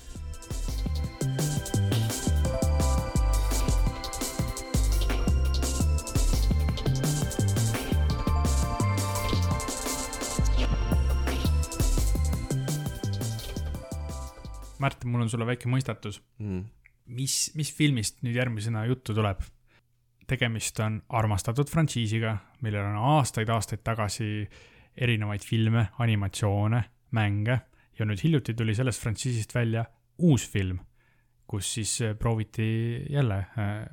Märt, 14.80 15.04
mul 15.04 15.26
on 15.26 15.32
sulle 15.32 15.48
väike 15.48 15.70
mõistatus. 15.72 16.22
Mm.. 16.40 16.68
mis, 17.16 17.52
mis 17.60 17.72
filmist 17.76 18.22
nüüd 18.24 18.38
järgmisena 18.40 18.86
juttu 18.90 19.16
tuleb? 19.18 19.42
tegemist 20.30 20.78
on 20.86 21.00
armastatud 21.18 21.70
frantsiisiga, 21.72 22.36
millel 22.62 22.86
on 22.92 23.00
aastaid-aastaid 23.16 23.82
tagasi 23.82 24.28
erinevaid 25.00 25.42
filme, 25.42 25.88
animatsioone, 26.04 26.84
mänge. 27.18 27.56
Ja 27.98 28.06
nüüd 28.06 28.22
hiljuti 28.24 28.54
tuli 28.54 28.76
sellest 28.78 29.02
frantsiisist 29.02 29.56
välja 29.56 29.84
uus 30.24 30.46
film, 30.52 30.78
kus 31.50 31.74
siis 31.80 31.96
äh, 32.06 32.14
prooviti 32.16 32.70
jälle 33.10 33.40
äh, 33.58 33.88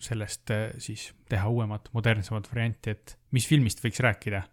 sellest 0.00 0.50
äh, 0.54 0.68
siis 0.78 1.10
teha 1.28 1.48
uuemat, 1.48 1.90
modernsemat 1.92 2.48
varianti, 2.52 2.94
et 2.94 3.16
mis 3.34 3.48
filmist 3.48 3.82
võiks 3.84 4.00
rääkida 4.04 4.44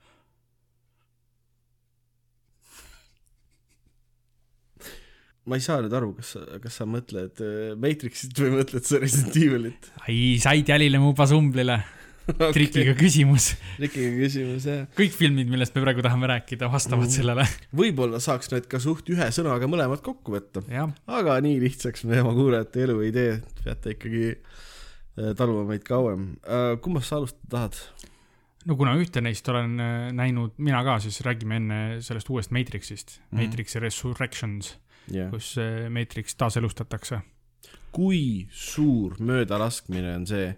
ma 5.49 5.57
ei 5.57 5.63
saa 5.63 5.79
nüüd 5.81 5.95
aru, 5.97 6.11
kas 6.19 6.35
sa, 6.35 6.43
kas 6.61 6.77
sa 6.81 6.85
mõtled 6.89 7.41
äh, 7.41 7.71
Matrixit 7.81 8.37
või 8.43 8.59
mõtled 8.59 8.85
sa 8.85 8.99
Resident 9.01 9.39
Evilit 9.41 9.89
ai, 10.05 10.37
said 10.41 10.69
jälile 10.69 11.01
mu 11.01 11.15
pasumblile 11.17 11.79
okay.. 12.31 12.51
trikiga 12.53 12.93
küsimus. 12.99 13.51
trikiga 13.79 14.11
küsimus 14.19 14.67
jah. 14.69 14.83
kõik 14.97 15.15
filmid, 15.17 15.49
millest 15.51 15.73
me 15.75 15.83
praegu 15.85 16.03
tahame 16.05 16.29
rääkida, 16.29 16.69
vastavad 16.71 17.09
Mhm. 17.09 17.15
sellele. 17.15 17.47
võib-olla 17.81 18.21
saaks 18.21 18.51
need 18.53 18.69
ka 18.71 18.79
suht 18.83 19.09
ühe 19.09 19.31
sõnaga 19.33 19.69
mõlemad 19.71 20.03
kokku 20.05 20.37
võtta, 20.37 20.61
aga 21.07 21.39
nii 21.41 21.57
lihtsaks 21.65 22.05
me 22.09 22.21
oma 22.21 22.35
kuulajate 22.37 22.85
elu 22.85 22.99
ei 23.07 23.15
tee, 23.15 23.33
peate 23.63 23.97
ikkagi 23.97 24.27
äh, 24.35 25.33
taluma 25.37 25.65
meid 25.73 25.83
kauem. 25.87 26.35
kummast 26.85 27.09
sa 27.09 27.17
alustada 27.17 27.49
tahad? 27.57 27.81
no 28.69 28.77
kuna 28.77 28.93
ühte 28.99 29.21
neist 29.23 29.47
olen 29.49 29.79
äh, 29.81 30.11
näinud 30.15 30.53
mina 30.61 30.83
ka, 30.85 30.99
siis 31.03 31.21
räägime 31.25 31.57
enne 31.57 31.79
sellest 32.05 32.29
uuest 32.29 32.53
Matrixist 32.53 33.17
mm. 33.17 33.39
Matrix 33.41 33.75
Resurrections, 33.81 34.75
jah. 35.11 35.29
kus 35.33 35.55
Matrix 35.89 36.35
taaselustatakse. 36.39 37.21
kui 37.91 38.47
suur 38.51 39.17
möödalaskmine 39.19 40.13
on 40.15 40.27
see, 40.29 40.51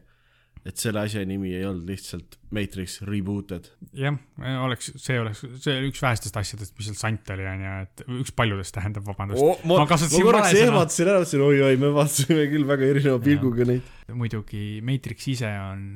et 0.64 0.80
selle 0.80 1.02
asja 1.04 1.24
nimi 1.28 1.52
ei 1.58 1.66
olnud 1.68 1.88
lihtsalt 1.90 2.38
Matrix 2.56 3.00
Rebooted? 3.08 3.72
jah, 3.98 4.18
oleks, 4.64 4.92
see 5.02 5.20
oleks, 5.20 5.46
see 5.64 5.78
oli 5.80 5.90
üks 5.92 6.04
vähestest 6.04 6.38
asjadest, 6.40 6.76
mis 6.78 6.90
seal 6.90 7.00
sant 7.00 7.34
oli, 7.36 7.48
onju, 7.54 7.72
et 7.88 8.06
üks 8.22 8.36
paljudest 8.38 8.76
tähendab, 8.78 9.08
vabandust 9.08 9.44
oh,. 9.44 9.64
ma, 9.68 9.82
Ma 9.84 9.88
korraks 9.88 10.60
ehmatasin 10.60 11.10
ära, 11.10 11.24
mõtlesin 11.24 11.48
oi-oi, 11.48 11.80
me 11.82 11.96
vaatasime 11.96 12.46
küll 12.54 12.70
väga 12.70 12.92
erineva 12.94 13.24
pilguga 13.24 13.68
neid. 13.72 13.90
muidugi 14.14 14.68
Matrix 14.86 15.32
ise 15.34 15.50
on 15.64 15.90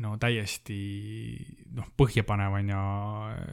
no 0.00 0.14
täiesti 0.20 0.78
noh, 1.76 1.88
põhjapanev 1.98 2.56
on 2.60 2.72
ju 2.72 2.84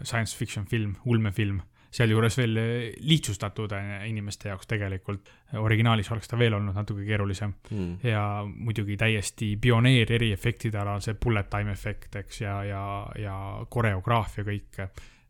science 0.08 0.36
fiction 0.38 0.68
film, 0.70 0.96
ulmefilm, 1.10 1.62
sealjuures 1.92 2.38
veel 2.38 2.58
äh, 2.62 2.72
lihtsustatud 3.02 3.72
on 3.74 3.92
ju 3.92 4.00
inimeste 4.10 4.50
jaoks 4.50 4.68
tegelikult. 4.70 5.32
originaalis 5.58 6.12
oleks 6.12 6.28
ta 6.30 6.38
veel 6.38 6.54
olnud 6.54 6.76
natuke 6.78 7.06
keerulisem 7.06 7.54
Hmm. 7.70 7.98
ja 8.04 8.44
muidugi 8.46 8.98
täiesti 8.98 9.56
pioneer 9.62 10.12
eriefektide 10.14 10.78
alal 10.78 11.02
see 11.02 11.14
bullet 11.14 11.50
time 11.50 11.72
efekt, 11.72 12.16
eks, 12.16 12.42
ja, 12.42 12.64
ja, 12.64 12.84
ja 13.18 13.38
koreograafia 13.70 14.44
kõik. 14.44 14.84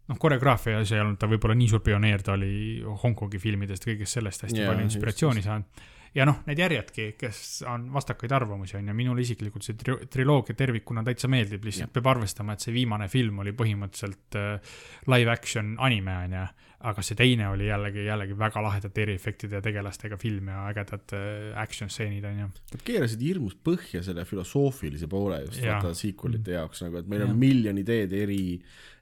noh, 0.08 0.18
koreograafia 0.20 0.84
see 0.86 0.98
ei 0.98 1.02
olnud 1.02 1.20
ta 1.20 1.28
võib-olla 1.28 1.56
nii 1.56 1.68
suur 1.68 1.84
pioneer, 1.86 2.22
ta 2.22 2.34
oli 2.34 2.84
Hongkongi 3.04 3.40
filmidest 3.40 3.86
kõigest 3.86 4.20
sellest 4.20 4.44
hästi 4.44 4.60
yeah, 4.60 4.72
palju 4.72 4.84
inspiratsiooni 4.84 5.42
saanud. 5.46 5.88
Ja 6.16 6.26
noh, 6.28 6.42
need 6.50 6.60
järjedki, 6.60 7.12
kes 7.20 7.42
on 7.70 7.90
vastakaid 7.94 8.34
arvamusi, 8.34 8.78
on 8.80 8.90
ju, 8.90 8.96
minule 8.98 9.24
isiklikult 9.24 9.66
see 9.66 9.78
tri 9.80 9.98
triloogia 10.10 10.58
tervikuna 10.58 11.04
täitsa 11.06 11.30
meeldib, 11.32 11.66
lihtsalt 11.68 11.90
Jah. 11.90 11.94
peab 11.98 12.10
arvestama, 12.16 12.56
et 12.56 12.66
see 12.66 12.74
viimane 12.76 13.10
film 13.12 13.44
oli 13.44 13.54
põhimõtteliselt 13.58 14.40
äh, 14.40 14.74
live 15.12 15.32
action 15.34 15.76
anime, 15.86 16.16
on 16.26 16.36
ju. 16.40 16.48
aga 16.90 17.04
see 17.04 17.18
teine 17.20 17.50
oli 17.52 17.66
jällegi, 17.68 18.06
jällegi 18.06 18.38
väga 18.40 18.62
lahedate 18.64 19.02
eriefektide 19.04 19.58
ja 19.58 19.64
tegelastega 19.64 20.16
film 20.18 20.48
ja 20.48 20.62
ägedad 20.70 21.14
äh, 21.18 21.50
action 21.60 21.92
stseenid, 21.92 22.26
on 22.26 22.40
ju. 22.46 22.50
Nad 22.74 22.86
keerasid 22.88 23.26
hirmus 23.26 23.58
põhja 23.70 24.02
selle 24.06 24.26
filosoofilise 24.26 25.10
poole 25.12 25.42
just 25.44 25.60
Jaa. 25.62 25.78
vaata 25.78 25.94
sequel'ite 25.98 26.56
jaoks 26.56 26.86
nagu, 26.86 27.04
et 27.04 27.12
meil 27.12 27.28
on 27.28 27.36
Jah. 27.36 27.42
miljon 27.44 27.84
ideed 27.84 28.16
eri, 28.16 28.42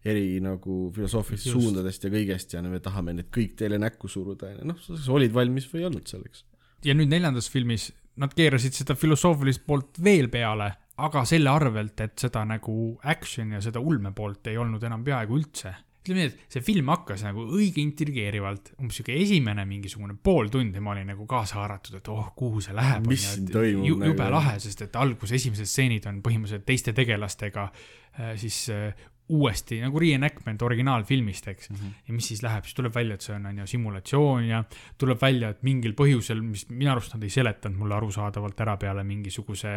eri 0.08 0.28
nagu 0.44 0.88
filosoofilistest 0.96 1.54
suundadest 1.54 2.10
ja 2.10 2.12
kõigest 2.12 2.58
ja 2.58 2.66
me 2.66 2.82
tahame 2.84 3.16
need 3.22 3.32
kõik 3.34 3.56
teile 3.62 3.80
näkku 3.80 4.10
suruda 4.12 4.52
ja 4.56 4.68
noh, 4.68 4.82
sa 4.82 4.98
olid 5.14 5.34
valmis 5.36 5.70
või 5.72 5.86
ei 5.86 5.92
olnud 5.92 6.10
selleks. 6.10 6.44
Ja 6.86 6.94
nüüd 6.98 7.10
neljandas 7.12 7.50
filmis 7.52 7.90
nad 8.22 8.34
keerasid 8.38 8.78
seda 8.78 8.96
filosoofilist 8.98 9.66
poolt 9.68 10.00
veel 10.04 10.30
peale, 10.34 10.70
aga 11.06 11.24
selle 11.30 11.52
arvelt, 11.54 12.00
et 12.02 12.16
seda 12.18 12.44
nagu 12.50 12.96
action 13.06 13.54
ja 13.54 13.62
seda 13.62 13.82
ulme 13.84 14.14
poolt 14.18 14.50
ei 14.50 14.58
olnud 14.58 14.84
enam 14.88 15.04
peaaegu 15.06 15.38
üldse. 15.38 15.74
ütleme 16.08 16.24
nii, 16.24 16.30
et 16.32 16.56
see 16.56 16.64
film 16.64 16.88
hakkas 16.88 17.26
nagu 17.28 17.44
õige 17.58 17.82
intrigeerivalt, 17.84 18.72
umbes 18.80 18.96
sihuke 18.96 19.12
esimene 19.20 19.66
mingisugune 19.68 20.16
pool 20.24 20.48
tundi 20.50 20.80
ma 20.80 20.94
olin 20.94 21.12
nagu 21.12 21.26
kaasa 21.28 21.60
haaratud, 21.60 21.98
et 22.00 22.08
oh, 22.14 22.30
kuhu 22.38 22.62
see 22.64 22.76
läheb. 22.78 23.10
Mis 23.12 23.26
siin 23.34 23.50
toimub 23.52 23.90
ju,. 23.90 23.98
jube 24.00 24.24
nagu. 24.24 24.32
lahe, 24.38 24.56
sest 24.64 24.86
et 24.88 24.96
alguses 24.96 25.36
esimesed 25.36 25.68
stseenid 25.68 26.08
on 26.08 26.22
põhimõtteliselt 26.24 26.66
teiste 26.70 26.96
tegelastega 26.96 27.68
äh, 27.68 28.32
siis 28.40 28.62
äh, 28.72 28.96
uuesti 29.28 29.82
nagu 29.84 30.00
reenactment 30.00 30.62
originaalfilmist, 30.64 31.48
eks 31.52 31.70
mm. 31.70 31.76
-hmm. 31.76 31.96
ja 32.08 32.14
mis 32.14 32.28
siis 32.32 32.44
läheb, 32.44 32.64
siis 32.64 32.76
tuleb 32.78 32.96
välja, 32.96 33.16
et 33.16 33.22
see 33.22 33.36
on, 33.36 33.46
on 33.46 33.58
ju 33.60 33.68
simulatsioon 33.68 34.46
ja 34.48 34.64
tuleb 34.98 35.22
välja, 35.22 35.50
et 35.50 35.64
mingil 35.68 35.94
põhjusel, 35.98 36.42
mis 36.42 36.68
minu 36.70 36.92
arust 36.92 37.14
nad 37.14 37.24
ei 37.24 37.30
seletanud 37.34 37.78
mulle 37.78 37.96
arusaadavalt 37.98 38.62
ära 38.64 38.78
peale 38.78 39.04
mingisuguse 39.04 39.74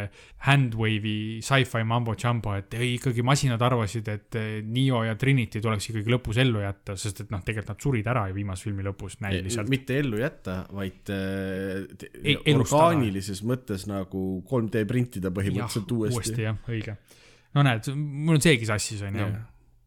handwave'i 0.46 1.40
sci-fi 1.42 1.82
mambo 1.84 2.14
jumbo, 2.14 2.54
et 2.54 2.74
ei, 2.78 2.94
ikkagi 2.94 3.22
masinad 3.26 3.62
arvasid, 3.62 4.08
et 4.08 4.38
eh, 4.38 4.62
Neo 4.62 5.02
ja 5.04 5.16
Trinity 5.18 5.60
tuleks 5.60 5.90
ikkagi 5.90 6.14
lõpus 6.14 6.38
ellu 6.38 6.62
jätta, 6.62 6.96
sest 6.96 7.24
et 7.24 7.34
noh, 7.34 7.42
tegelikult 7.42 7.74
nad 7.74 7.82
surid 7.82 8.10
ära 8.14 8.26
ju 8.30 8.38
viimase 8.38 8.68
filmi 8.68 8.86
lõpus 8.86 9.18
näiliselt. 9.24 9.68
mitte 9.68 9.98
ellu 9.98 10.20
jätta, 10.20 10.64
vaid 10.72 11.10
äh, 11.10 11.88
te- 11.98 12.12
Ei, 12.22 12.36
orgaanilises 12.54 13.42
mõttes 13.42 13.88
nagu 13.90 14.44
3D 14.46 14.84
printida 14.86 15.34
põhimõtteliselt 15.34 15.96
uuesti, 15.96 16.20
uuesti 16.20 16.46
jah, 16.46 16.62
õige. 16.70 16.96
No 17.54 17.62
näed, 17.66 17.88
mul 17.96 18.36
on 18.38 18.44
seegi 18.44 18.66
sassis 18.68 19.00
onju 19.06 19.20
Jah. 19.24 19.38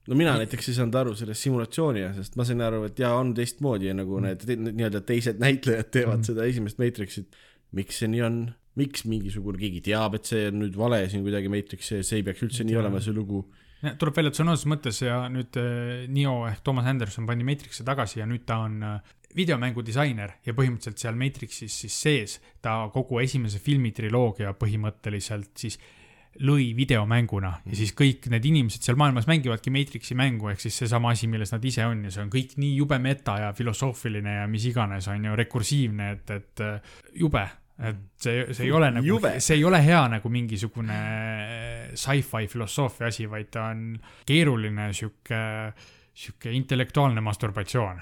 no 0.07 0.16
mina 0.20 0.34
näiteks 0.41 0.68
ei 0.70 0.76
saanud 0.80 0.95
aru 0.99 1.14
sellest 1.16 1.45
simulatsiooni 1.47 2.03
asjast, 2.09 2.36
ma 2.39 2.43
sain 2.47 2.61
aru, 2.66 2.84
et 2.89 2.99
jaa, 2.99 3.14
on 3.22 3.32
teistmoodi 3.38 3.93
nagu 3.95 4.20
need 4.24 4.43
te- 4.43 4.57
nii-öelda 4.59 5.01
teised 5.07 5.39
näitlejad 5.43 5.91
teevad 5.95 6.18
Mm. 6.18 6.26
mm. 6.26 6.28
seda 6.32 6.45
esimest 6.51 6.80
Matrixit. 6.84 7.36
miks 7.74 7.97
see 8.03 8.07
nii 8.11 8.22
on, 8.22 8.36
miks 8.78 9.05
mingisugune, 9.09 9.57
keegi 9.57 9.80
teab, 9.88 10.14
et 10.20 10.26
see 10.30 10.47
on 10.51 10.59
nüüd 10.61 10.76
vale 10.78 10.99
siin 11.09 11.24
kuidagi 11.26 11.49
Matrix 11.49 11.88
sees, 11.89 12.07
see 12.09 12.20
ei 12.20 12.24
peaks 12.28 12.43
üldse 12.45 12.64
nii 12.68 12.76
olema, 12.78 12.99
see 13.01 13.14
lugu. 13.16 13.39
Tuleb 13.99 14.16
välja, 14.16 14.30
et 14.32 14.38
sõna 14.38 14.53
otseses 14.53 14.70
mõttes 14.72 14.99
ja 15.03 15.16
nüüd 15.34 15.57
äh, 15.59 16.05
Neo 16.07 16.45
ehk 16.47 16.61
Thomas 16.64 16.86
Anderson 16.88 17.26
pandi 17.28 17.43
Matrixi 17.43 17.84
tagasi 17.84 18.20
ja 18.22 18.28
nüüd 18.30 18.45
ta 18.47 18.59
on 18.68 18.78
äh, 18.84 19.16
videomängu 19.36 19.82
disainer 19.84 20.36
ja 20.45 20.53
põhimõtteliselt 20.53 21.01
seal 21.01 21.18
Matrixis 21.20 21.80
siis 21.82 21.97
sees 22.05 22.38
ta 22.61 22.76
kogu 22.93 23.20
esimese 23.24 23.59
filmi 23.59 23.91
triloogia 23.91 24.53
põhimõtteliselt 24.55 25.49
siis 25.57 25.80
lõi 26.41 26.71
videomänguna 26.73 27.51
ja 27.67 27.77
siis 27.77 27.91
kõik 27.97 28.25
need 28.34 28.45
inimesed 28.49 28.86
seal 28.86 28.97
maailmas 28.97 29.27
mängivadki 29.29 29.73
Matrixi 29.73 30.15
mängu 30.17 30.49
ehk 30.49 30.63
siis 30.63 30.79
seesama 30.81 31.11
asi, 31.13 31.29
milles 31.29 31.53
nad 31.53 31.65
ise 31.65 31.86
on 31.86 32.07
ja 32.07 32.13
see 32.13 32.23
on 32.25 32.31
kõik 32.34 32.55
nii 32.57 32.71
jube 32.79 32.97
meta 33.01 33.38
ja 33.43 33.51
filosoofiline 33.53 34.39
ja 34.39 34.47
mis 34.49 34.65
iganes 34.69 35.07
on 35.13 35.27
ju 35.29 35.36
rekursiivne, 35.38 36.09
et, 36.17 36.34
et 36.34 36.63
äh, 36.65 36.95
jube, 37.21 37.43
et 37.86 38.01
see, 38.25 38.47
see 38.49 38.65
ei 38.65 38.73
ole 38.73 38.89
nagu 38.95 39.19
see 39.38 39.59
ei 39.59 39.65
ole 39.69 39.81
hea 39.86 40.01
nagu 40.15 40.34
mingisugune 40.34 40.99
sci-fi 41.93 42.49
filosoofia 42.49 43.11
asi, 43.13 43.29
vaid 43.29 43.51
ta 43.53 43.69
on 43.69 43.91
keeruline 44.25 44.89
sihuke, 44.93 45.43
sihuke 46.13 46.53
intellektuaalne 46.57 47.21
masturbatsioon. 47.21 48.01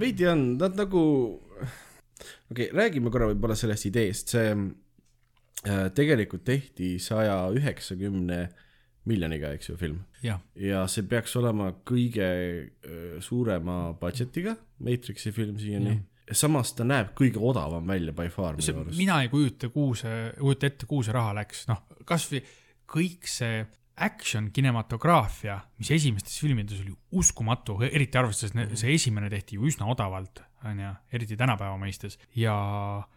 veidi 0.00 0.24
on, 0.30 0.54
nad 0.56 0.78
nagu, 0.78 1.02
okei 1.52 2.70
okay,, 2.70 2.72
räägime 2.72 3.12
korra 3.12 3.28
võib-olla 3.28 3.58
sellest 3.58 3.92
ideest, 3.92 4.32
see 4.38 4.48
äh, 4.54 4.70
tegelikult 5.94 6.44
tehti 6.44 6.96
saja 6.98 7.36
üheksakümne 7.54 8.48
miljoniga, 9.08 9.50
eks 9.56 9.70
ju, 9.70 9.76
film. 9.78 9.98
ja 10.22 10.84
see 10.90 11.06
peaks 11.10 11.34
olema 11.40 11.72
kõige 11.86 12.26
öö, 12.86 13.20
suurema 13.24 13.92
budget'iga 13.98 14.54
Matrixi 14.82 15.32
film 15.34 15.58
siiani. 15.58 15.96
samas 16.30 16.72
ta 16.78 16.86
näeb 16.86 17.10
kõige 17.18 17.42
odavam 17.42 17.86
välja 17.86 18.14
by 18.14 18.30
far 18.30 18.58
minu, 18.58 18.84
arust. 18.84 18.98
mina 18.98 19.20
ei 19.24 19.30
kujuta, 19.32 19.72
kuhu 19.74 19.96
see, 19.98 20.18
kujuta 20.38 20.70
ette, 20.70 20.88
kuhu 20.90 21.06
see 21.06 21.16
raha 21.16 21.34
läks, 21.40 21.66
noh, 21.70 21.82
kasvõi 22.06 22.42
kõik 22.92 23.26
see 23.30 23.64
action 24.02 24.48
kinematograafia, 24.54 25.58
mis 25.78 25.90
esimestes 25.94 26.38
filmides 26.40 26.80
oli 26.82 26.94
uskumatu, 27.18 27.76
eriti 27.90 28.18
arvestades, 28.18 28.78
see 28.80 28.94
esimene 28.94 29.28
tehti 29.32 29.58
ju 29.58 29.66
üsna 29.68 29.90
odavalt, 29.90 30.44
onju, 30.68 30.92
eriti 31.14 31.38
tänapäeva 31.38 31.74
mõistes. 31.80 32.18
ja 32.38 32.54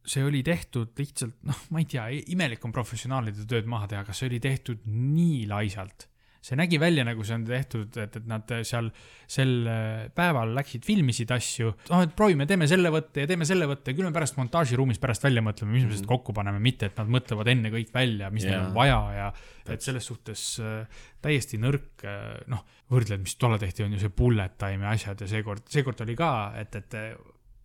see 0.08 0.26
oli 0.26 0.42
tehtud 0.46 0.96
lihtsalt, 0.98 1.38
noh, 1.48 1.62
ma 1.74 1.84
ei 1.84 1.88
tea, 1.90 2.10
imelik 2.34 2.66
on 2.66 2.74
professionaalide 2.76 3.48
tööd 3.50 3.70
maha 3.70 3.90
teha, 3.92 4.04
kas 4.08 4.22
see 4.22 4.32
oli 4.32 4.42
tehtud 4.44 4.86
nii 4.90 5.46
laisalt. 5.52 6.10
See 6.46 6.54
nägi 6.54 6.78
välja 6.78 7.02
nagu 7.02 7.24
see 7.26 7.40
on 7.40 7.44
tehtud, 7.48 7.96
et, 7.98 8.18
et 8.20 8.26
nad 8.30 8.52
seal 8.70 8.92
sel 9.26 9.54
äh, 9.66 10.04
päeval 10.14 10.52
läksid, 10.54 10.84
filmisid 10.86 11.32
asju, 11.34 11.72
noh, 11.90 12.04
et 12.06 12.14
proovime, 12.18 12.46
teeme 12.46 12.68
selle 12.70 12.92
võtte 12.94 13.24
ja 13.24 13.30
teeme 13.32 13.48
selle 13.50 13.66
võtte. 13.66 13.90
Ja 13.90 13.98
küll 13.98 14.06
me 14.06 14.14
pärast 14.14 14.38
montaažiruumis 14.38 15.02
pärast 15.02 15.26
välja 15.26 15.42
mõtleme, 15.42 15.74
mis 15.74 15.88
me 15.88 15.96
sellest 15.96 16.10
kokku 16.12 16.36
paneme, 16.38 16.62
mitte 16.62 16.92
et 16.92 17.02
nad 17.02 17.10
mõtlevad 17.18 17.50
enne 17.50 17.74
kõik 17.74 17.90
välja, 17.96 18.30
mis 18.30 18.46
neil 18.46 18.60
Jaa. 18.60 18.68
on 18.68 18.78
vaja 18.78 19.00
ja 19.16 19.32
et 19.74 19.82
selles 19.82 20.06
suhtes 20.06 20.46
äh, 20.62 21.02
täiesti 21.26 21.58
nõrk, 21.58 22.06
noh, 22.54 22.62
võrdled, 22.94 23.24
mis 23.26 23.34
tollal 23.42 23.58
tehti, 23.62 23.82
on 23.88 23.96
ju 23.96 24.04
see 24.04 24.14
bullet 24.14 24.54
time 24.62 24.86
ja 24.86 24.94
asjad 24.94 25.26
ja 25.26 25.32
seekord, 25.32 25.66
seekord 25.74 26.06
oli 26.06 26.14
ka, 26.20 26.30
et, 26.62 26.78
et 26.78 26.98
äh, 27.00 27.16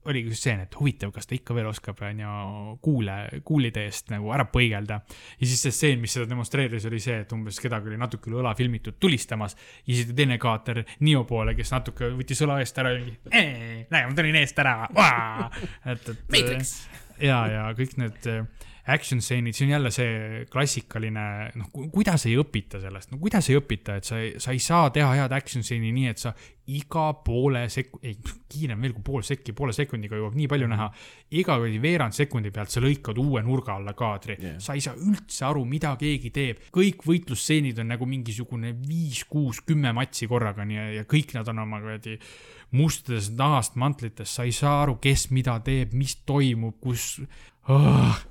oligi 0.08 0.32
just 0.32 0.46
see, 0.46 0.54
et 0.64 0.76
huvitav, 0.78 1.12
kas 1.12 1.28
ta 1.28 1.34
ikka 1.36 1.54
veel 1.56 1.68
oskab, 1.70 1.98
on 2.06 2.22
ju, 2.22 2.36
kuule, 2.84 3.16
kuulide 3.46 3.84
eest 3.88 4.12
nagu 4.12 4.32
ära 4.34 4.46
põigelda. 4.48 5.00
ja 5.40 5.48
siis 5.48 5.60
see 5.66 5.74
stseen, 5.76 6.00
mis 6.00 6.14
seda 6.16 6.28
demonstreeris, 6.30 6.86
oli 6.88 7.02
see, 7.02 7.18
et 7.24 7.34
umbes 7.36 7.60
kedagi 7.60 7.90
oli 7.90 8.00
natuke 8.00 8.30
üle 8.30 8.40
õla 8.40 8.54
filmitud 8.58 8.96
tulistamas 9.00 9.56
ja 9.84 9.94
siis 9.94 10.14
teine 10.16 10.38
kaater 10.40 10.82
Neo 11.04 11.24
poole, 11.28 11.54
kes 11.58 11.74
natuke 11.74 12.12
võttis 12.16 12.40
õla 12.46 12.60
eest 12.64 12.80
ära 12.80 12.94
ja 12.94 13.02
mingi, 13.02 13.18
näe, 13.30 14.02
ma 14.06 14.16
tulin 14.16 14.40
eest 14.40 14.58
ära, 14.64 14.76
et, 15.84 16.08
et. 16.14 16.26
Matrix. 16.32 16.74
ja, 17.20 17.44
ja 17.50 17.68
kõik 17.76 17.96
need, 18.00 18.32
action 18.86 19.20
stseenid, 19.20 19.56
see 19.56 19.66
on 19.66 19.74
jälle 19.74 19.90
see 19.94 20.44
klassikaline, 20.50 21.24
noh, 21.58 21.68
kuidas 21.92 22.24
ei 22.28 22.36
õpita 22.40 22.80
sellest, 22.82 23.12
no 23.12 23.20
kuidas 23.20 23.50
ei 23.50 23.58
õpita, 23.58 23.98
et 24.00 24.08
sa 24.08 24.20
ei, 24.20 24.32
sa 24.40 24.54
ei 24.56 24.62
saa 24.62 24.88
teha 24.94 25.12
head 25.18 25.34
action 25.36 25.64
stseeni 25.66 25.92
nii, 25.94 26.14
et 26.14 26.22
sa 26.22 26.32
iga 26.70 27.06
poole 27.24 27.64
sek-, 27.72 27.98
ei, 28.06 28.14
kiirem 28.50 28.80
veel 28.84 28.94
kui 28.96 29.04
pool 29.06 29.24
sekki, 29.26 29.54
poole 29.56 29.74
sekundiga 29.74 30.18
jõuab 30.18 30.36
nii 30.38 30.48
palju 30.50 30.68
näha. 30.70 30.86
iga 31.40 31.56
kuradi 31.58 31.80
veerand 31.82 32.16
sekundi 32.16 32.52
pealt 32.54 32.70
sa 32.70 32.82
lõikad 32.84 33.18
uue 33.20 33.42
nurga 33.46 33.74
alla 33.78 33.94
kaadri 33.98 34.36
yeah., 34.36 34.60
sa 34.62 34.76
ei 34.78 34.84
saa 34.84 34.94
üldse 34.94 35.44
aru, 35.48 35.64
mida 35.68 35.92
keegi 36.00 36.30
teeb. 36.34 36.64
kõik 36.74 37.04
võitlusstseenid 37.06 37.82
on 37.82 37.90
nagu 37.94 38.06
mingisugune 38.06 38.72
viis, 38.86 39.24
kuus, 39.30 39.62
kümme 39.66 39.92
matsi 39.96 40.30
korraga, 40.30 40.64
nii 40.64 40.88
ja 41.00 41.06
kõik 41.10 41.34
nad 41.36 41.48
on 41.50 41.64
oma 41.66 41.82
kuradi 41.82 42.18
mustades 42.76 43.32
nahast 43.34 43.74
mantlites, 43.80 44.30
sa 44.30 44.46
ei 44.46 44.54
saa 44.54 44.82
aru, 44.84 44.98
kes 45.02 45.30
mida 45.34 45.58
teeb, 45.66 45.94
mis 45.96 46.20
toimub, 46.26 46.78
kus 46.82 47.16
oh,. 47.68 48.29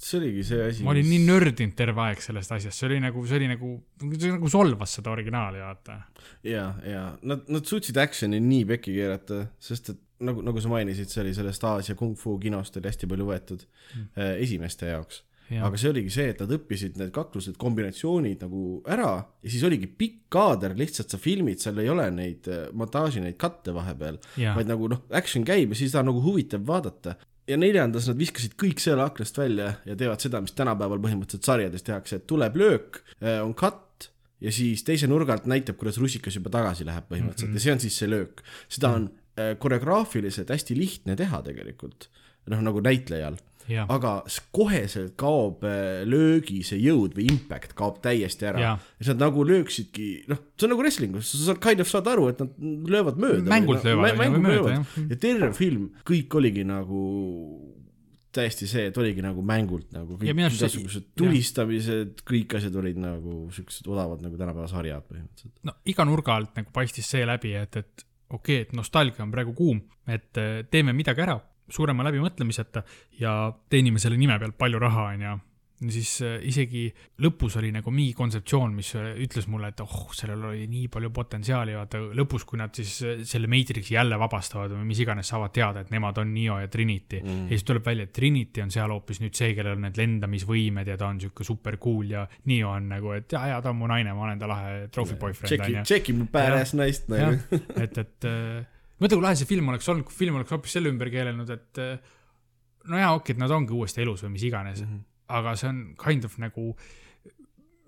See 0.00 0.20
oligi 0.20 0.44
see 0.48 0.60
asi. 0.64 0.84
ma 0.86 0.94
olin 0.94 1.08
nii 1.10 1.24
nördinud 1.28 1.76
terve 1.76 2.04
aeg 2.08 2.22
sellest 2.24 2.54
asjast, 2.56 2.78
see 2.78 2.88
oli 2.88 3.00
nagu, 3.04 3.24
see 3.28 3.40
oli 3.40 3.50
nagu, 3.50 3.72
see 4.16 4.34
nagu 4.34 4.52
solvas 4.52 4.98
seda 4.98 5.12
originaali, 5.12 5.60
vaata. 5.64 5.98
ja, 6.46 6.70
ja 6.86 7.08
nad, 7.22 7.44
nad 7.52 7.68
suutsid 7.68 8.00
action'i 8.00 8.40
nii 8.44 8.68
pekki 8.74 8.96
keerata, 8.96 9.44
sest 9.60 9.92
et 9.94 10.06
nagu, 10.26 10.44
nagu 10.44 10.60
sa 10.60 10.70
mainisid, 10.72 11.10
see 11.10 11.24
oli 11.24 11.34
sellest 11.36 11.64
Aasia 11.66 11.96
kung-fu 11.98 12.36
kinost 12.42 12.78
oli 12.80 12.90
hästi 12.90 13.08
palju 13.10 13.26
võetud 13.28 13.66
mm. 13.66 14.06
äh, 14.14 14.32
esimeste 14.44 14.92
jaoks. 14.92 15.24
aga 15.50 15.78
see 15.82 15.90
oligi 15.90 16.12
see, 16.14 16.28
et 16.30 16.40
nad 16.44 16.52
õppisid 16.54 16.98
need 17.00 17.08
kaklused, 17.14 17.56
kombinatsioonid 17.58 18.44
nagu 18.44 18.76
ära 18.86 19.16
ja 19.18 19.50
siis 19.50 19.64
oligi 19.66 19.88
pikk 19.90 20.28
kaader, 20.30 20.76
lihtsalt 20.78 21.10
sa 21.10 21.18
filmid, 21.18 21.58
seal 21.58 21.80
ei 21.82 21.90
ole 21.90 22.06
neid 22.14 22.46
äh, 22.46 22.68
montaaži, 22.76 23.24
neid 23.24 23.38
katte 23.40 23.74
vahepeal, 23.74 24.20
vaid 24.38 24.70
nagu 24.70 24.92
noh, 24.92 25.02
action 25.16 25.46
käib 25.46 25.74
ja 25.74 25.80
siis 25.80 25.96
ta 25.96 26.04
on 26.04 26.12
nagu 26.12 26.22
huvitav 26.22 26.62
vaadata. 26.68 27.16
Ja 27.50 27.58
neljandas 27.58 28.06
nad 28.06 28.18
viskasid 28.20 28.54
kõik 28.60 28.78
selle 28.82 29.02
aknast 29.02 29.38
välja 29.38 29.72
ja 29.84 29.98
teevad 29.98 30.22
seda, 30.22 30.40
mis 30.44 30.54
tänapäeval 30.54 31.02
põhimõtteliselt 31.02 31.48
sarjades 31.48 31.86
tehakse, 31.86 32.20
et 32.20 32.26
tuleb 32.30 32.56
löök, 32.60 33.02
on 33.42 33.54
katt 33.58 33.90
ja 34.40 34.52
siis 34.54 34.84
teise 34.86 35.08
nurga 35.10 35.36
alt 35.36 35.48
näitab, 35.50 35.78
kuidas 35.80 35.98
rusikas 36.00 36.36
juba 36.38 36.52
tagasi 36.52 36.86
läheb 36.88 37.06
põhimõtteliselt 37.10 37.50
mm 37.50 37.54
-hmm. 37.54 37.60
ja 37.60 37.66
see 37.66 37.72
on 37.72 37.80
siis 37.84 37.98
see 37.98 38.10
löök. 38.10 38.42
seda 38.68 38.94
on 38.96 39.10
äh, 39.38 39.52
koreograafiliselt 39.58 40.48
hästi 40.48 40.78
lihtne 40.78 41.16
teha 41.16 41.42
tegelikult, 41.42 42.10
noh 42.46 42.62
nagu 42.62 42.80
näitlejal. 42.80 43.36
Aga 43.68 44.12
koheselt 44.54 45.16
kaob 45.20 45.64
äh, 45.68 46.02
löögi 46.08 46.60
see 46.66 46.80
jõud 46.82 47.14
või 47.16 47.28
impact 47.30 47.74
kaob 47.78 48.00
täiesti 48.04 48.48
ära 48.50 48.62
ja 48.62 48.72
siis 48.96 49.12
nad 49.12 49.26
nagu 49.26 49.44
lööksidki, 49.46 50.08
noh, 50.30 50.40
see 50.56 50.66
on 50.66 50.74
nagu 50.74 50.84
wrestling 50.84 51.18
us, 51.18 51.32
sa 51.34 51.50
saad 51.50 51.60
kind 51.64 51.84
of 51.84 51.90
saad 51.90 52.08
aru, 52.10 52.30
et 52.32 52.40
nad 52.42 52.56
löövad 52.90 53.20
mööda. 53.20 53.46
Mängult 53.50 53.84
löövad, 53.86 54.14
on 54.14 54.24
ju, 54.24 54.32
või 54.32 54.46
mööda, 54.46 54.72
jah. 54.78 54.96
ja 55.12 55.20
terve 55.20 55.52
film, 55.56 55.90
kõik 56.08 56.40
oligi 56.40 56.64
nagu 56.68 57.04
täiesti 58.34 58.68
see, 58.70 58.86
et 58.90 58.98
oligi 59.00 59.22
nagu 59.24 59.42
mängult 59.46 59.90
nagu 59.94 60.18
kõik 60.18 60.30
Ja 60.30 60.34
igasugused 60.46 61.08
tulistamised, 61.18 62.22
kõik 62.26 62.54
asjad 62.58 62.76
olid 62.78 63.00
nagu 63.02 63.42
siuksed 63.54 63.88
odavad 63.90 64.22
nagu 64.22 64.38
tänapäeva 64.38 64.68
sarjad 64.70 65.06
põhimõtteliselt. 65.08 65.56
no 65.66 65.74
iga 65.90 66.06
nurga 66.06 66.38
alt 66.38 66.54
nagu 66.60 66.70
paistis 66.74 67.10
see 67.10 67.26
läbi, 67.26 67.56
et, 67.58 67.80
et 67.82 68.06
okei 68.30 68.60
okay,, 68.60 68.68
et 68.68 68.76
nostalgia 68.78 69.24
on 69.26 69.34
praegu 69.34 69.54
kuum, 69.58 69.82
et 70.06 70.38
eh, 70.38 70.60
teeme 70.70 70.94
midagi 70.96 71.26
ära 71.26 71.40
suurema 71.72 72.06
läbimõtlemiseta 72.06 72.82
ja 73.20 73.36
teenime 73.70 74.02
selle 74.02 74.18
nime 74.20 74.38
pealt 74.40 74.58
palju 74.58 74.80
raha, 74.82 75.12
onju. 75.14 75.38
siis 75.88 76.10
eh, 76.26 76.34
isegi 76.44 76.82
lõpus 77.24 77.54
oli 77.56 77.70
nagu 77.72 77.88
mingi 77.94 78.12
kontseptsioon, 78.12 78.74
mis 78.76 78.90
eh, 79.00 79.14
ütles 79.24 79.46
mulle, 79.48 79.70
et 79.72 79.80
oh, 79.80 80.10
sellel 80.12 80.42
oli 80.50 80.66
nii 80.68 80.90
palju 80.92 81.08
potentsiaali, 81.16 81.72
vaata 81.78 82.02
lõpus, 82.18 82.44
kui 82.44 82.60
nad 82.60 82.74
siis 82.76 82.98
eh, 83.06 83.22
selle 83.24 83.48
Matrixi 83.48 83.94
jälle 83.94 84.18
vabastavad 84.20 84.74
või 84.76 84.90
mis 84.90 85.00
iganes, 85.00 85.30
saavad 85.32 85.54
teada, 85.56 85.84
et 85.84 85.94
nemad 85.94 86.20
on 86.20 86.34
Neo 86.34 86.58
ja 86.60 86.68
Trinity 86.68 87.22
mm.. 87.22 87.46
ja 87.48 87.56
siis 87.56 87.64
tuleb 87.70 87.86
välja, 87.86 88.08
et 88.08 88.12
Trinity 88.12 88.64
on 88.66 88.74
seal 88.74 88.92
hoopis 88.92 89.22
nüüd 89.24 89.38
see, 89.40 89.54
kellel 89.56 89.78
on 89.78 89.86
need 89.88 90.02
lendamisvõimed 90.02 90.92
ja 90.92 90.98
ta 91.00 91.08
on 91.08 91.22
sihuke 91.22 91.46
super 91.48 91.80
cool 91.80 92.12
ja 92.12 92.26
Neo 92.50 92.74
on 92.74 92.90
nagu, 92.92 93.14
et 93.16 93.32
ja, 93.32 93.46
ja 93.54 93.62
ta 93.64 93.72
on 93.72 93.80
mu 93.80 93.88
naine, 93.88 94.12
ma 94.12 94.28
olen 94.28 94.42
ta 94.42 94.50
lahe 94.50 94.74
trophy 94.92 95.16
boyfriend 95.16 95.54
tšeki 95.54 95.86
tšeki 95.88 96.18
mu 96.18 96.28
badass 96.34 96.76
naist 96.76 97.08
nagu., 97.08 97.40
et, 97.86 98.04
et 98.04 98.28
äh, 98.28 98.68
mõtle, 99.00 99.18
kui 99.18 99.24
lahe 99.24 99.38
see 99.40 99.48
film 99.48 99.70
oleks 99.72 99.88
olnud, 99.92 100.06
kui 100.08 100.16
film 100.16 100.40
oleks 100.40 100.52
hoopis 100.54 100.78
selle 100.78 100.92
ümber 100.92 101.10
keelenud, 101.12 101.50
et 101.52 101.82
äh, 101.82 102.16
no 102.88 103.00
jaa, 103.00 103.12
okei, 103.18 103.36
et 103.36 103.42
nad 103.42 103.52
ongi 103.54 103.76
uuesti 103.76 104.04
elus 104.04 104.24
või 104.26 104.36
mis 104.36 104.48
iganes 104.48 104.82
mm, 104.82 104.90
-hmm. 104.90 105.06
aga 105.38 105.54
see 105.58 105.70
on 105.70 105.80
kind 106.00 106.26
of 106.28 106.36
nagu 106.42 106.74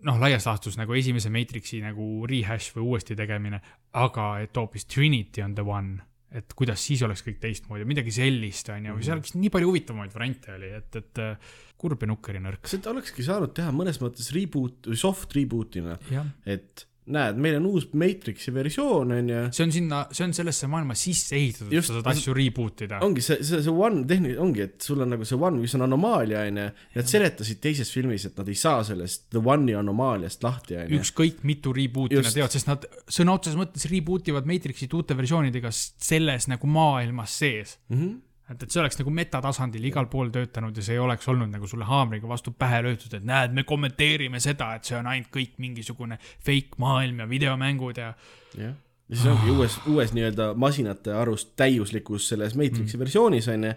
noh, 0.06 0.18
laias 0.20 0.46
laastus 0.48 0.78
nagu 0.80 0.94
esimese 0.98 1.30
Matrixi 1.32 1.82
nagu 1.82 2.26
rehash 2.28 2.74
või 2.76 2.88
uuesti 2.92 3.16
tegemine, 3.18 3.60
aga 3.98 4.32
et 4.42 4.56
hoopis 4.56 4.88
Trinity 4.90 5.44
on 5.44 5.54
the 5.54 5.64
one, 5.66 5.98
et 6.32 6.54
kuidas 6.58 6.82
siis 6.82 7.02
oleks 7.06 7.22
kõik 7.26 7.38
teistmoodi, 7.42 7.86
midagi 7.88 8.14
sellist, 8.14 8.72
on 8.74 8.88
ju, 8.88 8.96
seal 9.04 9.20
oleks 9.20 9.36
nii 9.36 9.52
palju 9.52 9.68
huvitavamaid 9.70 10.14
variante 10.14 10.54
oli, 10.56 10.72
et, 10.78 10.96
et 10.96 11.22
äh, 11.22 11.52
kurb 11.78 12.02
ja 12.02 12.10
nukker 12.10 12.38
ja 12.38 12.44
nõrk. 12.44 12.66
seda 12.70 12.90
olekski 12.94 13.26
saanud 13.26 13.54
teha 13.56 13.74
mõnes 13.74 14.00
mõttes 14.02 14.32
reboot 14.34 14.90
või 14.90 14.98
soft 14.98 15.36
reboot'ina, 15.38 15.98
et 16.46 16.86
näed, 17.10 17.38
meil 17.42 17.56
on 17.58 17.64
uus 17.72 17.88
Matrixi 17.98 18.52
versioon 18.54 19.10
onju 19.16 19.40
see 19.50 19.64
on 19.64 19.72
sinna, 19.74 20.02
see 20.14 20.22
on 20.26 20.34
sellesse 20.36 20.68
maailma 20.70 20.94
sisse 20.98 21.34
ehitatud, 21.34 21.72
Just, 21.74 21.90
sa 21.90 21.98
saad 21.98 22.10
asju 22.12 22.34
reboot 22.36 22.84
ida. 22.86 23.00
ongi 23.02 23.24
see, 23.24 23.40
see, 23.42 23.58
see 23.64 23.74
one 23.74 24.04
tehniline 24.06 24.38
ongi, 24.42 24.66
et 24.68 24.86
sul 24.86 25.02
on 25.02 25.10
nagu 25.10 25.26
see 25.26 25.38
one, 25.38 25.58
mis 25.58 25.74
on 25.78 25.86
anomaalia 25.88 26.44
onju. 26.46 26.68
Nad 26.94 27.10
seletasid 27.10 27.62
teises 27.64 27.90
filmis, 27.90 28.28
et 28.28 28.38
nad 28.38 28.48
ei 28.52 28.58
saa 28.58 28.84
sellest 28.86 29.26
the 29.34 29.42
one'i 29.42 29.74
anomaaliast 29.78 30.46
lahti 30.46 30.78
onju. 30.78 31.00
ükskõik 31.00 31.42
mitu 31.48 31.74
reboot'i 31.74 32.20
Just. 32.20 32.30
nad 32.30 32.38
teevad, 32.38 32.54
sest 32.54 32.70
nad 32.70 32.86
sõna 33.18 33.34
otseses 33.38 33.58
mõttes 33.58 33.88
reboot 33.90 34.30
ivad 34.30 34.46
Matrixit 34.50 34.94
uute 34.94 35.18
versioonidega 35.18 35.74
selles 35.74 36.46
nagu 36.52 36.70
maailmas 36.70 37.38
sees. 37.42 37.78
Mm 37.90 37.98
-hmm. 37.98 38.20
et, 38.52 38.62
et 38.62 38.74
see 38.74 38.80
oleks 38.82 39.00
nagu 39.00 39.12
metatasandil 39.14 39.88
igal 39.90 40.08
pool 40.12 40.30
töötanud 40.34 40.76
ja 40.76 40.84
see 40.84 40.96
ei 40.96 41.02
oleks 41.02 41.28
olnud 41.32 41.50
nagu 41.52 41.68
sulle 41.70 41.88
haamriga 41.88 42.28
vastu 42.30 42.54
pähe 42.58 42.82
löödud, 42.86 43.18
et 43.18 43.26
näed, 43.26 43.56
me 43.56 43.66
kommenteerime 43.68 44.40
seda, 44.42 44.72
et 44.76 44.88
see 44.88 44.96
on 44.98 45.10
ainult 45.10 45.32
kõik 45.34 45.58
mingisugune 45.62 46.18
fake 46.44 46.80
maailm 46.82 47.24
ja 47.24 47.28
videomängud 47.30 48.00
ja 48.02 48.12
jah, 48.58 48.72
ja 49.08 49.18
siis 49.18 49.28
ongi 49.32 49.52
uues, 49.56 49.78
uues 49.90 50.16
nii-öelda 50.16 50.52
masinate 50.58 51.14
arust 51.16 51.54
täiuslikus 51.60 52.30
selles 52.32 52.56
Matrixi 52.58 52.96
mm. 52.96 53.04
versioonis 53.04 53.52
onju, 53.52 53.76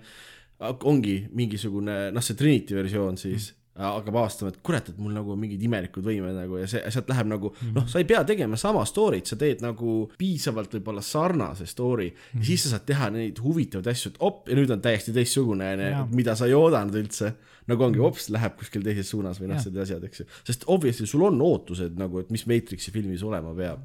ongi 0.87 1.19
mingisugune 1.35 2.09
noh, 2.15 2.23
see 2.23 2.39
Trinity 2.39 2.77
versioon 2.77 3.19
siis 3.19 3.51
mm 3.51 3.61
hakkab 3.75 4.15
avastama, 4.15 4.53
et 4.53 4.59
kurat, 4.63 4.87
et 4.91 4.99
mul 5.03 5.11
nagu 5.15 5.35
mingid 5.39 5.63
imelikud 5.67 6.05
võimed 6.05 6.35
nagu 6.37 6.59
ja 6.61 6.67
see, 6.69 6.79
sealt 6.93 7.09
läheb 7.11 7.27
nagu 7.27 7.51
mm. 7.51 7.73
noh, 7.75 7.87
sa 7.91 7.99
ei 7.99 8.07
pea 8.07 8.21
tegema 8.27 8.55
sama 8.59 8.85
story't, 8.87 9.27
sa 9.27 9.35
teed 9.39 9.63
nagu 9.65 9.97
piisavalt 10.19 10.77
võib-olla 10.77 11.03
sarnase 11.03 11.67
story 11.67 12.07
mm. 12.13 12.39
ja 12.39 12.47
siis 12.47 12.63
sa 12.63 12.75
saad 12.75 12.85
teha 12.87 13.09
neid 13.11 13.41
huvitavaid 13.43 13.89
asju, 13.91 14.13
et 14.13 14.21
op 14.23 14.47
ja 14.47 14.55
nüüd 14.55 14.71
on 14.71 14.83
täiesti 14.85 15.15
teistsugune 15.15 15.73
onju 15.75 16.05
mida 16.15 16.35
sa 16.37 16.47
ei 16.47 16.55
oodanud 16.55 16.95
üldse. 16.99 17.33
nagu 17.65 17.81
ongi 17.81 17.97
hops, 17.97 18.27
läheb 18.29 18.53
kuskil 18.59 18.83
teises 18.85 19.09
suunas 19.09 19.39
või 19.41 19.49
noh, 19.49 19.57
sellised 19.57 19.81
asjad, 19.81 20.03
eks 20.05 20.21
ju, 20.21 20.25
sest 20.45 20.67
obviously 20.69 21.07
sul 21.09 21.23
on 21.25 21.39
ootused 21.41 21.95
nagu, 21.97 22.21
et 22.21 22.29
mis 22.29 22.45
Matrixi 22.45 22.93
filmis 22.93 23.23
olema 23.25 23.55
peab. 23.57 23.81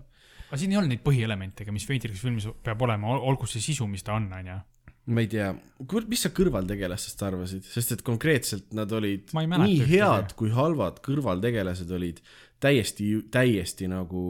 aga 0.50 0.58
siin 0.60 0.74
ei 0.74 0.80
olnud 0.80 0.92
neid 0.92 1.02
põhielemente, 1.06 1.64
mis 1.72 1.88
Matrixi 1.88 2.20
filmis 2.20 2.48
peab 2.66 2.84
olema, 2.84 3.16
olgu 3.16 3.48
see 3.48 3.64
sisu, 3.64 3.88
mis 3.88 4.04
ta 4.04 4.18
on, 4.20 4.28
onju. 4.36 4.58
Ma 5.10 5.24
ei 5.24 5.30
tea, 5.32 5.48
mis 6.10 6.22
sa 6.26 6.30
kõrvaltegelastest 6.34 7.24
arvasid, 7.26 7.64
sest 7.66 7.96
et 7.96 8.04
konkreetselt 8.06 8.74
nad 8.76 8.90
olid 8.92 9.32
nii 9.32 9.80
head 9.88 10.36
kui 10.38 10.52
halvad 10.54 11.00
kõrvaltegelased 11.04 11.90
olid 11.96 12.20
täiesti, 12.60 13.08
täiesti 13.32 13.88
nagu 13.88 14.22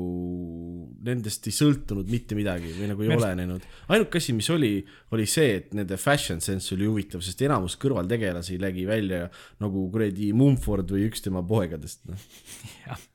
nendest 1.02 1.48
ei 1.50 1.54
sõltunud 1.56 2.10
mitte 2.12 2.38
midagi 2.38 2.70
või 2.76 2.90
nagu 2.92 3.02
ei 3.02 3.10
arust- 3.10 3.26
olenenud. 3.26 3.66
ainuke 3.90 4.22
asi, 4.22 4.34
mis 4.36 4.50
oli, 4.54 4.72
oli 5.10 5.26
see, 5.26 5.56
et 5.58 5.74
nende 5.74 5.98
fashion 5.98 6.40
sense 6.44 6.74
oli 6.76 6.86
huvitav, 6.86 7.24
sest 7.26 7.42
enamus 7.42 7.76
kõrvaltegelasi 7.82 8.60
nägi 8.62 8.86
välja 8.88 9.26
nagu 9.60 9.88
kuradi 9.90 10.30
Mumford 10.32 10.94
või 10.94 11.08
üks 11.10 11.26
tema 11.26 11.42
poegadest, 11.42 12.06
noh. 12.10 12.28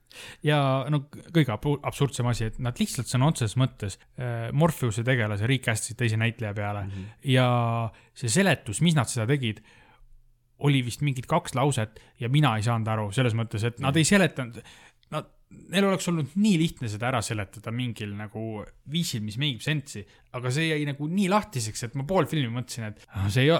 ja 0.45 0.59
no 0.91 1.05
kõige 1.33 1.55
absurdsem 1.55 2.29
asi, 2.31 2.49
et 2.51 2.59
nad 2.63 2.77
lihtsalt 2.79 3.09
sõna 3.09 3.29
otseses 3.31 3.57
mõttes 3.59 3.97
äh, 3.99 4.49
Morpheuse 4.55 5.05
tegelase 5.07 5.49
recast'isid 5.49 5.99
teise 5.99 6.19
näitleja 6.21 6.53
peale 6.57 6.85
mm 6.85 6.91
-hmm. 6.91 7.11
ja 7.35 7.47
see 8.13 8.29
seletus, 8.29 8.81
mis 8.81 8.95
nad 8.95 9.11
seda 9.11 9.27
tegid, 9.29 9.61
oli 10.65 10.81
vist 10.85 11.01
mingid 11.03 11.27
kaks 11.27 11.55
lauset 11.55 11.99
ja 12.19 12.29
mina 12.29 12.55
ei 12.57 12.63
saanud 12.63 12.87
aru 12.87 13.11
selles 13.11 13.35
mõttes, 13.35 13.63
et 13.67 13.79
nad 13.83 13.95
ei 13.97 14.07
seletanud, 14.07 14.61
nad, 15.11 15.27
neil 15.71 15.87
oleks 15.89 16.07
olnud 16.07 16.35
nii 16.35 16.57
lihtne 16.59 16.89
seda 16.91 17.09
ära 17.11 17.21
seletada 17.21 17.73
mingil 17.75 18.15
nagu 18.15 18.63
viisil, 18.91 19.23
mis 19.25 19.37
mingib 19.41 19.63
sensi, 19.65 20.05
aga 20.37 20.51
see 20.51 20.69
jäi 20.71 20.85
nagu 20.87 21.07
nii 21.11 21.27
lahtiseks, 21.31 21.83
et 21.83 21.95
ma 21.99 22.07
pool 22.07 22.29
filmi 22.29 22.53
mõtlesin, 22.55 22.91
et 22.91 23.07
ah, 23.11 23.27
see 23.29 23.49
ei 23.49 23.59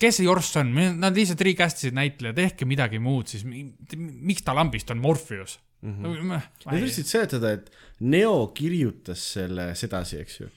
kes 0.00 0.20
see 0.20 0.26
Jorss 0.26 0.56
on, 0.60 0.72
nad 1.00 1.16
lihtsalt 1.16 1.42
recast 1.46 1.82
isid 1.82 1.96
näitleja, 1.96 2.36
tehke 2.36 2.68
midagi 2.68 3.00
muud 3.02 3.30
siis, 3.30 3.44
miks 3.44 4.44
ta 4.44 4.56
lambist 4.56 4.92
on 4.94 5.02
Morpheus? 5.02 5.58
-hmm. 5.84 6.30
Nad 6.66 6.78
üritasid 6.80 7.10
seletada, 7.10 7.54
et 7.58 7.70
Neo 8.00 8.48
kirjutas 8.56 9.22
selle 9.36 9.74
sedasi, 9.78 10.18
eks 10.18 10.40
ju. 10.40 10.50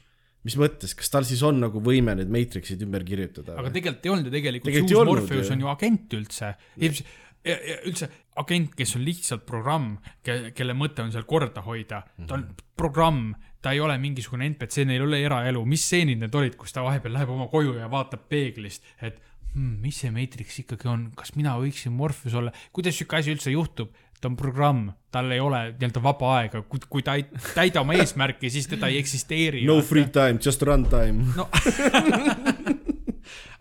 mis 0.48 0.56
mõttes, 0.56 0.94
kas 0.96 1.10
tal 1.12 1.26
siis 1.28 1.42
on 1.44 1.60
nagu 1.60 1.82
võime 1.84 2.16
need 2.16 2.30
Matrixid 2.32 2.82
ümber 2.86 3.04
kirjutada 3.04 3.58
aga? 3.60 3.70
tegelikult 3.74 4.06
ei 4.06 4.12
olnud 4.14 4.30
ju 4.30 4.32
tegelikult, 4.32 4.72
Tegelikult 4.72 4.94
see 4.94 4.98
uus 4.98 5.10
Morpheus 5.10 5.50
on 5.52 5.60
ju 5.60 5.68
agent 5.68 6.14
üldse. 6.16 6.54
üldse 6.80 8.10
agent, 8.38 8.74
kes 8.78 8.96
on 8.98 9.04
lihtsalt 9.06 9.46
programm, 9.48 9.98
kelle 10.24 10.76
mõte 10.78 11.04
on 11.04 11.14
seal 11.14 11.26
korda 11.30 11.64
hoida, 11.66 12.04
ta 12.28 12.38
on 12.38 12.48
programm, 12.78 13.36
ta 13.64 13.74
ei 13.76 13.82
ole 13.84 13.98
mingisugune 14.02 14.48
NPC, 14.54 14.86
neil 14.88 15.02
ei 15.02 15.08
ole 15.08 15.22
eraelu, 15.26 15.64
mis 15.66 15.86
stseenid 15.86 16.22
need 16.22 16.36
olid, 16.36 16.58
kus 16.60 16.76
ta 16.76 16.86
vahepeal 16.86 17.16
läheb 17.18 17.32
oma 17.34 17.50
koju 17.52 17.78
ja 17.80 17.90
vaatab 17.92 18.28
peeglist, 18.30 18.86
et 19.02 19.20
hmm, 19.54 19.78
mis 19.84 20.02
see 20.04 20.14
Matrix 20.14 20.60
ikkagi 20.64 20.90
on, 20.92 21.08
kas 21.18 21.34
mina 21.38 21.56
võiksin 21.60 21.96
Morpheus 21.98 22.38
olla, 22.38 22.54
kuidas 22.76 22.98
sihuke 22.98 23.20
asi 23.20 23.34
üldse 23.34 23.54
juhtub, 23.54 23.96
ta 24.22 24.30
on 24.32 24.38
programm, 24.38 24.88
tal 25.14 25.32
ei 25.32 25.42
ole 25.42 25.60
nii-öelda 25.78 26.02
vaba 26.04 26.32
aega, 26.40 26.62
kui, 26.70 26.82
kui 26.90 27.06
ta 27.06 27.18
ei 27.20 27.26
täida 27.54 27.84
oma 27.84 27.98
eesmärki, 27.98 28.50
siis 28.54 28.70
teda 28.70 28.90
ei 28.92 28.98
eksisteeri. 29.02 29.66
no 29.68 29.80
free 29.86 30.08
time, 30.14 30.42
just 30.44 30.64
run 30.66 30.88
time. 30.90 31.28
no 31.38 31.50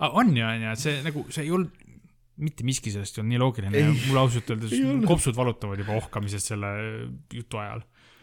on 0.21 0.37
ju, 0.37 0.47
on 0.47 0.65
ju, 0.65 0.77
see 0.81 1.03
nagu, 1.05 1.27
see 1.33 1.45
ei 1.45 1.53
olnud, 1.57 1.85
mitte 2.37 2.65
miski 2.69 2.93
sellest 2.93 3.17
ei 3.17 3.23
olnud 3.23 3.33
nii 3.33 3.41
loogiline 3.41 3.85
mulle 3.93 4.21
ausalt 4.21 4.51
öeldes 4.53 4.73
kopsud 5.09 5.37
valutavad 5.37 5.81
juba 5.81 5.97
ohkamisest 5.97 6.53
selle 6.53 6.73
jutu 7.33 7.61
ajal. 7.61 7.81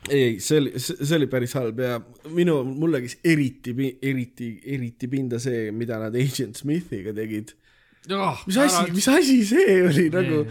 ei, 0.09 0.37
see 0.43 0.59
oli, 0.61 0.73
see 0.83 1.15
oli 1.17 1.29
päris 1.31 1.55
halb 1.57 1.81
ja 1.81 1.97
minu, 2.33 2.59
mulle 2.67 3.01
käis 3.05 3.17
eriti, 3.25 3.73
eriti, 4.01 4.53
eriti 4.75 5.09
pinda 5.09 5.41
see, 5.41 5.71
mida 5.73 5.97
nad 6.01 6.17
Agent 6.17 6.61
Smithiga 6.61 7.13
tegid. 7.17 7.55
mis 8.09 8.57
asi, 8.57 8.85
mis 8.91 9.09
asi 9.09 9.41
see 9.47 9.81
oli 9.87 10.09
nagu 10.13 10.45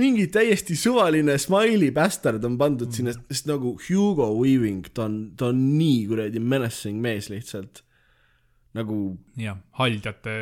mingi 0.00 0.26
täiesti 0.32 0.76
suvaline 0.78 1.38
smiley 1.40 1.90
bastard 1.94 2.44
on 2.44 2.58
pandud 2.60 2.92
sinna, 2.94 3.14
sest 3.30 3.48
nagu 3.50 3.76
Hugo 3.88 4.30
Weaving, 4.38 4.86
ta 4.94 5.06
on, 5.08 5.18
ta 5.38 5.50
on 5.52 5.64
nii 5.78 6.06
kuradi 6.10 6.42
menacing 6.42 7.00
mees 7.02 7.30
lihtsalt. 7.32 7.84
nagu 8.76 9.16
jah, 9.40 9.56
haldjate 9.78 10.38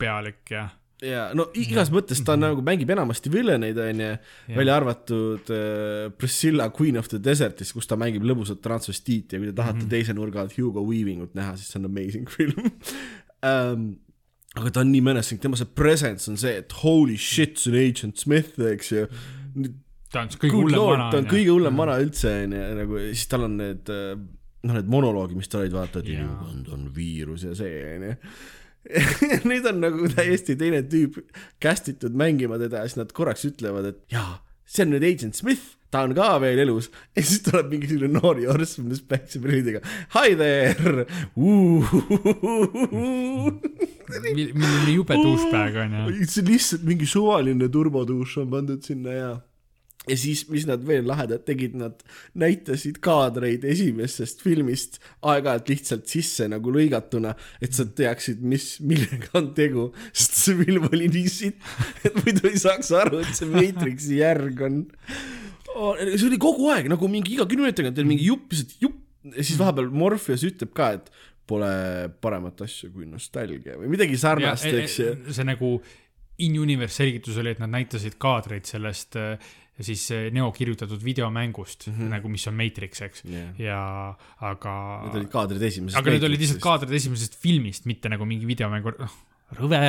pealik 0.00 0.50
ja 0.50 0.68
ja 1.04 1.28
no 1.36 1.46
igas 1.56 1.90
mõttes 1.92 2.20
ta 2.26 2.36
nagu 2.38 2.62
mängib 2.64 2.90
enamasti 2.92 3.32
villaneid, 3.32 3.78
onju, 3.80 4.10
välja 4.56 4.76
arvatud 4.76 5.52
äh, 5.54 6.10
Priscilla 6.18 6.68
Queen 6.74 6.98
of 7.00 7.08
the 7.12 7.20
Desert'is, 7.22 7.72
kus 7.76 7.88
ta 7.88 7.98
mängib 8.00 8.26
lõbusat 8.26 8.60
transvestiiti 8.64 9.36
ja 9.36 9.40
kui 9.40 9.50
te 9.50 9.56
tahate 9.56 9.78
mm 9.78 9.86
-hmm. 9.86 9.94
teise 9.94 10.16
nurga 10.16 10.44
alt 10.44 10.56
Hugo 10.58 10.84
Weavingut 10.84 11.34
näha, 11.34 11.56
siis 11.56 11.72
see 11.72 11.80
on 11.80 11.90
amazing 11.90 12.28
film 12.36 12.70
um,. 13.42 13.90
Aga 14.58 14.72
ta 14.74 14.82
on 14.82 14.90
nii 14.90 15.04
menacing, 15.06 15.40
tema 15.42 15.58
see 15.58 15.68
presence 15.78 16.30
on 16.30 16.38
see, 16.40 16.58
et 16.62 16.74
holy 16.82 17.16
shit, 17.20 17.58
see 17.60 17.70
on 17.70 17.78
Agent 17.78 18.22
Smith, 18.22 18.58
eks 18.72 18.92
ju. 18.92 19.06
ta 20.10 20.24
on 20.24 20.32
see 20.32 20.42
kõige 20.42 20.58
hullem 20.58 20.86
vana. 20.88 21.08
ta 21.12 21.20
on 21.22 21.28
kõige 21.30 21.52
hullem 21.54 21.82
vana 21.82 21.98
üldse, 22.02 22.36
onju, 22.46 22.62
nagu 22.80 23.02
siis 23.08 23.26
tal 23.30 23.46
on 23.46 23.58
need, 23.60 23.92
noh, 23.94 24.78
need 24.78 24.90
monoloogid, 24.90 25.38
mis 25.38 25.50
ta 25.52 25.62
olid, 25.62 25.76
vaata, 25.76 26.02
et 26.02 26.10
inimkond 26.16 26.72
on 26.74 26.88
viirus 26.96 27.46
ja 27.46 27.54
see, 27.58 27.84
onju. 27.96 28.16
nüüd 29.50 29.66
on 29.68 29.82
nagu 29.84 30.06
täiesti 30.08 30.54
teine 30.58 30.80
tüüp 30.88 31.18
cast 31.60 31.90
itud 31.92 32.14
mängima 32.16 32.56
teda 32.58 32.80
ja 32.80 32.88
siis 32.88 32.96
nad 32.96 33.10
korraks 33.14 33.44
ütlevad, 33.46 33.90
et 33.92 34.14
jaa, 34.16 34.40
see 34.64 34.86
on 34.86 34.94
nüüd 34.96 35.04
Agent 35.06 35.38
Smith, 35.38 35.76
ta 35.90 36.04
on 36.06 36.14
ka 36.14 36.38
veel 36.42 36.62
elus 36.64 36.90
ja 37.16 37.22
siis 37.22 37.42
tuleb 37.46 37.70
mingisugune 37.74 38.20
noor 38.20 38.40
jorss 38.42 38.78
nendes 38.78 39.02
päikseprillidega. 39.10 39.80
Hi 40.14 40.36
there, 40.38 41.06
oli 44.80 44.94
jube 44.94 45.14
douchebag 45.18 45.78
on 45.84 46.00
ju. 46.00 46.26
see 46.30 46.46
lihtsalt 46.46 46.82
mingi 46.86 47.06
suvaline 47.10 47.70
turbotuuš 47.72 48.40
on 48.44 48.50
pandud 48.54 48.82
sinna 48.86 49.16
ja 49.16 49.30
ja 50.08 50.16
siis, 50.16 50.46
mis 50.48 50.64
nad 50.68 50.80
veel 50.86 51.04
lahedat 51.08 51.44
tegid, 51.44 51.74
nad 51.76 52.00
näitasid 52.38 52.98
kaadreid 53.04 53.66
esimesest 53.68 54.40
filmist 54.44 54.96
aeg-ajalt 55.20 55.68
lihtsalt 55.68 56.08
sisse 56.10 56.48
nagu 56.48 56.72
lõigatuna, 56.72 57.34
et 57.60 57.76
sa 57.76 57.84
teaksid, 57.84 58.40
mis, 58.40 58.72
millega 58.80 59.28
on 59.38 59.50
tegu, 59.56 59.90
sest 60.12 60.40
see 60.40 60.56
film 60.62 60.88
oli 60.88 61.10
nii 61.12 61.28
sitt, 61.30 61.60
et 62.00 62.16
muidu 62.22 62.48
ei 62.48 62.62
saaks 62.62 62.94
aru, 62.96 63.20
et 63.20 63.36
see 63.36 63.50
Matrixi 63.52 64.22
järg 64.22 64.64
on. 64.66 64.82
See 66.16 66.28
oli 66.28 66.40
kogu 66.40 66.70
aeg 66.74 66.90
nagu 66.92 67.08
mingi 67.10 67.36
iga 67.36 67.46
kümne 67.48 67.68
minuti 67.68 67.82
tagant 67.82 68.00
oli 68.02 68.12
mingi 68.14 68.28
jupp, 68.28 68.50
lihtsalt 68.52 68.76
jupp 68.82 69.34
ja 69.36 69.44
siis 69.44 69.58
vahepeal 69.60 69.90
Morpheus 69.92 70.44
ütleb 70.48 70.72
ka, 70.76 70.92
et 70.98 71.10
pole 71.50 71.70
paremat 72.22 72.62
asja 72.66 72.90
kui 72.94 73.08
nostalgia 73.08 73.76
või 73.78 73.90
midagi 73.92 74.18
sarnast, 74.20 74.68
eks 74.70 74.98
ju. 75.00 75.14
see 75.34 75.46
nagu 75.48 75.74
in-universe 76.40 77.02
selgitus 77.02 77.40
oli, 77.40 77.52
et 77.54 77.60
nad 77.60 77.72
näitasid 77.72 78.16
kaadreid 78.22 78.68
sellest 78.68 79.18
äh, 79.20 79.50
siis 79.84 80.06
äh, 80.14 80.28
Neo 80.32 80.50
kirjutatud 80.56 81.02
videomängust 81.04 81.88
mm, 81.88 81.94
-hmm. 81.94 82.12
nagu 82.14 82.28
mis 82.28 82.46
on 82.48 82.54
Matrix, 82.54 83.02
eks 83.02 83.24
Jah. 83.24 83.60
ja 83.60 83.80
aga, 84.40 84.74
Need 85.04 85.18
olid 85.22 85.32
kaadrid 85.32 85.62
esimesest 85.62 86.00
aga 86.00 86.14
need 86.14 86.28
olid 86.28 86.40
lihtsalt 86.40 86.62
kaadrid 86.64 86.94
esimesest 86.96 87.36
filmist, 87.36 87.84
mitte 87.84 88.08
nagu 88.08 88.24
mingi 88.24 88.46
videomängu, 88.46 88.94
noh, 88.98 89.16
rõve. 89.58 89.82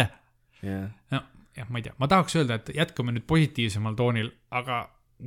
jah, 0.62 0.90
no 1.12 1.24
jah, 1.56 1.70
ma 1.70 1.80
ei 1.80 1.88
tea, 1.88 1.95
ma 1.99 2.08
tahaks 2.08 2.36
öelda, 2.40 2.60
et 2.60 2.74
jätkame 2.76 3.16
nüüd 3.16 3.28
positiivsemal 3.28 3.95
toonil, 3.99 4.32
aga 4.52 4.84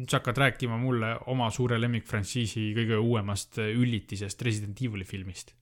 sa 0.09 0.19
hakkad 0.19 0.39
rääkima 0.39 0.79
mulle 0.81 1.15
oma 1.31 1.51
suure 1.55 1.79
lemmikfrantsiisi 1.81 2.71
kõige 2.77 2.99
uuemast 2.99 3.61
äh, 3.63 3.71
üllitisest 3.79 4.43
Resident 4.43 4.81
Evil'i 4.83 5.07
filmist. 5.07 5.55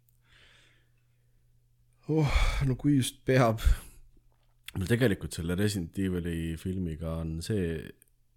oh, 2.09 2.38
no 2.66 2.76
kui 2.76 2.96
just 2.96 3.20
peab. 3.28 3.60
mul 4.76 4.88
tegelikult 4.88 5.36
selle 5.36 5.56
Resident 5.59 5.98
Evil'i 5.98 6.56
filmiga 6.60 7.18
on 7.20 7.40
see, 7.44 7.76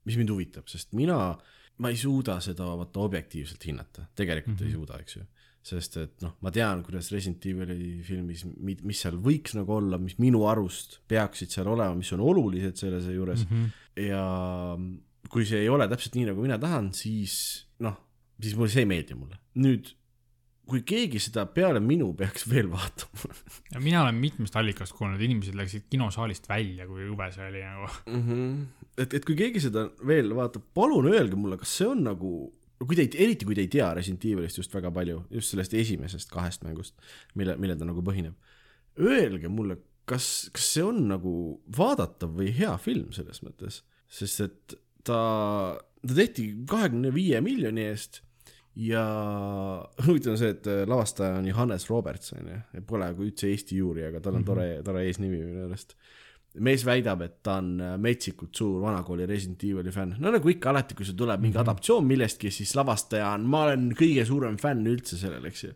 mis 0.06 0.20
mind 0.20 0.34
huvitab, 0.36 0.68
sest 0.68 0.92
mina, 0.98 1.20
ma 1.80 1.92
ei 1.92 1.98
suuda 2.00 2.38
seda 2.44 2.68
vaata 2.76 3.06
objektiivselt 3.06 3.64
hinnata, 3.66 4.10
tegelikult 4.16 4.60
mm 4.60 4.66
-hmm. 4.66 4.68
ei 4.68 4.78
suuda, 4.78 5.00
eks 5.00 5.16
ju. 5.16 5.26
sest 5.66 5.98
et 5.98 6.22
noh, 6.22 6.36
ma 6.42 6.52
tean, 6.52 6.84
kuidas 6.84 7.12
Resident 7.12 7.46
Evil'i 7.46 8.04
filmis, 8.04 8.46
mis 8.62 9.00
seal 9.02 9.16
võiks 9.18 9.56
nagu 9.56 9.80
olla, 9.80 9.98
mis 9.98 10.20
minu 10.20 10.44
arust 10.46 11.00
peaksid 11.08 11.50
seal 11.50 11.68
olema, 11.68 11.96
mis 11.96 12.12
on 12.14 12.20
olulised 12.20 12.76
selle 12.76 13.02
juures 13.14 13.48
mm. 13.50 13.56
-hmm. 13.56 13.70
ja 14.12 14.78
kui 15.36 15.44
see 15.48 15.66
ei 15.66 15.70
ole 15.72 15.88
täpselt 15.92 16.16
nii, 16.16 16.30
nagu 16.30 16.44
mina 16.44 16.56
tahan, 16.62 16.94
siis 16.96 17.36
noh, 17.84 17.98
siis 18.40 18.56
mulle 18.56 18.72
see 18.72 18.86
ei 18.86 18.92
meeldi 18.94 19.18
mulle. 19.20 19.40
nüüd 19.60 19.92
kui 20.66 20.82
keegi 20.88 21.20
seda 21.22 21.46
peale 21.54 21.82
minu 21.84 22.10
peaks 22.18 22.48
veel 22.52 22.70
vaatama 22.72 23.32
ja 23.74 23.82
mina 23.84 24.04
olen 24.04 24.20
mitmest 24.22 24.56
allikast 24.60 24.96
kuulnud, 24.98 25.22
inimesed 25.22 25.58
läksid 25.58 25.88
kinosaalist 25.92 26.50
välja, 26.50 26.88
kui 26.90 27.06
jube 27.06 27.30
see 27.36 27.48
oli 27.50 27.64
nagu. 27.66 27.90
mm. 28.10 28.22
-hmm. 28.28 28.92
et, 28.98 29.18
et 29.20 29.26
kui 29.28 29.38
keegi 29.40 29.64
seda 29.68 29.90
veel 30.08 30.32
vaatab, 30.38 30.68
palun 30.74 31.10
öelge 31.12 31.40
mulle, 31.40 31.60
kas 31.62 31.78
see 31.82 31.90
on 31.90 32.06
nagu, 32.08 32.32
kui 32.82 32.96
te 32.96 33.06
ei, 33.06 33.12
eriti 33.28 33.48
kui 33.48 33.58
te 33.58 33.66
ei 33.66 33.72
tea 33.72 33.94
Resident 33.94 34.26
Evilist 34.26 34.62
just 34.62 34.74
väga 34.74 34.92
palju, 34.92 35.26
just 35.30 35.54
sellest 35.54 35.74
esimesest 35.74 36.32
kahest 36.32 36.64
mängust, 36.64 36.96
mille, 37.36 37.58
millel 37.62 37.78
ta 37.80 37.88
nagu 37.88 38.02
põhineb. 38.06 38.34
Öelge 39.00 39.52
mulle, 39.52 39.78
kas, 40.08 40.50
kas 40.56 40.72
see 40.78 40.84
on 40.86 41.06
nagu 41.10 41.36
vaadatav 41.78 42.32
või 42.40 42.54
hea 42.56 42.74
film 42.80 43.12
selles 43.16 43.44
mõttes, 43.44 43.84
sest 44.08 44.42
et 44.46 44.76
ta, 45.08 45.20
ta 46.02 46.18
tehti 46.18 46.52
kahekümne 46.70 47.14
viie 47.16 47.42
miljoni 47.46 47.88
eest 47.92 48.22
ja 48.76 49.06
huvitav 50.06 50.36
on 50.36 50.42
see, 50.42 50.52
et 50.58 50.70
lavastaja 50.90 51.40
on 51.40 51.48
Johannes 51.50 51.90
Roberts 51.90 52.36
onju, 52.36 52.60
pole 52.88 53.08
nagu 53.08 53.26
üldse 53.26 53.50
Eesti 53.52 53.80
juuri, 53.80 54.08
aga 54.10 54.22
tal 54.24 54.42
on 54.42 54.48
tore, 54.48 54.70
tore 54.86 55.06
eesnimi 55.08 55.42
minu 55.42 55.68
arust 55.70 55.96
mees 56.64 56.86
väidab, 56.88 57.24
et 57.26 57.40
ta 57.44 57.58
on 57.60 57.72
metsikult 58.02 58.56
suur 58.56 58.80
vanakooli 58.84 59.28
Resident 59.28 59.64
Evil'i 59.68 59.92
fänn, 59.94 60.16
no 60.22 60.32
nagu 60.34 60.52
ikka 60.52 60.72
alati, 60.72 60.96
kui 60.98 61.08
sul 61.08 61.18
tuleb 61.20 61.44
mingi 61.44 61.60
adaptatsioon 61.60 62.06
millestki, 62.08 62.52
siis 62.54 62.76
lavastaja 62.78 63.34
on, 63.36 63.48
ma 63.52 63.66
olen 63.68 63.90
kõige 63.98 64.26
suurem 64.28 64.56
fänn 64.62 64.88
üldse 64.92 65.20
sellel, 65.20 65.46
eks 65.50 65.66
ju. 65.66 65.74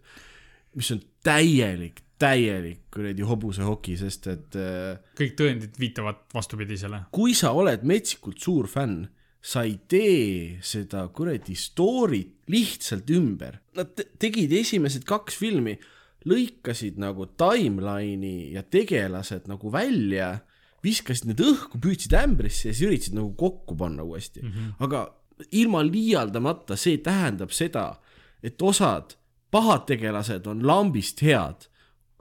mis 0.80 0.92
on 0.96 1.02
täielik, 1.26 2.04
täielik 2.20 2.86
kuradi 2.94 3.26
hobusehoki, 3.28 3.98
sest 4.00 4.30
et 4.32 4.60
äh, 4.60 5.00
kõik 5.20 5.36
tõendid 5.40 5.80
viitavad 5.80 6.24
vastupidisele. 6.34 7.06
kui 7.12 7.36
sa 7.36 7.52
oled 7.58 7.84
metsikult 7.88 8.40
suur 8.40 8.70
fänn, 8.72 9.08
sa 9.42 9.64
ei 9.64 9.78
tee 9.88 10.60
seda 10.66 11.06
kuradi 11.16 11.56
story't 11.56 12.50
lihtsalt 12.52 13.10
ümber. 13.16 13.60
Nad 13.78 13.96
te- 13.96 14.10
tegid 14.20 14.52
esimesed 14.52 15.06
kaks 15.08 15.38
filmi, 15.40 15.78
lõikasid 16.28 17.00
nagu 17.00 17.30
timeline'i 17.40 18.52
ja 18.56 18.64
tegelased 18.64 19.48
nagu 19.48 19.72
välja, 19.72 20.40
viskasid 20.84 21.30
need 21.30 21.44
õhku, 21.44 21.80
püüdsid 21.80 22.16
ämbrisse 22.16 22.70
ja 22.70 22.76
siis 22.76 22.88
üritasid 22.88 23.16
nagu 23.16 23.32
kokku 23.40 23.76
panna 23.80 24.04
uuesti 24.04 24.42
mm. 24.44 24.52
-hmm. 24.52 24.76
aga 24.80 25.16
ilma 25.52 25.84
liialdamata, 25.84 26.76
see 26.76 26.98
tähendab 26.98 27.52
seda, 27.52 28.00
et 28.44 28.62
osad 28.62 29.16
pahad 29.52 29.88
tegelased 29.88 30.48
on 30.48 30.66
lambist 30.68 31.22
head, 31.22 31.68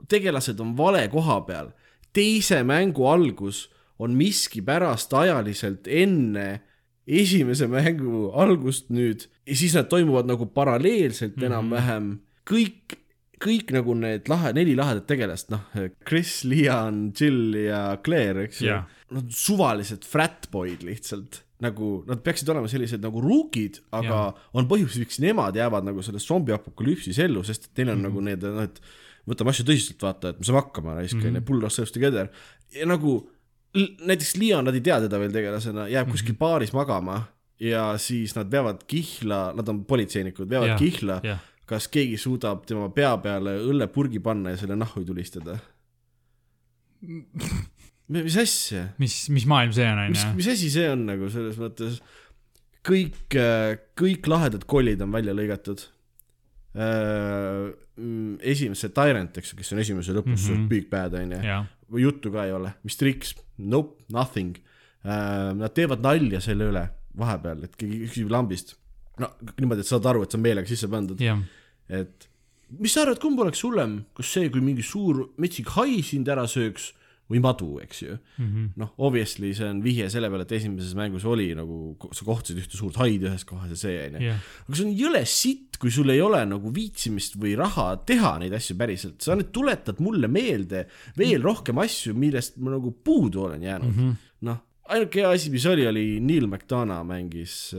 tegelased 0.07 0.59
on 0.59 0.77
vale 0.77 1.07
koha 1.07 1.41
peal, 1.41 1.71
teise 2.13 2.63
mängu 2.63 3.05
algus 3.07 3.69
on 3.99 4.15
miskipärast 4.15 5.13
ajaliselt 5.13 5.87
enne 5.87 6.61
esimese 7.09 7.67
mängu 7.69 8.29
algust 8.37 8.89
nüüd 8.93 9.25
ja 9.47 9.57
siis 9.57 9.75
nad 9.77 9.89
toimuvad 9.89 10.29
nagu 10.29 10.45
paralleelselt 10.53 11.35
mm 11.35 11.41
-hmm. 11.41 11.49
enam-vähem, 11.49 12.09
kõik, 12.49 12.97
kõik 13.41 13.73
nagu 13.73 13.95
need 13.97 14.29
lahe, 14.29 14.53
neli 14.53 14.75
lahedat 14.77 15.07
tegelast, 15.07 15.49
noh, 15.49 15.65
Chris, 16.07 16.43
Leon, 16.43 17.11
Jill 17.19 17.55
ja 17.65 17.97
Claire, 18.03 18.43
eks 18.47 18.61
ju 18.61 18.67
Jah. 18.67 18.85
Nad 19.09 19.23
on 19.23 19.31
suvalised 19.33 20.05
fratboyd 20.05 20.83
lihtsalt, 20.85 21.41
nagu 21.65 22.03
nad 22.07 22.21
peaksid 22.21 22.49
olema 22.49 22.67
sellised 22.69 23.01
nagu 23.01 23.21
ruukid, 23.21 23.81
aga 23.91 24.07
Jah. 24.07 24.35
on 24.53 24.67
põhjus, 24.69 24.99
miks 25.01 25.19
nemad 25.19 25.55
jäävad 25.55 25.87
nagu 25.87 26.01
selles 26.05 26.27
zombiapokalüpsis 26.27 27.19
ellu, 27.19 27.43
sest 27.43 27.65
et 27.65 27.77
neil 27.77 27.89
on 27.89 27.97
mm 27.97 28.05
-hmm. 28.05 28.09
nagu 28.09 28.21
need, 28.21 28.43
noh, 28.43 28.63
et 28.63 28.81
võtame 29.29 29.49
asju 29.49 29.65
tõsiselt, 29.65 30.01
vaata, 30.01 30.29
et 30.29 30.39
me 30.39 30.45
saame 30.45 30.61
hakkama, 30.61 30.93
raisk 30.93 31.17
onju, 31.17 31.41
pull 31.41 31.63
ourselves 31.63 31.91
together 31.91 32.29
ja 32.75 32.85
nagu 32.85 33.29
näiteks 33.77 34.35
Leon, 34.39 34.65
nad 34.65 34.77
ei 34.77 34.81
tea 34.85 34.97
teda 35.05 35.19
veel 35.21 35.33
tegelasena, 35.33 35.87
jääb 35.91 36.09
kuskil 36.11 36.37
baaris 36.39 36.73
magama 36.73 37.21
ja 37.61 37.91
siis 38.01 38.33
nad 38.37 38.51
veavad 38.51 38.85
kihla, 38.89 39.41
nad 39.57 39.69
on 39.69 39.83
politseinikud, 39.85 40.49
veavad 40.49 40.73
Jah, 40.73 40.79
kihla 40.79 41.19
jah. 41.25 41.43
kas 41.69 41.89
keegi 41.91 42.17
suudab 42.17 42.63
tema 42.69 42.87
pea 42.95 43.11
peale 43.21 43.57
õllepurgi 43.61 44.21
panna 44.23 44.55
ja 44.55 44.61
selle 44.61 44.79
nahhu 44.79 45.03
tulistada? 45.05 45.59
mis 48.15 48.39
asja? 48.41 48.87
mis, 49.01 49.21
mis 49.33 49.45
maailm 49.49 49.75
see 49.75 49.85
on, 49.85 50.01
mis, 50.09 50.25
onju. 50.25 50.39
mis 50.39 50.49
asi 50.55 50.71
see 50.73 50.89
on 50.89 51.05
nagu 51.11 51.29
selles 51.31 51.59
mõttes, 51.61 52.01
kõik, 52.89 53.37
kõik 53.99 54.29
lahedad 54.31 54.65
kollid 54.69 55.01
on 55.05 55.13
välja 55.13 55.35
lõigatud. 55.35 55.83
esimese 58.39 58.89
Tyrant, 58.95 59.37
eks 59.37 59.51
ju, 59.51 59.59
kes 59.59 59.73
on 59.75 59.81
esimese 59.83 60.15
lõpus 60.15 60.47
mm. 60.47 60.55
-hmm. 60.55 60.67
Big 60.71 60.89
Bad 60.89 61.17
onju, 61.19 61.43
või 61.43 61.78
juttu 61.97 62.31
ka 62.33 62.45
ei 62.45 62.53
ole, 62.53 62.73
mis 62.85 62.97
triks, 62.99 63.35
nope, 63.57 64.03
nothing. 64.13 64.57
Nad 65.03 65.73
teevad 65.73 66.03
nalja 66.03 66.41
selle 66.43 66.67
üle 66.69 66.83
vahepeal, 67.19 67.63
et 67.65 67.77
keegi 67.79 68.03
küsib 68.05 68.31
lambist. 68.33 68.75
no 69.19 69.31
niimoodi, 69.57 69.83
et 69.83 69.89
saad 69.89 70.05
aru, 70.07 70.23
et 70.23 70.31
see 70.31 70.39
on 70.39 70.43
meelega 70.45 70.69
sisse 70.69 70.87
pandud, 70.91 71.19
jah, 71.19 71.39
et 71.91 72.29
mis 72.79 72.93
sa 72.93 73.03
arvad, 73.03 73.19
kumb 73.19 73.39
oleks 73.43 73.63
hullem, 73.65 74.03
kas 74.15 74.29
see, 74.35 74.49
kui 74.53 74.61
mingi 74.63 74.85
suur 74.85 75.25
metsik 75.41 75.71
hai 75.75 76.03
sind 76.05 76.29
ära 76.31 76.45
sööks 76.47 76.93
või 77.29 77.39
madu, 77.43 77.79
eks 77.83 77.99
ju 78.01 78.15
Mhm. 78.39 78.69
noh, 78.81 78.93
obviously 78.97 79.53
see 79.53 79.67
on 79.69 79.81
vihje 79.85 80.09
selle 80.09 80.29
peale, 80.29 80.41
et 80.47 80.51
esimeses 80.57 80.95
mängus 80.97 81.25
oli 81.29 81.53
nagu, 81.55 81.95
sa 82.11 82.25
kohtasid 82.25 82.57
ühte 82.63 82.77
suurt 82.77 82.95
haid 82.97 83.21
ühes 83.21 83.45
kohas 83.45 83.69
ja 83.69 83.75
see 83.75 83.97
onju. 84.07 84.21
jah, 84.25 84.39
aga 84.67 84.75
see 84.79 84.85
on 84.87 84.95
jõle 84.97 85.21
sitt, 85.25 85.77
kui 85.79 85.91
sul 85.91 86.09
ei 86.09 86.21
ole 86.21 86.41
nagu 86.45 86.71
viitsimist 86.73 87.37
või 87.39 87.55
raha 87.57 87.97
teha 88.05 88.37
neid 88.39 88.53
asju 88.53 88.75
päriselt, 88.77 89.21
sa 89.21 89.35
nüüd 89.35 89.51
tuletad 89.53 89.99
mulle 90.01 90.27
meelde 90.27 90.87
veel 91.17 91.41
rohkem 91.41 91.77
asju, 91.77 92.13
millest 92.17 92.57
ma 92.57 92.71
nagu 92.71 92.91
puudu 93.03 93.45
olen 93.45 93.61
jäänud 93.61 93.87
mm 93.93 93.99
Mhm. 93.99 94.09
-hmm.. 94.09 94.15
noh, 94.41 94.57
ainuke 94.89 95.19
hea 95.21 95.29
asi, 95.31 95.49
mis 95.51 95.65
oli, 95.69 95.85
oli 95.87 96.19
Neil 96.19 96.47
McDonough 96.47 97.05
mängis, 97.05 97.75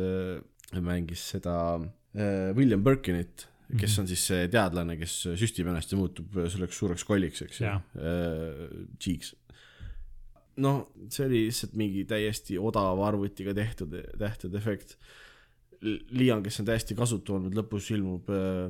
mängis 0.80 1.18
seda 1.34 1.80
äh, 2.14 2.54
William 2.56 2.82
Birkinit, 2.84 3.48
kes 3.78 3.98
on 3.98 4.06
siis 4.10 4.22
see 4.26 4.48
teadlane, 4.50 4.96
kes 4.98 5.12
süstib 5.38 5.66
ennast 5.70 5.92
ja 5.92 5.98
muutub 5.98 6.32
selleks 6.50 6.78
suureks 6.78 7.04
kolliks, 7.06 7.42
eks 7.42 7.60
ju 7.60 7.66
Jaa., 7.66 7.82
Cheeks 8.98 9.34
noh, 10.60 10.84
see 11.12 11.26
oli 11.26 11.42
lihtsalt 11.48 11.74
mingi 11.78 12.04
täiesti 12.08 12.58
odava 12.60 13.08
arvutiga 13.08 13.54
tehtud, 13.56 13.96
tehtud 14.20 14.54
efekt. 14.58 14.96
Lian, 15.80 16.42
kes 16.44 16.60
on 16.60 16.68
täiesti 16.68 16.96
kasutu 16.96 17.38
olnud, 17.38 17.54
lõpus 17.56 17.88
ilmub 17.94 18.28
äh, 18.34 18.68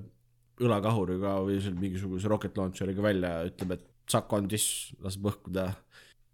õlakahuriga 0.63 1.39
või 1.47 1.59
seal 1.63 1.79
mingisuguse 1.81 2.31
rocket 2.31 2.59
launcher'iga 2.61 3.03
välja 3.05 3.33
ja 3.39 3.51
ütleb, 3.51 3.77
et 3.77 3.87
suck 4.11 4.33
on 4.37 4.49
this, 4.51 4.67
laseb 5.03 5.27
õhku 5.31 5.53
teha. 5.55 5.75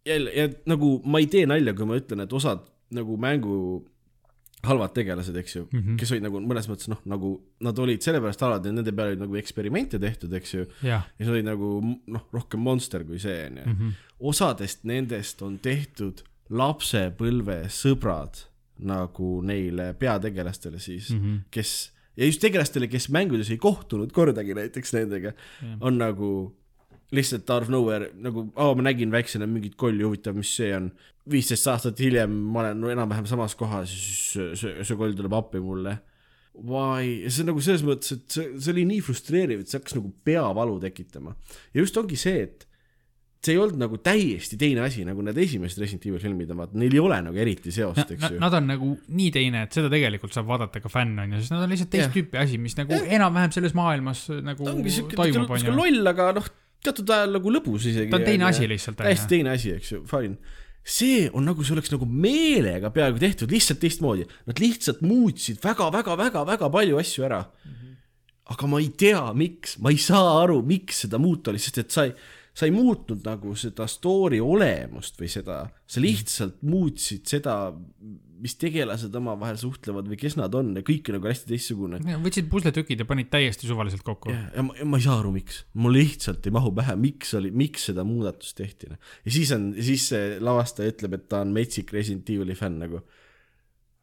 jälle, 0.07 0.33
ja 0.37 0.49
nagu 0.69 0.97
ma 1.05 1.21
ei 1.23 1.29
tee 1.31 1.47
nalja, 1.49 1.75
kui 1.77 1.89
ma 1.89 1.99
ütlen, 2.01 2.25
et 2.25 2.33
osad 2.37 2.67
nagu 2.95 3.17
mängu 3.21 3.57
halvad 4.69 4.95
tegelased, 4.97 5.37
eks 5.37 5.57
ju 5.57 5.65
mm. 5.65 5.81
-hmm. 5.81 5.97
kes 6.01 6.13
olid 6.13 6.27
nagu 6.27 6.41
mõnes 6.41 6.69
mõttes 6.71 6.91
noh, 6.93 7.01
nagu 7.05 7.33
nad 7.61 7.79
olid 7.79 8.03
sellepärast 8.03 8.45
halvad, 8.45 8.67
et 8.67 8.75
nende 8.77 8.93
peale 8.93 9.15
olid 9.15 9.25
nagu 9.25 9.39
eksperimente 9.41 9.99
tehtud, 10.03 10.33
eks 10.33 10.55
ju, 10.55 10.67
jah, 10.83 11.07
ja 11.19 11.25
see 11.25 11.33
oli 11.33 11.47
nagu 11.47 11.71
noh, 12.07 12.27
rohkem 12.33 12.61
monster 12.61 13.05
kui 13.05 13.19
see 13.23 13.47
onju 13.47 13.67
mm. 13.67 13.77
-hmm. 13.79 13.93
osadest 14.19 14.85
nendest 14.85 15.43
on 15.43 15.59
tehtud 15.59 16.23
lapsepõlve 16.51 17.65
sõbrad 17.73 18.47
nagu 18.79 19.41
neile 19.43 19.95
peategelastele 19.95 20.79
siis 20.79 21.11
mm. 21.11 21.21
-hmm. 21.21 21.39
kes 21.51 21.93
ja 22.17 22.27
just 22.27 22.41
tegelastele, 22.41 22.89
kes 22.89 23.09
mängudes 23.13 23.51
ei 23.51 23.59
kohtunud 23.61 24.13
kordagi 24.13 24.55
näiteks 24.55 24.95
nendega 24.97 25.33
Jah. 25.33 25.77
on 25.81 25.99
nagu 25.99 26.57
lihtsalt 27.15 27.51
out 27.55 27.67
of 27.67 27.71
nowhere 27.71 28.11
nagu, 28.19 28.49
aa 28.59 28.75
ma 28.75 28.89
nägin 28.89 29.13
väiksena 29.15 29.47
mingit 29.51 29.77
kolli, 29.79 30.03
huvitav, 30.03 30.35
mis 30.39 30.51
see 30.59 30.73
on. 30.75 30.91
viisteist 31.31 31.67
aastat 31.71 31.99
hiljem 31.99 32.31
ma 32.31 32.61
olen 32.63 32.81
no, 32.83 32.91
enam-vähem 32.91 33.27
samas 33.27 33.57
kohas 33.59 33.91
ja 33.91 33.99
siis 33.99 34.61
see, 34.61 34.85
see 34.87 34.99
koll 34.99 35.15
tuleb 35.19 35.35
appi 35.35 35.63
mulle. 35.63 35.97
Why, 36.57 37.27
see 37.29 37.43
on 37.43 37.51
nagu 37.51 37.61
selles 37.61 37.83
mõttes, 37.85 38.15
et 38.15 38.33
see, 38.33 38.53
see 38.57 38.73
oli 38.73 38.87
nii 38.89 39.03
frustreeriv, 39.05 39.61
et 39.61 39.71
see 39.71 39.81
hakkas 39.81 39.99
nagu 39.99 40.13
peavalu 40.25 40.79
tekitama. 40.87 41.35
ja 41.75 41.83
just 41.83 41.99
ongi 42.01 42.17
see, 42.21 42.47
et 42.47 42.67
see 43.47 43.55
ei 43.55 43.61
olnud 43.61 43.79
nagu 43.79 43.99
täiesti 44.03 44.59
teine 44.59 44.83
asi, 44.87 45.05
nagu 45.07 45.23
need 45.25 45.39
esimesed 45.39 45.81
Resident 45.83 46.07
Evil 46.09 46.23
filmid 46.23 46.51
on, 46.51 46.61
vaata 46.63 46.79
neil 46.81 46.95
ei 46.97 47.03
ole 47.03 47.19
nagu 47.27 47.43
eriti 47.43 47.73
seost, 47.75 48.15
eks 48.17 48.31
ju. 48.33 48.41
Nad 48.43 48.57
on 48.59 48.71
nagu 48.71 48.93
nii 49.19 49.33
teine, 49.35 49.67
et 49.67 49.77
seda 49.77 49.91
tegelikult 49.93 50.35
saab 50.35 50.49
vaadata 50.51 50.83
ka 50.83 50.91
fänn 50.93 51.19
onju, 51.27 51.43
sest 51.43 51.55
nad 51.55 51.67
on 51.67 51.75
lihtsalt 51.75 51.93
teist 51.93 52.09
Jah. 52.09 52.15
tüüpi 52.17 52.41
asi, 52.43 52.59
mis 52.63 52.79
nagu 52.79 52.97
enam-vähem 53.19 53.55
selles 53.55 53.77
maailmas 53.77 54.27
nagu 54.47 54.71
ongi 54.73 54.95
siuke 54.95 55.19
toimub 55.19 55.45
natuke 55.45 55.61
onju. 55.61 55.77
loll, 55.77 56.13
aga 56.15 56.31
noh, 56.41 56.49
teatud 56.87 57.11
ajal 57.17 57.35
nagu 57.39 57.53
lõbus 57.53 57.89
isegi. 57.91 58.11
ta 58.13 58.21
on 58.21 58.27
teine 58.27 58.49
asi 58.49 58.69
lihtsalt 58.71 58.99
täiesti 59.01 59.33
teine 59.35 59.53
asi, 59.57 59.75
eks 59.77 59.93
ju, 59.93 60.01
fine. 60.11 60.39
see 60.97 61.27
on 61.33 61.47
nagu 61.49 61.67
see 61.67 61.75
oleks 61.77 61.93
nagu 61.93 62.07
meelega 62.07 62.93
peaaegu 62.95 63.21
tehtud 63.23 63.53
lihtsalt 63.53 63.83
teistmoodi, 63.83 64.27
nad 64.47 64.63
lihtsalt 64.63 65.03
muutsid 65.07 65.61
väga-väga-väga-väga 65.65 66.71
palju 66.73 67.03
asju 67.03 67.27
ära 67.29 67.43
mm. 67.43 67.77
-hmm. 67.77 67.95
aga 68.55 68.73
ma 68.73 68.81
ei 68.81 68.91
tea, 69.05 69.23
miks, 69.35 69.79
ma 69.83 69.95
ei 69.95 70.01
saa 70.01 70.43
aru, 70.43 70.63
miks 70.63 71.05
seda 71.07 71.19
muuta 71.23 71.51
oli, 71.51 71.63
sest 71.63 71.83
et 71.83 71.91
sa 71.91 72.07
ei, 72.07 72.15
sa 72.57 72.65
ei 72.65 72.73
muutnud 72.73 73.27
nagu 73.27 73.53
seda 73.59 73.85
story 73.91 74.39
olemust 74.41 75.19
või 75.21 75.29
seda, 75.29 75.67
sa 75.87 76.01
lihtsalt 76.01 76.63
muutsid 76.65 77.27
seda, 77.29 77.57
mis 78.43 78.57
tegelased 78.61 79.15
omavahel 79.19 79.59
suhtlevad 79.61 80.09
või 80.11 80.19
kes 80.21 80.37
nad 80.39 80.55
on 80.59 80.73
ja 80.77 80.85
kõik 80.87 81.11
on 81.11 81.19
nagu 81.19 81.31
hästi 81.31 81.51
teistsugune. 81.51 82.01
võtsid 82.25 82.49
pusletükid 82.53 83.03
ja 83.03 83.09
panid 83.09 83.31
täiesti 83.33 83.69
suvaliselt 83.69 84.05
kokku. 84.07 84.33
ja, 84.35 84.47
ja 84.55 84.65
ma, 84.67 84.77
ma 84.85 85.01
ei 85.01 85.07
saa 85.07 85.19
aru, 85.21 85.33
miks, 85.37 85.63
mul 85.79 85.97
lihtsalt 85.97 86.47
ei 86.47 86.55
mahu 86.55 86.73
pähe, 86.77 86.97
miks 87.01 87.35
oli, 87.39 87.53
miks 87.55 87.89
seda 87.91 88.05
muudatust 88.07 88.57
tehti. 88.59 88.91
ja 88.93 89.33
siis 89.33 89.53
on, 89.57 89.71
siis 89.81 90.09
see 90.13 90.41
lavastaja 90.43 90.93
ütleb, 90.95 91.19
et 91.19 91.29
ta 91.33 91.43
on 91.47 91.55
metsik 91.57 91.95
Resident 91.97 92.29
Evil'i 92.33 92.59
fänn 92.59 92.81
nagu. 92.83 93.03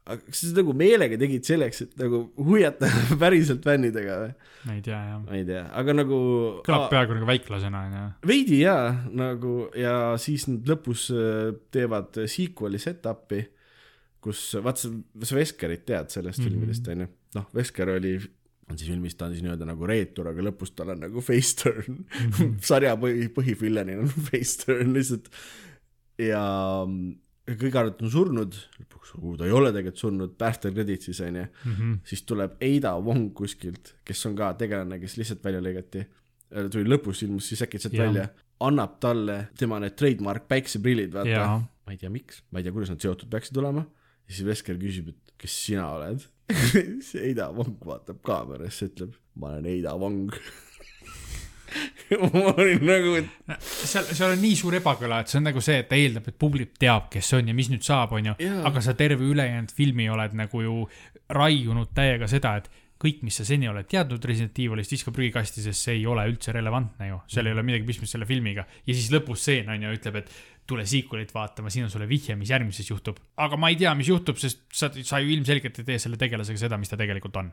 aga 0.03 0.19
kas 0.25 0.41
sa 0.43 0.57
nagu 0.57 0.73
meelega 0.75 1.17
tegid 1.19 1.47
selleks, 1.47 1.85
et 1.85 1.97
nagu 2.01 2.25
huviata 2.39 2.89
päriselt 3.21 3.65
fännidega 3.65 4.19
või? 4.25 4.35
ma 4.67 4.77
ei 4.77 4.85
tea 4.85 4.99
jah. 5.11 5.23
ma 5.23 5.39
ei 5.39 5.47
tea, 5.47 5.65
aga 5.81 5.97
nagu. 6.01 6.19
kõlab 6.65 6.87
peaaegu 6.91 7.19
nagu 7.19 7.29
väiklasena 7.29 7.87
onju. 7.87 8.05
veidi 8.33 8.63
jaa, 8.63 8.87
nagu 9.13 9.57
ja 9.77 9.97
siis 10.21 10.49
nad 10.49 10.73
lõpus 10.73 11.09
äh, 11.13 11.51
teevad 11.75 12.23
sequel'i 12.25 12.81
setup'i, 12.81 13.45
kus 14.23 14.45
vaata 14.63 14.85
sa, 14.85 14.93
sa 15.27 15.35
Veskerit 15.39 15.85
tead 15.89 16.13
sellest 16.13 16.39
mm. 16.39 16.45
-hmm. 16.45 16.49
filmidest 16.49 16.87
onju, 16.93 17.09
noh 17.35 17.49
Vesker 17.55 17.91
oli, 17.95 18.13
on 18.69 18.79
siis 18.79 18.89
filmis 18.89 19.17
ta 19.19 19.27
on 19.27 19.35
siis 19.35 19.43
nii-öelda 19.45 19.67
nagu 19.67 19.89
reetur, 19.89 20.29
aga 20.31 20.47
lõpus 20.49 20.73
tal 20.75 20.93
on 20.95 21.03
nagu 21.05 21.21
face 21.21 21.57
turn 21.63 21.99
mm 21.99 22.29
-hmm. 22.29 22.55
sarja 22.69 22.95
põhi, 22.99 23.27
põhifillanil 23.35 24.05
on 24.05 24.15
face 24.29 24.65
turn 24.65 24.95
lihtsalt 24.97 25.29
ja 26.21 26.41
mm, 26.87 27.13
kõik 27.49 27.75
arvavad, 27.75 27.95
et 27.97 28.03
on 28.05 28.11
surnud, 28.13 28.57
lõpuks 28.79 29.13
ta 29.39 29.47
ei 29.47 29.55
ole 29.55 29.71
tegelikult 29.73 30.03
surnud, 30.03 30.35
after 30.47 30.73
credits 30.73 31.09
siis 31.09 31.19
onju 31.25 31.45
Mhm. 31.65 31.93
siis 32.05 32.23
tuleb 32.23 32.55
Ada 32.61 32.95
Wong 32.99 33.33
kuskilt, 33.33 33.95
kes 34.05 34.25
on 34.25 34.35
ka 34.35 34.53
tegelane, 34.53 34.99
kes 34.99 35.17
lihtsalt 35.17 35.43
välja 35.43 35.61
lõigati. 35.61 36.05
tuli 36.71 36.85
lõpus 36.85 37.23
ilmus 37.25 37.47
siis 37.49 37.61
äkitselt 37.61 37.93
Jah. 37.93 38.05
välja, 38.05 38.29
annab 38.61 38.99
talle 38.99 39.47
tema 39.57 39.79
need 39.79 39.95
trademark 39.95 40.47
päikseprillid, 40.47 41.11
vaata 41.13 41.29
Jaa.. 41.29 41.57
ma 41.59 41.91
ei 41.91 41.97
tea, 41.97 42.09
miks, 42.09 42.43
ma 42.51 42.59
ei 42.59 42.63
tea, 42.63 42.71
kuidas 42.71 42.89
nad 42.89 43.01
seotud 43.01 43.29
peaksid 43.29 43.57
olema. 43.57 43.85
Ja 44.27 44.35
siis 44.35 44.47
Vesker 44.47 44.79
küsib, 44.81 45.13
et 45.13 45.33
kes 45.43 45.57
sina 45.67 45.87
oled. 45.95 46.27
siis 47.07 47.15
Ada 47.31 47.49
Wong 47.55 47.79
vaatab 47.87 48.21
kaamerasse, 48.25 48.91
ütleb, 48.91 49.17
ma 49.39 49.55
olen 49.55 49.69
Ada 49.73 49.95
Wong. 49.99 50.37
ma 52.33 52.53
olin 52.53 52.83
nagu, 52.85 53.15
et 53.17 53.55
seal, 53.63 54.05
seal 54.11 54.35
on 54.35 54.41
nii 54.43 54.57
suur 54.59 54.77
ebakõla, 54.77 55.23
et 55.23 55.31
see 55.31 55.39
on 55.39 55.47
nagu 55.49 55.63
see, 55.63 55.79
et 55.81 55.89
ta 55.89 55.97
eeldab, 55.97 56.27
et 56.29 56.37
publik 56.39 56.75
teab, 56.81 57.09
kes 57.13 57.31
see 57.31 57.41
on 57.41 57.49
ja 57.49 57.57
mis 57.57 57.71
nüüd 57.71 57.85
saab, 57.85 58.13
onju. 58.17 58.35
Aga 58.69 58.83
sa 58.85 58.95
terve 58.99 59.25
ülejäänud 59.25 59.73
filmi 59.73 60.09
oled 60.13 60.37
nagu 60.37 60.63
ju 60.63 60.77
raiunud 61.33 61.93
täiega 61.95 62.29
seda, 62.29 62.57
et 62.61 62.69
kõik, 63.03 63.21
mis 63.27 63.35
sa 63.39 63.45
seni 63.47 63.67
oled 63.69 63.87
teadnud 63.89 64.23
Resident 64.29 64.59
Evilist, 64.63 64.93
viska 64.95 65.11
prügikasti, 65.15 65.63
sest 65.65 65.87
see 65.87 65.97
ei 65.99 66.05
ole 66.09 66.25
üldse 66.29 66.55
relevantne 66.55 67.09
ju. 67.09 67.19
seal 67.35 67.49
ei 67.49 67.55
ole 67.55 67.65
midagi 67.67 67.87
pistmist 67.87 68.15
selle 68.15 68.27
filmiga. 68.29 68.65
ja 68.87 68.95
siis 68.95 69.11
lõpus 69.13 69.43
stseen 69.43 69.71
on 69.73 69.83
ju, 69.87 69.93
ütleb, 69.97 70.21
et 70.23 70.31
tule 70.69 70.85
sequel'it 70.87 71.33
vaatama, 71.35 71.71
siin 71.73 71.87
on 71.87 71.91
sulle 71.91 72.07
vihje, 72.07 72.37
mis 72.39 72.53
järgmises 72.53 72.89
juhtub. 72.89 73.19
aga 73.37 73.59
ma 73.59 73.71
ei 73.73 73.79
tea, 73.79 73.93
mis 73.99 74.09
juhtub, 74.11 74.39
sest 74.39 74.63
sa, 74.71 74.89
sa 75.03 75.19
ju 75.19 75.33
ilmselgelt 75.35 75.83
ei 75.83 75.89
tee 75.91 75.99
selle 75.99 76.19
tegelasega 76.21 76.65
seda, 76.65 76.79
mis 76.79 76.91
ta 76.91 76.99
tegelikult 76.99 77.39
on. 77.41 77.51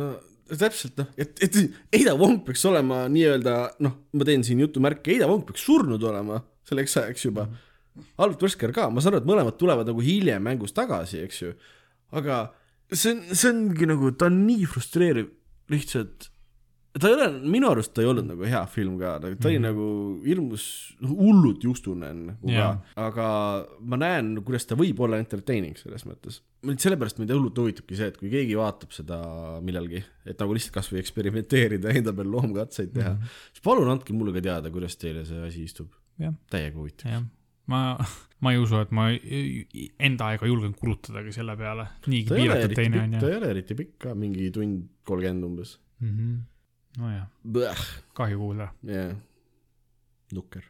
no 0.00 0.12
täpselt 0.52 0.98
noh, 1.00 1.10
et, 1.16 1.36
et 1.44 1.58
Ada 2.02 2.14
Wong 2.18 2.42
peaks 2.46 2.64
olema 2.68 3.04
nii-öelda 3.12 3.58
noh, 3.84 3.98
ma 4.12 4.28
teen 4.28 4.44
siin 4.46 4.60
jutumärke, 4.64 5.16
Ada 5.16 5.30
Wong 5.30 5.46
peaks 5.48 5.64
surnud 5.64 6.02
olema 6.08 6.42
selleks 6.68 6.96
ajaks 7.00 7.28
juba. 7.28 7.46
Albert 8.24 8.42
Wesker 8.46 8.72
ka, 8.72 8.88
ma 8.88 9.02
saan 9.04 9.16
aru, 9.16 9.22
et 9.22 9.28
mõlemad 9.28 9.56
tulevad 9.60 9.88
nagu 9.88 10.00
hiljem 10.04 10.44
mängus 10.44 10.72
tagasi, 10.76 11.20
eks 11.26 11.42
ju. 11.42 11.52
aga 12.16 12.46
see 12.92 13.14
on, 13.14 13.24
see 13.32 13.50
ongi 13.52 13.88
nagu, 13.88 14.12
ta 14.18 14.28
on 14.30 14.44
nii 14.46 14.68
frustreeriv 14.70 15.30
lihtsalt. 15.72 16.28
ta 16.92 17.08
ei 17.08 17.14
ole, 17.16 17.26
minu 17.48 17.70
arust 17.70 17.94
ta 17.96 18.02
ei 18.04 18.08
olnud 18.10 18.26
nagu 18.28 18.44
hea 18.44 18.60
film 18.68 18.98
ka, 19.00 19.14
ta 19.22 19.30
oli 19.30 19.38
mm 19.40 19.64
nagu 19.64 19.86
hirmus 20.26 20.64
noh, 21.00 21.14
hullult 21.16 21.64
justune 21.64 22.10
on 22.12 22.24
nagu 22.28 22.50
ka 22.50 22.56
Jaa., 22.58 22.72
aga 23.06 23.26
ma 23.88 23.98
näen, 24.02 24.34
kuidas 24.44 24.68
ta 24.68 24.76
võib 24.76 25.00
olla 25.00 25.20
entertaining 25.22 25.78
selles 25.80 26.04
mõttes. 26.08 26.42
sellepärast 26.68 27.20
mind 27.22 27.32
hullult 27.32 27.62
huvitabki 27.62 27.96
see, 27.96 28.12
et 28.12 28.18
kui 28.20 28.28
keegi 28.32 28.58
vaatab 28.60 28.92
seda 28.92 29.22
millalgi, 29.64 30.04
et 30.28 30.36
nagu 30.36 30.56
lihtsalt 30.56 30.76
kasvõi 30.76 31.00
eksperimenteerida, 31.00 31.94
enda 31.96 32.12
peal 32.16 32.28
loomkatseid 32.34 32.92
teha 32.92 33.14
mm, 33.14 33.36
siis 33.54 33.64
palun 33.64 33.94
andke 33.94 34.12
mulle 34.16 34.36
ka 34.36 34.44
teada, 34.44 34.74
kuidas 34.74 35.00
teile 35.00 35.24
see 35.28 35.40
asi 35.48 35.64
istub. 35.64 35.88
jah, 36.20 36.36
täiega 36.52 36.76
huvitav. 36.76 37.08
jah. 37.08 37.24
ma, 37.70 37.96
ma 38.42 38.52
ei 38.52 38.60
usu, 38.60 38.80
et 38.82 38.92
ma 38.94 39.08
enda 39.12 40.30
aega 40.32 40.48
julgen 40.50 40.74
kulutadagi 40.78 41.34
selle 41.34 41.56
peale. 41.56 41.88
niigi 42.06 42.28
ta 42.28 42.38
ei 42.38 42.48
ole 42.48 42.56
piiratud 42.56 42.64
eriti 42.70 42.80
teine 42.80 43.02
on 43.02 43.16
ta 43.18 43.26
ju. 43.26 43.32
ei 43.32 43.40
ole 43.40 43.50
eriti 43.56 43.78
pikk 43.78 43.98
ka, 44.06 44.14
mingi 44.18 44.50
tund 44.54 44.86
kolmkümmend 45.08 45.48
umbes. 45.48 45.76
nojah, 46.98 47.86
kahju 48.18 48.40
kuulda. 48.42 48.70
jah, 48.88 49.14
nukker. 50.34 50.68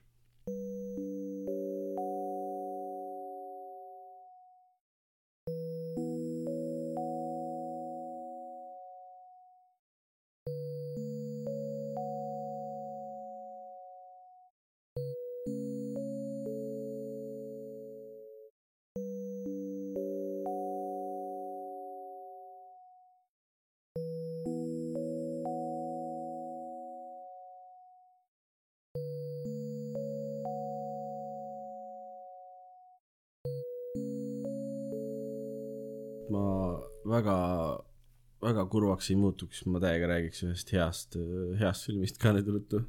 Kurvaks 38.73 39.11
ei 39.13 39.17
muutuks, 39.21 39.65
ma 39.69 39.81
täiega 39.83 40.09
räägiks 40.15 40.43
ühest 40.47 40.73
heast, 40.73 41.19
heast 41.61 41.87
filmist 41.91 42.19
ka 42.23 42.33
nüüd 42.37 42.49
ruttu. 42.55 42.83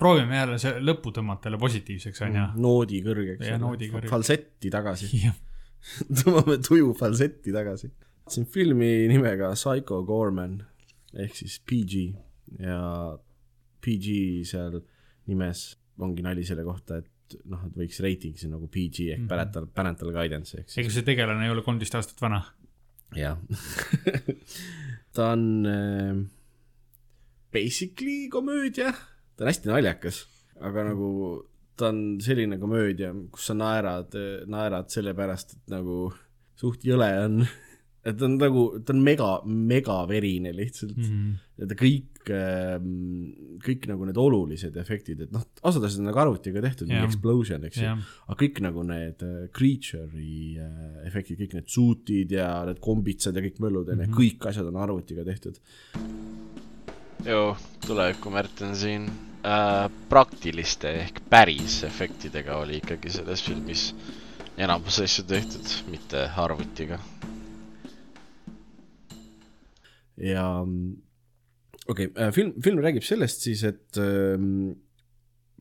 proovime 0.00 0.36
jälle 0.40 0.58
see 0.62 0.80
lõppu 0.82 1.12
tõmmata 1.16 1.46
jälle 1.50 1.58
positiivseks, 1.62 2.22
onju. 2.26 2.46
noodi 2.64 3.02
kõrgeks. 3.06 3.46
Jaa, 3.46 3.58
noodi 3.62 3.90
kõrgeks. 3.92 4.10
falsetti 4.14 4.70
tagasi. 4.72 5.10
tõmbame 6.20 6.58
tuju 6.66 6.92
falsetti 6.98 7.52
tagasi. 7.56 7.88
on 8.36 8.44
filmi 8.46 8.90
nimega 9.10 9.52
Psycho 9.56 10.02
Gorman 10.06 10.58
ehk 11.18 11.34
siis 11.34 11.56
PG 11.66 12.02
ja 12.62 12.80
PG 13.82 14.44
seal 14.46 14.76
nimes 15.30 15.62
ongi 16.00 16.22
nali 16.22 16.44
selle 16.46 16.62
kohta, 16.66 16.98
et 17.00 17.36
noh, 17.50 17.60
et 17.66 17.74
võiks 17.78 17.98
reiting 18.04 18.36
siin 18.38 18.52
nagu 18.54 18.68
PG 18.70 19.08
ehk 19.14 19.20
Mhm. 19.24 19.28
parental, 19.30 19.66
parental 19.66 20.12
guidance 20.14 20.58
ehk 20.58 20.76
ega 20.82 20.90
see 20.94 21.02
tegelane 21.06 21.44
ei 21.46 21.50
ole 21.52 21.62
kolmteist 21.66 21.94
aastat 21.98 22.20
vana. 22.22 22.42
jah 23.16 23.36
ta 25.16 25.32
on 25.34 25.44
äh, 25.66 26.18
basically 27.52 28.28
komöödia, 28.32 28.92
ta 29.36 29.44
on 29.44 29.50
hästi 29.50 29.72
naljakas, 29.72 30.24
aga 30.60 30.84
nagu 30.90 31.10
ta 31.76 31.88
on 31.90 32.20
selline 32.22 32.58
komöödia, 32.60 33.12
kus 33.32 33.50
sa 33.50 33.56
naerad, 33.56 34.14
naerad 34.50 34.92
sellepärast, 34.92 35.56
et 35.56 35.74
nagu 35.74 36.10
suht 36.60 36.84
jõle 36.84 37.10
on. 37.24 37.42
et 38.04 38.16
ta 38.16 38.24
on 38.24 38.38
nagu, 38.40 38.62
ta 38.84 38.94
on 38.94 39.00
mega, 39.04 39.26
mega 39.44 39.98
verine 40.08 40.52
lihtsalt 40.56 40.96
mm. 40.96 41.08
Mhm. 41.10 41.32
ja 41.60 41.66
ta 41.68 41.74
kõik, 41.76 42.06
kõik 43.64 43.86
nagu 43.90 44.06
need 44.08 44.18
olulised 44.20 44.76
efektid, 44.80 45.20
et 45.26 45.32
noh, 45.34 45.42
osad 45.68 45.84
asjad 45.84 46.00
on 46.02 46.08
nagu 46.10 46.20
arvutiga 46.22 46.62
tehtud, 46.64 46.88
mingi 46.88 47.00
Jah. 47.02 47.08
explosion, 47.10 47.64
eks 47.68 47.80
ju 47.80 47.84
jah, 47.86 48.02
aga 48.26 48.38
kõik 48.40 48.60
nagu 48.64 48.84
need 48.88 49.24
äh, 49.26 49.46
creature'i 49.56 50.56
äh, 50.60 51.06
efektid, 51.08 51.40
kõik 51.42 51.56
need 51.58 51.68
suutid 51.72 52.32
ja 52.36 52.48
need 52.68 52.80
kombitsad 52.84 53.36
ja 53.36 53.44
kõik 53.44 53.60
möllud 53.64 53.88
ja 53.92 53.96
need 53.98 54.08
Mhm. 54.12 54.16
kõik 54.20 54.48
asjad 54.52 54.68
on 54.72 54.76
arvutiga 54.80 55.24
tehtud. 55.28 55.60
joo, 57.26 57.56
tuleviku 57.86 58.30
Märt 58.32 58.62
on 58.64 58.74
siin 58.76 59.10
äh,. 59.44 59.88
praktiliste 60.08 60.88
ehk 61.04 61.20
päris 61.30 61.82
efektidega 61.84 62.56
oli 62.62 62.80
ikkagi 62.80 63.10
selles 63.12 63.42
filmis 63.44 63.90
enamus 64.60 65.00
asju 65.00 65.24
tehtud, 65.24 65.68
mitte 65.90 66.26
arvutiga. 66.36 66.98
Ja 70.20 70.44
mm, 70.64 70.92
okei 71.88 72.10
okay,, 72.10 72.30
film, 72.36 72.54
film 72.62 72.84
räägib 72.84 73.06
sellest 73.06 73.48
siis, 73.48 73.64
et 73.68 74.00
ähm, 74.02 74.70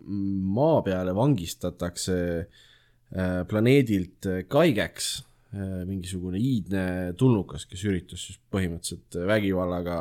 maa 0.07 0.83
peale 0.85 1.15
vangistatakse 1.15 2.19
äh, 2.39 3.41
planeedilt 3.49 4.27
äh, 4.29 4.43
kaigeks 4.51 5.09
äh, 5.53 5.81
mingisugune 5.87 6.39
iidne 6.39 6.83
tulnukas, 7.19 7.65
kes 7.69 7.83
üritas 7.89 8.27
siis 8.27 8.39
põhimõtteliselt 8.53 9.19
vägivallaga 9.29 9.97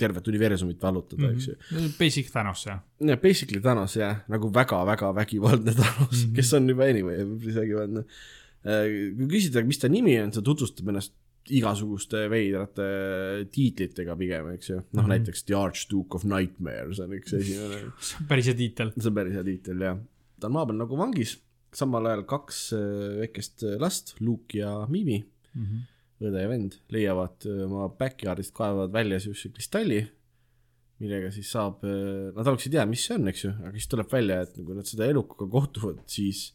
tervet 0.00 0.28
universumit 0.32 0.82
vallutada 0.82 1.22
mm, 1.22 1.30
-hmm. 1.30 1.38
eks 1.38 1.48
ju. 1.48 1.78
Mhm. 1.78 1.94
Basic 1.98 2.32
Thanos, 2.32 2.66
jah. 2.66 2.82
ja 3.00 3.16
basically 3.16 3.62
Thanos 3.62 3.96
jah, 3.96 4.20
nagu 4.28 4.52
väga-väga 4.54 5.14
vägivaldne 5.22 5.74
Thanos 5.74 6.12
mm. 6.12 6.30
-hmm. 6.30 6.36
kes 6.36 6.52
on 6.52 6.68
juba 6.68 6.90
anyway 6.90 7.24
päris 7.24 7.56
vägivaldne. 7.56 8.04
kui 8.60 9.26
küsida, 9.26 9.62
mis 9.64 9.78
ta 9.80 9.88
nimi 9.88 10.18
on, 10.20 10.30
ta 10.30 10.42
tutvustab 10.44 10.88
ennast 10.92 11.14
igasuguste 11.48 12.26
veidrate 12.30 12.86
tiitlitega 13.52 14.16
pigem, 14.18 14.50
eks 14.54 14.70
ju. 14.70 14.76
noh 14.76 14.84
mm. 14.84 14.98
-hmm. 15.00 15.12
näiteks 15.14 15.44
The 15.44 15.56
Archduke 15.56 16.16
of 16.16 16.24
Nightmares 16.24 17.00
on 17.00 17.14
üks 17.16 17.32
esimene, 17.36 17.92
see 17.98 18.18
on 18.20 18.28
päris 18.28 18.50
hea 18.50 18.58
tiitel. 18.58 18.92
see 18.96 19.08
on 19.08 19.14
päris 19.14 19.34
hea 19.34 19.44
tiitel 19.44 19.86
jah. 19.86 19.98
ta 20.40 20.46
on 20.46 20.52
maa 20.52 20.66
peal 20.66 20.78
nagu 20.78 20.98
vangis, 20.98 21.38
samal 21.74 22.06
ajal 22.10 22.24
kaks 22.28 22.60
äh, 22.76 23.18
väikest 23.22 23.64
äh, 23.66 23.78
last, 23.80 24.14
Luke 24.20 24.58
ja 24.58 24.86
Mimi, 24.90 25.24
Mhm. 25.50 25.78
õde 26.20 26.42
ja 26.44 26.48
vend, 26.48 26.76
leiavad 26.92 27.46
äh, 27.48 27.64
oma 27.64 27.88
backyard'ist, 27.88 28.52
kaevavad 28.54 28.92
välja 28.92 29.18
siukse 29.18 29.48
kristalli, 29.50 30.02
millega 31.00 31.30
siis 31.32 31.48
saab, 31.50 31.80
nad 31.82 32.46
algselt 32.46 32.68
ei 32.68 32.76
tea, 32.76 32.84
mis 32.86 33.06
see 33.06 33.16
on, 33.16 33.28
eks 33.30 33.44
ju, 33.46 33.50
aga 33.64 33.72
siis 33.72 33.88
tuleb 33.88 34.10
välja, 34.12 34.42
et 34.44 34.58
kui 34.60 34.76
nad 34.76 34.86
seda 34.86 35.06
elukaga 35.08 35.48
kohtuvad, 35.48 36.02
siis 36.06 36.50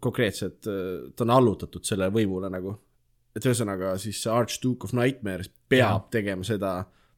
konkreetselt 0.00 0.64
ta 0.64 1.26
on 1.26 1.32
allutatud 1.34 1.84
sellele 1.84 2.08
võimule 2.14 2.48
nagu. 2.48 2.72
Et 3.36 3.46
ühesõnaga 3.46 3.94
siis 4.02 4.20
see 4.22 4.32
Archduke 4.32 4.88
of 4.88 4.92
Nightmares 4.96 5.50
peab 5.68 6.06
ja. 6.06 6.08
tegema 6.18 6.44
seda, 6.44 6.72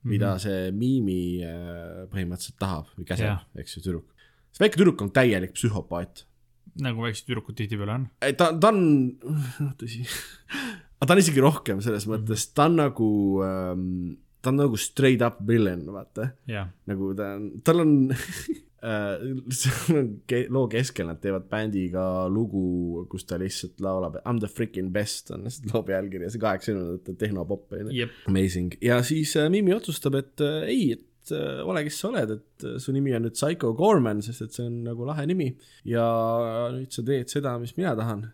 mida 0.05 0.35
Mhm. 0.35 0.35
mm 0.35 0.37
-hmm. 0.37 0.43
see 0.43 0.73
Mimi 0.73 1.43
äh, 1.43 2.05
põhimõtteliselt 2.13 2.59
tahab 2.59 2.87
või 2.99 3.09
käseb 3.09 3.59
eks 3.59 3.77
ju, 3.77 3.83
tüdruk. 3.83 4.07
see 4.53 4.65
väike 4.67 4.79
tüdruk 4.79 5.03
on 5.03 5.11
täielik 5.11 5.53
psühhopaat 5.53 6.27
nagu 6.83 7.05
väiksed 7.05 7.29
tüdrukud 7.29 7.57
tihtipeale 7.59 7.95
on. 7.95 8.09
ta, 8.37 8.51
ta 8.59 8.71
on, 8.73 8.81
tõsi, 9.81 10.03
aga 10.99 11.07
ta 11.07 11.15
on 11.15 11.23
isegi 11.23 11.43
rohkem 11.45 11.83
selles 11.85 12.07
mõttes, 12.11 12.49
ta 12.55 12.67
on 12.71 12.79
nagu 12.81 13.11
ähm,, 13.47 14.15
ta 14.45 14.53
on 14.53 14.61
nagu 14.61 14.77
straight 14.81 15.23
up 15.25 15.41
villain, 15.49 15.87
vaata. 15.95 16.29
jah, 16.51 16.69
nagu 16.91 17.15
ta 17.19 17.33
on, 17.39 17.49
tal 17.67 17.81
on 17.83 17.95
äh, 18.85 19.15
seal 19.57 19.97
on 20.01 20.11
ke- 20.29 20.45
loo 20.53 20.67
keskel 20.73 21.09
nad 21.09 21.21
teevad 21.23 21.47
bändiga 21.51 22.05
lugu, 22.33 23.07
kus 23.13 23.25
ta 23.29 23.39
lihtsalt 23.41 23.81
laulab 23.85 24.19
I 24.21 24.27
m 24.35 24.43
the 24.45 24.51
freaking 24.53 24.93
best 24.95 25.33
on 25.35 25.47
lihtsalt 25.49 25.73
loo 25.73 25.83
pealkiri 25.89 26.29
ja 26.29 26.35
see 26.35 26.43
kaheksakümnendate 26.45 27.17
tehnopopp 27.25 27.73
on 27.81 27.91
ju. 27.95 28.11
Amazing 28.31 28.77
ja 28.85 29.01
siis 29.07 29.33
äh, 29.41 29.49
Mimi 29.53 29.73
otsustab, 29.77 30.19
et 30.21 30.45
äh, 30.45 30.69
ei, 30.69 30.93
et 30.99 31.33
äh, 31.33 31.65
ole, 31.65 31.81
kes 31.89 31.99
sa 32.03 32.11
oled, 32.13 32.37
et 32.39 32.69
äh, 32.69 32.77
su 32.83 32.93
nimi 32.93 33.15
on 33.17 33.25
nüüd 33.25 33.37
Psycho 33.39 33.73
Gorman, 33.79 34.21
sest 34.27 34.45
et 34.45 34.53
see 34.57 34.69
on 34.69 34.83
nagu 34.91 35.07
lahe 35.09 35.25
nimi 35.31 35.49
ja 35.89 36.05
nüüd 36.77 36.93
sa 36.93 37.05
teed 37.07 37.33
seda, 37.33 37.57
mis 37.63 37.73
mina 37.81 37.97
tahan. 37.97 38.27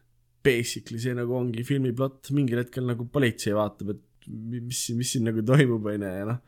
Basically 0.43 0.97
see 0.99 1.13
nagu 1.15 1.35
ongi 1.37 1.63
filmi 1.69 1.91
plott, 1.93 2.31
mingil 2.33 2.63
hetkel 2.63 2.87
nagu 2.89 3.05
politsei 3.13 3.53
vaatab, 3.55 3.91
et 3.93 4.07
mi- 4.29 4.61
mis, 4.61 4.91
mis 4.97 5.13
siin 5.13 5.25
nagu 5.25 5.43
toimub, 5.43 5.87
onju, 5.87 6.11
ja 6.19 6.25
noh, 6.25 6.39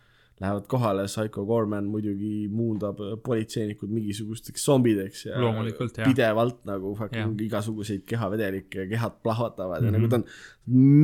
lähevad 0.42 0.64
kohale, 0.66 1.04
Psycho 1.06 1.44
Gorman 1.46 1.84
muidugi 1.86 2.48
muundab 2.50 2.98
äh, 3.00 3.12
politseinikud 3.24 3.90
mingisugusteks 3.94 4.64
zombideks 4.64 5.26
ja 5.26 5.38
Loomulikult, 5.40 5.96
jah. 6.00 6.08
pidevalt 6.08 6.64
nagu 6.66 6.94
fucking 6.98 7.36
Jah. 7.38 7.46
igasuguseid 7.46 8.02
kehavedelikke, 8.06 8.88
kehad 8.90 9.20
plahvatavad 9.22 9.82
mm 9.82 9.86
Mhm. 9.86 9.94
-hmm. 9.94 9.94
ja 9.94 9.98
nagu 9.98 10.08
ta 10.08 10.16
on 10.16 10.24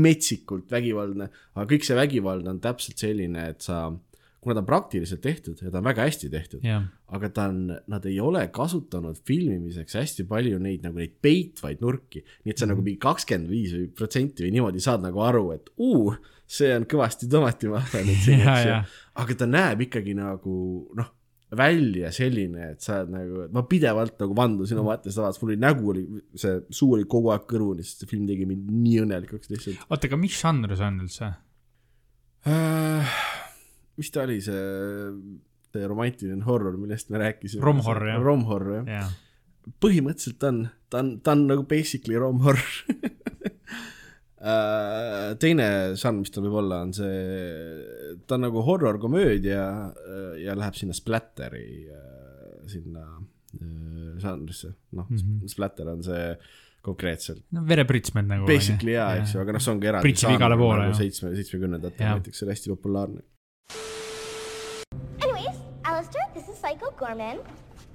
metsikult 0.03 0.71
vägivaldne, 0.71 1.29
aga 1.55 1.67
kõik 1.75 1.85
see 1.87 1.97
vägivald 1.99 2.47
on 2.51 2.61
täpselt 2.61 2.99
selline, 2.99 3.49
et 3.53 3.63
sa, 3.63 3.93
kuna 4.49 4.57
ta 4.59 4.65
on 4.65 4.71
praktiliselt 4.71 5.23
tehtud 5.25 5.61
ja 5.63 5.73
ta 5.73 5.83
on 5.83 5.89
väga 5.91 6.07
hästi 6.09 6.31
tehtud, 6.33 6.65
jah, 6.67 6.87
aga 7.15 7.31
ta 7.35 7.49
on, 7.53 7.61
nad 7.93 8.09
ei 8.09 8.17
ole 8.25 8.47
kasutanud 8.55 9.21
filmimiseks 9.29 9.99
hästi 10.01 10.27
palju 10.31 10.59
neid 10.63 10.87
nagu 10.87 11.01
neid 11.01 11.19
peitvaid 11.25 11.85
nurki, 11.85 12.25
nii 12.45 12.55
et 12.55 12.59
sa 12.59 12.65
mm 12.65 12.71
-hmm. 12.71 12.75
nagu 12.75 12.87
mingi 12.87 13.03
kakskümmend 13.05 13.53
viis 13.53 13.77
või 13.77 13.93
protsenti 14.01 14.47
või 14.47 14.57
niimoodi 14.57 14.83
saad 14.85 15.05
nagu 15.05 15.23
aru, 15.25 15.51
et 15.57 15.71
uu, 15.77 16.15
see 16.49 16.73
on 16.77 16.89
kõvasti 16.89 17.29
tomatimahla 17.31 18.03
nüüd 18.09 18.25
siin, 18.25 18.41
eks 18.41 18.67
ju 18.67 18.81
aga 19.19 19.39
ta 19.39 19.49
näeb 19.51 19.87
ikkagi 19.89 20.15
nagu 20.19 20.57
noh, 20.99 21.15
välja 21.59 22.11
selline, 22.13 22.73
et 22.75 22.85
sa 22.85 23.01
oled 23.01 23.13
nagu, 23.15 23.47
ma 23.55 23.65
pidevalt 23.69 24.19
nagu 24.21 24.37
vandusin 24.37 24.81
oma 24.83 24.95
mõttes 24.95 25.17
tavaliselt, 25.17 25.43
mul 25.43 25.55
oli 25.55 25.63
nägu 25.63 25.93
oli, 25.95 26.05
see 26.37 26.59
suu 26.75 26.93
oli 26.99 27.07
kogu 27.09 27.33
aeg 27.33 27.47
kõrvuni, 27.49 27.87
sest 27.87 28.05
see 28.05 28.11
film 28.11 28.27
tegi 28.29 28.45
mind 28.49 28.69
nii 28.69 28.99
õnnelikuks 29.07 29.53
lihtsalt 29.55 29.87
oota, 29.89 30.11
aga 30.11 30.21
mis 30.21 30.37
žanr 30.37 30.77
see 30.77 30.91
on 30.91 31.03
üldse? 31.07 31.31
äh,. 32.53 33.17
Mis 33.99 34.13
ta 34.15 34.25
oli, 34.25 34.41
see, 34.45 35.85
romantiline 35.89 36.43
horror, 36.47 36.79
millest 36.81 37.11
me 37.13 37.21
rääkisime? 37.23 37.63
Rom-horror, 37.65 38.13
jah. 38.15 38.23
romhorror 38.25 38.81
jah, 38.81 38.91
jah, 38.99 39.73
põhimõtteliselt 39.85 40.49
on, 40.49 40.65
ta 40.89 41.03
on, 41.05 41.17
ta 41.23 41.37
on 41.37 41.47
nagu 41.51 41.67
basically 41.69 42.19
romhorror 42.19 42.79
Äh, 44.39 45.33
teine 45.43 45.65
žanr, 45.99 46.21
mis 46.23 46.31
tal 46.31 46.45
võib 46.47 46.61
olla, 46.61 46.85
on 46.87 46.93
see, 46.95 47.15
ta 48.31 48.37
on 48.37 48.45
nagu 48.47 48.63
horror-komöödia 48.63 49.65
äh, 49.91 50.29
ja 50.45 50.55
läheb 50.55 50.79
sinna 50.79 50.95
splatteri, 50.95 51.89
sinna 52.71 53.03
äh, 53.59 54.13
žanrisse, 54.23 54.77
noh 54.95 55.09
mm. 55.11 55.19
-hmm. 55.19 55.51
splatter 55.51 55.91
on 55.91 56.05
see 56.07 56.31
konkreetselt. 56.87 57.43
no 57.51 57.65
verepritsmed 57.67 58.31
nagu. 58.31 58.47
Basically 58.47 58.95
jaa, 58.95 59.17
eks 59.19 59.35
ju, 59.35 59.43
aga 59.43 59.57
noh, 59.57 59.65
see 59.65 59.75
ongi 59.75 59.91
eraldi 59.91 60.07
Pritsib 60.07 60.31
igale 60.37 60.61
poole, 60.61 60.87
nagu 60.87 60.95
seitsme, 61.01 61.35
seitsmekümnendatel 61.35 62.13
näiteks, 62.15 62.39
see 62.39 62.47
oli 62.47 62.55
hästi 62.55 62.75
populaarne. 62.77 63.27
Gorman, 67.09 67.39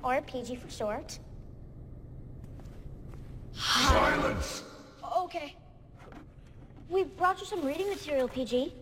or 0.04 0.22
PG 0.22 0.56
for 0.56 0.72
short. 0.72 1.20
Silence! 3.52 4.64
Okay. 5.20 5.56
We 6.90 7.04
brought 7.04 7.40
you 7.40 7.46
some 7.46 7.64
reading 7.64 7.90
material, 7.90 8.28
PG, 8.28 8.74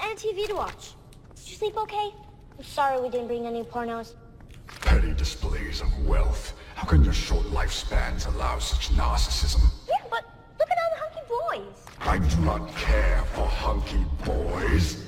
and 0.00 0.16
TV 0.16 0.46
to 0.46 0.54
watch. 0.54 0.92
Did 1.34 1.50
you 1.50 1.56
sleep 1.56 1.76
okay? 1.76 2.10
I'm 2.56 2.64
sorry 2.64 3.00
we 3.00 3.08
didn't 3.08 3.26
bring 3.26 3.46
any 3.46 3.64
pornos. 3.64 4.14
Petty 4.80 5.12
displays 5.12 5.80
of 5.80 6.06
wealth. 6.06 6.54
How 6.76 6.86
can 6.86 7.02
your 7.02 7.12
short 7.12 7.44
lifespans 7.46 8.32
allow 8.32 8.60
such 8.60 8.90
narcissism? 8.90 9.64
Yeah, 9.88 10.04
but 10.08 10.24
look 10.60 10.68
at 10.70 10.78
all 10.82 10.90
the 10.94 11.00
hunky 11.02 11.66
boys. 11.66 11.84
I 12.00 12.18
do 12.18 12.40
not 12.42 12.68
care 12.76 13.24
for 13.34 13.46
hunky 13.46 14.04
boys. 14.24 15.04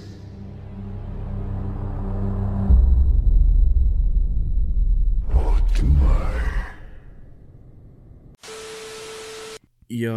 Ja 9.96 10.14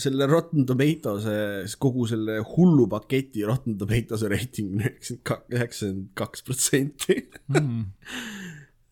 selle 0.00 0.26
Rotten 0.26 0.66
Tomatoes'e, 0.66 1.36
kogu 1.80 2.06
selle 2.10 2.40
hullu 2.54 2.88
paketi 2.90 3.44
Rotten 3.46 3.76
Tomatoes'e 3.78 4.30
reiting 4.32 4.72
on 4.74 4.82
üheksakümmend 4.82 6.10
kaks 6.18 6.44
protsenti. 6.46 7.18
mm.. 7.52 7.84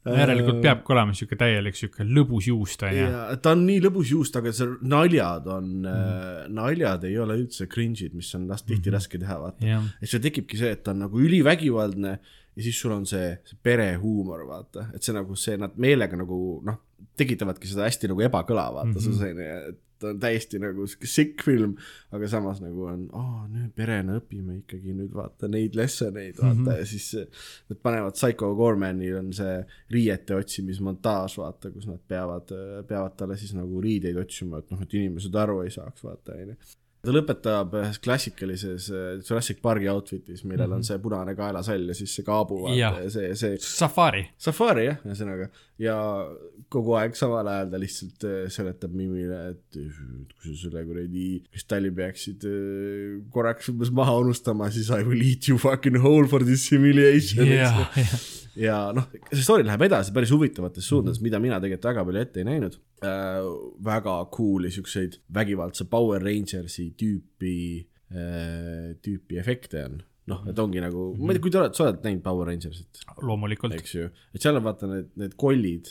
järelikult 0.06 0.62
peabki 0.64 0.94
olema 0.94 1.12
sihuke 1.16 1.36
täielik 1.40 1.76
sihuke 1.76 2.06
lõbus 2.08 2.46
juust 2.48 2.86
onju. 2.86 3.08
ja 3.10 3.36
ta 3.42 3.52
on 3.56 3.66
nii 3.66 3.82
lõbus 3.84 4.14
juust, 4.14 4.38
aga 4.38 4.52
see 4.54 4.70
naljad 4.88 5.48
on 5.50 5.72
mm., 5.82 6.54
naljad 6.56 7.04
ei 7.10 7.18
ole 7.20 7.40
üldse 7.42 7.66
cringe'id, 7.70 8.14
mis 8.16 8.30
on 8.38 8.46
las- 8.50 8.64
tihti 8.66 8.94
raske 8.94 9.20
teha, 9.20 9.40
vaata. 9.42 9.66
jah, 9.66 9.90
et 10.00 10.12
seal 10.12 10.22
tekibki 10.24 10.60
see, 10.60 10.72
et 10.76 10.84
ta 10.86 10.94
on 10.94 11.04
nagu 11.08 11.20
ülivägivaldne 11.20 12.18
ja 12.60 12.64
siis 12.66 12.80
sul 12.82 12.94
on 12.94 13.06
see, 13.08 13.34
see 13.48 13.60
perehuumor, 13.62 14.46
vaata, 14.48 14.90
et 14.94 15.06
see 15.06 15.16
nagu 15.16 15.36
see, 15.38 15.56
nad 15.60 15.76
meelega 15.80 16.18
nagu 16.20 16.40
noh, 16.66 16.80
tekitavadki 17.20 17.70
seda 17.70 17.86
hästi 17.88 18.10
nagu 18.12 18.26
ebakõla, 18.26 18.66
vaata 18.74 18.92
mm, 18.92 18.98
-hmm. 18.98 19.06
see 19.06 19.20
selline, 19.20 19.70
et 19.70 19.86
ta 20.00 20.08
on 20.14 20.20
täiesti 20.20 20.58
nagu 20.60 20.86
sihuke 20.88 21.08
sick 21.10 21.44
film, 21.44 21.74
aga 22.16 22.28
samas 22.32 22.62
nagu 22.64 22.86
on, 22.88 23.02
aa, 23.16 23.44
nüüd 23.52 23.72
perena 23.76 24.16
õpime 24.20 24.60
ikkagi 24.62 24.94
nüüd 24.96 25.12
vaata 25.12 25.48
neid 25.52 25.76
lessoneid, 25.76 26.38
vaata 26.40 26.54
mm, 26.54 26.66
-hmm. 26.66 26.78
ja 26.78 26.86
siis 26.86 27.68
nad 27.68 27.80
panevad 27.84 28.16
Psycho 28.16 28.54
Gormanil 28.56 29.18
on 29.20 29.32
see 29.36 29.58
riiete 29.92 30.36
otsimismontaaž, 30.40 31.36
vaata, 31.42 31.72
kus 31.74 31.88
nad 31.90 32.00
peavad, 32.08 32.54
peavad 32.88 33.16
talle 33.16 33.36
siis 33.40 33.52
nagu 33.56 33.80
riideid 33.80 34.16
otsima, 34.20 34.62
et 34.62 34.70
noh, 34.72 34.82
et 34.82 34.94
inimesed 34.94 35.36
aru 35.44 35.60
ei 35.66 35.74
saaks, 35.76 36.04
vaata, 36.04 36.38
onju 36.40 36.56
ta 37.00 37.14
lõpetab 37.14 37.74
ühes 37.80 38.00
klassikalises 38.04 38.90
äh, 38.92 39.10
Jurassic 39.24 39.62
Parki 39.64 39.88
outfit'is, 39.88 40.44
millel 40.44 40.66
mm 40.66 40.72
-hmm. 40.72 40.76
on 40.76 40.84
see 40.84 40.98
punane 40.98 41.34
kaelasall 41.38 41.88
ja 41.88 41.96
siis 41.96 42.14
see 42.18 42.26
kaabu 42.26 42.62
vaata 42.66 42.76
ja 42.76 43.10
see, 43.10 43.34
see 43.34 43.58
Safari. 43.64 44.26
safari 44.38 44.84
jah, 44.90 45.00
ühesõnaga 45.06 45.48
ja 45.80 45.96
kogu 46.70 46.94
aeg 46.98 47.16
samal 47.18 47.48
ajal 47.50 47.70
ta 47.72 47.80
lihtsalt 47.80 48.26
äh, 48.28 48.42
seletab 48.52 48.92
Mimile, 48.94 49.38
et 49.54 49.78
kui 49.78 50.52
sa 50.52 50.56
selle 50.66 50.84
kuradi 50.86 51.26
kristalli 51.50 51.90
peaksid 51.94 52.44
äh, 52.46 53.16
korraks 53.34 53.70
umbes 53.72 53.90
maha 53.94 54.18
unustama, 54.22 54.70
siis 54.74 54.90
I 54.94 55.02
will 55.06 55.22
eat 55.24 55.48
you 55.50 55.58
fucking 55.60 55.98
whole 56.04 56.28
for 56.30 56.44
this 56.46 56.68
humiliation 56.70 57.48
jah, 57.48 57.80
jah. 57.96 58.14
ja 58.58 58.78
noh, 58.94 59.08
see 59.32 59.42
story 59.46 59.66
läheb 59.66 59.86
edasi 59.88 60.14
päris 60.14 60.32
huvitavates 60.34 60.86
suundades 60.86 61.18
mm, 61.18 61.26
-hmm. 61.26 61.30
mida 61.30 61.42
mina 61.42 61.60
tegelikult 61.62 61.90
väga 61.90 62.04
palju 62.08 62.22
ette 62.26 62.42
ei 62.42 62.48
näinud 62.50 62.78
äh,. 63.02 63.50
väga 63.84 64.16
cool'i 64.36 64.70
siukseid 64.74 65.18
vägivaldse 65.34 65.88
Power 65.90 66.22
Rangersi 66.22 66.92
tüüpi 67.00 67.56
äh,, 68.12 68.94
tüüpi 69.02 69.40
efekte 69.42 69.84
on. 69.88 70.02
noh, 70.28 70.42
et 70.46 70.58
ongi 70.62 70.80
nagu 70.82 71.14
mm, 71.14 71.16
-hmm. 71.16 71.26
ma 71.26 71.32
ei 71.32 71.38
tea, 71.38 71.42
kui 71.42 71.50
te 71.50 71.58
olete, 71.58 71.74
sa 71.78 71.84
oled 71.88 72.04
näinud 72.04 72.22
Power 72.22 72.46
Rangersit, 72.46 73.00
loomulikult. 73.22 73.74
eks 73.74 73.94
ju, 73.94 74.10
et 74.34 74.42
seal 74.44 74.56
on 74.60 74.62
vaata 74.62 74.86
need, 74.86 75.08
need 75.16 75.34
kollid, 75.40 75.88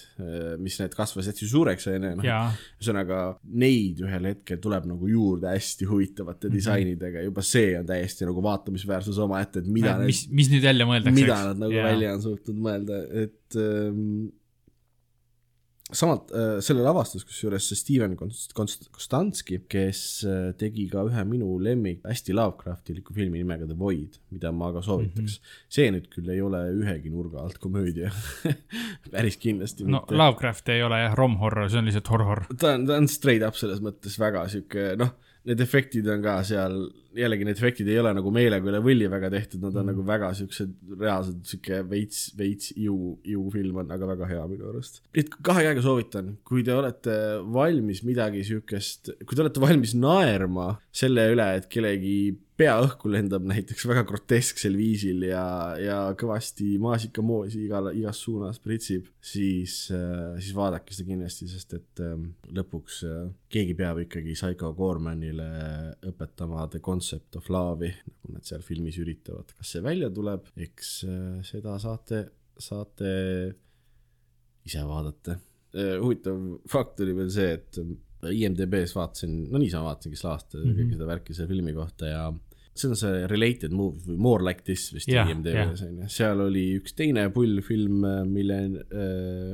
mis 0.62 0.80
need 0.80 0.94
kasvasid 0.96 1.34
hästi 1.34 1.50
suureks, 1.50 1.88
onju, 1.92 2.14
noh 2.22 2.24
jaa, 2.24 2.46
ühesõnaga 2.80 3.20
neid 3.44 4.00
ühel 4.06 4.30
hetkel 4.32 4.62
tuleb 4.64 4.86
nagu 4.94 5.08
juurde 5.12 5.50
hästi 5.52 5.86
huvitavate 5.90 6.48
Mhm. 6.48 6.56
disainidega, 6.56 7.22
juba 7.26 7.42
see 7.42 7.78
on 7.80 7.86
täiesti 7.90 8.26
nagu 8.30 8.42
vaatamisväärsus 8.44 9.18
omaette, 9.20 9.60
et 9.60 9.68
mida 9.68 9.98
mis, 10.06 10.28
mis 10.32 10.50
nüüd 10.54 10.64
jälle 10.64 10.86
mõeldakse, 10.86 11.16
mida 11.20 11.44
nad 11.50 11.58
nagu 11.66 11.74
yeah. 11.74 11.90
välja 11.92 12.14
on 12.14 12.22
suutnud 12.22 12.56
mõelda, 12.70 13.02
et 13.26 13.56
ähm, 13.58 14.30
samalt 15.96 16.32
äh, 16.36 16.60
selle 16.64 16.84
lavastas 16.86 17.26
kusjuures 17.26 17.66
see 17.70 17.78
Steven 17.80 18.16
Konst- 18.20 18.54
Konst- 18.58 18.90
Konstanski, 18.94 19.60
kes 19.72 20.02
äh, 20.28 20.52
tegi 20.60 20.86
ka 20.92 21.04
ühe 21.08 21.24
minu 21.28 21.56
lemmik 21.64 22.04
hästi 22.08 22.36
Lovecraftiliku 22.38 23.16
filmi 23.16 23.42
nimega 23.42 23.68
The 23.70 23.78
Void, 23.80 24.20
mida 24.34 24.52
ma 24.56 24.72
ka 24.76 24.84
soovitaks 24.86 25.40
mm. 25.40 25.48
-hmm. 25.48 25.64
see 25.78 25.94
nüüd 25.96 26.10
küll 26.14 26.30
ei 26.34 26.42
ole 26.46 26.62
ühegi 26.78 27.14
nurga 27.14 27.42
alt 27.46 27.58
komöödia 27.64 28.12
päris 29.14 29.40
kindlasti 29.42 29.88
no 29.88 30.04
mitte. 30.04 30.18
Lovecraft 30.22 30.70
ei 30.70 30.84
ole 30.86 31.02
jah 31.02 31.18
rom-horror, 31.18 31.70
see 31.70 31.82
on 31.82 31.90
lihtsalt 31.90 32.14
horror. 32.14 32.46
ta 32.58 32.76
on, 32.78 32.86
ta 32.86 33.00
on 33.02 33.10
straight 33.10 33.48
up 33.48 33.58
selles 33.58 33.82
mõttes 33.82 34.20
väga 34.22 34.46
sihuke 34.52 34.94
noh, 35.00 35.16
need 35.48 35.62
efektid 35.64 36.08
on 36.12 36.24
ka 36.24 36.36
seal, 36.48 36.76
jällegi 37.16 37.46
need 37.48 37.60
efektid 37.60 37.88
ei 37.90 38.00
ole 38.02 38.12
nagu 38.18 38.32
meelega 38.34 38.70
üle 38.72 38.82
võlli 38.84 39.08
väga 39.12 39.30
tehtud, 39.34 39.62
nad 39.64 39.72
on 39.74 39.86
mm. 39.86 39.92
nagu 39.94 40.06
väga 40.08 40.32
siuksed 40.38 40.74
reaalselt 41.00 41.48
sihuke 41.48 41.80
veits, 41.90 42.26
veits 42.40 42.74
iu, 42.76 43.16
iufilm 43.24 43.80
on 43.84 43.96
aga 43.96 44.10
väga 44.12 44.30
hea 44.34 44.44
minu 44.52 44.68
arust. 44.72 45.02
et 45.16 45.32
kahe 45.46 45.64
käega 45.68 45.86
soovitan, 45.86 46.36
kui 46.48 46.66
te 46.68 46.76
olete 46.76 47.16
valmis 47.56 48.04
midagi 48.08 48.44
siukest, 48.48 49.14
kui 49.24 49.36
te 49.38 49.46
olete 49.46 49.64
valmis 49.64 49.96
naerma 49.98 50.74
selle 50.92 51.30
üle, 51.34 51.50
et 51.62 51.72
kellegi 51.72 52.20
pea 52.60 52.74
õhku 52.84 53.08
lendab 53.12 53.46
näiteks 53.48 53.86
väga 53.88 54.04
grotesksel 54.08 54.76
viisil 54.76 55.24
ja, 55.30 55.44
ja 55.80 55.98
kõvasti 56.20 56.74
maasikamoosi 56.82 57.62
igale, 57.66 57.94
igas 57.96 58.20
suunas 58.26 58.60
pritsib, 58.64 59.08
siis, 59.24 59.76
siis 59.88 60.52
vaadake 60.58 60.96
seda 60.96 61.14
kindlasti, 61.14 61.48
sest 61.52 61.78
et 61.78 62.04
ähm, 62.04 62.26
lõpuks 62.56 63.00
äh, 63.08 63.22
keegi 63.54 63.78
peab 63.80 64.02
ikkagi 64.04 64.36
Psycho 64.36 64.74
Gormanile 64.76 65.48
õpetama 66.12 66.68
the 66.74 66.82
concept 66.84 67.40
of 67.40 67.48
love'i, 67.54 67.94
nagu 68.10 68.36
nad 68.36 68.48
seal 68.48 68.66
filmis 68.66 69.00
üritavad. 69.00 69.56
kas 69.56 69.76
see 69.76 69.86
välja 69.86 70.12
tuleb, 70.12 70.52
eks 70.60 70.92
äh, 71.08 71.40
seda 71.48 71.78
saate, 71.80 72.26
saate 72.60 73.14
ise 74.68 74.84
vaadata. 74.86 75.40
huvitav 76.02 76.38
fakt 76.68 77.00
oli 77.06 77.16
veel 77.16 77.32
see, 77.32 77.56
et 77.56 77.80
äh, 77.80 77.96
IMDB-s 78.36 78.98
vaatasin, 78.98 79.46
no 79.48 79.62
niisama 79.62 79.94
vaatasin, 79.94 80.12
kes 80.12 80.24
lavastas 80.28 80.60
mm 80.60 80.70
-hmm. 80.70 80.80
kõike 80.84 80.98
seda 80.98 81.08
värki 81.08 81.34
selle 81.34 81.52
filmi 81.54 81.74
kohta 81.74 82.12
ja 82.12 82.24
see 82.80 82.90
on 82.92 83.00
see 83.00 83.24
Related 83.32 83.76
Movies 83.76 84.08
või 84.10 84.20
More 84.30 84.46
Like 84.48 84.66
This 84.68 84.90
vist 84.96 85.12
Jah, 85.12 85.30
IMDB-s 85.30 85.86
on 85.88 86.04
ju, 86.04 86.12
seal 86.12 86.44
oli 86.44 86.66
üks 86.80 86.96
teine 86.98 87.28
pull 87.36 87.62
film, 87.66 88.04
mille, 88.32 88.60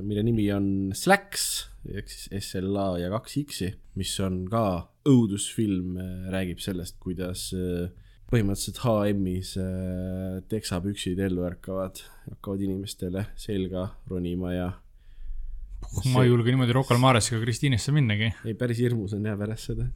mille 0.05 0.25
nimi 0.25 0.49
on 0.55 0.67
Slacks 0.95 1.47
ehk 1.93 2.09
siis 2.09 2.49
SLA 2.49 2.87
ja 3.03 3.11
kaks 3.13 3.37
X-i, 3.43 3.69
mis 3.99 4.13
on 4.23 4.43
ka 4.49 4.63
õudusfilm, 5.09 5.99
räägib 6.33 6.61
sellest, 6.63 6.97
kuidas 7.03 7.47
äh, 7.55 7.91
põhimõtteliselt 8.31 8.81
HM-is 8.83 9.53
äh, 9.61 10.39
teksapüksid 10.51 11.21
ellu 11.27 11.45
ärkavad, 11.47 12.01
hakkavad 12.31 12.65
inimestele 12.65 13.27
selga 13.39 13.89
ronima 14.09 14.55
ja 14.55 14.71
ma 16.09 16.23
ei 16.23 16.31
julge 16.31 16.49
niimoodi 16.49 16.73
Rocca 16.73 16.95
al 16.95 17.01
Maresiga 17.03 17.41
Kristiinesse 17.43 17.93
minnagi. 17.93 18.31
ei, 18.47 18.55
päris 18.57 18.81
hirmus 18.81 19.13
on 19.13 19.27
jah 19.29 19.37
pärast 19.37 19.71
seda. 19.71 19.89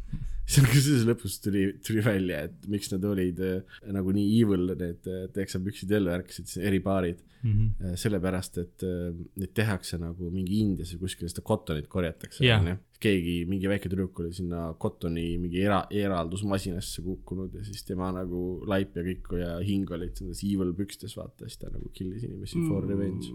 On 0.57 0.65
kusjuures 0.71 1.05
lõpus 1.05 1.35
tuli, 1.43 1.63
tuli 1.85 2.01
välja, 2.03 2.43
et 2.47 2.67
miks 2.71 2.89
nad 2.93 3.03
olid 3.05 3.39
äh, 3.45 3.79
nagu 3.93 4.13
nii 4.15 4.27
evil, 4.39 4.71
need 4.79 5.09
äh, 5.09 5.27
teksapüksid 5.35 5.91
ellu 5.93 6.09
ärkasid, 6.15 6.49
eripaarid 6.65 7.19
mm. 7.43 7.51
-hmm. 7.51 7.95
sellepärast, 8.01 8.57
et 8.63 8.85
äh, 8.87 9.13
neid 9.39 9.53
tehakse 9.57 9.99
nagu 10.01 10.31
mingi 10.33 10.59
Indias 10.63 10.93
või 10.95 11.05
kuskil 11.05 11.29
seda 11.29 11.45
kottonit 11.45 11.87
korjatakse 11.91 12.41
onju. 12.55 12.75
keegi, 12.99 13.35
mingi 13.51 13.69
väike 13.71 13.91
tüdruk 13.91 14.19
oli 14.23 14.33
sinna 14.33 14.73
kottoni 14.73 15.37
mingi 15.37 15.61
era-, 15.61 15.85
eraldusmasinasse 15.91 17.05
kukkunud 17.05 17.53
ja 17.55 17.63
siis 17.63 17.85
tema 17.87 18.11
nagu 18.15 18.43
laip 18.67 18.97
ja 18.97 19.05
kõik 19.05 19.33
ja 19.39 19.55
hing 19.63 19.91
olid 19.91 20.17
nendes 20.21 20.43
evil 20.43 20.73
pükstes, 20.73 21.17
vaata, 21.19 21.47
siis 21.47 21.61
ta 21.61 21.69
nagu 21.69 21.91
kill'is 21.93 22.23
inimesi 22.27 22.65
for 22.67 22.87
revenge. 22.89 23.27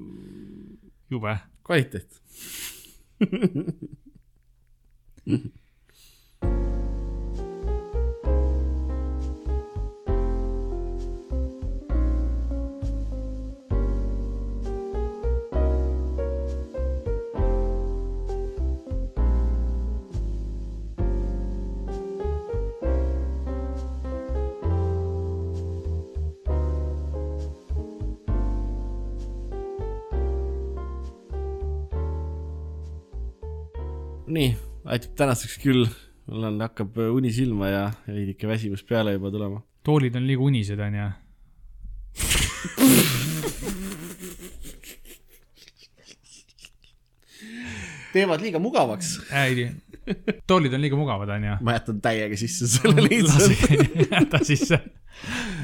jube. 1.10 1.38
kvaliteet. 1.64 2.10
aitab 34.94 35.14
tänaseks 35.18 35.58
küll, 35.62 35.86
mul 36.30 36.48
on, 36.48 36.60
hakkab 36.62 36.98
uni 37.10 37.32
silma 37.34 37.70
ja 37.70 37.84
veidike 38.06 38.48
väsimus 38.48 38.84
peale 38.86 39.16
juba 39.16 39.32
tulema. 39.34 39.62
toolid 39.84 40.16
on 40.16 40.26
liiga 40.28 40.42
unised, 40.46 40.80
onju. 40.80 41.08
teevad 48.14 48.44
liiga 48.44 48.62
mugavaks. 48.62 49.16
ei, 49.34 49.72
toolid 50.46 50.74
on 50.76 50.84
liiga 50.84 50.98
mugavad, 51.00 51.34
onju. 51.38 51.58
ma 51.66 51.78
jätan 51.78 52.00
täiega 52.04 52.38
sisse 52.38 52.70
selle 52.76 53.08
lihtsalt. 53.08 53.66
jäta 54.14 54.44
sisse. 54.46 54.80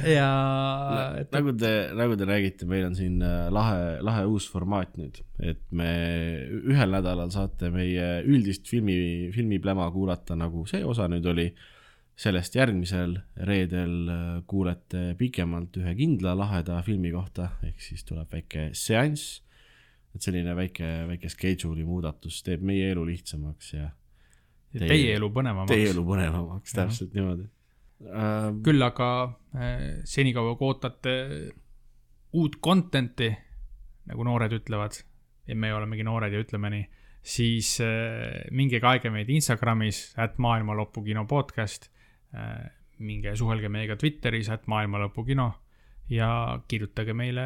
Ja 0.06 0.28
et 1.20 1.32
nagu 1.34 1.52
te, 1.58 1.72
nagu 1.96 2.16
te 2.18 2.28
räägite, 2.28 2.68
meil 2.68 2.86
on 2.88 2.96
siin 2.98 3.20
äh, 3.24 3.48
lahe, 3.52 3.98
lahe 4.04 4.24
uus 4.30 4.46
formaat 4.50 4.96
nüüd, 5.00 5.20
et 5.42 5.60
me 5.76 5.90
ühel 6.60 6.94
nädalal 6.94 7.32
saate 7.34 7.70
meie 7.74 8.20
üldist 8.28 8.70
filmi, 8.70 9.30
filmipläma 9.34 9.88
kuulata, 9.94 10.38
nagu 10.38 10.64
see 10.70 10.84
osa 10.86 11.08
nüüd 11.10 11.28
oli. 11.34 11.50
sellest 12.20 12.52
järgmisel 12.52 13.14
reedel 13.48 14.08
äh, 14.12 14.24
kuulete 14.46 15.14
pikemalt 15.16 15.78
ühe 15.80 15.94
kindla 15.96 16.34
laheda 16.36 16.82
filmi 16.84 17.12
kohta, 17.14 17.54
ehk 17.64 17.80
siis 17.80 18.04
tuleb 18.04 18.28
väike 18.32 18.70
seanss. 18.76 19.40
et 20.14 20.22
selline 20.22 20.56
väike, 20.56 21.06
väike 21.08 21.30
schedule'i 21.30 21.84
muudatus 21.86 22.42
teeb 22.42 22.60
meie 22.66 22.90
elu 22.90 23.04
lihtsamaks 23.06 23.72
ja, 23.72 23.88
teie 24.74 25.14
elu 25.14 25.30
põnevamaks. 25.32 25.72
teie 25.72 25.94
elu 25.94 26.04
põnevamaks, 26.04 26.76
täpselt 26.76 27.14
niimoodi 27.14 27.48
uh,. 28.06 28.50
küll 28.64 28.82
aga 28.82 29.10
äh, 29.54 29.84
senikaua 30.08 30.56
kui 30.56 30.70
ootate 30.70 31.14
uut 32.38 32.60
content'i, 32.62 33.30
nagu 34.10 34.26
noored 34.26 34.54
ütlevad, 34.60 35.00
ja 35.50 35.56
me 35.58 35.72
olemegi 35.74 36.06
noored 36.06 36.32
ja 36.34 36.42
ütleme 36.42 36.70
nii, 36.72 36.84
siis 37.22 37.76
äh, 37.84 38.46
minge 38.56 38.80
kaege 38.82 39.12
meid 39.12 39.30
Instagramis, 39.32 40.10
et 40.20 40.38
maailma 40.42 40.76
lõpu 40.78 41.04
kino 41.06 41.26
podcast 41.30 41.90
äh,. 42.34 42.70
minge 43.00 43.32
suhelge 43.36 43.68
meiega 43.72 43.96
Twitteris, 43.96 44.50
et 44.52 44.66
maailma 44.68 45.00
lõpu 45.06 45.24
kino 45.24 45.50
ja 46.12 46.60
kirjutage 46.68 47.14
meile 47.16 47.44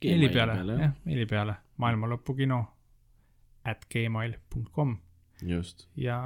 meili 0.00 0.28
peale, 0.32 0.54
jah. 0.80 0.92
meili 1.04 1.26
peale, 1.28 1.56
maailma 1.82 2.08
lõpu 2.14 2.34
kino 2.38 2.60
at 3.68 3.84
gmail.com 3.92 4.96
just. 5.42 5.88
ja 5.96 6.18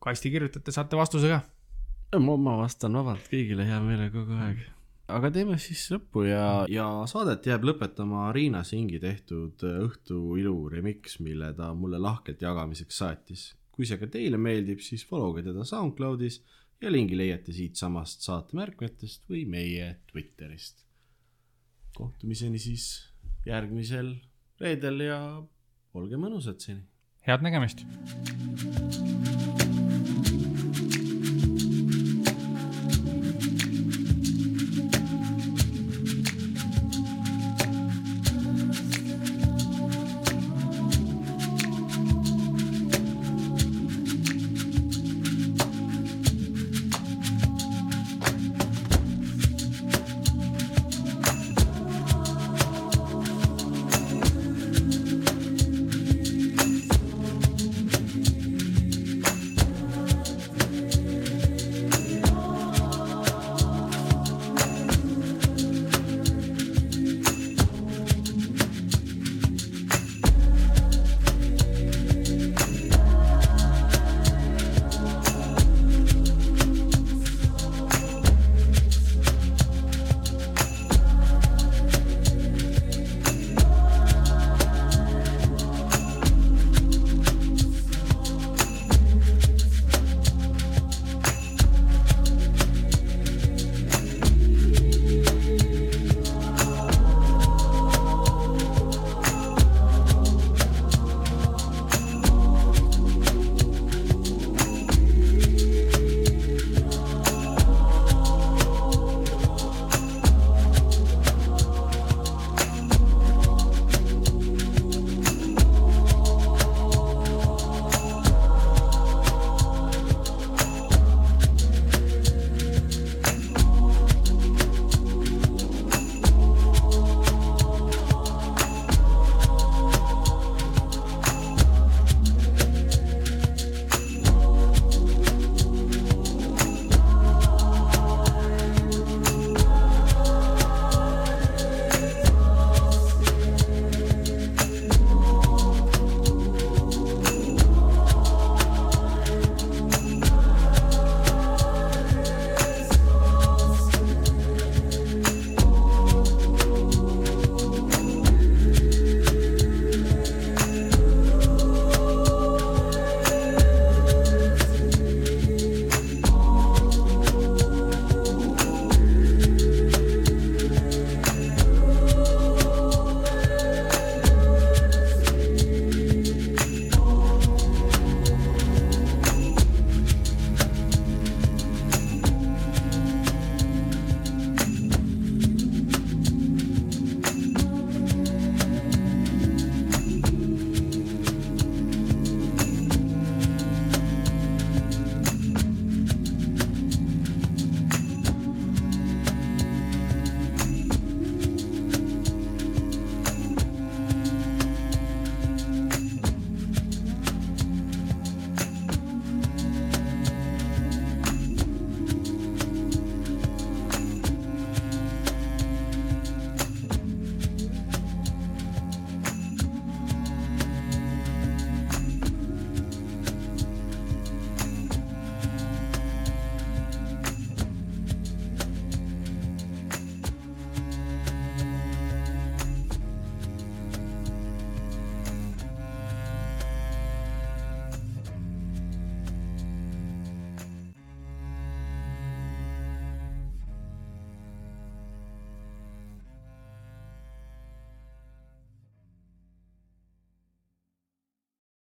kui 0.00 0.12
hästi 0.12 0.32
kirjutate, 0.34 0.74
saate 0.74 0.98
vastuse 0.98 1.30
ka. 1.30 1.40
ma, 2.22 2.56
vastan 2.60 2.94
vabalt 2.98 3.26
kõigile 3.30 3.66
hea 3.66 3.80
meelega 3.82 4.12
kogu 4.14 4.38
aeg. 4.46 4.62
aga 5.14 5.30
teeme 5.34 5.56
siis 5.60 5.84
lõppu 5.92 6.24
ja, 6.28 6.64
ja 6.70 6.86
saadet 7.10 7.46
jääb 7.46 7.66
lõpetama 7.68 8.30
Riina 8.34 8.62
Singi 8.64 9.00
tehtud 9.00 9.64
Õhtu 9.68 10.36
ilu 10.40 10.56
remix, 10.72 11.18
mille 11.20 11.52
ta 11.56 11.72
mulle 11.74 11.98
lahkelt 11.98 12.42
jagamiseks 12.42 13.00
saatis. 13.02 13.52
kui 13.74 13.86
see 13.86 13.98
ka 13.98 14.06
teile 14.06 14.38
meeldib, 14.38 14.80
siis 14.80 15.02
follow 15.08 15.34
ge 15.36 15.42
teda 15.48 15.64
SoundCloudis 15.66 16.42
ja 16.82 16.92
lingi 16.92 17.16
leiate 17.18 17.52
siitsamast 17.52 18.22
saate 18.26 18.56
märkmetest 18.56 19.24
või 19.30 19.44
meie 19.48 19.96
Twitterist. 20.10 20.84
kohtumiseni 21.96 22.58
siis 22.58 22.86
järgmisel 23.46 24.14
reedel 24.60 25.00
ja 25.08 25.20
olge 25.94 26.20
mõnusad 26.20 26.60
seni. 26.60 26.86
head 27.26 27.42
nägemist 27.42 27.84